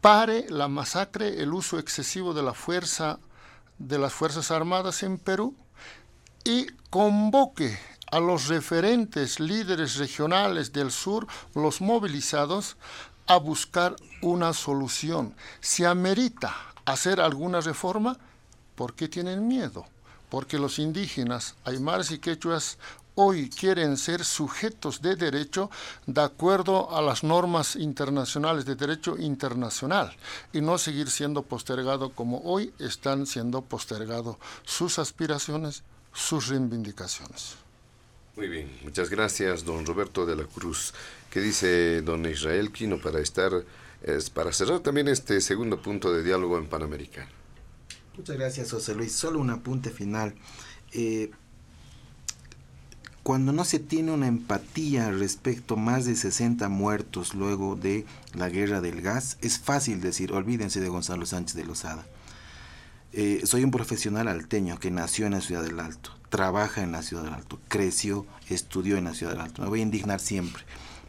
pare 0.00 0.46
la 0.48 0.68
masacre, 0.68 1.42
el 1.42 1.52
uso 1.52 1.80
excesivo 1.80 2.34
de 2.34 2.44
la 2.44 2.54
fuerza 2.54 3.18
de 3.78 3.98
las 3.98 4.12
Fuerzas 4.12 4.52
Armadas 4.52 5.02
en 5.02 5.18
Perú 5.18 5.56
y 6.44 6.68
convoque 6.88 7.76
a 8.10 8.20
los 8.20 8.48
referentes 8.48 9.40
líderes 9.40 9.96
regionales 9.96 10.72
del 10.72 10.90
sur, 10.90 11.26
los 11.54 11.80
movilizados, 11.80 12.76
a 13.26 13.36
buscar 13.36 13.94
una 14.22 14.52
solución. 14.52 15.34
Si 15.60 15.84
amerita 15.84 16.56
hacer 16.84 17.20
alguna 17.20 17.60
reforma, 17.60 18.16
¿por 18.74 18.94
qué 18.94 19.08
tienen 19.08 19.46
miedo? 19.46 19.86
Porque 20.30 20.58
los 20.58 20.78
indígenas, 20.78 21.54
aymaras 21.64 22.10
y 22.10 22.18
quechuas, 22.18 22.78
hoy 23.20 23.50
quieren 23.50 23.96
ser 23.96 24.24
sujetos 24.24 25.02
de 25.02 25.16
derecho 25.16 25.70
de 26.06 26.22
acuerdo 26.22 26.96
a 26.96 27.02
las 27.02 27.24
normas 27.24 27.74
internacionales 27.76 28.64
de 28.64 28.76
derecho 28.76 29.18
internacional 29.18 30.16
y 30.52 30.60
no 30.60 30.78
seguir 30.78 31.10
siendo 31.10 31.42
postergado 31.42 32.10
como 32.10 32.40
hoy 32.44 32.72
están 32.78 33.26
siendo 33.26 33.60
postergados 33.62 34.36
sus 34.64 34.98
aspiraciones, 35.00 35.82
sus 36.12 36.46
reivindicaciones. 36.46 37.67
Muy 38.38 38.48
bien, 38.48 38.70
muchas 38.84 39.10
gracias, 39.10 39.64
don 39.64 39.84
Roberto 39.84 40.24
de 40.24 40.36
la 40.36 40.44
Cruz. 40.44 40.94
¿Qué 41.28 41.40
dice 41.40 42.02
don 42.02 42.24
Israel 42.24 42.70
Quino 42.70 43.00
para 43.00 43.18
estar, 43.18 43.50
es, 44.00 44.30
para 44.30 44.52
cerrar 44.52 44.78
también 44.78 45.08
este 45.08 45.40
segundo 45.40 45.82
punto 45.82 46.12
de 46.12 46.22
diálogo 46.22 46.56
en 46.56 46.68
Panamericano? 46.68 47.28
Muchas 48.16 48.36
gracias, 48.36 48.70
José 48.70 48.94
Luis. 48.94 49.10
Solo 49.10 49.40
un 49.40 49.50
apunte 49.50 49.90
final. 49.90 50.36
Eh, 50.92 51.32
cuando 53.24 53.50
no 53.50 53.64
se 53.64 53.80
tiene 53.80 54.12
una 54.12 54.28
empatía 54.28 55.10
respecto 55.10 55.74
a 55.74 55.78
más 55.78 56.04
de 56.04 56.14
60 56.14 56.68
muertos 56.68 57.34
luego 57.34 57.74
de 57.74 58.06
la 58.34 58.48
guerra 58.48 58.80
del 58.80 59.02
gas, 59.02 59.36
es 59.40 59.58
fácil 59.58 60.00
decir, 60.00 60.32
olvídense 60.32 60.80
de 60.80 60.88
Gonzalo 60.88 61.26
Sánchez 61.26 61.56
de 61.56 61.64
Lozada. 61.64 62.06
Eh, 63.12 63.40
soy 63.42 63.64
un 63.64 63.72
profesional 63.72 64.28
alteño 64.28 64.78
que 64.78 64.92
nació 64.92 65.26
en 65.26 65.32
la 65.32 65.40
ciudad 65.40 65.64
del 65.64 65.80
Alto, 65.80 66.12
trabaja 66.28 66.82
en 66.82 66.92
la 66.92 67.02
ciudad 67.02 67.24
del 67.24 67.34
Alto, 67.34 67.58
creció, 67.68 68.26
estudió 68.48 68.96
en 68.96 69.04
la 69.04 69.14
ciudad 69.14 69.32
del 69.32 69.42
Alto. 69.42 69.62
Me 69.62 69.68
voy 69.68 69.80
a 69.80 69.84
indignar 69.84 70.20
siempre 70.20 70.62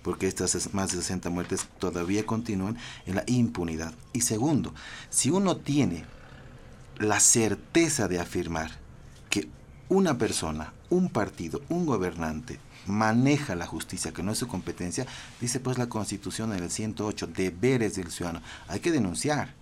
porque 0.04 0.28
estas 0.28 0.74
más 0.74 0.91
de 0.91 0.98
60 0.98 1.30
muertes 1.30 1.68
todavía 1.78 2.26
continúan 2.26 2.78
en 3.06 3.16
la 3.16 3.24
impunidad. 3.28 3.94
Y 4.14 4.22
segundo, 4.22 4.74
si 5.10 5.30
uno 5.30 5.58
tiene 5.58 6.06
la 6.98 7.20
certeza 7.20 8.08
de 8.08 8.20
afirmar 8.20 8.72
que 9.30 9.50
una 9.88 10.18
persona, 10.18 10.74
un 10.90 11.10
partido, 11.10 11.62
un 11.70 11.86
gobernante 11.86 12.60
maneja 12.86 13.56
la 13.56 13.68
justicia, 13.68 14.12
que 14.12 14.24
no 14.24 14.32
es 14.32 14.38
su 14.38 14.48
competencia, 14.48 15.06
dice 15.40 15.60
pues 15.60 15.78
la 15.78 15.90
Constitución 15.90 16.54
en 16.54 16.64
el 16.64 16.72
108, 16.72 17.28
deberes 17.28 17.96
del 17.96 18.12
ciudadano. 18.12 18.41
Hay 18.68 18.80
que 18.80 18.91
denunciar. 18.91 19.54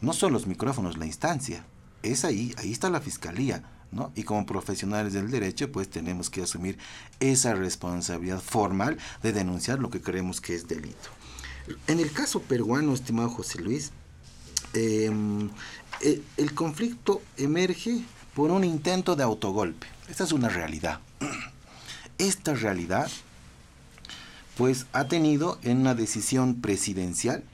No 0.00 0.12
son 0.12 0.32
los 0.32 0.46
micrófonos 0.46 0.98
la 0.98 1.06
instancia, 1.06 1.64
es 2.02 2.24
ahí, 2.24 2.54
ahí 2.58 2.72
está 2.72 2.90
la 2.90 3.00
fiscalía, 3.00 3.62
¿no? 3.92 4.10
Y 4.16 4.24
como 4.24 4.46
profesionales 4.46 5.12
del 5.12 5.30
derecho, 5.30 5.70
pues 5.70 5.88
tenemos 5.88 6.30
que 6.30 6.42
asumir 6.42 6.78
esa 7.20 7.54
responsabilidad 7.54 8.40
formal 8.40 8.98
de 9.22 9.32
denunciar 9.32 9.78
lo 9.78 9.90
que 9.90 10.00
creemos 10.00 10.40
que 10.40 10.54
es 10.54 10.66
delito. 10.66 11.10
En 11.86 12.00
el 12.00 12.10
caso 12.10 12.40
peruano, 12.42 12.94
estimado 12.94 13.28
José 13.28 13.60
Luis, 13.60 13.92
em, 14.74 15.50
el, 16.00 16.24
el 16.36 16.54
conflicto 16.54 17.22
emerge 17.36 18.02
por 18.34 18.50
un 18.50 18.64
intento 18.64 19.14
de 19.14 19.22
autogolpe. 19.22 19.86
Esta 20.08 20.24
es 20.24 20.32
una 20.32 20.48
realidad. 20.48 21.00
Esta 22.18 22.54
realidad, 22.54 23.10
pues, 24.56 24.86
ha 24.92 25.06
tenido 25.06 25.58
en 25.62 25.78
una 25.78 25.94
decisión 25.94 26.60
presidencial 26.60 27.44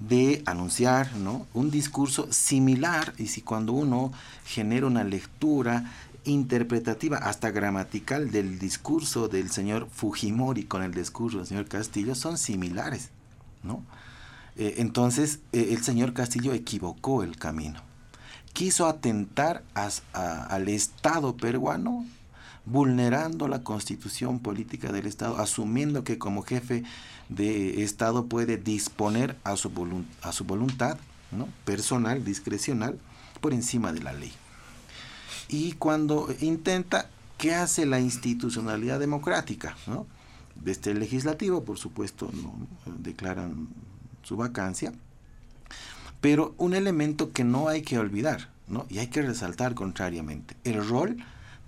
de 0.00 0.42
anunciar 0.46 1.14
¿no? 1.16 1.46
un 1.54 1.70
discurso 1.70 2.32
similar, 2.32 3.12
y 3.18 3.26
si 3.28 3.42
cuando 3.42 3.72
uno 3.72 4.12
genera 4.44 4.86
una 4.86 5.04
lectura 5.04 5.92
interpretativa, 6.24 7.18
hasta 7.18 7.50
gramatical, 7.50 8.30
del 8.30 8.58
discurso 8.58 9.28
del 9.28 9.50
señor 9.50 9.88
Fujimori 9.90 10.64
con 10.64 10.82
el 10.82 10.92
discurso 10.92 11.38
del 11.38 11.46
señor 11.46 11.66
Castillo, 11.66 12.14
son 12.14 12.38
similares. 12.38 13.10
¿no? 13.62 13.84
Eh, 14.56 14.74
entonces, 14.78 15.40
eh, 15.52 15.68
el 15.70 15.82
señor 15.82 16.12
Castillo 16.12 16.52
equivocó 16.52 17.22
el 17.22 17.36
camino 17.36 17.82
quiso 18.52 18.86
atentar 18.86 19.62
al 20.12 20.68
Estado 20.68 21.36
peruano, 21.36 22.04
vulnerando 22.66 23.48
la 23.48 23.62
constitución 23.62 24.38
política 24.38 24.92
del 24.92 25.06
Estado, 25.06 25.38
asumiendo 25.38 26.04
que 26.04 26.18
como 26.18 26.42
jefe 26.42 26.84
de 27.30 27.82
Estado 27.82 28.26
puede 28.26 28.58
disponer 28.58 29.36
a 29.44 29.56
su, 29.56 29.70
a 30.20 30.32
su 30.32 30.44
voluntad 30.44 30.98
¿no? 31.32 31.48
personal, 31.64 32.24
discrecional, 32.24 32.98
por 33.40 33.54
encima 33.54 33.92
de 33.92 34.02
la 34.02 34.12
ley. 34.12 34.32
Y 35.48 35.72
cuando 35.72 36.28
intenta, 36.40 37.08
¿qué 37.38 37.54
hace 37.54 37.86
la 37.86 38.00
institucionalidad 38.00 39.00
democrática? 39.00 39.76
¿no? 39.86 40.06
Desde 40.56 40.90
el 40.90 41.00
legislativo, 41.00 41.64
por 41.64 41.78
supuesto, 41.78 42.30
no 42.34 42.52
declaran 42.98 43.68
su 44.22 44.36
vacancia 44.36 44.92
pero 46.20 46.54
un 46.58 46.74
elemento 46.74 47.32
que 47.32 47.44
no 47.44 47.68
hay 47.68 47.82
que 47.82 47.98
olvidar, 47.98 48.48
¿no? 48.68 48.86
Y 48.88 48.98
hay 48.98 49.08
que 49.08 49.22
resaltar 49.22 49.74
contrariamente, 49.74 50.56
el 50.64 50.86
rol 50.86 51.16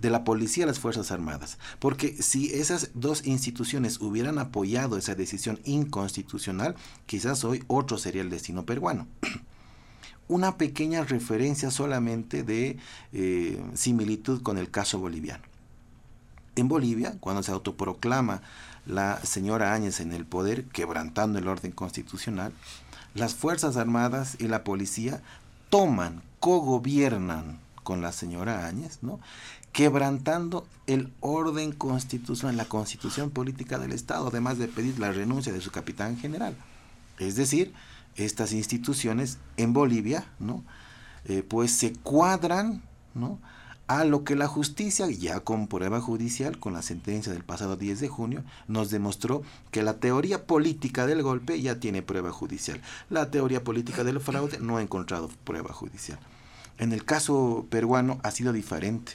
de 0.03 0.09
la 0.09 0.25
policía 0.25 0.65
y 0.65 0.67
las 0.67 0.79
Fuerzas 0.79 1.11
Armadas. 1.11 1.57
Porque 1.79 2.21
si 2.21 2.53
esas 2.53 2.91
dos 2.93 3.25
instituciones 3.25 4.01
hubieran 4.01 4.37
apoyado 4.37 4.97
esa 4.97 5.15
decisión 5.15 5.59
inconstitucional, 5.63 6.75
quizás 7.05 7.45
hoy 7.45 7.63
otro 7.67 7.97
sería 7.97 8.21
el 8.21 8.29
destino 8.29 8.65
peruano. 8.65 9.07
Una 10.27 10.57
pequeña 10.57 11.05
referencia 11.05 11.71
solamente 11.71 12.43
de 12.43 12.77
eh, 13.13 13.63
similitud 13.75 14.41
con 14.41 14.57
el 14.57 14.69
caso 14.69 14.99
boliviano. 14.99 15.43
En 16.57 16.67
Bolivia, 16.67 17.15
cuando 17.21 17.41
se 17.41 17.51
autoproclama 17.51 18.41
la 18.85 19.23
señora 19.23 19.73
Áñez 19.73 20.01
en 20.01 20.11
el 20.11 20.25
poder, 20.25 20.65
quebrantando 20.65 21.39
el 21.39 21.47
orden 21.47 21.71
constitucional, 21.71 22.51
las 23.15 23.35
Fuerzas 23.35 23.77
Armadas 23.77 24.35
y 24.37 24.49
la 24.49 24.65
policía 24.65 25.21
toman, 25.69 26.23
cogobiernan 26.41 27.59
con 27.83 28.01
la 28.01 28.11
señora 28.11 28.65
Áñez, 28.65 28.99
¿no? 29.01 29.19
Quebrantando 29.73 30.65
el 30.87 31.11
orden 31.19 31.73
constitucional, 31.73 32.55
la 32.55 32.65
constitución 32.65 33.31
política 33.31 33.77
del 33.79 33.91
Estado, 33.91 34.27
además 34.27 34.57
de 34.57 34.67
pedir 34.67 34.99
la 34.99 35.11
renuncia 35.11 35.51
de 35.51 35.61
su 35.61 35.71
capitán 35.71 36.17
general. 36.17 36.55
Es 37.19 37.35
decir, 37.35 37.73
estas 38.15 38.53
instituciones 38.53 39.39
en 39.57 39.73
Bolivia, 39.73 40.25
¿no? 40.39 40.63
Eh, 41.25 41.43
pues 41.47 41.71
se 41.71 41.93
cuadran, 41.93 42.81
¿no? 43.13 43.39
a 43.87 44.05
lo 44.05 44.23
que 44.23 44.35
la 44.35 44.47
justicia, 44.47 45.07
ya 45.09 45.41
con 45.41 45.67
prueba 45.67 45.99
judicial, 45.99 46.57
con 46.57 46.73
la 46.73 46.81
sentencia 46.81 47.33
del 47.33 47.43
pasado 47.43 47.75
10 47.75 47.99
de 47.99 48.07
junio, 48.07 48.43
nos 48.67 48.89
demostró 48.89 49.43
que 49.71 49.83
la 49.83 49.97
teoría 49.97 50.45
política 50.45 51.05
del 51.05 51.21
golpe 51.21 51.61
ya 51.61 51.79
tiene 51.79 52.01
prueba 52.01 52.31
judicial. 52.31 52.81
La 53.09 53.29
teoría 53.29 53.63
política 53.63 54.03
del 54.03 54.21
fraude 54.21 54.59
no 54.59 54.77
ha 54.77 54.81
encontrado 54.81 55.29
prueba 55.43 55.73
judicial. 55.73 56.17
En 56.77 56.93
el 56.93 57.03
caso 57.03 57.65
peruano 57.69 58.19
ha 58.23 58.31
sido 58.31 58.53
diferente. 58.53 59.13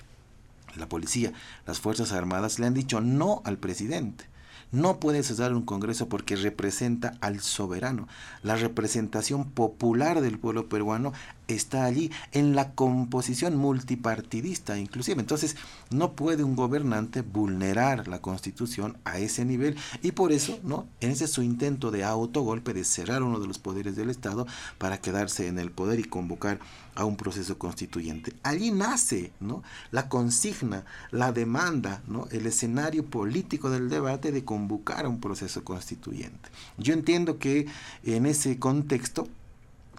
La 0.78 0.88
policía, 0.88 1.32
las 1.66 1.80
Fuerzas 1.80 2.12
Armadas 2.12 2.58
le 2.58 2.66
han 2.66 2.74
dicho 2.74 3.00
no 3.00 3.42
al 3.44 3.58
presidente. 3.58 4.24
no 4.70 5.00
puede 5.00 5.22
cesar 5.22 5.54
un 5.54 5.64
Congreso 5.64 6.08
porque 6.08 6.36
representa 6.36 7.16
al 7.20 7.40
soberano. 7.40 8.06
La 8.42 8.56
representación 8.56 9.50
popular 9.50 10.20
del 10.20 10.38
pueblo 10.38 10.68
peruano 10.68 11.12
está 11.48 11.84
allí 11.84 12.10
en 12.32 12.54
la 12.54 12.72
composición 12.72 13.56
multipartidista 13.56 14.78
inclusive. 14.78 15.20
Entonces 15.20 15.56
no 15.90 16.12
puede 16.12 16.44
un 16.44 16.54
gobernante 16.54 17.22
vulnerar 17.22 18.06
la 18.06 18.20
constitución 18.20 18.96
a 19.04 19.18
ese 19.18 19.44
nivel 19.44 19.76
y 20.02 20.12
por 20.12 20.32
eso, 20.32 20.58
¿no? 20.62 20.86
En 21.00 21.10
ese 21.10 21.26
su 21.26 21.42
intento 21.42 21.90
de 21.90 22.04
autogolpe 22.04 22.74
de 22.74 22.84
cerrar 22.84 23.22
uno 23.22 23.40
de 23.40 23.46
los 23.46 23.58
poderes 23.58 23.96
del 23.96 24.10
Estado 24.10 24.46
para 24.78 25.00
quedarse 25.00 25.48
en 25.48 25.58
el 25.58 25.70
poder 25.70 25.98
y 25.98 26.04
convocar 26.04 26.60
a 26.94 27.04
un 27.04 27.16
proceso 27.16 27.58
constituyente. 27.58 28.32
Allí 28.42 28.72
nace, 28.72 29.32
¿no? 29.40 29.62
La 29.92 30.08
consigna, 30.08 30.84
la 31.10 31.32
demanda, 31.32 32.02
¿no? 32.08 32.26
El 32.32 32.46
escenario 32.46 33.06
político 33.06 33.70
del 33.70 33.88
debate 33.88 34.32
de 34.32 34.44
convocar 34.44 35.06
a 35.06 35.08
un 35.08 35.20
proceso 35.20 35.62
constituyente. 35.64 36.48
Yo 36.76 36.92
entiendo 36.94 37.38
que 37.38 37.66
en 38.02 38.26
ese 38.26 38.58
contexto 38.58 39.28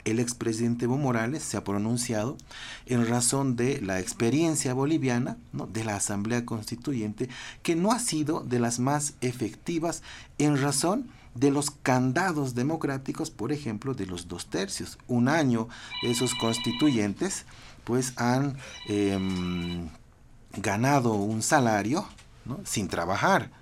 el 0.09 0.19
expresidente 0.19 0.85
Evo 0.85 0.97
Morales 0.97 1.43
se 1.43 1.57
ha 1.57 1.63
pronunciado 1.63 2.37
en 2.85 3.07
razón 3.07 3.55
de 3.55 3.81
la 3.81 3.99
experiencia 3.99 4.73
boliviana 4.73 5.37
de 5.53 5.83
la 5.83 5.95
Asamblea 5.95 6.45
Constituyente, 6.45 7.29
que 7.63 7.75
no 7.75 7.91
ha 7.91 7.99
sido 7.99 8.41
de 8.41 8.59
las 8.59 8.79
más 8.79 9.13
efectivas 9.21 10.03
en 10.37 10.61
razón 10.61 11.09
de 11.35 11.51
los 11.51 11.71
candados 11.71 12.55
democráticos, 12.55 13.29
por 13.29 13.51
ejemplo, 13.51 13.93
de 13.93 14.05
los 14.05 14.27
dos 14.27 14.47
tercios. 14.47 14.97
Un 15.07 15.29
año 15.29 15.67
esos 16.01 16.35
constituyentes 16.35 17.45
pues 17.83 18.13
han 18.17 18.57
em, 18.87 19.89
ganado 20.53 21.13
un 21.13 21.41
salario 21.41 22.05
sin 22.63 22.87
trabajar 22.87 23.58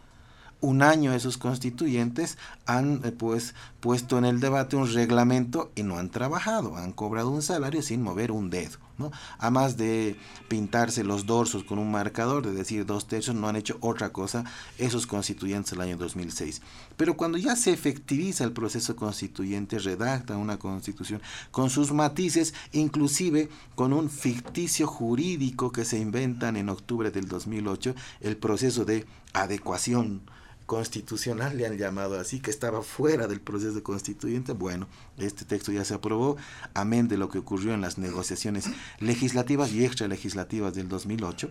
un 0.59 0.81
año 0.81 1.13
esos 1.13 1.38
constituyentes 1.38 2.38
han 2.65 3.01
eh, 3.03 3.11
pues 3.11 3.53
puesto 3.79 4.17
en 4.17 4.25
el 4.25 4.39
debate 4.39 4.75
un 4.75 4.91
reglamento 4.91 5.71
y 5.75 5.84
no 5.84 5.97
han 5.97 6.09
trabajado, 6.09 6.75
han 6.77 6.93
cobrado 6.93 7.29
un 7.29 7.41
salario 7.41 7.81
sin 7.81 8.01
mover 8.01 8.31
un 8.31 8.49
dedo. 8.49 8.77
¿no? 8.97 9.11
A 9.38 9.51
más 9.51 9.77
de 9.77 10.15
pintarse 10.47 11.03
los 11.03 11.27
dorsos 11.27 11.63
con 11.63 11.77
un 11.77 11.91
marcador, 11.91 12.43
de 12.43 12.51
decir 12.51 12.85
dos 12.85 13.07
tercios, 13.07 13.35
no 13.35 13.47
han 13.47 13.55
hecho 13.55 13.77
otra 13.81 14.11
cosa 14.11 14.43
esos 14.79 15.05
constituyentes 15.05 15.73
el 15.73 15.81
año 15.81 15.97
2006. 15.97 16.63
Pero 16.95 17.15
cuando 17.15 17.38
ya 17.38 17.55
se 17.55 17.71
efectiviza 17.71 18.43
el 18.43 18.53
proceso 18.53 18.95
constituyente, 18.95 19.77
redacta 19.77 20.38
una 20.38 20.57
constitución 20.57 21.21
con 21.51 21.69
sus 21.69 21.91
matices, 21.91 22.55
inclusive 22.71 23.49
con 23.75 23.93
un 23.93 24.09
ficticio 24.09 24.88
jurídico 24.88 25.71
que 25.71 25.85
se 25.85 25.99
inventan 25.99 26.57
en 26.57 26.69
octubre 26.69 27.11
del 27.11 27.27
2008, 27.27 27.93
el 28.21 28.38
proceso 28.38 28.84
de 28.84 29.05
adecuación 29.34 30.21
constitucional, 30.68 31.57
le 31.57 31.65
han 31.65 31.77
llamado 31.77 32.19
así, 32.19 32.39
que 32.39 32.52
estaba 32.52 32.84
fuera 32.84 33.26
del 33.26 33.41
proceso 33.41 33.81
constituyente. 33.81 34.53
Bueno, 34.53 34.88
este 35.18 35.45
texto 35.45 35.72
ya 35.72 35.84
se 35.84 35.95
aprobó, 35.95 36.38
amén 36.76 37.07
de 37.07 37.18
lo 37.18 37.30
que 37.30 37.39
ocurrió 37.39 37.73
en 37.73 37.81
las 37.81 37.98
negociaciones 37.98 38.69
legislativas 38.99 39.72
y 39.72 39.84
extralegislativas 39.84 40.76
del 40.76 40.89
2008 40.89 41.49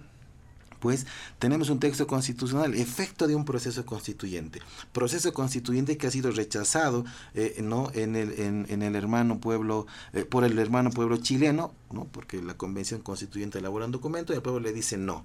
pues 0.78 1.06
tenemos 1.38 1.70
un 1.70 1.80
texto 1.80 2.06
constitucional, 2.06 2.74
efecto 2.74 3.26
de 3.26 3.34
un 3.34 3.44
proceso 3.44 3.84
constituyente. 3.84 4.60
Proceso 4.93 5.32
constituyente 5.32 5.97
que 5.97 6.06
ha 6.06 6.10
sido 6.10 6.30
rechazado 6.30 7.05
eh, 7.34 7.56
¿no? 7.62 7.90
en, 7.94 8.14
el, 8.14 8.66
en, 8.68 8.82
el 8.82 8.94
hermano 8.94 9.40
pueblo, 9.40 9.86
eh, 10.12 10.24
por 10.24 10.44
el 10.44 10.59
hermano 10.59 10.90
pueblo 10.90 11.16
chileno, 11.16 11.74
¿no? 11.90 12.05
porque 12.05 12.43
la 12.43 12.55
convención 12.55 13.01
constituyente 13.01 13.59
elabora 13.59 13.86
un 13.86 13.93
documento 13.93 14.32
y 14.32 14.36
el 14.36 14.43
pueblo 14.43 14.60
le 14.60 14.72
dice 14.72 14.97
no. 14.97 15.24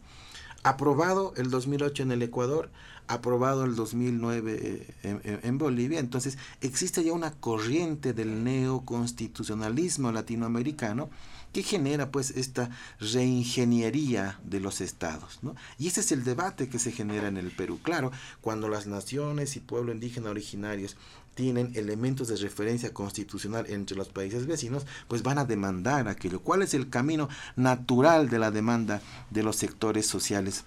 Aprobado 0.64 1.34
el 1.38 1.50
2008 1.50 2.04
en 2.04 2.12
el 2.12 2.22
Ecuador, 2.22 2.70
aprobado 3.08 3.66
el 3.66 3.76
2009 3.76 4.88
eh, 5.04 5.40
en, 5.44 5.58
Bolivia. 5.58 6.00
Entonces 6.00 6.38
existe 6.62 7.04
ya 7.04 7.14
una 7.14 7.32
corriente 7.32 8.14
del 8.14 8.44
neoconstitucionalismo 8.44 10.12
latinoamericano 10.12 11.10
que 11.52 11.64
genera 11.64 12.12
pues 12.12 12.32
esta 12.32 12.70
reingeniería 13.00 14.40
de 14.44 14.60
los 14.62 14.80
estados. 14.80 15.40
Y 15.78 15.88
ese 15.88 16.00
es 16.00 16.12
el 16.12 16.24
debate 16.24 16.70
que 16.70 16.80
se 16.80 16.92
genera 16.92 17.28
en 17.28 17.38
el 17.38 17.52
Perú. 17.52 17.80
Claro, 17.84 18.12
cuando 18.40 18.70
las 18.70 18.88
naciones 18.88 19.56
y 19.56 19.60
pueblo 19.60 19.92
indígena 19.92 20.30
originarios 20.30 20.96
tienen 21.36 21.72
elementos 21.76 22.28
de 22.28 22.36
referencia 22.38 22.94
constitucional 22.94 23.66
entre 23.70 23.98
los 23.98 24.10
países 24.10 24.46
vecinos, 24.46 24.86
pues 25.08 25.24
van 25.24 25.38
a 25.38 25.46
demandar 25.46 26.08
aquello. 26.08 26.42
¿Cuál 26.42 26.62
es 26.62 26.74
el 26.74 26.90
camino 26.90 27.30
natural 27.56 28.30
de 28.30 28.40
la 28.40 28.52
demanda 28.52 29.02
de 29.30 29.44
los 29.44 29.56
sectores 29.56 30.06
sociales 30.06 30.66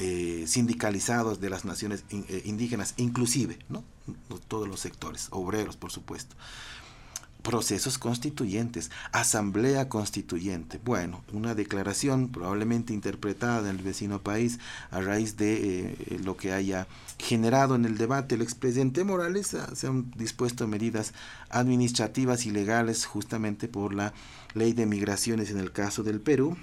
eh, 0.00 0.44
sindicalizados 0.48 1.40
de 1.40 1.50
las 1.50 1.64
naciones 1.64 2.04
eh, 2.10 2.42
indígenas, 2.44 2.94
inclusive, 2.96 3.58
¿no? 3.68 3.84
todos 4.48 4.68
los 4.68 4.80
sectores, 4.80 5.28
obreros, 5.30 5.76
por 5.76 5.92
supuesto. 5.92 6.34
Procesos 7.44 7.98
constituyentes, 7.98 8.90
asamblea 9.12 9.90
constituyente. 9.90 10.80
Bueno, 10.82 11.22
una 11.30 11.54
declaración 11.54 12.30
probablemente 12.30 12.94
interpretada 12.94 13.68
en 13.68 13.76
el 13.76 13.82
vecino 13.82 14.22
país 14.22 14.58
a 14.90 15.02
raíz 15.02 15.36
de 15.36 15.90
eh, 15.90 16.20
lo 16.24 16.38
que 16.38 16.54
haya 16.54 16.88
generado 17.18 17.74
en 17.74 17.84
el 17.84 17.98
debate 17.98 18.34
el 18.36 18.42
expresidente 18.42 19.04
Morales. 19.04 19.52
Ah, 19.52 19.68
se 19.74 19.88
han 19.88 20.10
dispuesto 20.16 20.66
medidas 20.66 21.12
administrativas 21.50 22.46
y 22.46 22.50
legales 22.50 23.04
justamente 23.04 23.68
por 23.68 23.94
la 23.94 24.14
ley 24.54 24.72
de 24.72 24.86
migraciones 24.86 25.50
en 25.50 25.58
el 25.58 25.70
caso 25.70 26.02
del 26.02 26.22
Perú 26.22 26.56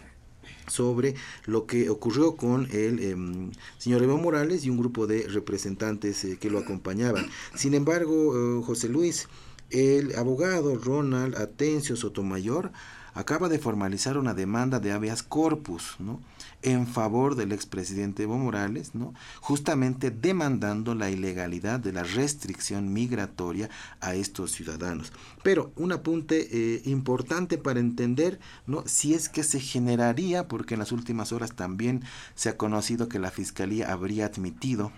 sobre 0.67 1.15
lo 1.45 1.65
que 1.67 1.89
ocurrió 1.89 2.35
con 2.35 2.67
el 2.71 2.99
em, 3.03 3.51
señor 3.77 4.01
Evo 4.01 4.17
Morales 4.17 4.65
y 4.65 4.69
un 4.69 4.77
grupo 4.77 5.05
de 5.05 5.27
representantes 5.27 6.23
eh, 6.23 6.37
que 6.39 6.49
lo 6.49 6.59
acompañaban. 6.59 7.27
Sin 7.55 7.73
embargo, 7.73 8.15
eh, 8.35 8.63
José 8.65 8.89
Luis, 8.89 9.27
el 9.71 10.15
abogado 10.15 10.75
Ronald 10.75 11.35
Atencio 11.35 11.95
Sotomayor 11.95 12.71
acaba 13.13 13.49
de 13.49 13.59
formalizar 13.59 14.17
una 14.17 14.33
demanda 14.33 14.79
de 14.79 14.91
habeas 14.91 15.23
corpus, 15.23 15.95
¿no? 15.99 16.21
en 16.61 16.85
favor 16.85 17.35
del 17.35 17.51
expresidente 17.51 18.23
Evo 18.23 18.37
Morales, 18.37 18.93
¿no? 18.93 19.13
justamente 19.39 20.11
demandando 20.11 20.95
la 20.95 21.09
ilegalidad 21.09 21.79
de 21.79 21.91
la 21.91 22.03
restricción 22.03 22.93
migratoria 22.93 23.69
a 23.99 24.13
estos 24.13 24.51
ciudadanos. 24.51 25.11
Pero 25.43 25.71
un 25.75 25.91
apunte 25.91 26.47
eh, 26.51 26.81
importante 26.85 27.57
para 27.57 27.79
entender 27.79 28.39
¿no? 28.67 28.83
si 28.85 29.13
es 29.13 29.27
que 29.27 29.43
se 29.43 29.59
generaría, 29.59 30.47
porque 30.47 30.75
en 30.75 30.79
las 30.79 30.91
últimas 30.91 31.31
horas 31.31 31.55
también 31.55 32.03
se 32.35 32.49
ha 32.49 32.57
conocido 32.57 33.09
que 33.09 33.19
la 33.19 33.31
Fiscalía 33.31 33.91
habría 33.91 34.27
admitido 34.27 34.91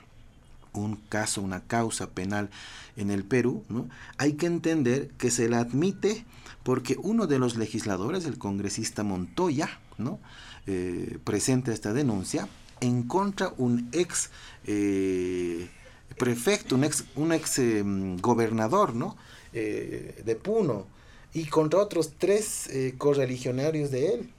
un 0.73 0.95
caso, 0.95 1.41
una 1.41 1.61
causa 1.61 2.11
penal 2.11 2.49
en 2.95 3.11
el 3.11 3.23
Perú, 3.23 3.63
¿no? 3.69 3.89
hay 4.17 4.33
que 4.33 4.45
entender 4.45 5.09
que 5.17 5.31
se 5.31 5.49
la 5.49 5.59
admite 5.59 6.25
porque 6.63 6.95
uno 7.01 7.27
de 7.27 7.39
los 7.39 7.55
legisladores, 7.57 8.25
el 8.25 8.37
congresista 8.37 9.03
Montoya, 9.03 9.79
¿no? 9.97 10.19
Eh, 10.65 11.19
presenta 11.25 11.73
esta 11.73 11.91
denuncia 11.91 12.47
en 12.79 13.03
contra 13.03 13.53
un 13.57 13.89
ex 13.91 14.29
eh, 14.65 15.69
prefecto, 16.17 16.75
un 16.75 16.85
ex, 16.85 17.03
un 17.15 17.33
ex 17.33 17.59
em, 17.59 18.17
gobernador 18.17 18.95
¿no? 18.95 19.17
Eh, 19.51 20.21
de 20.25 20.35
Puno 20.37 20.87
y 21.33 21.45
contra 21.45 21.79
otros 21.79 22.13
tres 22.17 22.69
correligionarios 22.97 23.91
de 23.91 24.13
él. 24.13 24.29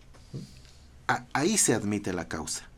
ahí 1.32 1.58
se 1.58 1.74
admite 1.74 2.12
la 2.12 2.26
causa. 2.26 2.68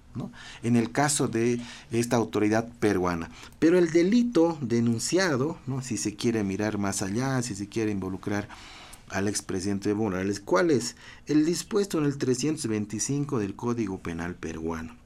En 0.62 0.76
el 0.76 0.90
caso 0.92 1.28
de 1.28 1.60
esta 1.90 2.16
autoridad 2.16 2.68
peruana. 2.80 3.30
Pero 3.58 3.78
el 3.78 3.90
delito 3.90 4.58
denunciado, 4.60 5.58
si 5.82 5.96
se 5.96 6.16
quiere 6.16 6.44
mirar 6.44 6.78
más 6.78 7.02
allá, 7.02 7.42
si 7.42 7.54
se 7.54 7.68
quiere 7.68 7.90
involucrar 7.90 8.48
al 9.08 9.28
expresidente 9.28 9.94
Morales, 9.94 10.40
¿cuál 10.40 10.70
es? 10.70 10.96
El 11.26 11.44
dispuesto 11.44 11.98
en 11.98 12.04
el 12.06 12.18
325 12.18 13.38
del 13.38 13.54
Código 13.54 13.98
Penal 13.98 14.34
peruano, 14.34 14.96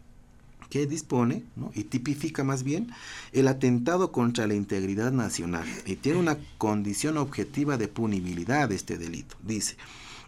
que 0.70 0.86
dispone 0.86 1.44
y 1.74 1.84
tipifica 1.84 2.44
más 2.44 2.62
bien 2.62 2.90
el 3.32 3.48
atentado 3.48 4.12
contra 4.12 4.46
la 4.46 4.54
integridad 4.54 5.12
nacional 5.12 5.66
y 5.84 5.96
tiene 5.96 6.18
una 6.18 6.38
condición 6.58 7.18
objetiva 7.18 7.76
de 7.76 7.88
punibilidad 7.88 8.68
de 8.68 8.76
este 8.76 8.96
delito. 8.96 9.36
Dice, 9.42 9.76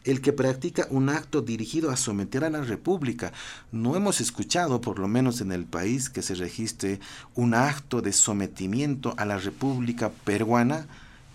el 0.05 0.21
que 0.21 0.33
practica 0.33 0.87
un 0.91 1.09
acto 1.09 1.43
dirigido 1.43 1.91
a 1.91 1.97
someter 1.97 2.45
a 2.45 2.51
la 2.51 2.63
República. 2.63 3.33
No 3.71 3.97
hemos 3.97 4.21
escuchado, 4.21 4.81
por 4.81 4.99
lo 4.99 5.09
menos 5.09 5.41
en 5.41 5.53
el 5.53 5.65
país, 5.65 6.11
que 6.11 6.23
se 6.23 6.35
registre 6.35 7.01
un 7.35 7.55
acto 7.55 8.03
de 8.03 8.13
sometimiento 8.13 9.15
a 9.17 9.25
la 9.25 9.39
República 9.39 10.11
peruana 10.25 10.87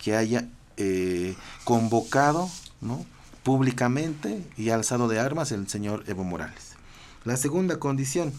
que 0.04 0.16
haya 0.16 0.50
eh, 0.76 1.36
convocado 1.64 2.50
¿no? 2.82 3.06
públicamente 3.44 4.44
y 4.58 4.70
alzado 4.70 5.08
de 5.08 5.20
armas 5.20 5.52
el 5.52 5.68
señor 5.68 6.04
Evo 6.08 6.24
Morales. 6.24 6.74
La 7.24 7.38
segunda 7.38 7.80
condición, 7.80 8.32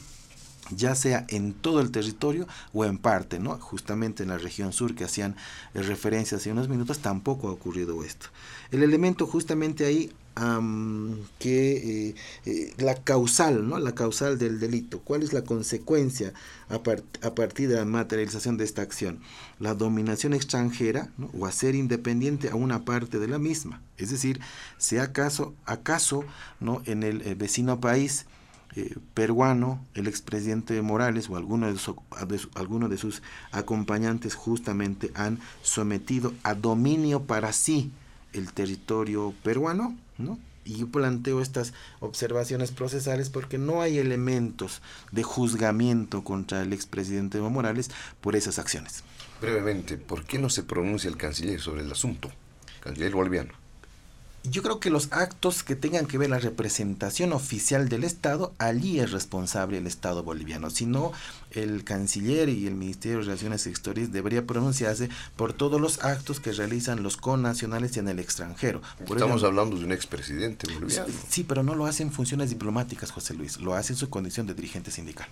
ya 0.70 0.94
sea 0.94 1.24
en 1.28 1.52
todo 1.52 1.80
el 1.80 1.90
territorio 1.90 2.46
o 2.72 2.84
en 2.84 2.98
parte, 2.98 3.38
¿no? 3.38 3.58
Justamente 3.58 4.22
en 4.22 4.30
la 4.30 4.38
región 4.38 4.72
sur 4.72 4.94
que 4.94 5.04
hacían 5.04 5.36
eh, 5.74 5.82
referencia 5.82 6.36
hace 6.36 6.52
unos 6.52 6.68
minutos, 6.68 6.98
tampoco 6.98 7.48
ha 7.48 7.52
ocurrido 7.52 8.04
esto. 8.04 8.28
El 8.70 8.82
elemento 8.82 9.26
justamente 9.26 9.84
ahí 9.86 10.12
que 11.38 12.08
eh, 12.08 12.14
eh, 12.46 12.72
la 12.78 12.94
causal, 12.94 13.68
¿no? 13.68 13.78
La 13.80 13.96
causal 13.96 14.38
del 14.38 14.60
delito. 14.60 15.00
¿Cuál 15.00 15.24
es 15.24 15.32
la 15.32 15.42
consecuencia 15.42 16.32
a, 16.68 16.80
partir 17.34 17.68
de 17.68 17.74
la 17.74 17.84
materialización 17.84 18.56
de 18.56 18.62
esta 18.62 18.82
acción? 18.82 19.18
La 19.58 19.74
dominación 19.74 20.34
extranjera 20.34 21.10
o 21.36 21.44
hacer 21.46 21.74
independiente 21.74 22.50
a 22.50 22.54
una 22.54 22.84
parte 22.84 23.18
de 23.18 23.26
la 23.26 23.40
misma. 23.40 23.82
Es 23.96 24.10
decir, 24.10 24.38
si 24.76 24.98
acaso, 24.98 25.54
acaso 25.64 26.24
¿no? 26.60 26.82
en 26.84 27.02
el 27.02 27.34
vecino 27.34 27.80
país 27.80 28.26
eh, 28.78 28.94
peruano, 29.12 29.84
el 29.94 30.06
expresidente 30.06 30.80
Morales 30.82 31.28
o 31.28 31.36
alguno 31.36 31.66
de, 31.66 31.76
sus, 31.76 31.96
de 32.88 32.96
sus 32.96 33.22
acompañantes 33.50 34.36
justamente 34.36 35.10
han 35.14 35.40
sometido 35.62 36.32
a 36.44 36.54
dominio 36.54 37.24
para 37.24 37.52
sí 37.52 37.90
el 38.32 38.52
territorio 38.52 39.34
peruano, 39.42 39.98
¿no? 40.16 40.38
Y 40.64 40.76
yo 40.76 40.86
planteo 40.86 41.40
estas 41.40 41.74
observaciones 41.98 42.70
procesales 42.70 43.30
porque 43.30 43.58
no 43.58 43.82
hay 43.82 43.98
elementos 43.98 44.80
de 45.10 45.24
juzgamiento 45.24 46.22
contra 46.22 46.62
el 46.62 46.72
expresidente 46.72 47.38
Evo 47.38 47.50
Morales 47.50 47.90
por 48.20 48.36
esas 48.36 48.60
acciones. 48.60 49.02
Brevemente, 49.40 49.96
¿por 49.96 50.24
qué 50.24 50.38
no 50.38 50.50
se 50.50 50.62
pronuncia 50.62 51.10
el 51.10 51.16
canciller 51.16 51.60
sobre 51.60 51.82
el 51.82 51.90
asunto? 51.90 52.30
Canciller 52.80 53.12
boliviano 53.12 53.67
yo 54.50 54.62
creo 54.62 54.80
que 54.80 54.90
los 54.90 55.12
actos 55.12 55.62
que 55.62 55.76
tengan 55.76 56.06
que 56.06 56.18
ver 56.18 56.30
la 56.30 56.38
representación 56.38 57.32
oficial 57.32 57.88
del 57.88 58.04
Estado, 58.04 58.54
allí 58.58 59.00
es 59.00 59.10
responsable 59.10 59.78
el 59.78 59.86
Estado 59.86 60.22
boliviano. 60.22 60.70
Si 60.70 60.86
no, 60.86 61.12
el 61.50 61.84
canciller 61.84 62.48
y 62.48 62.66
el 62.66 62.74
Ministerio 62.74 63.18
de 63.18 63.24
Relaciones 63.24 63.66
Exteriores 63.66 64.12
debería 64.12 64.46
pronunciarse 64.46 65.08
por 65.36 65.52
todos 65.52 65.80
los 65.80 66.04
actos 66.04 66.40
que 66.40 66.52
realizan 66.52 67.02
los 67.02 67.16
connacionales 67.16 67.96
en 67.96 68.08
el 68.08 68.18
extranjero. 68.18 68.82
Estamos 69.00 69.44
hablando 69.44 69.76
de 69.76 69.84
un 69.84 69.92
expresidente 69.92 70.72
boliviano. 70.72 71.12
Sí, 71.28 71.44
pero 71.44 71.62
no 71.62 71.74
lo 71.74 71.86
hace 71.86 72.02
en 72.02 72.12
funciones 72.12 72.50
diplomáticas, 72.50 73.10
José 73.10 73.34
Luis, 73.34 73.58
lo 73.60 73.74
hace 73.74 73.92
en 73.92 73.98
su 73.98 74.10
condición 74.10 74.46
de 74.46 74.54
dirigente 74.54 74.90
sindical. 74.90 75.28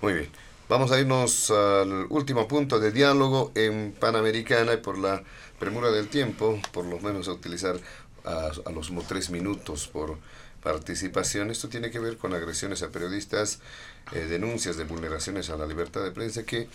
Muy 0.00 0.12
bien. 0.12 0.28
Vamos 0.66 0.92
a 0.92 0.98
irnos 0.98 1.50
al 1.50 2.06
último 2.08 2.48
punto 2.48 2.80
de 2.80 2.90
diálogo 2.90 3.52
en 3.54 3.92
Panamericana 3.92 4.72
y 4.72 4.76
por 4.78 4.96
la 4.96 5.22
premura 5.58 5.90
del 5.90 6.08
tiempo, 6.08 6.58
por 6.72 6.86
lo 6.86 6.98
menos 7.00 7.28
a 7.28 7.32
utilizar 7.32 7.78
a, 8.24 8.52
los 8.70 8.90
tres 9.06 9.30
minutos 9.30 9.88
por 9.88 10.18
participación. 10.62 11.50
Esto 11.50 11.68
tiene 11.68 11.90
que 11.90 11.98
ver 11.98 12.16
con 12.16 12.34
agresiones 12.34 12.82
a 12.82 12.90
periodistas, 12.90 13.60
eh, 14.12 14.20
denuncias 14.20 14.76
de 14.76 14.84
vulneraciones 14.84 15.50
a 15.50 15.56
la 15.56 15.66
libertad 15.66 16.02
de 16.02 16.10
prensa 16.10 16.44
que 16.44 16.68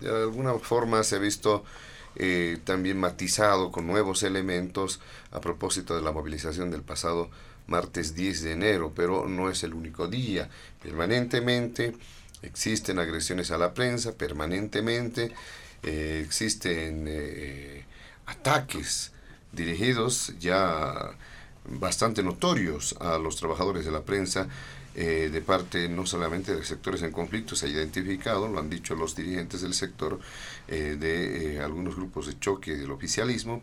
de 0.00 0.10
alguna 0.10 0.54
forma 0.54 1.02
se 1.04 1.16
ha 1.16 1.18
visto 1.18 1.64
eh, 2.16 2.58
también 2.64 2.98
matizado 2.98 3.70
con 3.70 3.86
nuevos 3.86 4.22
elementos 4.22 5.00
a 5.30 5.40
propósito 5.40 5.94
de 5.94 6.02
la 6.02 6.12
movilización 6.12 6.70
del 6.70 6.82
pasado 6.82 7.30
martes 7.68 8.14
10 8.14 8.42
de 8.42 8.52
enero, 8.52 8.92
pero 8.94 9.28
no 9.28 9.50
es 9.50 9.62
el 9.62 9.74
único 9.74 10.08
día. 10.08 10.50
Permanentemente 10.82 11.94
existen 12.42 12.98
agresiones 12.98 13.50
a 13.50 13.58
la 13.58 13.72
prensa, 13.72 14.12
permanentemente 14.12 15.32
eh, 15.82 16.22
existen 16.24 17.08
ataques 18.26 19.12
dirigidos 19.52 20.32
ya 20.38 21.12
bastante 21.64 22.22
notorios 22.22 22.94
a 23.00 23.18
los 23.18 23.36
trabajadores 23.36 23.84
de 23.84 23.90
la 23.90 24.02
prensa 24.02 24.48
eh, 24.94 25.28
de 25.30 25.40
parte 25.42 25.88
no 25.88 26.06
solamente 26.06 26.56
de 26.56 26.64
sectores 26.64 27.02
en 27.02 27.12
conflicto, 27.12 27.54
se 27.54 27.66
ha 27.66 27.68
identificado, 27.68 28.48
lo 28.48 28.58
han 28.58 28.68
dicho 28.68 28.96
los 28.96 29.14
dirigentes 29.14 29.60
del 29.62 29.72
sector, 29.72 30.18
eh, 30.66 30.96
de 30.98 31.54
eh, 31.54 31.60
algunos 31.60 31.94
grupos 31.94 32.26
de 32.26 32.36
choque 32.40 32.76
del 32.76 32.90
oficialismo, 32.90 33.62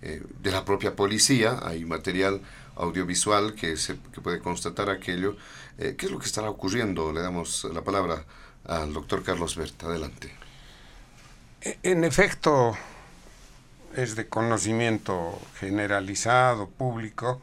de 0.00 0.50
la 0.50 0.64
propia 0.64 0.96
policía, 0.96 1.58
hay 1.62 1.84
material 1.84 2.40
audiovisual 2.76 3.54
que, 3.54 3.76
se, 3.76 3.98
que 4.14 4.22
puede 4.22 4.38
constatar 4.38 4.88
aquello. 4.88 5.36
¿Qué 5.76 5.94
es 5.98 6.10
lo 6.10 6.18
que 6.18 6.24
estará 6.24 6.48
ocurriendo? 6.48 7.12
Le 7.12 7.20
damos 7.20 7.68
la 7.70 7.84
palabra 7.84 8.24
al 8.64 8.94
doctor 8.94 9.22
Carlos 9.22 9.56
Berta. 9.56 9.88
Adelante. 9.88 10.32
E, 11.60 11.78
en 11.82 12.02
efecto, 12.04 12.74
es 13.96 14.16
de 14.16 14.28
conocimiento 14.28 15.38
generalizado, 15.58 16.68
público, 16.68 17.40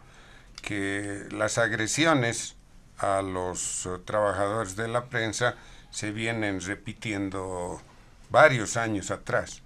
que 0.61 1.27
las 1.31 1.57
agresiones 1.57 2.55
a 2.97 3.21
los 3.21 3.85
eh, 3.85 3.89
trabajadores 4.05 4.75
de 4.75 4.87
la 4.87 5.05
prensa 5.05 5.55
se 5.91 6.11
vienen 6.11 6.61
repitiendo 6.61 7.81
varios 8.29 8.77
años 8.77 9.11
atrás. 9.11 9.61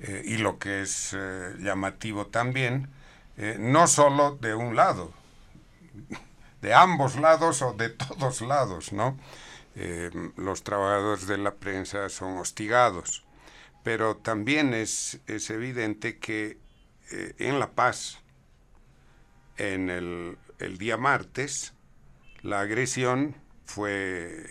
Eh, 0.00 0.22
y 0.24 0.38
lo 0.38 0.58
que 0.58 0.82
es 0.82 1.14
eh, 1.14 1.54
llamativo 1.58 2.26
también, 2.26 2.88
no 3.58 3.86
solo 3.86 4.36
de 4.38 4.54
un 4.54 4.76
lado, 4.76 5.14
de 6.60 6.74
ambos 6.74 7.16
lados 7.16 7.62
o 7.62 7.72
de 7.72 7.88
todos 7.88 8.42
lados, 8.42 8.92
¿no? 8.92 9.16
los 10.36 10.62
trabajadores 10.62 11.26
de 11.26 11.38
la 11.38 11.54
prensa 11.54 12.10
son 12.10 12.36
hostigados 12.36 13.24
pero 13.82 14.16
también 14.16 14.74
es, 14.74 15.20
es 15.26 15.50
evidente 15.50 16.18
que 16.18 16.58
eh, 17.10 17.34
en 17.38 17.58
La 17.58 17.72
Paz, 17.72 18.18
en 19.56 19.90
el, 19.90 20.38
el, 20.58 20.78
día 20.78 20.96
martes, 20.96 21.74
la 22.42 22.60
agresión 22.60 23.36
fue, 23.64 24.46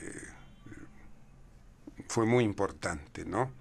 fue 2.08 2.26
muy 2.26 2.44
importante, 2.44 3.26
¿no? 3.26 3.52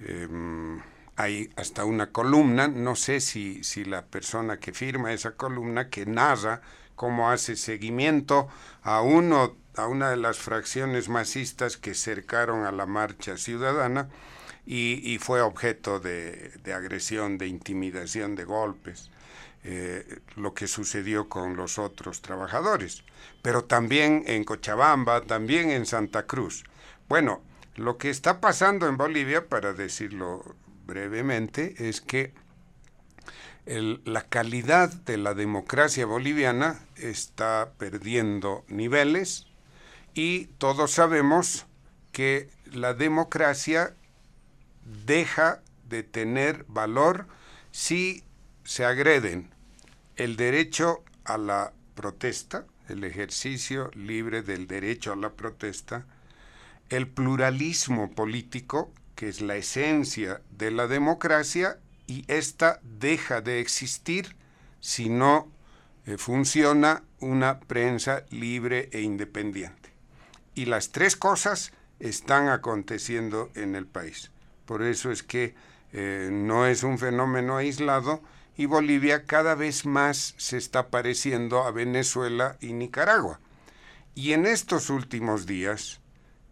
Em, 0.00 0.80
hay 1.16 1.50
hasta 1.56 1.84
una 1.84 2.10
columna, 2.10 2.68
no 2.68 2.96
sé 2.96 3.20
si, 3.20 3.62
si 3.62 3.84
la 3.84 4.04
persona 4.06 4.58
que 4.58 4.72
firma 4.72 5.12
esa 5.12 5.36
columna, 5.36 5.88
que 5.88 6.06
narra 6.06 6.60
cómo 6.96 7.30
hace 7.30 7.56
seguimiento 7.56 8.48
a 8.82 9.00
uno 9.00 9.56
a 9.76 9.88
una 9.88 10.10
de 10.10 10.16
las 10.16 10.38
fracciones 10.38 11.08
masistas 11.08 11.76
que 11.76 11.94
cercaron 11.94 12.64
a 12.64 12.70
la 12.70 12.86
marcha 12.86 13.36
ciudadana, 13.36 14.08
y, 14.66 15.18
fue 15.18 15.42
objeto 15.42 16.00
de, 16.00 16.52
agresión, 16.74 17.38
de 17.38 17.46
intimidación, 17.46 18.34
de 18.34 18.44
golpes, 18.44 19.10
eh, 19.62 20.20
lo 20.36 20.54
que 20.54 20.66
sucedió 20.66 21.28
con 21.28 21.56
los 21.56 21.78
otros 21.78 22.22
trabajadores, 22.22 23.02
pero 23.42 23.64
también 23.64 24.24
en 24.26 24.44
Cochabamba, 24.44 25.22
también 25.22 25.70
en 25.70 25.86
Santa 25.86 26.26
Cruz. 26.26 26.64
Bueno, 27.08 27.42
lo 27.76 27.98
que 27.98 28.10
está 28.10 28.40
pasando 28.40 28.88
en 28.88 28.96
Bolivia, 28.96 29.48
para 29.48 29.72
decirlo 29.72 30.54
brevemente, 30.86 31.74
es 31.78 32.00
que 32.00 32.32
la 33.66 34.22
calidad 34.22 34.92
de 34.92 35.16
la 35.16 35.32
democracia 35.32 36.04
boliviana 36.04 36.80
está 36.96 37.72
perdiendo 37.78 38.64
niveles 38.68 39.46
y 40.12 40.46
todos 40.58 40.92
sabemos 40.92 41.66
que 42.12 42.50
la 42.66 42.92
democracia 42.92 43.94
deja 44.84 45.62
de 45.88 46.02
tener 46.02 46.64
valor 46.68 47.26
si 47.70 48.24
se 48.64 48.84
agreden 48.84 49.50
el 50.16 50.36
derecho 50.36 51.04
a 51.24 51.38
la 51.38 51.72
protesta, 51.94 52.66
el 52.88 53.04
ejercicio 53.04 53.90
libre 53.94 54.42
del 54.42 54.66
derecho 54.66 55.12
a 55.12 55.16
la 55.16 55.30
protesta, 55.30 56.06
el 56.88 57.08
pluralismo 57.08 58.10
político, 58.10 58.92
que 59.14 59.28
es 59.28 59.40
la 59.40 59.56
esencia 59.56 60.42
de 60.50 60.70
la 60.70 60.86
democracia, 60.86 61.78
y 62.06 62.24
esta 62.28 62.80
deja 62.82 63.40
de 63.40 63.60
existir 63.60 64.36
si 64.80 65.08
no 65.08 65.50
eh, 66.06 66.18
funciona 66.18 67.02
una 67.20 67.60
prensa 67.60 68.24
libre 68.30 68.90
e 68.92 69.00
independiente. 69.00 69.90
Y 70.54 70.66
las 70.66 70.92
tres 70.92 71.16
cosas 71.16 71.72
están 71.98 72.48
aconteciendo 72.48 73.50
en 73.54 73.74
el 73.74 73.86
país. 73.86 74.30
Por 74.66 74.82
eso 74.82 75.10
es 75.10 75.22
que 75.22 75.54
eh, 75.92 76.28
no 76.32 76.66
es 76.66 76.82
un 76.82 76.98
fenómeno 76.98 77.56
aislado 77.56 78.22
y 78.56 78.66
Bolivia 78.66 79.24
cada 79.24 79.54
vez 79.54 79.84
más 79.84 80.34
se 80.38 80.56
está 80.56 80.88
pareciendo 80.88 81.64
a 81.64 81.70
Venezuela 81.70 82.56
y 82.60 82.72
Nicaragua. 82.72 83.40
Y 84.14 84.32
en 84.32 84.46
estos 84.46 84.90
últimos 84.90 85.46
días, 85.46 86.00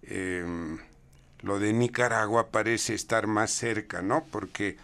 em, 0.03 0.79
lo 1.43 1.59
de 1.59 1.73
Nicaragua 1.73 2.49
parece 2.51 2.95
estar 2.95 3.27
más 3.27 3.53
cerca, 3.53 4.03
¿no? 4.03 4.25
Porque 4.31 4.77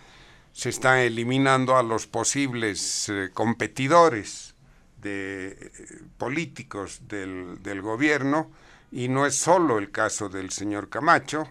se 0.53 0.71
están 0.71 0.99
eliminando 0.99 1.77
a 1.77 1.83
los 1.83 2.07
posibles 2.07 3.09
eh, 3.09 3.31
competidores 3.33 4.55
de, 5.01 5.49
eh, 5.51 6.03
políticos 6.19 7.03
del, 7.09 7.63
del, 7.63 7.81
gobierno, 7.83 8.51
y 8.91 9.09
no 9.09 9.27
es 9.27 9.37
solo 9.37 9.79
el 9.79 9.91
caso 9.91 10.29
del 10.29 10.51
señor 10.51 10.89
Camacho, 10.89 11.49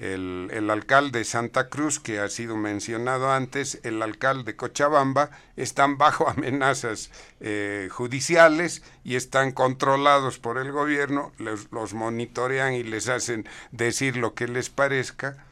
el, 0.00 0.70
alcalde 0.70 1.18
de 1.18 1.24
Santa 1.26 1.68
Cruz, 1.68 2.00
que 2.00 2.20
ha 2.20 2.28
sido 2.30 2.56
mencionado 2.56 3.30
antes, 3.30 3.80
el 3.82 4.02
alcalde 4.02 4.44
de 4.44 4.56
Cochabamba, 4.56 5.30
están 5.56 5.98
bajo 5.98 6.26
amenazas 6.28 7.10
eh, 7.40 7.88
judiciales 7.92 8.82
y 9.04 9.16
están 9.16 9.52
controlados 9.52 10.38
por 10.38 10.56
el 10.56 10.72
gobierno, 10.72 11.32
los, 11.38 11.92
monitorean 11.92 12.72
y 12.72 12.82
les 12.82 13.08
hacen 13.08 13.46
decir 13.72 14.16
lo 14.16 14.34
que 14.34 14.48
les 14.48 14.70
parezca 14.70 15.44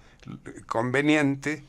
conveniente. 0.66 1.62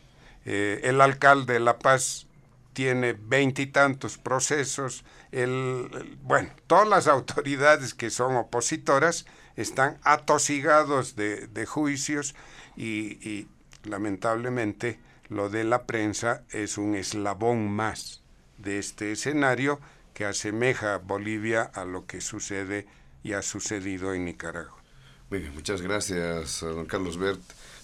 Eh, 0.46 0.80
el 0.84 1.02
alcalde 1.02 1.54
de 1.54 1.60
La 1.60 1.80
Paz 1.80 2.28
tiene 2.72 3.12
veintitantos 3.12 4.18
procesos. 4.18 5.04
El, 5.34 6.18
bueno, 6.24 6.50
todas 6.66 6.88
las 6.88 7.08
autoridades 7.08 7.94
que 7.94 8.10
son 8.10 8.38
opositoras 8.38 9.26
están 9.58 9.98
atosigados 10.04 11.18
de 11.18 11.66
juicios 11.66 12.36
y, 12.76 13.48
lamentablemente 13.84 15.00
lo 15.30 15.50
de 15.50 15.64
la 15.64 15.86
prensa 15.86 16.44
es 16.50 16.78
un 16.78 16.96
eslabón 16.96 17.72
más 17.72 18.22
de 18.58 18.80
este 18.80 19.12
escenario 19.12 19.80
que 20.14 20.26
asemeja 20.26 20.96
a 20.96 20.98
Bolivia 20.98 21.62
a 21.62 21.86
lo 21.86 22.06
que 22.06 22.20
sucede 22.20 22.88
y 23.24 23.34
ha 23.34 23.42
sucedido 23.42 24.14
en 24.14 24.26
Nicaragua. 24.26 24.78
Muy 25.30 25.40
bien, 25.40 25.54
muchas 25.54 25.82
gracias, 25.82 26.62
don 26.62 26.86
Carlos 26.88 27.18
Bert. 27.18 27.42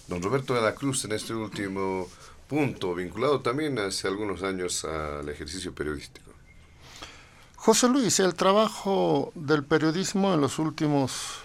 Don 0.07 0.21
Roberto 0.21 0.53
de 0.53 0.61
la 0.61 0.75
Cruz, 0.75 1.05
en 1.05 1.13
este 1.13 1.33
último 1.33 2.07
punto, 2.47 2.93
vinculado 2.93 3.41
también 3.41 3.77
hace 3.79 4.07
algunos 4.07 4.43
años 4.43 4.85
al 4.85 5.27
ejercicio 5.29 5.73
periodístico. 5.73 6.31
José 7.55 7.87
Luis, 7.89 8.19
el 8.19 8.35
trabajo 8.35 9.31
del 9.33 9.63
periodismo 9.63 10.33
en 10.35 10.41
los 10.41 10.59
últimos 10.59 11.44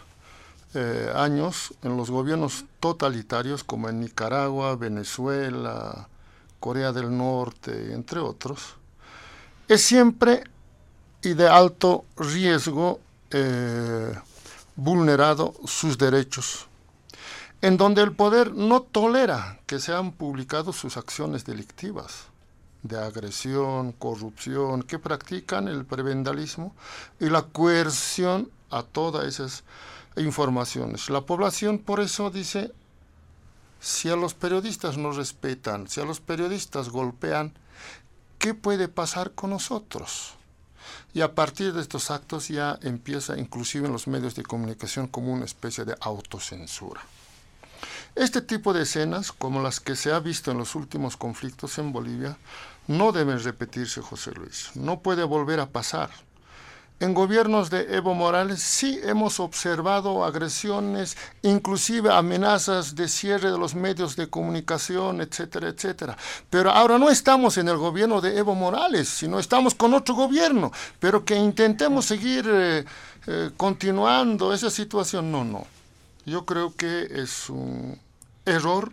eh, 0.74 1.12
años 1.14 1.74
en 1.82 1.96
los 1.96 2.10
gobiernos 2.10 2.64
totalitarios 2.78 3.64
como 3.64 3.88
en 3.88 4.00
Nicaragua, 4.00 4.76
Venezuela, 4.76 6.08
Corea 6.60 6.92
del 6.92 7.16
Norte, 7.16 7.92
entre 7.92 8.20
otros, 8.20 8.76
es 9.66 9.82
siempre 9.82 10.44
y 11.22 11.34
de 11.34 11.48
alto 11.48 12.04
riesgo 12.16 13.00
eh, 13.30 14.14
vulnerado 14.76 15.54
sus 15.66 15.98
derechos, 15.98 16.66
en 17.62 17.76
donde 17.76 18.02
el 18.02 18.12
poder 18.12 18.54
no 18.54 18.82
tolera 18.82 19.58
que 19.66 19.80
sean 19.80 20.12
publicados 20.12 20.76
sus 20.76 20.96
acciones 20.96 21.44
delictivas 21.44 22.30
de 22.82 22.98
agresión, 22.98 23.92
corrupción, 23.92 24.82
que 24.82 24.98
practican 24.98 25.68
el 25.68 25.84
prebendalismo 25.84 26.74
y 27.18 27.28
la 27.28 27.42
coerción 27.42 28.50
a 28.70 28.82
todas 28.82 29.26
esas 29.26 29.64
informaciones. 30.20 31.10
La 31.10 31.22
población 31.22 31.78
por 31.78 32.00
eso 32.00 32.30
dice, 32.30 32.72
si 33.80 34.10
a 34.10 34.16
los 34.16 34.34
periodistas 34.34 34.98
no 34.98 35.12
respetan, 35.12 35.88
si 35.88 36.00
a 36.00 36.04
los 36.04 36.20
periodistas 36.20 36.90
golpean, 36.90 37.54
¿qué 38.38 38.54
puede 38.54 38.88
pasar 38.88 39.32
con 39.32 39.50
nosotros? 39.50 40.34
Y 41.12 41.22
a 41.22 41.34
partir 41.34 41.72
de 41.72 41.80
estos 41.80 42.10
actos 42.10 42.48
ya 42.48 42.78
empieza 42.82 43.38
inclusive 43.38 43.86
en 43.86 43.92
los 43.92 44.06
medios 44.06 44.34
de 44.34 44.42
comunicación 44.42 45.08
como 45.08 45.32
una 45.32 45.44
especie 45.44 45.84
de 45.84 45.96
autocensura. 46.00 47.00
Este 48.14 48.42
tipo 48.42 48.72
de 48.72 48.82
escenas, 48.82 49.32
como 49.32 49.62
las 49.62 49.80
que 49.80 49.96
se 49.96 50.12
ha 50.12 50.20
visto 50.20 50.50
en 50.50 50.58
los 50.58 50.74
últimos 50.74 51.16
conflictos 51.16 51.78
en 51.78 51.92
Bolivia, 51.92 52.36
no 52.86 53.12
deben 53.12 53.42
repetirse, 53.42 54.00
José 54.00 54.32
Luis. 54.32 54.70
No 54.74 55.00
puede 55.00 55.24
volver 55.24 55.60
a 55.60 55.70
pasar. 55.70 56.10
En 57.00 57.14
gobiernos 57.14 57.70
de 57.70 57.96
Evo 57.96 58.12
Morales 58.12 58.60
sí 58.60 59.00
hemos 59.02 59.40
observado 59.40 60.22
agresiones, 60.22 61.16
inclusive 61.40 62.12
amenazas 62.12 62.94
de 62.94 63.08
cierre 63.08 63.50
de 63.50 63.56
los 63.56 63.74
medios 63.74 64.16
de 64.16 64.28
comunicación, 64.28 65.22
etcétera, 65.22 65.68
etcétera. 65.68 66.18
Pero 66.50 66.70
ahora 66.70 66.98
no 66.98 67.08
estamos 67.08 67.56
en 67.56 67.68
el 67.68 67.78
gobierno 67.78 68.20
de 68.20 68.36
Evo 68.36 68.54
Morales, 68.54 69.08
sino 69.08 69.38
estamos 69.38 69.74
con 69.74 69.94
otro 69.94 70.14
gobierno. 70.14 70.72
Pero 70.98 71.24
que 71.24 71.36
intentemos 71.36 72.04
seguir 72.04 72.46
eh, 72.46 72.84
eh, 73.26 73.50
continuando 73.56 74.52
esa 74.52 74.68
situación, 74.68 75.32
no, 75.32 75.42
no. 75.42 75.66
Yo 76.26 76.44
creo 76.44 76.76
que 76.76 77.08
es 77.10 77.48
un 77.48 77.98
error 78.44 78.92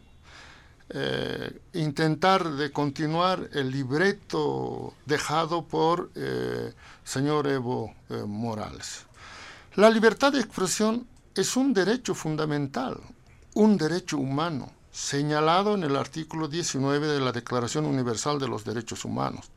eh, 0.90 1.60
intentar 1.74 2.50
de 2.52 2.72
continuar 2.72 3.50
el 3.52 3.72
libreto 3.72 4.94
dejado 5.06 5.66
por 5.68 6.12
eh, 6.16 6.74
señor 7.04 7.48
Evo 7.48 7.94
eh, 8.10 8.24
Morales. 8.26 9.06
La 9.76 9.90
libertad 9.90 10.32
de 10.32 10.40
expresión 10.40 11.06
es 11.36 11.58
un 11.58 11.74
derecho 11.74 12.16
fundamental, 12.16 13.02
un 13.54 13.78
derecho 13.78 14.18
humano, 14.18 14.72
señalado 14.92 15.76
en 15.76 15.84
el 15.84 15.96
artículo 15.96 16.48
19 16.48 17.06
de 17.06 17.20
la 17.20 17.34
Declaración 17.34 17.86
Universal 17.86 18.40
de 18.40 18.48
los 18.48 18.64
Derechos 18.64 19.04
Humanos, 19.04 19.52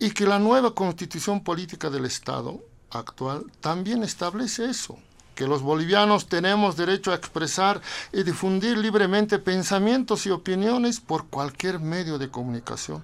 y 0.00 0.10
que 0.10 0.26
la 0.26 0.40
nueva 0.40 0.74
constitución 0.74 1.44
política 1.44 1.88
del 1.88 2.04
Estado 2.04 2.60
actual 2.90 3.46
también 3.60 4.02
establece 4.02 4.68
eso 4.68 4.98
que 5.34 5.46
los 5.46 5.62
bolivianos 5.62 6.26
tenemos 6.26 6.76
derecho 6.76 7.12
a 7.12 7.14
expresar 7.14 7.80
y 8.12 8.22
difundir 8.22 8.76
libremente 8.78 9.38
pensamientos 9.38 10.26
y 10.26 10.30
opiniones 10.30 11.00
por 11.00 11.26
cualquier 11.26 11.80
medio 11.80 12.18
de 12.18 12.30
comunicación, 12.30 13.02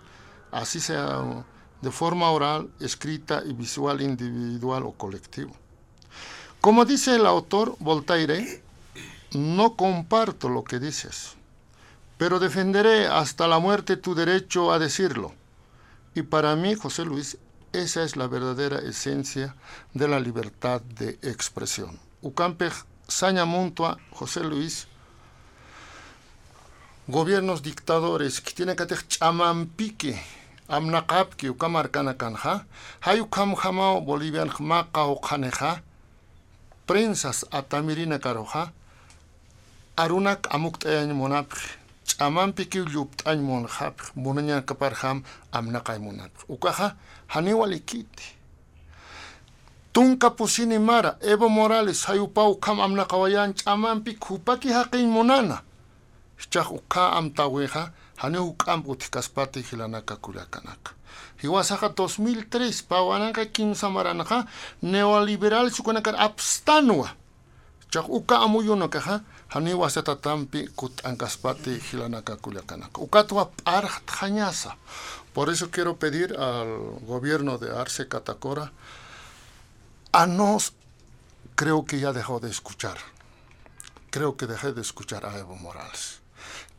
así 0.52 0.80
sea 0.80 1.44
de 1.80 1.90
forma 1.90 2.30
oral, 2.30 2.70
escrita 2.80 3.42
y 3.46 3.52
visual 3.52 4.00
individual 4.02 4.84
o 4.84 4.92
colectivo. 4.92 5.54
Como 6.60 6.84
dice 6.84 7.14
el 7.14 7.26
autor 7.26 7.76
Voltaire, 7.78 8.62
no 9.32 9.76
comparto 9.76 10.48
lo 10.48 10.64
que 10.64 10.78
dices, 10.78 11.34
pero 12.16 12.40
defenderé 12.40 13.06
hasta 13.06 13.46
la 13.46 13.58
muerte 13.58 13.96
tu 13.96 14.14
derecho 14.14 14.72
a 14.72 14.78
decirlo. 14.78 15.32
Y 16.14 16.22
para 16.22 16.56
mí, 16.56 16.74
José 16.74 17.04
Luis, 17.04 17.38
esa 17.72 18.02
es 18.02 18.16
la 18.16 18.26
verdadera 18.26 18.78
esencia 18.78 19.54
de 19.94 20.08
la 20.08 20.18
libertad 20.18 20.80
de 20.80 21.18
expresión. 21.22 22.07
Ucampej, 22.20 22.72
Saña 23.06 23.44
Montua, 23.44 23.96
José 24.10 24.40
Luis, 24.40 24.88
gobiernos 27.06 27.62
dictadores 27.62 28.40
que 28.40 28.52
tienen 28.52 28.74
que 28.74 28.86
tener 28.86 29.06
chamampique, 29.06 30.20
amnaqapki 30.66 31.48
ukamarkana 31.48 32.18
kanja, 32.18 32.66
hay 33.00 33.20
ukam 33.20 33.54
jamao 33.54 34.00
bolivian 34.00 34.50
maca 34.58 35.04
o 35.04 35.20
caneja, 35.20 35.82
prensas 36.86 37.46
atamirina 37.52 38.18
caroja, 38.18 38.72
arunak 39.96 40.48
amuktayan 40.50 41.14
monapj, 41.14 41.56
chamampique 42.04 42.80
luptañ 42.80 43.38
monjapj, 43.38 44.10
munañan 44.16 44.64
kaparjam 44.66 45.22
amnaqay 45.52 46.00
monapj. 46.00 46.44
Ukaja. 46.48 46.96
Tunka 49.92 50.30
pusini 50.30 50.78
mara, 50.78 51.16
Evo 51.20 51.48
Morales, 51.48 52.04
hayupau 52.06 52.56
kam 52.60 52.80
amna 52.80 53.04
kawayan 53.04 53.54
chamanpi 53.54 54.14
kupaki 54.14 54.68
haqin 54.72 55.10
monana. 55.10 55.62
Chak 56.50 56.70
uka 56.70 57.12
am 57.16 57.30
taweja, 57.30 57.90
hane 58.16 58.38
ukam 58.38 58.82
utikaspati 58.86 59.60
hilanaka 59.62 60.16
kulakanaka. 60.16 60.92
Hiwasaka 61.42 61.88
2003, 61.88 62.84
pawanaka 62.88 63.46
kinsamaranaja, 63.46 64.46
neoliberal 64.82 65.70
sukanaka 65.70 66.18
abstanua. 66.18 67.10
Chak 67.90 68.08
uka 68.08 68.38
amuyunaka, 68.38 69.20
hane 69.48 69.74
wasata 69.74 70.16
tampi 70.16 70.68
kut 70.76 71.06
ankaspati 71.06 71.70
hilanaka 71.70 72.36
kulakanaka. 72.36 73.00
Ukatua 73.00 73.44
parja 73.64 74.00
tjañasa. 74.06 74.76
Por 75.34 75.50
eso 75.50 75.70
quiero 75.70 75.96
pedir 75.96 76.36
al 76.36 77.00
gobierno 77.06 77.58
de 77.58 77.70
Arce 77.70 78.06
Catacora, 78.08 78.70
a 80.18 80.26
nos 80.26 80.72
creo 81.54 81.84
que 81.84 82.00
ya 82.00 82.12
dejó 82.12 82.40
de 82.40 82.50
escuchar. 82.50 82.98
Creo 84.10 84.36
que 84.36 84.48
dejé 84.48 84.72
de 84.72 84.80
escuchar 84.80 85.24
a 85.24 85.38
Evo 85.38 85.54
Morales. 85.54 86.18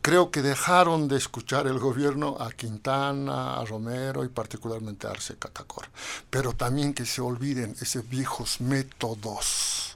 Creo 0.01 0.29
que 0.29 0.41
dejaron 0.41 1.07
de 1.07 1.15
escuchar 1.15 1.65
el 1.65 1.79
gobierno 1.79 2.35
a 2.37 2.51
Quintana, 2.51 3.57
a 3.57 3.63
Romero 3.63 4.25
y 4.25 4.27
particularmente 4.27 5.07
a 5.07 5.11
Arce 5.11 5.37
Catacor. 5.37 5.85
Pero 6.29 6.51
también 6.51 6.93
que 6.93 7.05
se 7.05 7.21
olviden 7.21 7.77
esos 7.79 8.09
viejos 8.09 8.59
métodos 8.59 9.95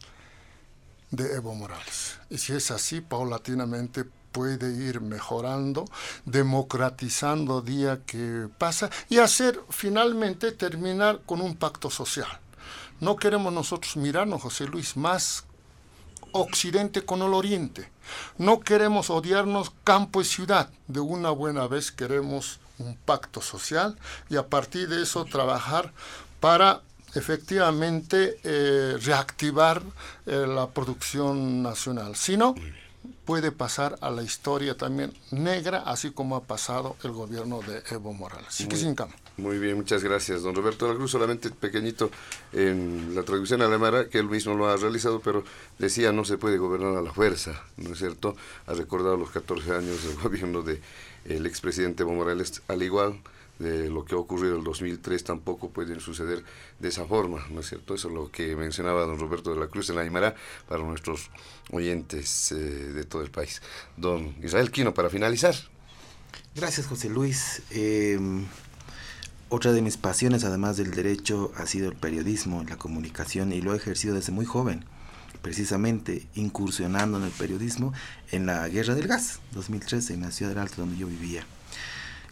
de 1.11 1.35
Evo 1.35 1.53
Morales. 1.53 2.17
Y 2.29 2.37
si 2.37 2.53
es 2.53 2.71
así, 2.71 3.01
paulatinamente 3.01 4.05
puede 4.31 4.73
ir 4.73 5.01
mejorando, 5.01 5.83
democratizando 6.23 7.61
día 7.61 8.03
que 8.05 8.47
pasa 8.57 8.89
y 9.09 9.17
hacer 9.17 9.59
finalmente 9.69 10.53
terminar 10.53 11.19
con 11.25 11.41
un 11.41 11.57
pacto 11.57 11.89
social 11.89 12.39
no 13.03 13.17
queremos 13.17 13.51
nosotros 13.51 13.97
mirarnos, 13.97 14.41
José 14.41 14.65
Luis, 14.65 14.95
más 14.95 15.45
occidente 16.31 17.03
con 17.03 17.21
el 17.21 17.34
oriente. 17.34 17.89
No 18.38 18.61
queremos 18.61 19.09
odiarnos 19.09 19.71
campo 19.84 20.21
y 20.21 20.25
ciudad. 20.25 20.69
De 20.88 20.99
una 20.99 21.30
buena 21.31 21.67
vez 21.67 21.91
queremos 21.91 22.59
un 22.80 22.95
pacto 22.95 23.41
social 23.41 23.97
y 24.30 24.38
a 24.38 24.47
partir 24.47 24.88
de 24.89 25.03
eso 25.03 25.25
trabajar 25.25 25.93
para 26.39 26.81
efectivamente 27.13 28.39
eh, 28.43 28.97
reactivar 29.01 29.84
eh, 30.25 30.45
la 30.47 30.69
producción 30.69 31.61
nacional. 31.61 32.15
Si 32.15 32.38
no, 32.38 32.55
puede 33.25 33.51
pasar 33.51 33.97
a 34.01 34.09
la 34.09 34.23
historia 34.23 34.75
también 34.75 35.13
negra, 35.31 35.84
así 35.85 36.11
como 36.11 36.35
ha 36.35 36.43
pasado 36.43 36.95
el 37.03 37.11
gobierno 37.11 37.61
de 37.61 37.84
Evo 37.91 38.13
Morales. 38.13 38.47
Así 38.47 38.67
que 38.67 38.77
sin 38.77 38.95
cambio. 38.95 39.17
Muy 39.35 39.57
bien, 39.57 39.77
muchas 39.77 40.03
gracias, 40.03 40.43
don 40.43 40.53
Roberto 40.53 40.85
de 40.85 40.91
la 40.91 40.97
Cruz. 40.97 41.10
Solamente 41.10 41.49
pequeñito 41.49 42.11
en 42.51 43.15
la 43.15 43.23
traducción 43.23 43.64
alemana, 43.64 44.05
que 44.05 44.19
él 44.19 44.30
mismo 44.30 44.53
lo 44.53 44.68
ha 44.68 44.77
realizado, 44.77 45.22
pero 45.22 45.43
decía 45.80 46.11
no 46.11 46.23
se 46.23 46.38
puede 46.38 46.57
gobernar 46.57 46.95
a 46.95 47.01
la 47.01 47.11
fuerza, 47.11 47.64
¿no 47.77 47.93
es 47.93 47.97
cierto? 47.97 48.35
Ha 48.68 48.73
recordado 48.73 49.18
los 49.18 49.31
14 49.31 49.72
años 49.72 50.03
del 50.03 50.18
gobierno 50.23 50.61
del 50.61 50.81
el 51.26 51.45
expresidente 51.47 52.03
Evo 52.03 52.14
Morales, 52.14 52.61
al 52.68 52.84
igual 52.84 53.22
de 53.60 53.89
lo 53.89 54.03
que 54.05 54.15
ha 54.15 54.18
ocurrido 54.18 54.53
en 54.53 54.60
el 54.60 54.64
2003 54.64 55.23
tampoco 55.23 55.69
pueden 55.69 55.99
suceder 55.99 56.43
de 56.80 56.89
esa 56.89 57.05
forma, 57.05 57.45
¿no 57.49 57.61
es 57.61 57.69
cierto? 57.69 57.95
Eso 57.95 58.10
es 58.10 58.14
lo 58.14 58.30
que 58.31 58.55
mencionaba 58.55 59.05
don 59.05 59.19
Roberto 59.19 59.53
de 59.53 59.60
la 59.60 59.68
Cruz 59.68 59.89
en 59.89 59.95
la 59.95 60.01
Aymara 60.01 60.35
para 60.68 60.84
nuestros 60.84 61.30
oyentes 61.72 62.51
eh, 62.51 62.55
de 62.55 63.03
todo 63.03 63.22
el 63.22 63.31
país. 63.31 63.61
Don 63.95 64.35
Israel 64.43 64.72
Quino, 64.72 64.93
para 64.93 65.10
finalizar. 65.10 65.55
Gracias, 66.55 66.88
José 66.88 67.10
Luis. 67.10 67.61
Em, 67.72 68.45
otra 69.53 69.71
de 69.71 69.84
mis 69.84 69.97
pasiones, 69.97 70.43
además 70.45 70.77
del 70.77 70.89
derecho, 70.89 71.51
ha 71.55 71.67
sido 71.67 71.88
el 71.88 71.95
periodismo, 71.95 72.63
la 72.63 72.75
comunicación, 72.75 73.53
y 73.53 73.61
lo 73.61 73.73
he 73.73 73.77
ejercido 73.77 74.15
desde 74.15 74.31
muy 74.31 74.45
joven, 74.45 74.84
precisamente 75.43 76.25
incursionando 76.34 77.19
en 77.19 77.25
el 77.25 77.30
periodismo 77.30 77.93
en 78.31 78.47
la 78.47 78.67
Guerra 78.67 78.95
del 78.95 79.07
Gas, 79.07 79.41
2013, 79.53 80.15
en 80.15 80.21
la 80.21 80.31
ciudad 80.31 80.53
del 80.53 80.57
Alto, 80.57 80.77
donde 80.77 80.97
yo 80.97 81.05
vivía. 81.05 81.45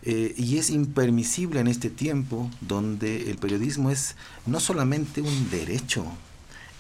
Eh, 0.02 0.34
y 0.36 0.58
es 0.58 0.72
impermisible 0.72 1.60
en 1.60 1.68
este 1.68 1.92
tiempo 1.92 2.50
donde 2.60 3.30
el 3.30 3.38
periodismo 3.38 3.92
es 3.92 4.16
no 4.48 4.60
solamente 4.60 5.22
un 5.22 5.52
derecho, 5.52 6.04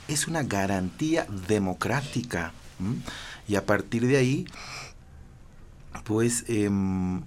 es 0.07 0.27
una 0.27 0.41
garantía 0.41 1.27
democrática. 1.47 2.51
Y 3.47 3.53
a 3.53 3.67
partir 3.67 4.07
de 4.07 4.17
ahí, 4.17 4.47
pues 6.03 6.45
em, 6.47 7.21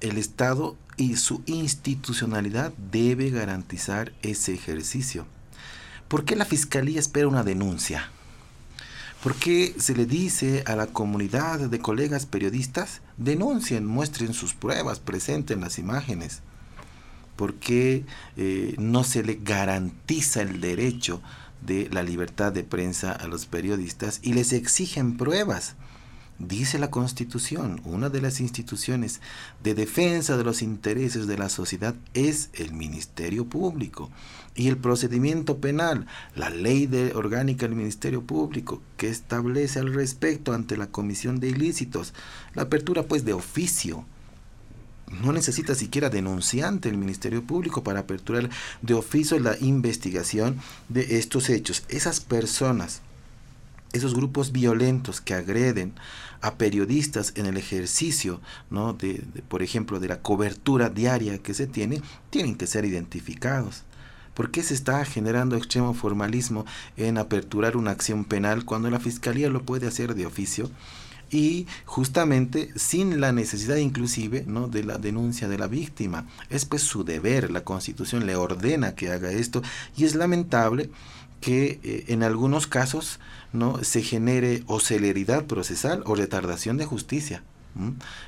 el 0.00 0.16
Estado 0.16 0.78
y 1.00 1.16
su 1.16 1.42
institucionalidad 1.46 2.74
debe 2.92 3.30
garantizar 3.30 4.12
ese 4.20 4.52
ejercicio. 4.52 5.26
¿Por 6.08 6.26
qué 6.26 6.36
la 6.36 6.44
Fiscalía 6.44 7.00
espera 7.00 7.26
una 7.26 7.42
denuncia? 7.42 8.10
¿Por 9.22 9.34
qué 9.34 9.74
se 9.78 9.94
le 9.94 10.04
dice 10.04 10.62
a 10.66 10.76
la 10.76 10.88
comunidad 10.88 11.58
de 11.58 11.78
colegas 11.78 12.26
periodistas, 12.26 13.00
denuncien, 13.16 13.86
muestren 13.86 14.34
sus 14.34 14.52
pruebas, 14.52 15.00
presenten 15.00 15.62
las 15.62 15.78
imágenes? 15.78 16.40
¿Por 17.34 17.54
qué 17.54 18.04
eh, 18.36 18.74
no 18.76 19.02
se 19.02 19.22
le 19.22 19.40
garantiza 19.42 20.42
el 20.42 20.60
derecho 20.60 21.22
de 21.62 21.88
la 21.90 22.02
libertad 22.02 22.52
de 22.52 22.62
prensa 22.62 23.12
a 23.12 23.26
los 23.26 23.46
periodistas 23.46 24.20
y 24.22 24.34
les 24.34 24.52
exigen 24.52 25.16
pruebas? 25.16 25.76
Dice 26.40 26.78
la 26.78 26.90
Constitución, 26.90 27.82
una 27.84 28.08
de 28.08 28.22
las 28.22 28.40
instituciones 28.40 29.20
de 29.62 29.74
defensa 29.74 30.38
de 30.38 30.44
los 30.44 30.62
intereses 30.62 31.26
de 31.26 31.36
la 31.36 31.50
sociedad 31.50 31.94
es 32.14 32.48
el 32.54 32.72
Ministerio 32.72 33.44
Público 33.44 34.10
y 34.54 34.68
el 34.68 34.78
procedimiento 34.78 35.58
penal, 35.58 36.06
la 36.34 36.48
ley 36.48 36.88
orgánica 37.14 37.66
del 37.66 37.76
Ministerio 37.76 38.22
Público 38.22 38.80
que 38.96 39.10
establece 39.10 39.80
al 39.80 39.92
respecto 39.92 40.54
ante 40.54 40.78
la 40.78 40.86
Comisión 40.86 41.40
de 41.40 41.48
Ilícitos, 41.48 42.14
la 42.54 42.62
apertura 42.62 43.02
pues 43.02 43.26
de 43.26 43.34
oficio. 43.34 44.06
No 45.22 45.32
necesita 45.32 45.74
siquiera 45.74 46.08
denunciante 46.08 46.88
el 46.88 46.96
Ministerio 46.96 47.42
Público 47.42 47.84
para 47.84 48.00
aperturar 48.00 48.48
de 48.80 48.94
oficio 48.94 49.38
la 49.40 49.58
investigación 49.60 50.58
de 50.88 51.18
estos 51.18 51.50
hechos. 51.50 51.84
Esas 51.90 52.20
personas 52.20 53.02
esos 53.92 54.14
grupos 54.14 54.52
violentos 54.52 55.20
que 55.20 55.34
agreden 55.34 55.94
a 56.40 56.54
periodistas 56.54 57.32
en 57.36 57.46
el 57.46 57.56
ejercicio, 57.56 58.40
¿no? 58.70 58.92
de, 58.92 59.22
por 59.48 59.62
ejemplo, 59.62 60.00
de 60.00 60.08
la 60.08 60.20
cobertura 60.20 60.88
diaria 60.88 61.38
que 61.38 61.54
se 61.54 61.66
tiene, 61.66 62.02
tienen 62.30 62.56
que 62.56 62.66
ser 62.66 62.84
identificados. 62.84 63.84
¿Por 64.34 64.50
qué 64.50 64.62
se 64.62 64.74
está 64.74 65.04
generando 65.04 65.56
extremo 65.56 65.92
formalismo 65.92 66.64
en 66.96 67.18
aperturar 67.18 67.76
una 67.76 67.90
acción 67.90 68.24
penal 68.24 68.64
cuando 68.64 68.90
la 68.90 69.00
Fiscalía 69.00 69.50
lo 69.50 69.62
puede 69.62 69.86
hacer 69.86 70.14
de 70.14 70.26
oficio? 70.26 70.70
y 71.32 71.66
justamente 71.84 72.70
sin 72.74 73.20
la 73.20 73.32
necesidad 73.32 73.76
inclusive 73.76 74.44
¿no? 74.46 74.66
de 74.66 74.82
la 74.82 74.98
denuncia 74.98 75.48
de 75.48 75.58
la 75.58 75.68
víctima. 75.68 76.26
Es 76.48 76.64
pues 76.64 76.82
su 76.82 77.04
deber, 77.04 77.50
la 77.50 77.62
Constitución 77.62 78.26
le 78.26 78.36
ordena 78.36 78.96
que 78.96 79.10
haga 79.10 79.30
esto 79.30 79.62
y 79.96 80.04
es 80.04 80.16
lamentable 80.16 80.90
que 81.40 81.80
eh, 81.82 82.04
en 82.08 82.22
algunos 82.22 82.66
casos 82.66 83.18
no 83.52 83.82
se 83.82 84.02
genere 84.02 84.62
o 84.66 84.80
celeridad 84.80 85.46
procesal 85.46 86.02
o 86.06 86.14
retardación 86.14 86.76
de 86.76 86.86
justicia. 86.86 87.42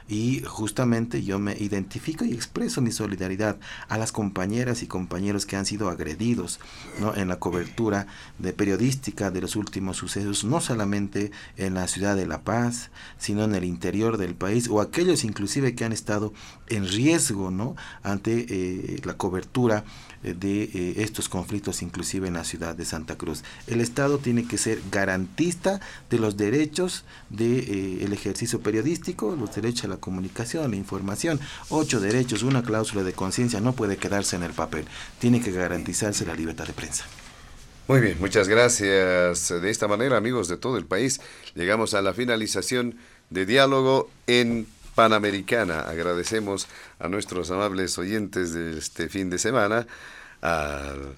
Y 0.08 0.42
justamente 0.46 1.24
yo 1.24 1.38
me 1.38 1.56
identifico 1.58 2.24
y 2.24 2.32
expreso 2.32 2.80
mi 2.80 2.92
solidaridad 2.92 3.58
a 3.88 3.98
las 3.98 4.12
compañeras 4.12 4.82
y 4.82 4.86
compañeros 4.86 5.46
que 5.46 5.56
han 5.56 5.66
sido 5.66 5.88
agredidos 5.88 6.60
¿no? 7.00 7.14
en 7.16 7.28
la 7.28 7.40
cobertura 7.40 8.06
de 8.38 8.52
periodística 8.52 9.30
de 9.30 9.40
los 9.40 9.56
últimos 9.56 9.96
sucesos, 9.96 10.44
no 10.44 10.60
solamente 10.60 11.32
en 11.56 11.74
la 11.74 11.88
ciudad 11.88 12.14
de 12.14 12.26
La 12.26 12.42
Paz, 12.42 12.90
sino 13.18 13.44
en 13.44 13.54
el 13.54 13.64
interior 13.64 14.16
del 14.16 14.34
país, 14.34 14.68
o 14.68 14.80
aquellos 14.80 15.24
inclusive 15.24 15.74
que 15.74 15.84
han 15.84 15.92
estado 15.92 16.32
en 16.68 16.86
riesgo 16.86 17.50
¿no? 17.50 17.74
ante 18.02 18.46
eh, 18.48 19.00
la 19.04 19.14
cobertura 19.14 19.84
de 20.22 20.62
eh, 20.64 20.94
estos 20.98 21.28
conflictos, 21.28 21.82
inclusive 21.82 22.28
en 22.28 22.34
la 22.34 22.44
ciudad 22.44 22.74
de 22.74 22.84
Santa 22.84 23.16
Cruz. 23.16 23.42
El 23.66 23.80
Estado 23.80 24.18
tiene 24.18 24.46
que 24.46 24.58
ser 24.58 24.80
garantista 24.90 25.80
de 26.10 26.18
los 26.18 26.36
derechos 26.36 27.04
del 27.30 27.66
de, 27.66 28.04
eh, 28.04 28.12
ejercicio 28.12 28.60
periodístico, 28.60 29.36
los 29.38 29.54
derechos 29.54 29.84
a 29.84 29.88
la 29.88 29.96
comunicación, 29.96 30.70
la 30.70 30.76
información. 30.76 31.40
Ocho 31.70 32.00
derechos, 32.00 32.42
una 32.42 32.62
cláusula 32.62 33.02
de 33.02 33.12
conciencia 33.12 33.60
no 33.60 33.72
puede 33.72 33.96
quedarse 33.96 34.36
en 34.36 34.42
el 34.42 34.52
papel. 34.52 34.84
Tiene 35.18 35.40
que 35.40 35.50
garantizarse 35.50 36.26
la 36.26 36.34
libertad 36.34 36.66
de 36.66 36.72
prensa. 36.72 37.04
Muy 37.88 38.00
bien, 38.00 38.16
muchas 38.20 38.48
gracias. 38.48 39.48
De 39.48 39.70
esta 39.70 39.88
manera, 39.88 40.16
amigos 40.16 40.48
de 40.48 40.56
todo 40.56 40.78
el 40.78 40.86
país, 40.86 41.20
llegamos 41.54 41.94
a 41.94 42.02
la 42.02 42.14
finalización 42.14 42.96
de 43.30 43.44
diálogo 43.44 44.08
en 44.26 44.66
Panamericana. 44.94 45.80
Agradecemos 45.80 46.68
a 46.98 47.08
nuestros 47.08 47.50
amables 47.50 47.96
oyentes 47.98 48.52
de 48.52 48.78
este 48.78 49.08
fin 49.08 49.30
de 49.30 49.38
semana, 49.38 49.86
al 50.40 51.14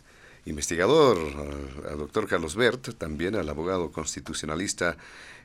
investigador, 0.47 1.19
al, 1.91 1.99
doctor 1.99 2.29
Carlos 2.29 2.57
Bert, 2.57 2.97
también 2.97 3.35
al 3.35 3.49
abogado 3.49 3.91
constitucionalista 3.91 4.97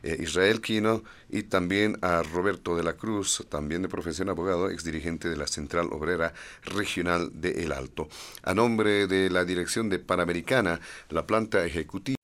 eh, 0.03 0.17
Israel 0.21 0.61
Quino 0.61 1.03
y 1.29 1.43
también 1.43 1.97
a 2.01 2.23
Roberto 2.23 2.75
de 2.75 2.83
la 2.83 2.93
Cruz, 2.93 3.45
también 3.49 3.81
de 3.81 3.89
profesión 3.89 4.29
abogado, 4.29 4.69
exdirigente 4.69 5.29
de 5.29 5.37
la 5.37 5.47
Central 5.47 5.89
Obrera 5.91 6.33
Regional 6.63 7.31
de 7.33 7.63
El 7.63 7.71
Alto. 7.71 8.07
A 8.43 8.53
nombre 8.53 9.07
de 9.07 9.29
la 9.29 9.43
dirección 9.43 9.89
de 9.89 9.99
Panamericana, 9.99 10.79
la 11.09 11.25
planta 11.25 11.65
ejecutiva. 11.65 12.15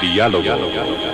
Diálogo 0.00 1.13